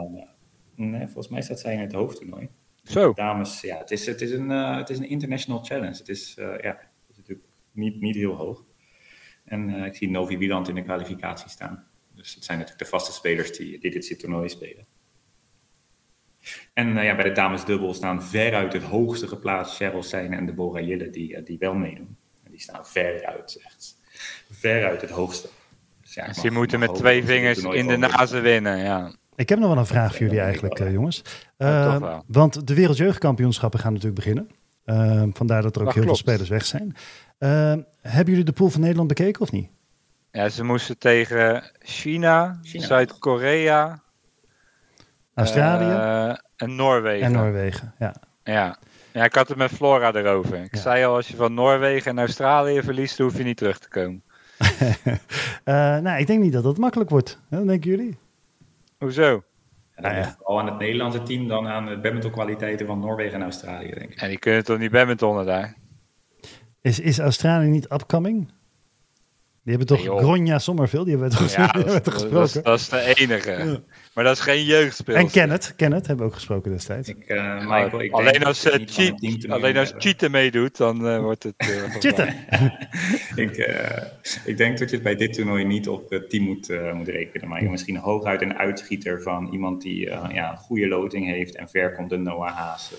nee, 0.75 1.03
volgens 1.05 1.27
mij 1.27 1.41
staat 1.41 1.59
zij 1.59 1.73
in 1.73 1.79
het 1.79 1.93
hoofdtoernooi. 1.93 2.49
Zo. 2.83 3.13
Dames, 3.13 3.61
ja, 3.61 3.77
het 3.77 3.91
is, 3.91 4.05
het 4.05 4.21
is, 4.21 4.31
een, 4.31 4.49
uh, 4.49 4.77
het 4.77 4.89
is 4.89 4.97
een 4.97 5.09
international 5.09 5.63
challenge. 5.63 5.97
Het 5.97 6.09
is, 6.09 6.35
uh, 6.39 6.45
ja, 6.45 6.69
het 6.79 7.09
is 7.09 7.17
natuurlijk 7.17 7.47
niet, 7.71 8.01
niet 8.01 8.15
heel 8.15 8.33
hoog. 8.33 8.63
En 9.45 9.69
ik 9.69 9.95
zie 9.95 10.09
Novi 10.09 10.37
Wieland 10.37 10.67
in 10.67 10.75
de 10.75 10.83
kwalificatie 10.83 11.49
staan. 11.49 11.87
Dus 12.15 12.35
het 12.35 12.43
zijn 12.43 12.57
natuurlijk 12.57 12.83
de 12.83 12.89
vaste 12.89 13.11
spelers 13.11 13.57
die, 13.57 13.79
die 13.79 13.91
dit 13.91 14.19
toernooi 14.19 14.49
spelen. 14.49 14.85
En 16.73 16.93
ja, 16.93 17.15
bij 17.15 17.23
de 17.23 17.31
damesdubbel 17.31 17.93
staan 17.93 18.23
veruit 18.23 18.73
het 18.73 18.83
hoogste 18.83 19.27
geplaatst 19.27 19.75
Cheryl 19.75 20.03
Seine 20.03 20.35
en 20.35 20.45
Deborah 20.45 20.87
Jille, 20.87 21.09
die, 21.09 21.43
die 21.43 21.57
wel 21.57 21.73
meedoen. 21.73 22.17
En 22.43 22.51
die 22.51 22.59
staan 22.59 22.85
veruit, 22.87 23.61
echt 23.63 23.99
veruit 24.49 25.01
het 25.01 25.09
hoogste. 25.09 25.49
Dus 26.13 26.23
ja, 26.23 26.33
dus 26.33 26.41
je 26.41 26.51
moet 26.51 26.77
met 26.77 26.95
twee 26.95 27.25
vingers 27.25 27.63
in 27.63 27.87
de 27.87 27.97
nazen 27.97 28.41
winnen, 28.41 28.77
ja. 28.77 29.11
Ik 29.35 29.49
heb 29.49 29.59
nog 29.59 29.67
wel 29.67 29.77
een 29.77 29.85
vraag 29.85 30.11
voor 30.11 30.25
jullie 30.25 30.39
eigenlijk, 30.39 30.91
jongens. 30.91 31.21
Uh, 31.57 32.19
want 32.27 32.67
de 32.67 32.73
wereldjeugdkampioenschappen 32.73 33.79
gaan 33.79 33.93
natuurlijk 33.93 34.19
beginnen. 34.19 34.49
Uh, 34.85 35.23
vandaar 35.33 35.61
dat 35.61 35.75
er 35.75 35.81
ook 35.81 35.93
heel 35.93 36.03
veel 36.03 36.15
spelers 36.15 36.49
weg 36.49 36.65
zijn. 36.65 36.95
Uh, 37.39 37.73
hebben 38.01 38.25
jullie 38.25 38.43
de 38.43 38.51
pool 38.51 38.69
van 38.69 38.81
Nederland 38.81 39.07
bekeken 39.07 39.41
of 39.41 39.51
niet? 39.51 39.69
Ja, 40.31 40.49
ze 40.49 40.63
moesten 40.63 40.97
tegen 40.97 41.71
China, 41.79 42.59
Zuid-Korea, 42.61 44.01
Australië 45.33 45.85
uh, 45.85 46.37
en 46.55 46.75
Noorwegen. 46.75 47.25
En 47.25 47.31
Noorwegen, 47.31 47.93
ja. 47.99 48.15
ja. 48.43 48.77
Ja, 49.13 49.23
ik 49.23 49.35
had 49.35 49.47
het 49.47 49.57
met 49.57 49.71
Flora 49.71 50.13
erover. 50.13 50.63
Ik 50.63 50.75
zei 50.75 51.05
al, 51.05 51.15
als 51.15 51.27
je 51.27 51.35
van 51.35 51.53
Noorwegen 51.53 52.11
en 52.11 52.19
Australië 52.19 52.81
verliest, 52.81 53.17
hoef 53.17 53.37
je 53.37 53.43
niet 53.43 53.57
terug 53.57 53.79
te 53.79 53.89
komen. 53.89 54.23
Uh, 54.61 55.97
nou, 56.05 56.19
ik 56.19 56.27
denk 56.27 56.41
niet 56.41 56.53
dat 56.53 56.63
dat 56.63 56.77
makkelijk 56.77 57.09
wordt. 57.09 57.39
Wat 57.49 57.67
denken 57.67 57.89
jullie? 57.89 58.17
Hoezo? 58.97 59.43
Nou 59.95 60.15
ja. 60.15 60.35
Al 60.43 60.59
aan 60.59 60.65
het 60.65 60.79
Nederlandse 60.79 61.23
team 61.23 61.47
dan 61.47 61.67
aan 61.67 61.85
de 61.85 61.99
badmintonkwaliteiten 61.99 62.85
van 62.85 62.99
Noorwegen 62.99 63.33
en 63.33 63.43
Australië, 63.43 63.89
denk 63.89 64.11
ik. 64.11 64.21
En 64.21 64.29
die 64.29 64.39
kunnen 64.39 64.63
toch 64.63 64.77
niet 64.77 64.91
badmintonnen 64.91 65.45
daar? 65.45 65.75
Is, 66.81 66.99
is 66.99 67.19
Australië 67.19 67.67
niet 67.67 67.91
upcoming? 67.91 68.51
Die 69.63 69.77
hebben 69.77 69.97
toch 69.97 70.07
nee, 70.07 70.17
Gronja 70.17 70.59
Sommerveld, 70.59 71.05
die 71.05 71.17
hebben 71.17 71.37
we 71.37 71.37
toch, 71.37 71.55
ja, 71.55 71.71
dat, 71.99 72.13
gesproken. 72.13 72.63
Dat, 72.63 72.79
is 72.79 72.89
de 72.89 73.13
enige. 73.15 73.83
Maar 74.13 74.23
dat 74.23 74.33
is 74.33 74.39
geen 74.39 74.63
jeugdspel. 74.63 75.15
En 75.15 75.29
Kenneth, 75.29 75.73
Kenneth 75.75 76.07
hebben 76.07 76.25
we 76.25 76.31
ook 76.31 76.37
gesproken 76.37 76.71
destijds. 76.71 77.09
Ik, 77.09 77.29
uh, 77.29 77.59
Michael, 77.59 78.01
ik 78.01 78.11
alleen, 78.11 78.43
als, 78.43 78.65
uh, 78.65 78.73
cheat, 78.85 79.49
alleen 79.49 79.77
als 79.77 79.93
cheaten 79.97 80.31
meedoet, 80.31 80.77
dan 80.77 81.07
uh, 81.07 81.19
wordt 81.19 81.43
het... 81.43 81.53
cheaten! 81.99 82.35
ik, 83.45 83.57
ik 84.45 84.57
denk 84.57 84.77
dat 84.77 84.89
je 84.89 84.95
het 84.95 85.03
bij 85.03 85.15
dit 85.15 85.33
toernooi 85.33 85.65
niet 85.65 85.87
op 85.87 86.09
het 86.09 86.29
team 86.29 86.43
moet, 86.43 86.69
moet 86.93 87.07
rekenen. 87.07 87.47
Maar 87.47 87.63
je 87.63 87.69
misschien 87.69 87.97
hooguit 87.97 88.41
een 88.41 88.57
uitschieter 88.57 89.21
van 89.21 89.49
iemand 89.51 89.81
die 89.81 89.99
ja, 90.09 90.51
een 90.51 90.57
goede 90.57 90.87
loting 90.87 91.25
heeft 91.25 91.55
en 91.55 91.69
ver 91.69 91.95
komt 91.95 92.09
de 92.09 92.17
Noah 92.17 92.55
Haas. 92.55 92.91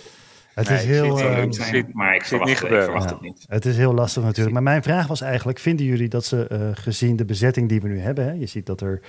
Het 0.54 0.70
is 0.70 0.84
heel. 0.84 1.20
Uh, 1.20 1.44
maar 1.92 2.14
ik 2.14 2.24
verwacht, 2.24 2.48
niet 2.48 2.62
ik 2.62 2.82
verwacht 2.82 3.10
het 3.10 3.20
niet. 3.20 3.44
Het 3.48 3.64
is 3.64 3.76
heel 3.76 3.94
lastig 3.94 4.22
natuurlijk. 4.22 4.54
Maar 4.54 4.62
mijn 4.62 4.82
vraag 4.82 5.06
was 5.06 5.20
eigenlijk: 5.20 5.58
vinden 5.58 5.86
jullie 5.86 6.08
dat 6.08 6.24
ze, 6.24 6.48
uh, 6.52 6.68
gezien 6.72 7.16
de 7.16 7.24
bezetting 7.24 7.68
die 7.68 7.80
we 7.80 7.88
nu 7.88 8.00
hebben, 8.00 8.24
hè, 8.24 8.32
je 8.32 8.46
ziet 8.46 8.66
dat 8.66 8.80
er 8.80 9.00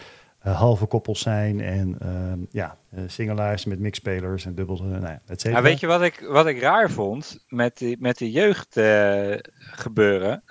uh, 0.46 0.60
halve 0.60 0.86
koppels 0.86 1.22
zijn 1.22 1.62
en 1.62 1.96
ehm, 2.00 2.40
ja, 2.52 2.78
singelaars 3.08 3.66
met 3.66 3.80
mixspelers 3.80 4.46
en 4.46 4.56
dubbels, 4.56 4.82
nou 4.82 5.18
et. 5.26 5.42
Ja, 5.42 5.62
weet 5.62 5.80
je 5.80 5.88
wat 5.88 6.02
ik, 6.02 6.26
wat 6.28 6.48
ik 6.48 6.62
raar 6.62 6.92
vond 6.92 7.44
met, 7.48 7.78
die, 7.78 7.98
met 8.00 8.18
de 8.18 8.32
jeugd 8.32 8.80
gebeuren? 9.56 10.44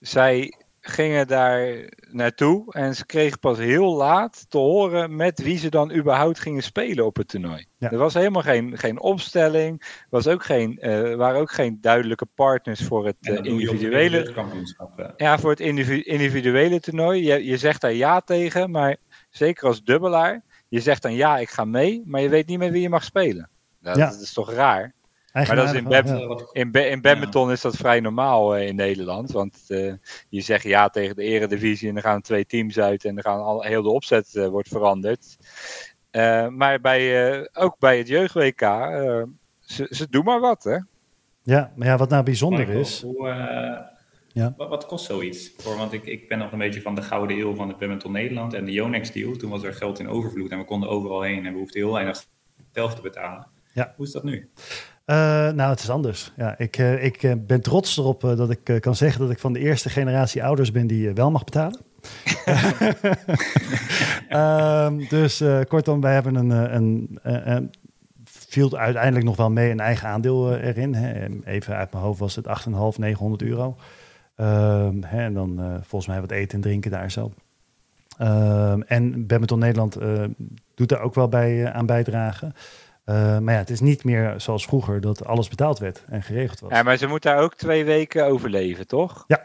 Zij 0.00 0.54
gingen 0.88 1.26
daar 1.26 1.88
naartoe 2.10 2.72
en 2.72 2.94
ze 2.94 3.06
kregen 3.06 3.38
pas 3.38 3.58
heel 3.58 3.96
laat 3.96 4.50
te 4.50 4.58
horen 4.58 5.16
met 5.16 5.42
wie 5.42 5.58
ze 5.58 5.70
dan 5.70 5.92
überhaupt 5.92 6.38
gingen 6.38 6.62
spelen 6.62 7.06
op 7.06 7.16
het 7.16 7.28
toernooi. 7.28 7.66
Er 7.78 7.98
was 7.98 8.14
helemaal 8.14 8.42
geen, 8.42 8.78
geen 8.78 9.00
opstelling, 9.00 10.02
was 10.10 10.26
ook 10.26 10.44
geen, 10.44 10.78
uh, 10.80 11.14
waren 11.14 11.40
ook 11.40 11.50
geen 11.50 11.78
duidelijke 11.80 12.26
partners 12.34 12.82
voor 12.82 13.06
het 13.06 13.16
uh, 13.20 13.36
individuele 13.42 14.32
ja, 15.16 15.38
voor 15.38 15.50
het 15.50 15.60
individuele 15.60 16.80
toernooi. 16.80 17.24
Je, 17.24 17.44
je 17.44 17.56
zegt 17.56 17.80
daar 17.80 17.92
ja 17.92 18.20
tegen, 18.20 18.70
maar 18.70 18.96
zeker 19.30 19.66
als 19.66 19.84
dubbelaar, 19.84 20.42
je 20.68 20.80
zegt 20.80 21.02
dan 21.02 21.14
ja, 21.14 21.38
ik 21.38 21.50
ga 21.50 21.64
mee, 21.64 22.02
maar 22.06 22.20
je 22.20 22.28
weet 22.28 22.46
niet 22.46 22.58
meer 22.58 22.72
wie 22.72 22.82
je 22.82 22.88
mag 22.88 23.04
spelen. 23.04 23.50
Ja. 23.80 23.94
dat 23.94 24.20
is 24.20 24.32
toch 24.32 24.52
raar? 24.52 24.94
Maar 25.32 25.56
dat 25.56 25.68
is 25.68 25.72
in, 25.72 25.84
bad, 25.84 26.08
in, 26.52 26.72
in 26.72 27.00
badminton 27.00 27.50
is 27.50 27.60
dat 27.60 27.76
vrij 27.76 28.00
normaal 28.00 28.56
uh, 28.56 28.66
in 28.66 28.76
Nederland. 28.76 29.30
Want 29.30 29.64
uh, 29.68 29.92
je 30.28 30.40
zegt 30.40 30.62
ja 30.62 30.88
tegen 30.88 31.16
de 31.16 31.22
eredivisie 31.22 31.88
en 31.88 31.94
dan 31.94 32.02
gaan 32.02 32.20
twee 32.20 32.46
teams 32.46 32.78
uit 32.78 33.04
en 33.04 33.14
dan 33.14 33.24
gaan 33.24 33.40
al, 33.40 33.62
heel 33.62 33.82
de 33.82 33.90
opzet 33.90 34.34
uh, 34.34 34.48
wordt 34.48 34.68
veranderd. 34.68 35.36
maar 36.48 36.80
bij, 36.80 37.48
ook 37.52 37.78
bij 37.78 37.98
het 37.98 38.08
jeugd-WK, 38.08 38.60
ze, 39.60 39.86
ze 39.90 40.06
doen 40.10 40.24
maar 40.24 40.40
wat 40.40 40.64
hè. 40.64 40.78
Ja, 41.42 41.72
maar 41.76 41.86
ja, 41.86 41.96
wat 41.96 42.08
nou 42.08 42.24
bijzonder 42.24 42.68
is... 42.68 43.02
Hoe, 43.02 43.86
ja. 44.32 44.54
Wat, 44.56 44.68
wat, 44.68 44.86
kost 44.86 45.04
zoiets? 45.04 45.52
Voor, 45.56 45.76
want 45.76 45.92
ik, 45.92 46.04
ik 46.04 46.28
ben 46.28 46.38
nog 46.38 46.52
een 46.52 46.58
beetje 46.58 46.82
van 46.82 46.94
de 46.94 47.02
gouden 47.02 47.38
eeuw 47.38 47.54
van 47.54 47.68
het 47.68 47.78
badminton 47.78 48.12
Nederland 48.12 48.54
en 48.54 48.64
de 48.64 48.72
Yonex 48.72 49.12
deal. 49.12 49.36
Toen 49.36 49.50
was 49.50 49.62
er 49.62 49.74
geld 49.74 49.98
in 49.98 50.08
overvloed 50.08 50.50
en 50.50 50.58
we 50.58 50.64
konden 50.64 50.88
overal 50.88 51.22
heen 51.22 51.46
en 51.46 51.52
we 51.52 51.58
hoefden 51.58 51.82
heel 51.82 51.92
weinig 51.92 52.24
geld 52.72 52.96
te 52.96 53.02
betalen. 53.02 53.46
Ja. 53.72 53.92
Hoe 53.96 54.06
is 54.06 54.12
dat 54.12 54.22
nu? 54.22 54.50
Uh, 55.10 55.16
nou, 55.50 55.70
het 55.70 55.80
is 55.80 55.90
anders. 55.90 56.32
Ja, 56.36 56.58
ik, 56.58 56.78
uh, 56.78 57.04
ik 57.04 57.22
uh, 57.22 57.32
ben 57.46 57.60
trots 57.60 57.96
erop 57.96 58.20
dat 58.20 58.50
ik 58.50 58.80
kan 58.80 58.96
zeggen 58.96 59.20
dat 59.20 59.30
ik 59.30 59.38
van 59.38 59.52
de 59.52 59.58
eerste 59.58 59.90
generatie 59.90 60.44
ouders 60.44 60.72
ben 60.72 60.86
die 60.86 61.12
wel 61.12 61.30
mag 61.30 61.44
betalen. 61.44 61.80
um, 64.30 65.08
dus 65.18 65.42
kortom, 65.68 66.00
wij 66.00 66.12
hebben 66.12 66.34
een, 66.34 66.50
een, 66.50 67.18
een, 67.22 67.70
viel 68.24 68.78
uiteindelijk 68.78 69.24
nog 69.24 69.36
wel 69.36 69.50
mee 69.50 69.70
een 69.70 69.80
eigen 69.80 70.08
aandeel 70.08 70.56
erin. 70.56 70.94
Hè. 70.94 71.26
Even 71.44 71.76
uit 71.76 71.92
mijn 71.92 72.04
hoofd 72.04 72.18
was 72.18 72.36
het 72.36 72.46
8,5, 72.46 72.98
900 72.98 73.42
euro. 73.42 73.76
Um, 74.36 75.04
hè, 75.04 75.24
en 75.24 75.34
dan 75.34 75.80
volgens 75.82 76.06
mij 76.10 76.20
wat 76.20 76.30
eten 76.30 76.54
en 76.54 76.60
drinken 76.60 76.90
daar 76.90 77.10
zo. 77.10 77.32
En 78.86 79.26
Badminton 79.26 79.58
Nederland 79.58 79.98
doet 80.74 80.88
daar 80.88 81.00
ook 81.00 81.14
wel 81.14 81.28
bij 81.28 81.72
aan 81.72 81.86
bijdragen. 81.86 82.54
Uh, 83.08 83.38
maar 83.38 83.54
ja, 83.54 83.60
het 83.60 83.70
is 83.70 83.80
niet 83.80 84.04
meer 84.04 84.34
zoals 84.36 84.64
vroeger 84.64 85.00
dat 85.00 85.24
alles 85.24 85.48
betaald 85.48 85.78
werd 85.78 86.04
en 86.08 86.22
geregeld 86.22 86.60
was. 86.60 86.70
Ja, 86.70 86.82
maar 86.82 86.96
ze 86.96 87.06
moeten 87.06 87.32
daar 87.32 87.42
ook 87.42 87.54
twee 87.54 87.84
weken 87.84 88.26
overleven, 88.26 88.86
toch? 88.86 89.24
Ja. 89.26 89.42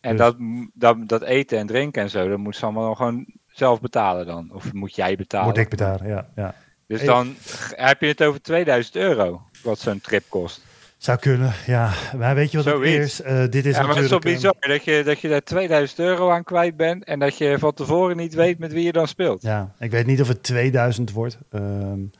En 0.00 0.16
dus- 0.16 0.20
dat, 0.26 0.36
dat, 0.74 1.08
dat 1.08 1.22
eten 1.22 1.58
en 1.58 1.66
drinken 1.66 2.02
en 2.02 2.10
zo, 2.10 2.28
dat 2.28 2.38
moet 2.38 2.56
ze 2.56 2.64
allemaal 2.64 2.94
gewoon 2.94 3.26
zelf 3.46 3.80
betalen 3.80 4.26
dan? 4.26 4.50
Of 4.52 4.72
moet 4.72 4.94
jij 4.94 5.16
betalen? 5.16 5.48
Moet 5.48 5.58
ik 5.58 5.68
betalen, 5.68 6.08
ja. 6.08 6.28
ja. 6.36 6.54
Dus 6.86 7.04
dan 7.04 7.34
heb 7.74 8.00
je 8.00 8.06
het 8.06 8.22
over 8.22 8.42
2000 8.42 8.96
euro, 8.96 9.42
wat 9.62 9.78
zo'n 9.78 10.00
trip 10.00 10.24
kost. 10.28 10.62
Zou 10.96 11.18
kunnen, 11.18 11.52
ja. 11.66 11.92
Maar 12.16 12.34
weet 12.34 12.50
je 12.50 12.62
wat 12.62 12.66
het 12.66 12.82
is? 12.82 13.20
Uh, 13.20 13.44
dit 13.50 13.66
is 13.66 13.76
ja, 13.76 13.82
maar 13.82 13.94
het 13.94 14.04
is 14.04 14.10
toch 14.10 14.20
bizar 14.20 14.54
dat 14.60 14.84
je, 14.84 15.02
dat 15.04 15.20
je 15.20 15.28
daar 15.28 15.42
2000 15.42 15.98
euro 15.98 16.30
aan 16.30 16.44
kwijt 16.44 16.76
bent 16.76 17.04
en 17.04 17.18
dat 17.18 17.38
je 17.38 17.58
van 17.58 17.74
tevoren 17.74 18.16
niet 18.16 18.34
weet 18.34 18.58
met 18.58 18.72
wie 18.72 18.84
je 18.84 18.92
dan 18.92 19.08
speelt. 19.08 19.42
Ja, 19.42 19.74
ik 19.78 19.90
weet 19.90 20.06
niet 20.06 20.20
of 20.20 20.28
het 20.28 20.42
2000 20.42 21.12
wordt. 21.12 21.38
Um, 21.52 22.10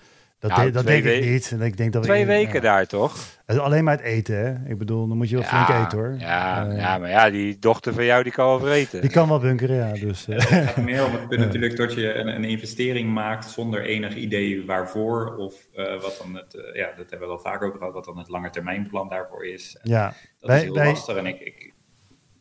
dat, 0.41 0.51
nou, 0.51 0.71
dat 0.71 0.87
denk 0.87 1.05
ik 1.05 1.25
niet. 1.25 1.57
ik 1.61 1.77
denk 1.77 1.93
dat 1.93 2.03
twee 2.03 2.27
weken 2.27 2.63
daar 2.63 2.87
toch? 2.87 3.17
Alleen 3.47 3.85
maar 3.85 3.97
het 3.97 4.05
eten, 4.05 4.37
hè? 4.37 4.71
Ik 4.71 4.79
bedoel, 4.79 5.09
dan 5.09 5.17
moet 5.17 5.29
je 5.29 5.37
wel 5.37 5.45
flink 5.45 5.69
eten 5.69 5.99
hoor. 5.99 6.15
Ja, 6.19 6.67
uh, 6.69 6.77
ja, 6.77 6.99
maar 6.99 7.09
ja, 7.09 7.31
die 7.31 7.59
dochter 7.59 7.95
van 7.95 8.05
jou 8.05 8.23
die 8.23 8.33
kan 8.33 8.47
wel 8.47 8.61
vreten. 8.61 9.01
Die 9.01 9.11
kan 9.11 9.29
wel 9.29 9.39
bunkeren, 9.39 9.77
ja. 9.77 9.93
Dus, 9.93 10.29
uh. 10.29 10.39
Het 10.39 10.45
gaat 10.45 10.77
meer 10.77 11.05
om 11.05 11.13
het 11.13 11.29
punt 11.29 11.41
natuurlijk 11.41 11.77
dat 11.77 11.95
je 11.95 12.15
een, 12.15 12.27
een, 12.27 12.45
investering 12.45 13.13
maakt 13.13 13.51
zonder 13.51 13.85
enig 13.85 14.15
idee 14.15 14.67
waarvoor. 14.67 15.37
Of 15.37 15.55
uh, 15.75 16.01
wat 16.01 16.19
dan 16.23 16.35
het, 16.35 16.71
ja, 16.73 16.87
dat 16.87 17.11
hebben 17.11 17.19
we 17.19 17.27
wel 17.27 17.39
vaker 17.39 17.67
over 17.67 17.79
gehad, 17.79 17.95
wat 17.95 18.05
dan 18.05 18.19
het 18.19 18.29
langetermijnplan 18.29 19.09
daarvoor 19.09 19.47
is. 19.47 19.79
Ja, 19.83 20.07
dat 20.39 20.49
wij, 20.51 20.57
is 20.57 20.63
heel 20.63 20.75
wij, 20.75 20.87
lastig. 20.87 21.17
En 21.17 21.27
ik, 21.27 21.41
ik, 21.41 21.73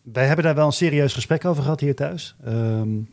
wij 0.03 0.25
hebben 0.25 0.45
daar 0.45 0.55
wel 0.55 0.65
een 0.65 0.71
serieus 0.71 1.13
gesprek 1.13 1.45
over 1.45 1.63
gehad 1.63 1.79
hier 1.79 1.95
thuis. 1.95 2.35
Um, 2.47 3.09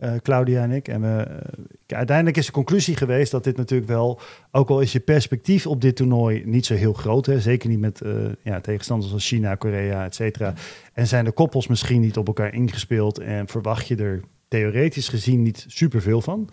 uh, 0.00 0.12
Claudia 0.22 0.62
en 0.62 0.70
ik. 0.70 0.88
En 0.88 1.00
we, 1.00 1.26
uh, 1.28 1.96
uiteindelijk 1.98 2.36
is 2.36 2.46
de 2.46 2.52
conclusie 2.52 2.96
geweest 2.96 3.30
dat 3.30 3.44
dit 3.44 3.56
natuurlijk 3.56 3.90
wel, 3.90 4.20
ook 4.50 4.68
al 4.68 4.80
is 4.80 4.92
je 4.92 5.00
perspectief 5.00 5.66
op 5.66 5.80
dit 5.80 5.96
toernooi 5.96 6.42
niet 6.44 6.66
zo 6.66 6.74
heel 6.74 6.92
groot, 6.92 7.26
hè, 7.26 7.40
zeker 7.40 7.68
niet 7.68 7.80
met 7.80 8.00
uh, 8.04 8.12
ja, 8.42 8.60
tegenstanders 8.60 9.12
als 9.12 9.26
China, 9.26 9.54
Korea, 9.54 10.04
et 10.04 10.14
cetera. 10.14 10.54
En 10.92 11.06
zijn 11.06 11.24
de 11.24 11.32
koppels 11.32 11.66
misschien 11.66 12.00
niet 12.00 12.16
op 12.16 12.26
elkaar 12.26 12.54
ingespeeld 12.54 13.18
en 13.18 13.48
verwacht 13.48 13.86
je 13.86 13.96
er 13.96 14.20
theoretisch 14.48 15.08
gezien 15.08 15.42
niet 15.42 15.64
superveel 15.68 16.20
van, 16.20 16.48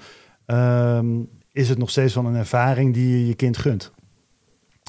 um, 0.45 1.29
is 1.51 1.69
het 1.69 1.77
nog 1.77 1.89
steeds 1.89 2.13
van 2.13 2.25
een 2.25 2.35
ervaring 2.35 2.93
die 2.93 3.09
je 3.09 3.27
je 3.27 3.35
kind 3.35 3.57
gunt. 3.57 3.91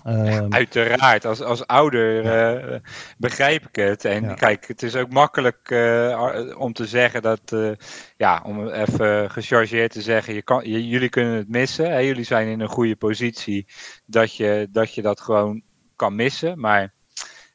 Um, 0.07 0.53
Uiteraard, 0.53 1.24
als, 1.24 1.42
als 1.42 1.66
ouder 1.66 2.24
uh, 2.24 2.78
begrijp 3.18 3.66
ik 3.66 3.76
het. 3.76 4.05
En 4.05 4.22
ja. 4.22 4.34
kijk, 4.34 4.68
het 4.68 4.82
is 4.82 4.96
ook 4.96 5.11
makkelijk 5.11 5.70
uh, 5.70 6.55
om 6.59 6.72
te 6.72 6.86
zeggen 6.86 7.22
dat, 7.22 7.40
uh, 7.55 7.70
ja, 8.16 8.42
om 8.44 8.68
even 8.68 9.30
gechargeerd 9.30 9.92
te 9.92 10.03
zeggen, 10.03 10.34
je 10.34 10.42
kan, 10.42 10.70
je, 10.70 10.88
jullie 10.88 11.09
kunnen 11.09 11.34
het 11.34 11.49
missen. 11.49 11.90
Hè? 11.90 11.99
Jullie 11.99 12.24
zijn 12.24 12.49
in 12.49 12.61
een 12.61 12.68
goede 12.68 12.96
positie 12.96 13.66
dat 14.07 14.36
je, 14.36 14.68
dat 14.70 14.94
je 14.94 15.03
dat 15.03 15.20
gewoon 15.20 15.62
kan 15.96 16.14
missen. 16.14 16.61
Maar 16.61 16.92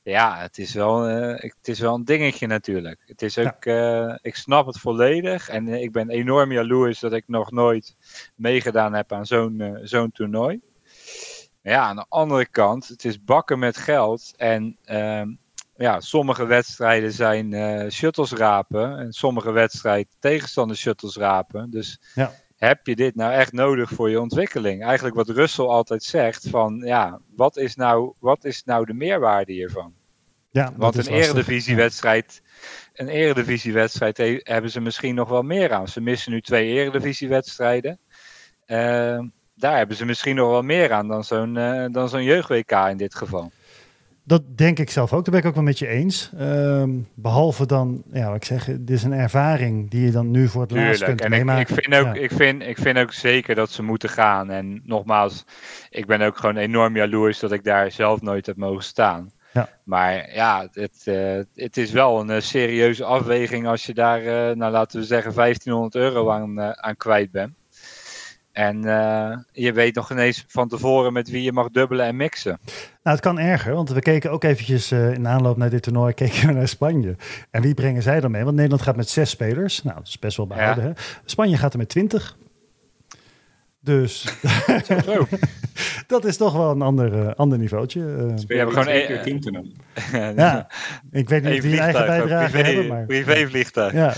ja, 0.03 0.37
het 0.37 0.57
is 0.57 0.73
wel, 0.73 1.01
het 1.01 1.67
is 1.67 1.79
wel 1.79 1.95
een 1.95 2.05
dingetje 2.05 2.47
natuurlijk. 2.47 2.99
Het 3.05 3.21
is 3.21 3.37
ook, 3.37 3.63
ja. 3.63 4.19
ik 4.21 4.35
snap 4.35 4.65
het 4.65 4.79
volledig. 4.79 5.49
En 5.49 5.67
ik 5.67 5.91
ben 5.91 6.09
enorm 6.09 6.51
jaloers 6.51 6.99
dat 6.99 7.13
ik 7.13 7.23
nog 7.27 7.51
nooit 7.51 7.95
meegedaan 8.35 8.93
heb 8.93 9.11
aan 9.11 9.25
zo'n 9.25 9.79
zo'n 9.81 10.11
toernooi. 10.11 10.61
Ja, 11.64 11.82
aan 11.82 11.95
de 11.95 12.05
andere 12.09 12.45
kant, 12.45 12.88
het 12.88 13.05
is 13.05 13.24
bakken 13.24 13.59
met 13.59 13.78
geld. 13.78 14.34
En 14.38 14.78
uh, 14.86 15.22
ja, 15.76 15.99
sommige 15.99 16.45
wedstrijden 16.45 17.11
zijn 17.11 17.51
uh, 17.51 17.89
shuttles 17.89 18.32
rapen. 18.32 18.97
En 18.97 19.14
sommige 19.14 19.51
wedstrijden 19.51 20.11
tegenstanders 20.20 20.80
shuttles 20.80 21.16
rapen. 21.16 21.70
Dus 21.72 21.99
ja. 22.16 22.32
heb 22.57 22.88
je 22.88 22.95
dit 22.95 23.16
nou 23.16 23.34
echt 23.34 23.51
nodig 23.51 23.89
voor 23.89 24.09
je 24.09 24.22
ontwikkeling? 24.22 24.84
Eigenlijk 24.84 25.16
wat 25.16 25.30
Russell 25.30 25.66
altijd 25.66 26.03
zegt 26.03 26.49
van 26.49 26.82
ja, 26.86 27.20
wat 27.36 27.57
is 27.57 27.76
nou, 27.76 28.14
wat 28.20 28.45
is 28.45 28.64
nou 28.64 28.86
de 28.86 28.93
meerwaarde 28.93 29.51
hiervan? 29.51 29.93
Ja, 30.49 30.74
Want 30.78 30.95
een 30.95 31.14
eredivisiewedstrijd, 31.14 32.41
een 32.93 33.07
eredivisiewedstrijd 33.07 34.18
hebben 34.43 34.72
ze 34.72 34.80
misschien 34.80 35.16
nog 35.16 35.30
wel 35.30 35.41
meer 35.41 35.74
aan. 35.74 35.88
Ze 35.88 36.01
missen 36.01 36.32
nu 36.32 36.41
twee 36.41 36.68
eredivisiewedstrijden. 36.68 37.99
Uh, 38.68 39.20
daar 39.55 39.77
hebben 39.77 39.95
ze 39.95 40.05
misschien 40.05 40.35
nog 40.35 40.49
wel 40.49 40.61
meer 40.61 40.91
aan 40.91 41.07
dan 41.07 41.23
zo'n 41.23 41.55
uh, 41.55 41.85
dan 41.91 42.09
zo'n 42.09 42.23
jeugd-WK 42.23 42.71
in 42.71 42.97
dit 42.97 43.15
geval. 43.15 43.51
Dat 44.25 44.57
denk 44.57 44.79
ik 44.79 44.89
zelf 44.89 45.13
ook. 45.13 45.23
Daar 45.23 45.33
ben 45.33 45.43
ik 45.43 45.47
ook 45.47 45.55
wel 45.55 45.63
met 45.63 45.79
je 45.79 45.87
eens. 45.87 46.31
Ehm, 46.37 46.89
behalve 47.13 47.65
dan, 47.65 48.03
ja, 48.11 48.27
wat 48.27 48.35
ik 48.35 48.45
zeg, 48.45 48.65
dit 48.65 48.89
is 48.89 49.03
een 49.03 49.13
ervaring 49.13 49.89
die 49.89 50.05
je 50.05 50.11
dan 50.11 50.31
nu 50.31 50.47
voor 50.47 50.61
het 50.61 50.69
Tuurlijk. 50.69 50.89
laatst 50.89 51.05
kunt 51.05 51.21
en 51.21 51.29
nemen. 51.29 51.59
Ik, 51.59 51.69
ik, 51.69 51.83
vind 51.83 51.95
ook, 51.95 52.15
ik, 52.15 52.31
vind, 52.31 52.61
ik 52.61 52.77
vind 52.77 52.97
ook 52.97 53.13
zeker 53.13 53.55
dat 53.55 53.71
ze 53.71 53.83
moeten 53.83 54.09
gaan. 54.09 54.49
En 54.49 54.81
nogmaals, 54.85 55.45
ik 55.89 56.05
ben 56.05 56.21
ook 56.21 56.37
gewoon 56.37 56.57
enorm 56.57 56.95
jaloers 56.95 57.39
dat 57.39 57.51
ik 57.51 57.63
daar 57.63 57.91
zelf 57.91 58.21
nooit 58.21 58.45
heb 58.45 58.57
mogen 58.57 58.83
staan. 58.83 59.31
Ja. 59.53 59.69
Maar 59.83 60.33
ja, 60.33 60.67
het, 60.71 61.03
uh, 61.05 61.39
het 61.55 61.77
is 61.77 61.91
wel 61.91 62.19
een 62.19 62.29
uh, 62.29 62.39
serieuze 62.39 63.03
afweging 63.03 63.67
als 63.67 63.85
je 63.85 63.93
daar, 63.93 64.21
uh, 64.21 64.55
nou 64.55 64.71
laten 64.71 64.99
we 64.99 65.05
zeggen, 65.05 65.33
1500 65.33 65.95
euro 65.95 66.29
aan, 66.29 66.61
aan 66.61 66.97
kwijt 66.97 67.31
bent. 67.31 67.53
En 68.53 68.85
uh, 68.85 69.37
je 69.51 69.73
weet 69.73 69.95
nog 69.95 70.11
ineens 70.11 70.45
van 70.47 70.67
tevoren 70.67 71.13
met 71.13 71.29
wie 71.29 71.43
je 71.43 71.51
mag 71.51 71.69
dubbelen 71.69 72.05
en 72.05 72.15
mixen. 72.15 72.59
Nou, 73.03 73.15
het 73.15 73.19
kan 73.19 73.39
erger, 73.39 73.73
want 73.73 73.89
we 73.89 73.99
keken 73.99 74.31
ook 74.31 74.43
eventjes 74.43 74.91
uh, 74.91 75.13
in 75.13 75.27
aanloop 75.27 75.57
naar 75.57 75.69
dit 75.69 75.83
toernooi 75.83 76.13
keken 76.23 76.47
we 76.47 76.53
naar 76.53 76.67
Spanje. 76.67 77.15
En 77.51 77.61
wie 77.61 77.73
brengen 77.73 78.01
zij 78.01 78.19
dan 78.19 78.31
mee? 78.31 78.43
Want 78.43 78.55
Nederland 78.55 78.81
gaat 78.81 78.95
met 78.95 79.09
zes 79.09 79.29
spelers. 79.29 79.83
Nou, 79.83 79.97
dat 79.97 80.07
is 80.07 80.19
best 80.19 80.37
wel 80.37 80.47
behouden. 80.47 80.83
Hè? 80.83 80.91
Spanje 81.25 81.57
gaat 81.57 81.73
er 81.73 81.79
met 81.79 81.89
twintig. 81.89 82.37
Dus 83.83 84.25
dat 86.07 86.25
is 86.25 86.37
toch 86.37 86.53
wel 86.53 86.71
een 86.71 86.81
ander, 86.81 87.13
uh, 87.13 87.31
ander 87.35 87.57
niveautje. 87.57 87.99
Uh, 87.99 88.33
we 88.47 88.55
hebben 88.55 88.73
gewoon 88.73 88.93
één 88.93 89.07
keer 89.07 89.21
team 89.21 89.39
te 89.39 89.71
ja, 90.35 90.67
ik 91.11 91.29
weet 91.29 91.43
niet 91.43 91.53
of 91.53 91.59
die 91.59 91.79
eigen 91.79 92.05
bijdrage 92.05 92.51
privé, 92.51 92.67
hebben, 92.67 92.87
maar... 92.87 93.05
Privévliegtuig. 93.05 93.93
Ja, 93.93 94.13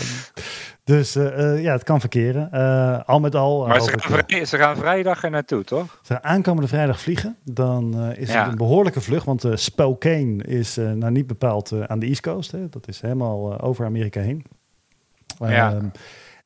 dus 0.86 1.16
uh, 1.16 1.62
ja, 1.62 1.72
het 1.72 1.84
kan 1.84 2.00
verkeren. 2.00 2.50
Uh, 2.54 3.00
al 3.06 3.20
met 3.20 3.36
al. 3.36 3.68
Maar 3.68 3.82
ze 3.82 4.00
gaan, 4.00 4.46
ze 4.46 4.58
gaan, 4.58 4.76
vrijdag 4.78 5.24
er 5.24 5.30
naartoe, 5.30 5.64
toch? 5.64 6.00
Ze 6.02 6.14
gaan 6.14 6.24
aankomende 6.24 6.68
vrijdag 6.68 7.00
vliegen. 7.00 7.38
Dan 7.44 8.14
is 8.14 8.34
het 8.34 8.48
een 8.48 8.58
behoorlijke 8.58 9.02
vlucht. 9.02 9.26
Want 9.26 9.46
Spokane 9.54 10.44
is 10.44 10.76
nou 10.76 11.12
niet 11.12 11.28
bepaald 11.28 11.88
aan 11.88 12.00
de 12.00 12.06
East 12.06 12.22
Coast. 12.22 12.52
Hè. 12.52 12.70
Dat 12.70 12.88
is 12.88 13.02
helemaal 13.02 13.62
over 13.62 13.86
Amerika 13.86 14.22
heen. 14.22 14.46
Ja. 15.40 15.82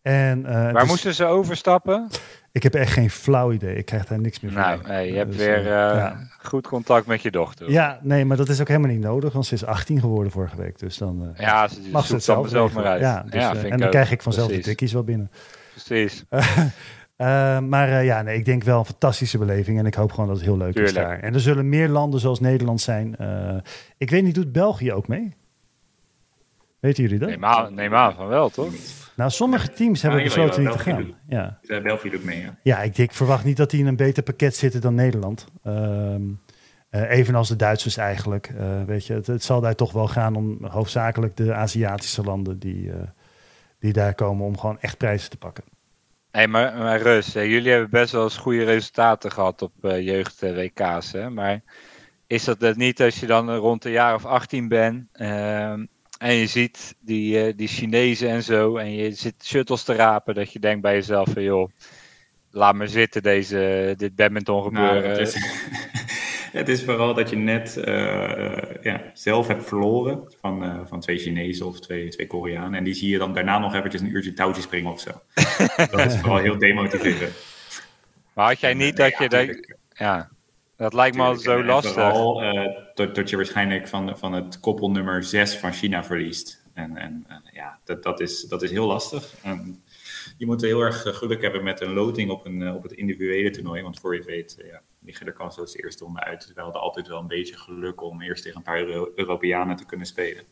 En, 0.10 0.42
Waar 0.42 0.74
dus, 0.74 0.88
moesten 0.88 1.14
ze 1.14 1.26
overstappen? 1.26 2.08
Ik 2.52 2.64
heb 2.64 2.74
echt 2.74 2.92
geen 2.92 3.10
flauw 3.10 3.52
idee. 3.52 3.76
Ik 3.76 3.86
krijg 3.86 4.06
daar 4.06 4.20
niks 4.20 4.40
meer 4.40 4.52
van. 4.52 4.62
Nou, 4.62 4.88
nee, 4.88 5.12
je 5.12 5.18
hebt 5.18 5.32
dus, 5.32 5.46
weer 5.46 5.66
uh, 5.66 6.12
goed 6.42 6.68
contact 6.68 7.06
met 7.06 7.22
je 7.22 7.32
dochter. 7.32 7.72
Ja, 7.72 8.00
nee, 8.02 8.26
maar 8.26 8.38
dat 8.38 8.50
is 8.50 8.62
ook 8.62 8.68
helemaal 8.68 8.90
niet 8.90 9.00
nodig, 9.00 9.34
want 9.34 9.46
ze 9.46 9.54
is 9.54 9.66
18 9.66 10.00
geworden 10.00 10.32
vorige 10.32 10.56
week. 10.56 10.80
Dus 10.80 10.98
dan 10.98 11.34
ja, 11.38 11.68
ze 11.68 11.82
mag 11.92 12.06
ze 12.06 12.14
het 12.14 12.24
zelf, 12.24 12.50
zelf 12.50 12.74
maar 12.74 12.86
uit. 12.86 13.02
Ja, 13.02 13.24
dus, 13.24 13.34
ja 13.34 13.56
en 13.56 13.78
dan 13.78 13.90
krijg 13.90 14.12
ik 14.12 14.22
vanzelf 14.22 14.48
Precies. 14.48 14.66
de 14.66 14.70
tikkies 14.70 14.94
wel 14.94 15.04
binnen. 15.04 15.32
Precies. 15.72 16.26
maar 17.70 18.04
ja, 18.04 18.22
nee, 18.22 18.38
ik 18.38 18.46
denk 18.46 18.64
wel 18.64 18.80
een 18.80 18.86
fantastische 18.86 19.38
beleving 19.38 19.80
en 19.80 19.86
ik 19.86 19.94
hoop 19.94 20.12
gewoon 20.12 20.28
dat 20.28 20.36
het 20.36 20.46
heel 20.46 20.58
leuk 20.58 20.74
Tuurlijk. 20.74 20.98
is 20.98 21.04
daar. 21.04 21.20
En 21.20 21.34
er 21.34 21.40
zullen 21.40 21.70
meer 21.70 21.88
landen 21.88 22.20
zoals 22.20 22.40
Nederland 22.40 22.82
zijn. 22.82 23.16
ik 23.98 24.10
weet 24.10 24.24
niet, 24.24 24.36
doet 24.36 24.52
België 24.52 24.94
ook 24.94 25.08
mee? 25.08 25.34
Weten 26.80 27.04
jullie 27.04 27.20
dat? 27.20 27.30
Neem 27.30 27.46
aan, 27.46 27.74
neem 27.74 27.96
aan 27.96 28.14
van 28.14 28.28
wel, 28.28 28.50
toch? 28.50 28.74
Nou, 29.20 29.32
sommige 29.32 29.70
teams 29.70 30.02
hebben 30.02 30.24
besloten 30.24 30.64
niet 30.64 30.72
te 30.72 30.80
gaan. 30.80 31.14
ja. 31.28 31.60
België 31.84 32.10
doet 32.10 32.24
mee, 32.24 32.42
ja. 32.42 32.56
Ja, 32.64 32.82
ik, 32.82 32.98
ik 32.98 33.12
verwacht 33.12 33.44
niet 33.44 33.58
dat 33.58 33.70
die 33.70 33.80
in 33.80 33.88
een 33.88 33.96
beter 33.96 34.24
pakket 34.24 34.56
zitten 34.56 34.82
dan 34.82 34.96
Nederland. 34.96 35.48
Um, 35.68 36.42
uh, 36.92 37.10
evenals 37.10 37.48
de 37.48 37.56
Duitsers 37.56 37.98
eigenlijk. 37.98 38.50
Uh, 38.50 38.84
weet 38.84 39.06
je, 39.06 39.14
het, 39.14 39.28
het, 39.28 39.44
zal 39.44 39.62
daar 39.62 39.76
toch 39.76 39.92
wel 39.92 40.08
gaan 40.08 40.36
om 40.36 40.66
hoofdzakelijk 40.66 41.38
de 41.38 41.54
Aziatische 41.54 42.24
landen 42.24 42.60
die, 42.60 42.86
uh, 42.86 42.94
die 43.80 43.94
daar 43.94 44.14
komen 44.14 44.46
om 44.46 44.58
gewoon 44.58 44.80
echt 44.80 44.98
prijzen 44.98 45.30
te 45.30 45.38
pakken. 45.38 45.64
Hey, 46.32 46.48
maar, 46.48 46.78
maar 46.78 47.02
Rus, 47.02 47.34
jullie 47.34 47.72
hebben 47.72 47.90
best 47.90 48.12
wel 48.12 48.24
eens 48.24 48.38
goede 48.38 48.64
resultaten 48.64 49.32
gehad 49.32 49.62
op 49.62 49.74
jeugd-WK's. 49.82 51.14
Maar 51.30 51.62
is 52.28 52.44
dat 52.44 52.62
het 52.62 52.78
niet 52.78 53.02
als 53.02 53.20
je 53.20 53.26
dan 53.26 53.56
rond 53.56 53.86
een 53.86 53.92
jaar 53.92 54.16
of 54.16 54.26
18 54.26 54.68
bent? 54.68 55.08
En 56.20 56.34
je 56.34 56.48
ziet 56.48 56.96
die, 57.00 57.48
uh, 57.48 57.54
die 57.56 57.68
Chinezen 57.68 58.30
en 58.30 58.44
zo. 58.44 58.78
En 58.78 58.92
je 58.92 59.12
zit 59.12 59.46
shuttles 59.46 59.84
te 59.84 59.94
rapen. 59.94 60.36
Dat 60.36 60.54
je 60.54 60.60
denkt 60.60 60.82
bij 60.82 60.94
jezelf 60.94 61.30
van 61.30 61.44
joh. 61.44 61.70
Laat 62.52 62.76
me 62.76 62.88
zitten 62.88 63.24
deze, 63.24 63.94
dit 63.98 64.16
badminton 64.16 64.74
nou, 64.74 64.88
gebeuren. 64.88 65.10
Nou, 65.10 65.20
het, 65.20 65.28
is, 65.28 65.36
het, 66.60 66.70
is, 66.70 66.84
vooral 66.84 67.14
dat 67.14 67.30
je 67.30 67.36
net 67.36 67.76
uh, 67.78 68.62
ja, 68.82 69.02
zelf 69.14 69.48
hebt 69.48 69.66
verloren. 69.66 70.34
Van, 70.42 70.64
uh, 70.64 70.80
van 70.86 71.00
twee 71.00 71.18
Chinezen 71.18 71.66
of 71.66 71.80
twee, 71.80 72.10
twee 72.10 72.28
Koreanen. 72.28 72.74
En 72.74 72.84
die 72.84 72.94
zie 72.94 73.10
je 73.10 73.18
dan 73.18 73.34
daarna 73.34 73.60
nog 73.60 73.74
eventjes 73.74 74.02
een 74.02 74.16
uurtje 74.16 74.34
touwtje 74.34 74.62
springen 74.62 74.92
of 74.92 75.00
zo. 75.00 75.12
dat 75.92 76.06
is 76.06 76.18
vooral 76.18 76.38
heel 76.38 76.58
demotiverend. 76.58 77.34
Maar 78.34 78.48
had 78.48 78.60
jij 78.60 78.74
niet 78.74 78.98
dat 78.98 79.18
je... 79.18 79.30
Dat, 79.30 79.48
ja, 79.90 80.30
dat 80.80 80.94
lijkt 80.94 81.16
me 81.16 81.24
al 81.24 81.36
zo 81.36 81.64
lastig. 81.64 81.94
Vooral 81.94 82.44
uh, 82.44 82.78
dat, 82.94 83.16
dat, 83.16 83.30
je 83.30 83.36
waarschijnlijk 83.36 83.88
van, 83.88 84.18
van 84.18 84.34
het 84.34 84.60
koppelnummer 84.60 85.24
6 85.24 85.58
van 85.58 85.74
China 85.74 86.04
verliest. 86.04 86.64
En, 86.74 86.98
en 86.98 87.26
uh, 87.30 87.36
ja, 87.54 87.80
dat, 87.84 88.04
dat, 88.04 88.20
is, 88.20 88.42
dat 88.42 88.64
is 88.64 88.72
heel 88.72 88.88
lastig. 88.88 89.34
En 89.44 89.84
je 90.38 90.46
moet 90.46 90.62
heel 90.62 90.82
erg 90.82 91.18
geluk 91.18 91.42
hebben 91.42 91.64
met 91.64 91.82
een 91.82 91.94
loting 91.94 92.32
op, 92.32 92.46
een, 92.46 92.74
op 92.74 92.84
het 92.84 92.92
individuele 92.92 93.50
toernooi. 93.50 93.82
Want 93.82 94.00
voor 94.00 94.16
je 94.16 94.24
weet, 94.24 94.58
uh, 94.60 94.68
ja, 94.68 94.82
liggen 95.02 95.28
er 95.28 95.34
kans 95.34 95.56
de 95.56 95.84
eerste 95.84 96.04
ronde 96.04 96.24
uit. 96.24 96.52
We 96.56 96.62
hadden 96.62 96.82
altijd 96.82 97.08
wel 97.08 97.20
een 97.20 97.28
beetje 97.28 97.58
geluk 97.58 98.02
om 98.02 98.22
eerst 98.22 98.44
tegen 98.44 98.58
een 98.58 98.64
paar 98.64 98.80
Euro 98.80 99.12
Europeanen 99.16 99.76
te 99.76 99.86
kunnen 99.86 100.08
spelen. 100.08 100.44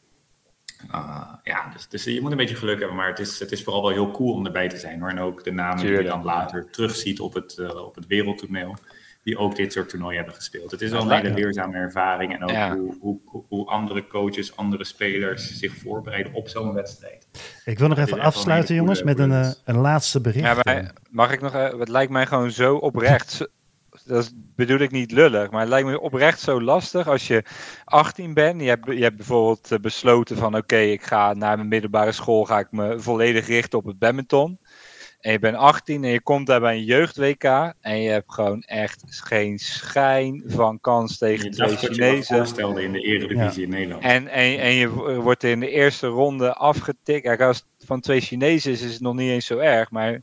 Uh, 0.92 1.34
ja, 1.44 1.70
dus, 1.74 1.88
dus, 1.88 2.04
je 2.04 2.22
moet 2.22 2.32
een 2.32 2.38
beetje 2.38 2.56
geluk 2.56 2.80
hebben, 2.80 2.98
maar 2.98 3.08
het 3.10 3.20
is, 3.20 3.40
het 3.40 3.52
is 3.52 3.64
vooral 3.64 3.82
wel 3.82 3.92
heel 3.92 4.12
cool 4.12 4.34
om 4.34 4.46
erbij 4.46 4.70
te 4.70 4.78
zijn 4.78 5.00
hoor. 5.00 5.10
En 5.10 5.20
ook 5.20 5.44
de 5.44 5.52
namen 5.52 5.86
die 5.86 5.92
je 5.92 6.04
dan 6.04 6.24
later 6.24 6.70
terugziet 6.70 7.20
op 7.20 7.34
het, 7.34 7.58
uh, 7.60 7.86
op 7.86 7.96
het 7.96 8.08
wereldtoneel 8.08 8.76
die 9.28 9.38
ook 9.38 9.56
dit 9.56 9.74
soort 9.74 9.90
toernooien 9.90 10.18
hebben 10.18 10.36
gespeeld. 10.36 10.72
Het 10.72 10.82
is 10.82 10.92
wel 10.92 11.02
een 11.02 11.12
hele 11.12 11.34
leerzame 11.34 11.78
ervaring 11.78 12.34
en 12.34 12.44
ook 12.44 12.78
hoe, 12.78 13.22
hoe, 13.26 13.44
hoe, 13.48 13.68
andere 13.68 14.08
coaches, 14.08 14.56
andere 14.56 14.84
spelers 14.84 15.58
zich 15.58 15.74
voorbereiden 15.76 16.34
op 16.34 16.48
zo'n 16.48 16.74
wedstrijd. 16.74 17.28
Ik 17.66 17.80
wil 17.80 17.88
nog 17.88 17.98
even 17.98 18.20
afsluiten, 18.20 18.76
jongens, 18.76 19.04
met 19.04 19.20
een, 19.20 19.32
eh, 19.32 19.52
een 19.66 19.78
laatste 19.78 20.22
bericht. 20.22 20.46
Ja, 20.46 20.58
maar, 20.64 20.94
mag 21.10 21.32
ik 21.32 21.42
nog, 21.42 21.56
uh, 21.56 21.80
het 21.80 21.90
lijkt 21.90 22.12
mij 22.12 22.26
gewoon 22.26 22.52
zo 22.52 22.76
oprecht. 22.76 23.50
dat 24.06 24.34
bedoel 24.56 24.80
ik 24.80 24.92
niet 24.92 25.12
lullig, 25.12 25.52
maar 25.52 25.60
het 25.60 25.70
lijkt 25.70 25.88
me 25.88 26.00
oprecht 26.00 26.40
zo 26.40 26.62
lastig 26.62 27.08
als 27.08 27.28
je 27.28 27.44
18 27.86 28.34
bent. 28.34 28.62
Je 28.62 28.68
hebt, 28.68 28.86
je 28.86 29.04
hebt 29.04 29.16
bijvoorbeeld 29.16 29.72
eh, 29.72 29.80
besloten 29.80 30.38
van 30.38 30.56
oké, 30.56 30.78
ik 30.78 31.04
ga 31.04 31.34
naar 31.34 31.56
mijn 31.56 31.68
middelbare 31.68 32.12
school, 32.12 32.46
ga 32.46 32.60
ik 32.60 32.72
me 32.72 33.00
volledig 33.00 33.48
richten 33.48 33.80
op 33.80 33.86
het 33.86 34.00
badminton. 34.00 34.60
En 35.20 35.32
je 35.32 35.40
bent 35.40 35.56
18 35.56 36.04
en 36.04 36.10
je 36.10 36.22
komt 36.22 36.48
daar 36.48 36.60
bij 36.60 36.76
een 36.76 36.84
jeugd-WK. 36.84 37.74
En 37.82 38.02
je 38.02 38.10
hebt 38.10 38.34
gewoon 38.34 38.62
echt 38.62 39.04
geen 39.08 39.60
schijn 39.60 40.44
van 40.46 40.80
kans 40.80 41.18
tegen 41.18 41.52
twee 41.52 41.76
Chinezen. 41.76 42.46
Je 42.56 42.82
in 42.84 42.92
de 42.92 43.02
Eredivisie 43.02 43.64
in 43.64 43.70
Nederland. 43.70 44.04
En, 44.04 44.28
en, 44.28 44.60
en 44.60 44.72
je 44.72 44.90
wordt 45.22 45.44
in 45.44 45.60
de 45.60 45.70
eerste 45.70 46.08
ronde 46.08 46.54
afgetikt. 46.54 47.22
Kijk, 47.22 47.42
als 47.42 47.58
het 47.58 47.88
van 47.88 48.02
twee 48.02 48.22
Chinezen 48.22 48.72
is, 48.72 48.82
is 48.82 48.94
het 48.94 49.02
nog 49.02 49.16
niet 49.16 49.30
eens 49.30 49.46
zo 49.46 49.58
erg. 49.58 49.92
Maar 49.92 50.22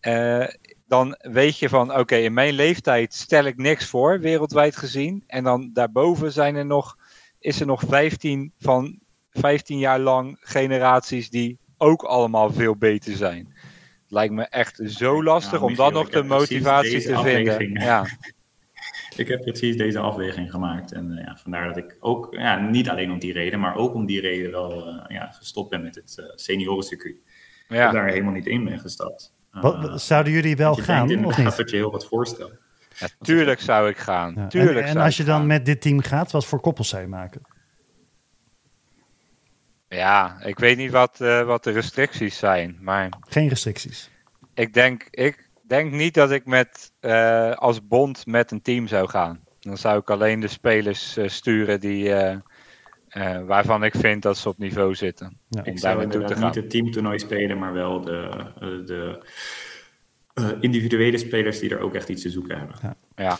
uh, 0.00 0.46
dan 0.86 1.16
weet 1.18 1.58
je 1.58 1.68
van, 1.68 1.98
oké, 1.98 2.16
in 2.16 2.32
mijn 2.32 2.54
leeftijd 2.54 3.14
stel 3.14 3.44
ik 3.44 3.56
niks 3.56 3.86
voor, 3.86 4.20
wereldwijd 4.20 4.76
gezien. 4.76 5.24
En 5.26 5.44
dan 5.44 5.70
daarboven 5.72 6.32
zijn 6.32 6.56
er 6.56 6.66
nog, 6.66 6.96
is 7.38 7.60
er 7.60 7.66
nog 7.66 7.82
15 7.86 8.52
van 8.58 8.98
15 9.30 9.78
jaar 9.78 10.00
lang 10.00 10.36
generaties 10.40 11.30
die 11.30 11.58
ook 11.76 12.02
allemaal 12.02 12.52
veel 12.52 12.76
beter 12.76 13.16
zijn 13.16 13.53
lijkt 14.14 14.34
me 14.34 14.42
echt 14.42 14.80
zo 14.84 15.22
lastig 15.22 15.62
om 15.62 15.74
dan 15.74 15.92
nog 15.92 16.08
de 16.08 16.22
motivatie 16.22 17.02
te 17.02 17.18
vinden. 17.18 17.82
Ja. 17.82 18.06
ik 19.16 19.28
heb 19.28 19.40
precies 19.40 19.76
deze 19.76 19.98
afweging 19.98 20.50
gemaakt. 20.50 20.92
En 20.92 21.10
uh, 21.10 21.24
ja, 21.24 21.36
vandaar 21.42 21.66
dat 21.66 21.76
ik 21.76 21.96
ook, 22.00 22.28
ja, 22.30 22.58
niet 22.58 22.88
alleen 22.88 23.10
om 23.10 23.18
die 23.18 23.32
reden, 23.32 23.60
maar 23.60 23.76
ook 23.76 23.94
om 23.94 24.06
die 24.06 24.20
reden 24.20 24.50
wel 24.50 24.88
uh, 24.88 25.04
ja, 25.08 25.30
gestopt 25.30 25.70
ben 25.70 25.82
met 25.82 25.94
het 25.94 26.16
uh, 26.20 26.26
seniorencircuit. 26.34 27.16
Ja. 27.68 27.86
Ik 27.86 27.92
daar 27.92 28.08
helemaal 28.08 28.32
niet 28.32 28.46
in 28.46 28.64
ben 28.64 28.78
gestapt. 28.78 29.32
Wat, 29.50 30.02
zouden 30.02 30.32
jullie 30.32 30.56
wel 30.56 30.74
gaan? 30.74 31.24
Of 31.24 31.36
niet? 31.36 31.56
dat 31.56 31.70
je 31.70 31.76
heel 31.76 31.90
wat 31.90 32.06
voorstelt. 32.06 32.52
Ja, 32.98 33.06
tuurlijk 33.20 33.60
zou 33.60 33.88
ik 33.88 33.96
gaan. 33.96 34.32
Ja. 34.36 34.46
Tuurlijk 34.46 34.86
en, 34.86 34.96
en 34.96 34.96
als 34.96 35.16
je 35.16 35.24
dan 35.24 35.46
met 35.46 35.66
dit 35.66 35.80
team 35.80 36.00
gaat, 36.00 36.32
wat 36.32 36.46
voor 36.46 36.60
koppels 36.60 36.88
zou 36.88 37.02
je 37.02 37.08
maken? 37.08 37.40
Ja, 39.88 40.40
ik 40.42 40.58
weet 40.58 40.76
niet 40.76 40.90
wat, 40.90 41.18
uh, 41.20 41.42
wat 41.42 41.64
de 41.64 41.70
restricties 41.70 42.38
zijn, 42.38 42.78
maar... 42.80 43.08
Geen 43.28 43.48
restricties? 43.48 44.10
Ik 44.54 44.74
denk, 44.74 45.06
ik 45.10 45.48
denk 45.66 45.92
niet 45.92 46.14
dat 46.14 46.30
ik 46.30 46.46
met, 46.46 46.92
uh, 47.00 47.52
als 47.52 47.86
bond 47.86 48.26
met 48.26 48.50
een 48.50 48.62
team 48.62 48.86
zou 48.86 49.08
gaan. 49.08 49.44
Dan 49.60 49.76
zou 49.76 49.98
ik 49.98 50.10
alleen 50.10 50.40
de 50.40 50.48
spelers 50.48 51.18
uh, 51.18 51.28
sturen 51.28 51.80
die, 51.80 52.14
waarvan 53.46 53.84
ik 53.84 53.94
vind 53.96 54.22
dat 54.22 54.38
ze 54.38 54.48
op 54.48 54.58
niveau 54.58 54.94
zitten. 54.94 55.38
Ja, 55.48 55.60
om 55.60 55.66
ik 55.66 55.78
zou 55.78 56.02
inderdaad 56.02 56.38
niet 56.38 56.54
het 56.54 56.70
teamtoernooi 56.70 57.18
spelen, 57.18 57.58
maar 57.58 57.72
wel 57.72 58.00
de, 58.00 58.28
de 58.86 59.20
individuele 60.60 61.18
spelers 61.18 61.58
die 61.58 61.70
er 61.70 61.80
ook 61.80 61.94
echt 61.94 62.08
iets 62.08 62.22
te 62.22 62.30
zoeken 62.30 62.58
hebben. 62.58 62.76
Ja. 62.82 62.96
ja. 63.16 63.38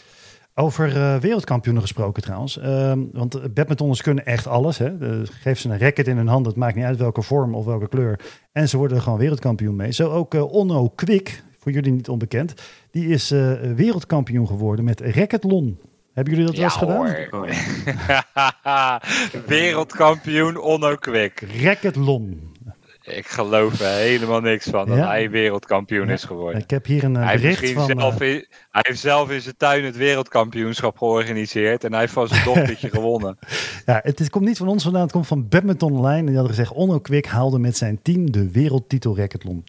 Over 0.57 0.97
uh, 0.97 1.17
wereldkampioenen 1.17 1.83
gesproken 1.83 2.23
trouwens. 2.23 2.59
Uh, 2.59 2.93
want 3.13 3.55
badmintonners 3.55 4.03
kunnen 4.03 4.27
echt 4.27 4.47
alles. 4.47 4.79
Hè? 4.79 4.93
geef 5.25 5.59
ze 5.59 5.69
een 5.69 5.79
racket 5.79 6.09
in 6.09 6.17
hun 6.17 6.27
hand, 6.27 6.47
het 6.47 6.57
maakt 6.57 6.75
niet 6.75 6.85
uit 6.85 6.99
welke 6.99 7.23
vorm 7.23 7.55
of 7.55 7.65
welke 7.65 7.89
kleur. 7.89 8.21
En 8.53 8.69
ze 8.69 8.77
worden 8.77 8.97
er 8.97 9.03
gewoon 9.03 9.19
wereldkampioen 9.19 9.77
mee. 9.77 9.93
Zo 9.93 10.11
ook 10.11 10.35
uh, 10.35 10.53
Onno 10.53 10.89
Kwik, 10.89 11.43
voor 11.59 11.73
jullie 11.73 11.93
niet 11.93 12.09
onbekend. 12.09 12.55
Die 12.91 13.09
is 13.09 13.31
wereldkampioen 13.77 14.47
geworden 14.47 14.85
met 14.85 15.01
racketlon. 15.01 15.79
Hebben 16.13 16.35
jullie 16.35 16.49
dat 16.49 16.57
wel 16.57 16.65
eens 16.65 16.77
gedaan? 16.77 17.05
wereldkampioen 19.47 20.57
Onno 20.61 20.95
Kwik. 20.95 21.47
Racketlon. 21.63 22.54
Ik 23.05 23.27
geloof 23.27 23.81
er 23.81 23.97
helemaal 23.97 24.41
niks 24.41 24.67
van 24.67 24.89
dat 24.89 24.99
hij 24.99 25.31
wereldkampioen 25.31 26.11
is 26.11 26.25
geworden. 26.25 26.61
Ik 26.61 26.71
heb 26.71 26.87
hier 26.87 27.05
een 27.05 27.15
hij 27.15 27.37
bericht 27.37 27.71
van... 27.71 27.87
Zelf 27.87 28.21
in, 28.21 28.47
hij 28.71 28.83
heeft 28.87 29.01
zelf 29.01 29.31
in 29.31 29.41
zijn 29.41 29.57
tuin 29.57 29.85
het 29.85 29.97
wereldkampioenschap 29.97 30.99
georganiseerd 30.99 31.85
en 31.85 31.91
hij 31.91 32.01
heeft 32.01 32.13
van 32.13 32.29
zijn 32.29 32.45
dochtertje 32.55 32.91
gewonnen. 32.91 33.39
Ja, 33.87 34.01
het, 34.03 34.31
komt 34.31 34.45
niet 34.45 34.59
van 34.59 34.69
ons 34.69 34.83
vandaan, 34.83 35.03
het 35.03 35.13
komt 35.13 35.27
van 35.27 35.49
Badminton 35.49 35.93
Online. 35.93 36.19
En 36.19 36.27
die 36.27 36.35
hadden 36.35 36.55
gezegd, 36.55 36.73
Onno 36.73 36.99
Kwik 36.99 37.27
haalde 37.27 37.59
met 37.59 37.77
zijn 37.77 38.03
team 38.03 38.31
de 38.31 38.51
wereldtitel 38.51 39.17
racketlon. 39.17 39.65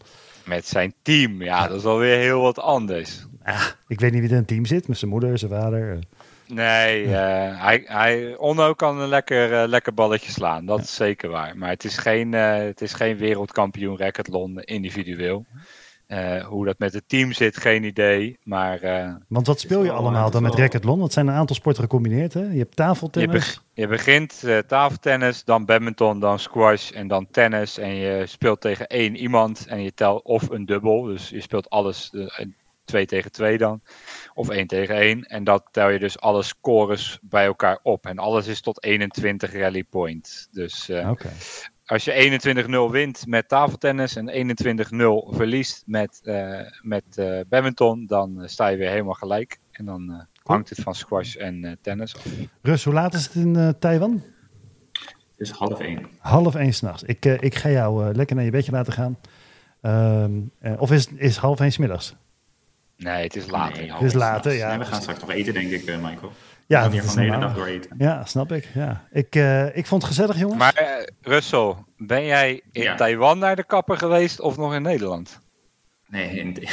Met 0.45 0.68
zijn 0.68 0.94
team, 1.02 1.41
ja, 1.41 1.68
dat 1.68 1.78
is 1.78 1.86
alweer 1.86 2.18
heel 2.18 2.41
wat 2.41 2.60
anders. 2.60 3.26
Ah, 3.44 3.66
ik 3.88 3.99
weet 3.99 4.12
niet 4.12 4.20
wie 4.20 4.30
er 4.30 4.36
in 4.36 4.41
het 4.41 4.48
team 4.48 4.66
zit, 4.66 4.88
met 4.88 4.98
zijn 4.98 5.12
moeder, 5.12 5.38
zijn 5.38 5.52
vader... 5.52 5.99
Nee, 6.48 7.04
uh, 7.04 7.12
hij, 7.62 7.84
hij, 7.86 8.36
Onno 8.38 8.74
kan 8.74 9.00
een 9.00 9.08
lekker, 9.08 9.52
uh, 9.52 9.68
lekker 9.68 9.94
balletje 9.94 10.32
slaan. 10.32 10.66
Dat 10.66 10.80
is 10.80 10.96
zeker 10.96 11.30
waar. 11.30 11.58
Maar 11.58 11.70
het 11.70 11.84
is 11.84 11.98
geen, 11.98 12.34
uh, 12.34 12.56
het 12.56 12.82
is 12.82 12.94
geen 12.94 13.18
wereldkampioen 13.18 13.98
racketlon 13.98 14.60
individueel. 14.60 15.46
hoe 16.46 16.66
dat 16.66 16.80
met 16.80 16.94
het 16.94 17.04
team 17.08 17.32
zit, 17.32 17.58
geen 17.58 17.84
idee. 17.84 18.40
Maar, 18.44 18.80
Want 19.28 19.48
wat 19.48 19.60
speel 19.60 19.84
je 19.84 19.92
allemaal 19.92 20.32
dan 20.32 20.44
met 20.44 20.56
racketlon? 20.56 21.00
Dat 21.00 21.14
zijn 21.14 21.28
een 21.28 21.34
aantal 21.34 21.56
sporten 21.56 21.84
gecombineerd. 21.84 22.34
Hè? 22.34 22.42
Je 22.42 22.58
hebt 22.58 22.76
tafeltennis. 22.76 23.62
Je 23.74 23.88
begint 23.88 24.44
tafeltennis, 24.68 25.44
dan 25.44 25.66
badminton, 25.66 26.20
dan 26.20 26.40
squash 26.40 26.92
en 26.92 27.08
dan 27.08 27.28
tennis. 27.32 27.78
En 27.78 27.96
je 27.96 28.26
speelt 28.26 28.62
tegen 28.62 28.88
één 28.88 29.16
iemand 29.16 29.66
en 29.68 29.82
je 29.82 29.94
telt 29.94 30.24
of 30.24 30.50
een 30.50 30.66
dubbel. 30.66 31.02
Dus 31.02 31.30
je 31.30 31.42
speelt 31.42 31.70
alles 31.70 32.12
twee 32.86 33.06
tegen 33.06 33.32
twee 33.32 33.57
dan. 33.57 33.82
Of 34.34 34.49
1 34.49 34.68
tegen 34.68 34.95
1. 34.95 35.24
En 35.24 35.44
dat 35.44 35.68
tel 35.72 35.90
je 35.90 35.99
dus 35.99 36.20
alle 36.20 36.44
scores 36.44 37.20
bij 37.22 37.45
elkaar 37.45 37.80
op. 37.84 38.06
En 38.06 38.18
alles 38.18 38.48
is 38.48 38.62
tot 38.62 38.84
21 38.84 39.53
rally 39.53 39.84
point. 39.84 40.48
Dus 40.52 40.90
uh, 40.90 41.12
als 41.86 42.03
je 42.03 42.88
21-0 42.90 42.91
wint 42.91 43.28
met 43.28 43.48
tafeltennis 43.48 44.16
en 44.16 44.56
21-0 45.34 45.36
verliest 45.36 45.84
met, 45.86 46.22
uh, 46.24 46.60
met 46.82 47.03
uh, 47.16 47.40
badminton, 47.48 48.06
dan 48.06 48.41
sta 48.45 48.68
je 48.68 48.78
weer 48.78 48.90
helemaal 48.90 49.14
gelijk. 49.14 49.60
En 49.72 49.86
dan 49.86 50.28
hangt 50.44 50.70
het 50.70 50.80
van 50.80 50.95
squash 50.95 51.36
en 51.36 51.78
tennis 51.82 52.16
af. 52.16 52.26
Rus, 52.62 52.84
hoe 52.84 52.94
laat 52.94 53.14
is 53.14 53.26
het 53.26 53.36
in 53.36 53.76
Taiwan? 53.80 54.24
Het 55.38 55.48
is 55.48 55.49
half 55.49 55.80
één. 55.80 56.07
Half 56.20 56.56
één 56.56 56.74
s'nachts. 56.74 57.03
Ik, 57.03 57.26
ik 57.26 57.56
ga 57.56 57.70
jou 57.70 58.14
lekker 58.14 58.36
naar 58.36 58.45
je 58.45 58.52
bedje 58.52 58.72
laten 58.72 58.94
gaan. 58.94 59.18
Uh, 59.82 60.82
of 60.82 60.91
is, 60.91 61.07
is 61.07 61.38
half 61.38 61.60
één 61.60 61.72
s 61.72 61.78
middags? 61.78 62.16
Nee, 62.98 63.24
het 63.24 63.36
is 63.36 63.48
later. 63.50 63.82
Nee, 63.82 63.92
het 63.92 64.02
is 64.02 64.14
later, 64.14 64.54
ja. 64.54 64.70
Nee, 64.70 64.78
we 64.78 64.86
gaan 64.86 65.02
straks 65.02 65.20
nog 65.20 65.32
eten, 65.32 65.54
denk 65.54 65.72
ik, 65.72 65.88
uh, 65.88 65.96
Michael. 65.96 66.32
Ja, 66.68 66.78
we 66.78 66.84
gaan 66.84 66.92
hier 66.92 67.04
van 67.04 67.16
de 67.16 67.22
hele 67.22 67.38
dag 67.38 67.56
door 67.56 67.66
eten. 67.66 67.96
Ja, 67.98 68.26
snap 68.26 68.52
ik. 68.52 68.68
Ja. 68.74 69.04
Ik, 69.12 69.36
uh, 69.36 69.78
ik 69.78 69.86
vond 69.86 70.02
het 70.02 70.12
gezellig, 70.12 70.38
jongens. 70.38 70.60
Maar 70.60 70.82
uh, 70.82 71.06
Russell, 71.22 71.76
ben 71.98 72.26
jij 72.26 72.62
in 72.72 72.82
ja. 72.82 72.96
Taiwan 72.96 73.40
naar 73.40 73.56
de 73.56 73.64
kapper 73.64 73.98
geweest 73.98 74.40
of 74.40 74.58
nog 74.58 74.74
in 74.74 74.82
Nederland? 74.82 75.40
Nee, 76.08 76.30
in, 76.30 76.58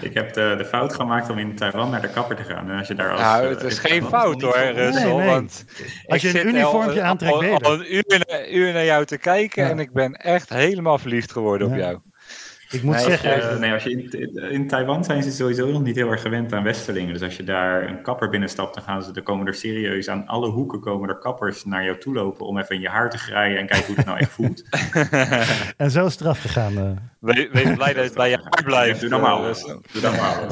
ik 0.00 0.14
heb 0.14 0.32
de, 0.32 0.54
de, 0.58 0.64
fout 0.64 0.94
gemaakt 0.94 1.30
om 1.30 1.38
in 1.38 1.56
Taiwan 1.56 1.90
naar 1.90 2.00
de 2.00 2.10
kapper 2.10 2.36
te 2.36 2.42
gaan. 2.42 2.70
En 2.70 2.78
als 2.78 2.88
je 2.88 2.94
daar 2.94 3.10
als, 3.10 3.20
nou, 3.20 3.48
het 3.48 3.62
is 3.62 3.78
geen 3.78 4.04
fout 4.04 4.42
hoor. 4.42 4.58
Nee, 4.74 4.90
nee. 4.90 5.12
Want 5.12 5.64
als 6.06 6.22
je 6.22 6.40
een 6.40 6.46
uniformje 6.46 7.00
al, 7.00 7.06
aantrekt, 7.06 7.34
al, 7.34 7.60
al, 7.60 7.72
een 7.72 7.94
uur, 7.94 8.52
uur, 8.52 8.72
naar 8.72 8.84
jou 8.84 9.04
te 9.04 9.18
kijken 9.18 9.64
ja. 9.64 9.70
en 9.70 9.78
ik 9.78 9.92
ben 9.92 10.14
echt 10.14 10.48
helemaal 10.48 10.98
verliefd 10.98 11.32
geworden 11.32 11.68
ja. 11.68 11.74
op 11.74 11.80
jou. 11.80 11.98
Ik 12.74 12.82
moet 12.82 12.94
nee, 12.94 13.04
zeggen... 13.04 13.38
Uh, 13.38 13.58
nee, 13.58 13.72
als 13.72 13.82
je 13.82 13.90
in, 13.90 14.50
in, 14.50 14.66
Taiwan 14.68 15.04
zijn 15.04 15.22
ze 15.22 15.32
sowieso 15.32 15.70
nog 15.70 15.82
niet 15.82 15.96
heel 15.96 16.10
erg 16.10 16.22
gewend 16.22 16.52
aan 16.52 16.62
westerlingen. 16.62 17.12
Dus 17.12 17.22
als 17.22 17.36
je 17.36 17.44
daar 17.44 17.88
een 17.88 18.02
kapper 18.02 18.28
binnenstapt, 18.28 18.74
dan 18.74 18.82
gaan 18.82 19.02
ze, 19.02 19.12
dan 19.12 19.22
komen 19.22 19.46
er 19.46 19.54
serieus 19.54 20.08
aan 20.08 20.26
alle 20.26 20.48
hoeken 20.48 20.80
komen 20.80 21.08
er 21.08 21.18
kappers 21.18 21.64
naar 21.64 21.84
jou 21.84 21.98
toe 21.98 22.14
lopen 22.14 22.46
om 22.46 22.58
even 22.58 22.74
in 22.74 22.80
je 22.80 22.88
haar 22.88 23.10
te 23.10 23.18
graaien 23.18 23.58
en 23.58 23.66
kijken 23.66 23.86
hoe 23.86 23.96
het 23.96 24.06
nou 24.06 24.18
echt 24.18 24.30
voelt. 24.30 24.64
en 25.76 25.90
zo 25.90 26.06
is 26.06 26.12
het 26.12 26.20
eraf 26.20 26.40
gegaan. 26.40 26.72
Uh. 26.72 26.90
Wees, 27.18 27.48
wees 27.52 27.74
blij 27.74 27.92
dat 27.92 28.04
het 28.04 28.14
bij 28.14 28.30
je 28.30 28.38
haar 28.42 28.64
blijft. 28.64 29.00
Doe 29.00 29.08
normaal. 29.08 29.48
Uh, 29.48 29.54
Doe 29.92 30.02
normaal. 30.02 30.46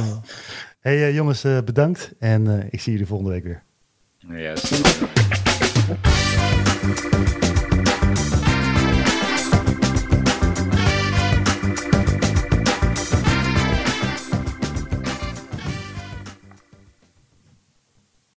hey 0.81 1.13
jongens, 1.13 1.43
bedankt 1.65 2.13
en 2.19 2.69
ik 2.71 2.81
zie 2.81 2.93
jullie 2.93 3.07
volgende 3.07 3.33
week 3.33 3.45
weer. 3.45 3.63
Yes. 4.29 5.51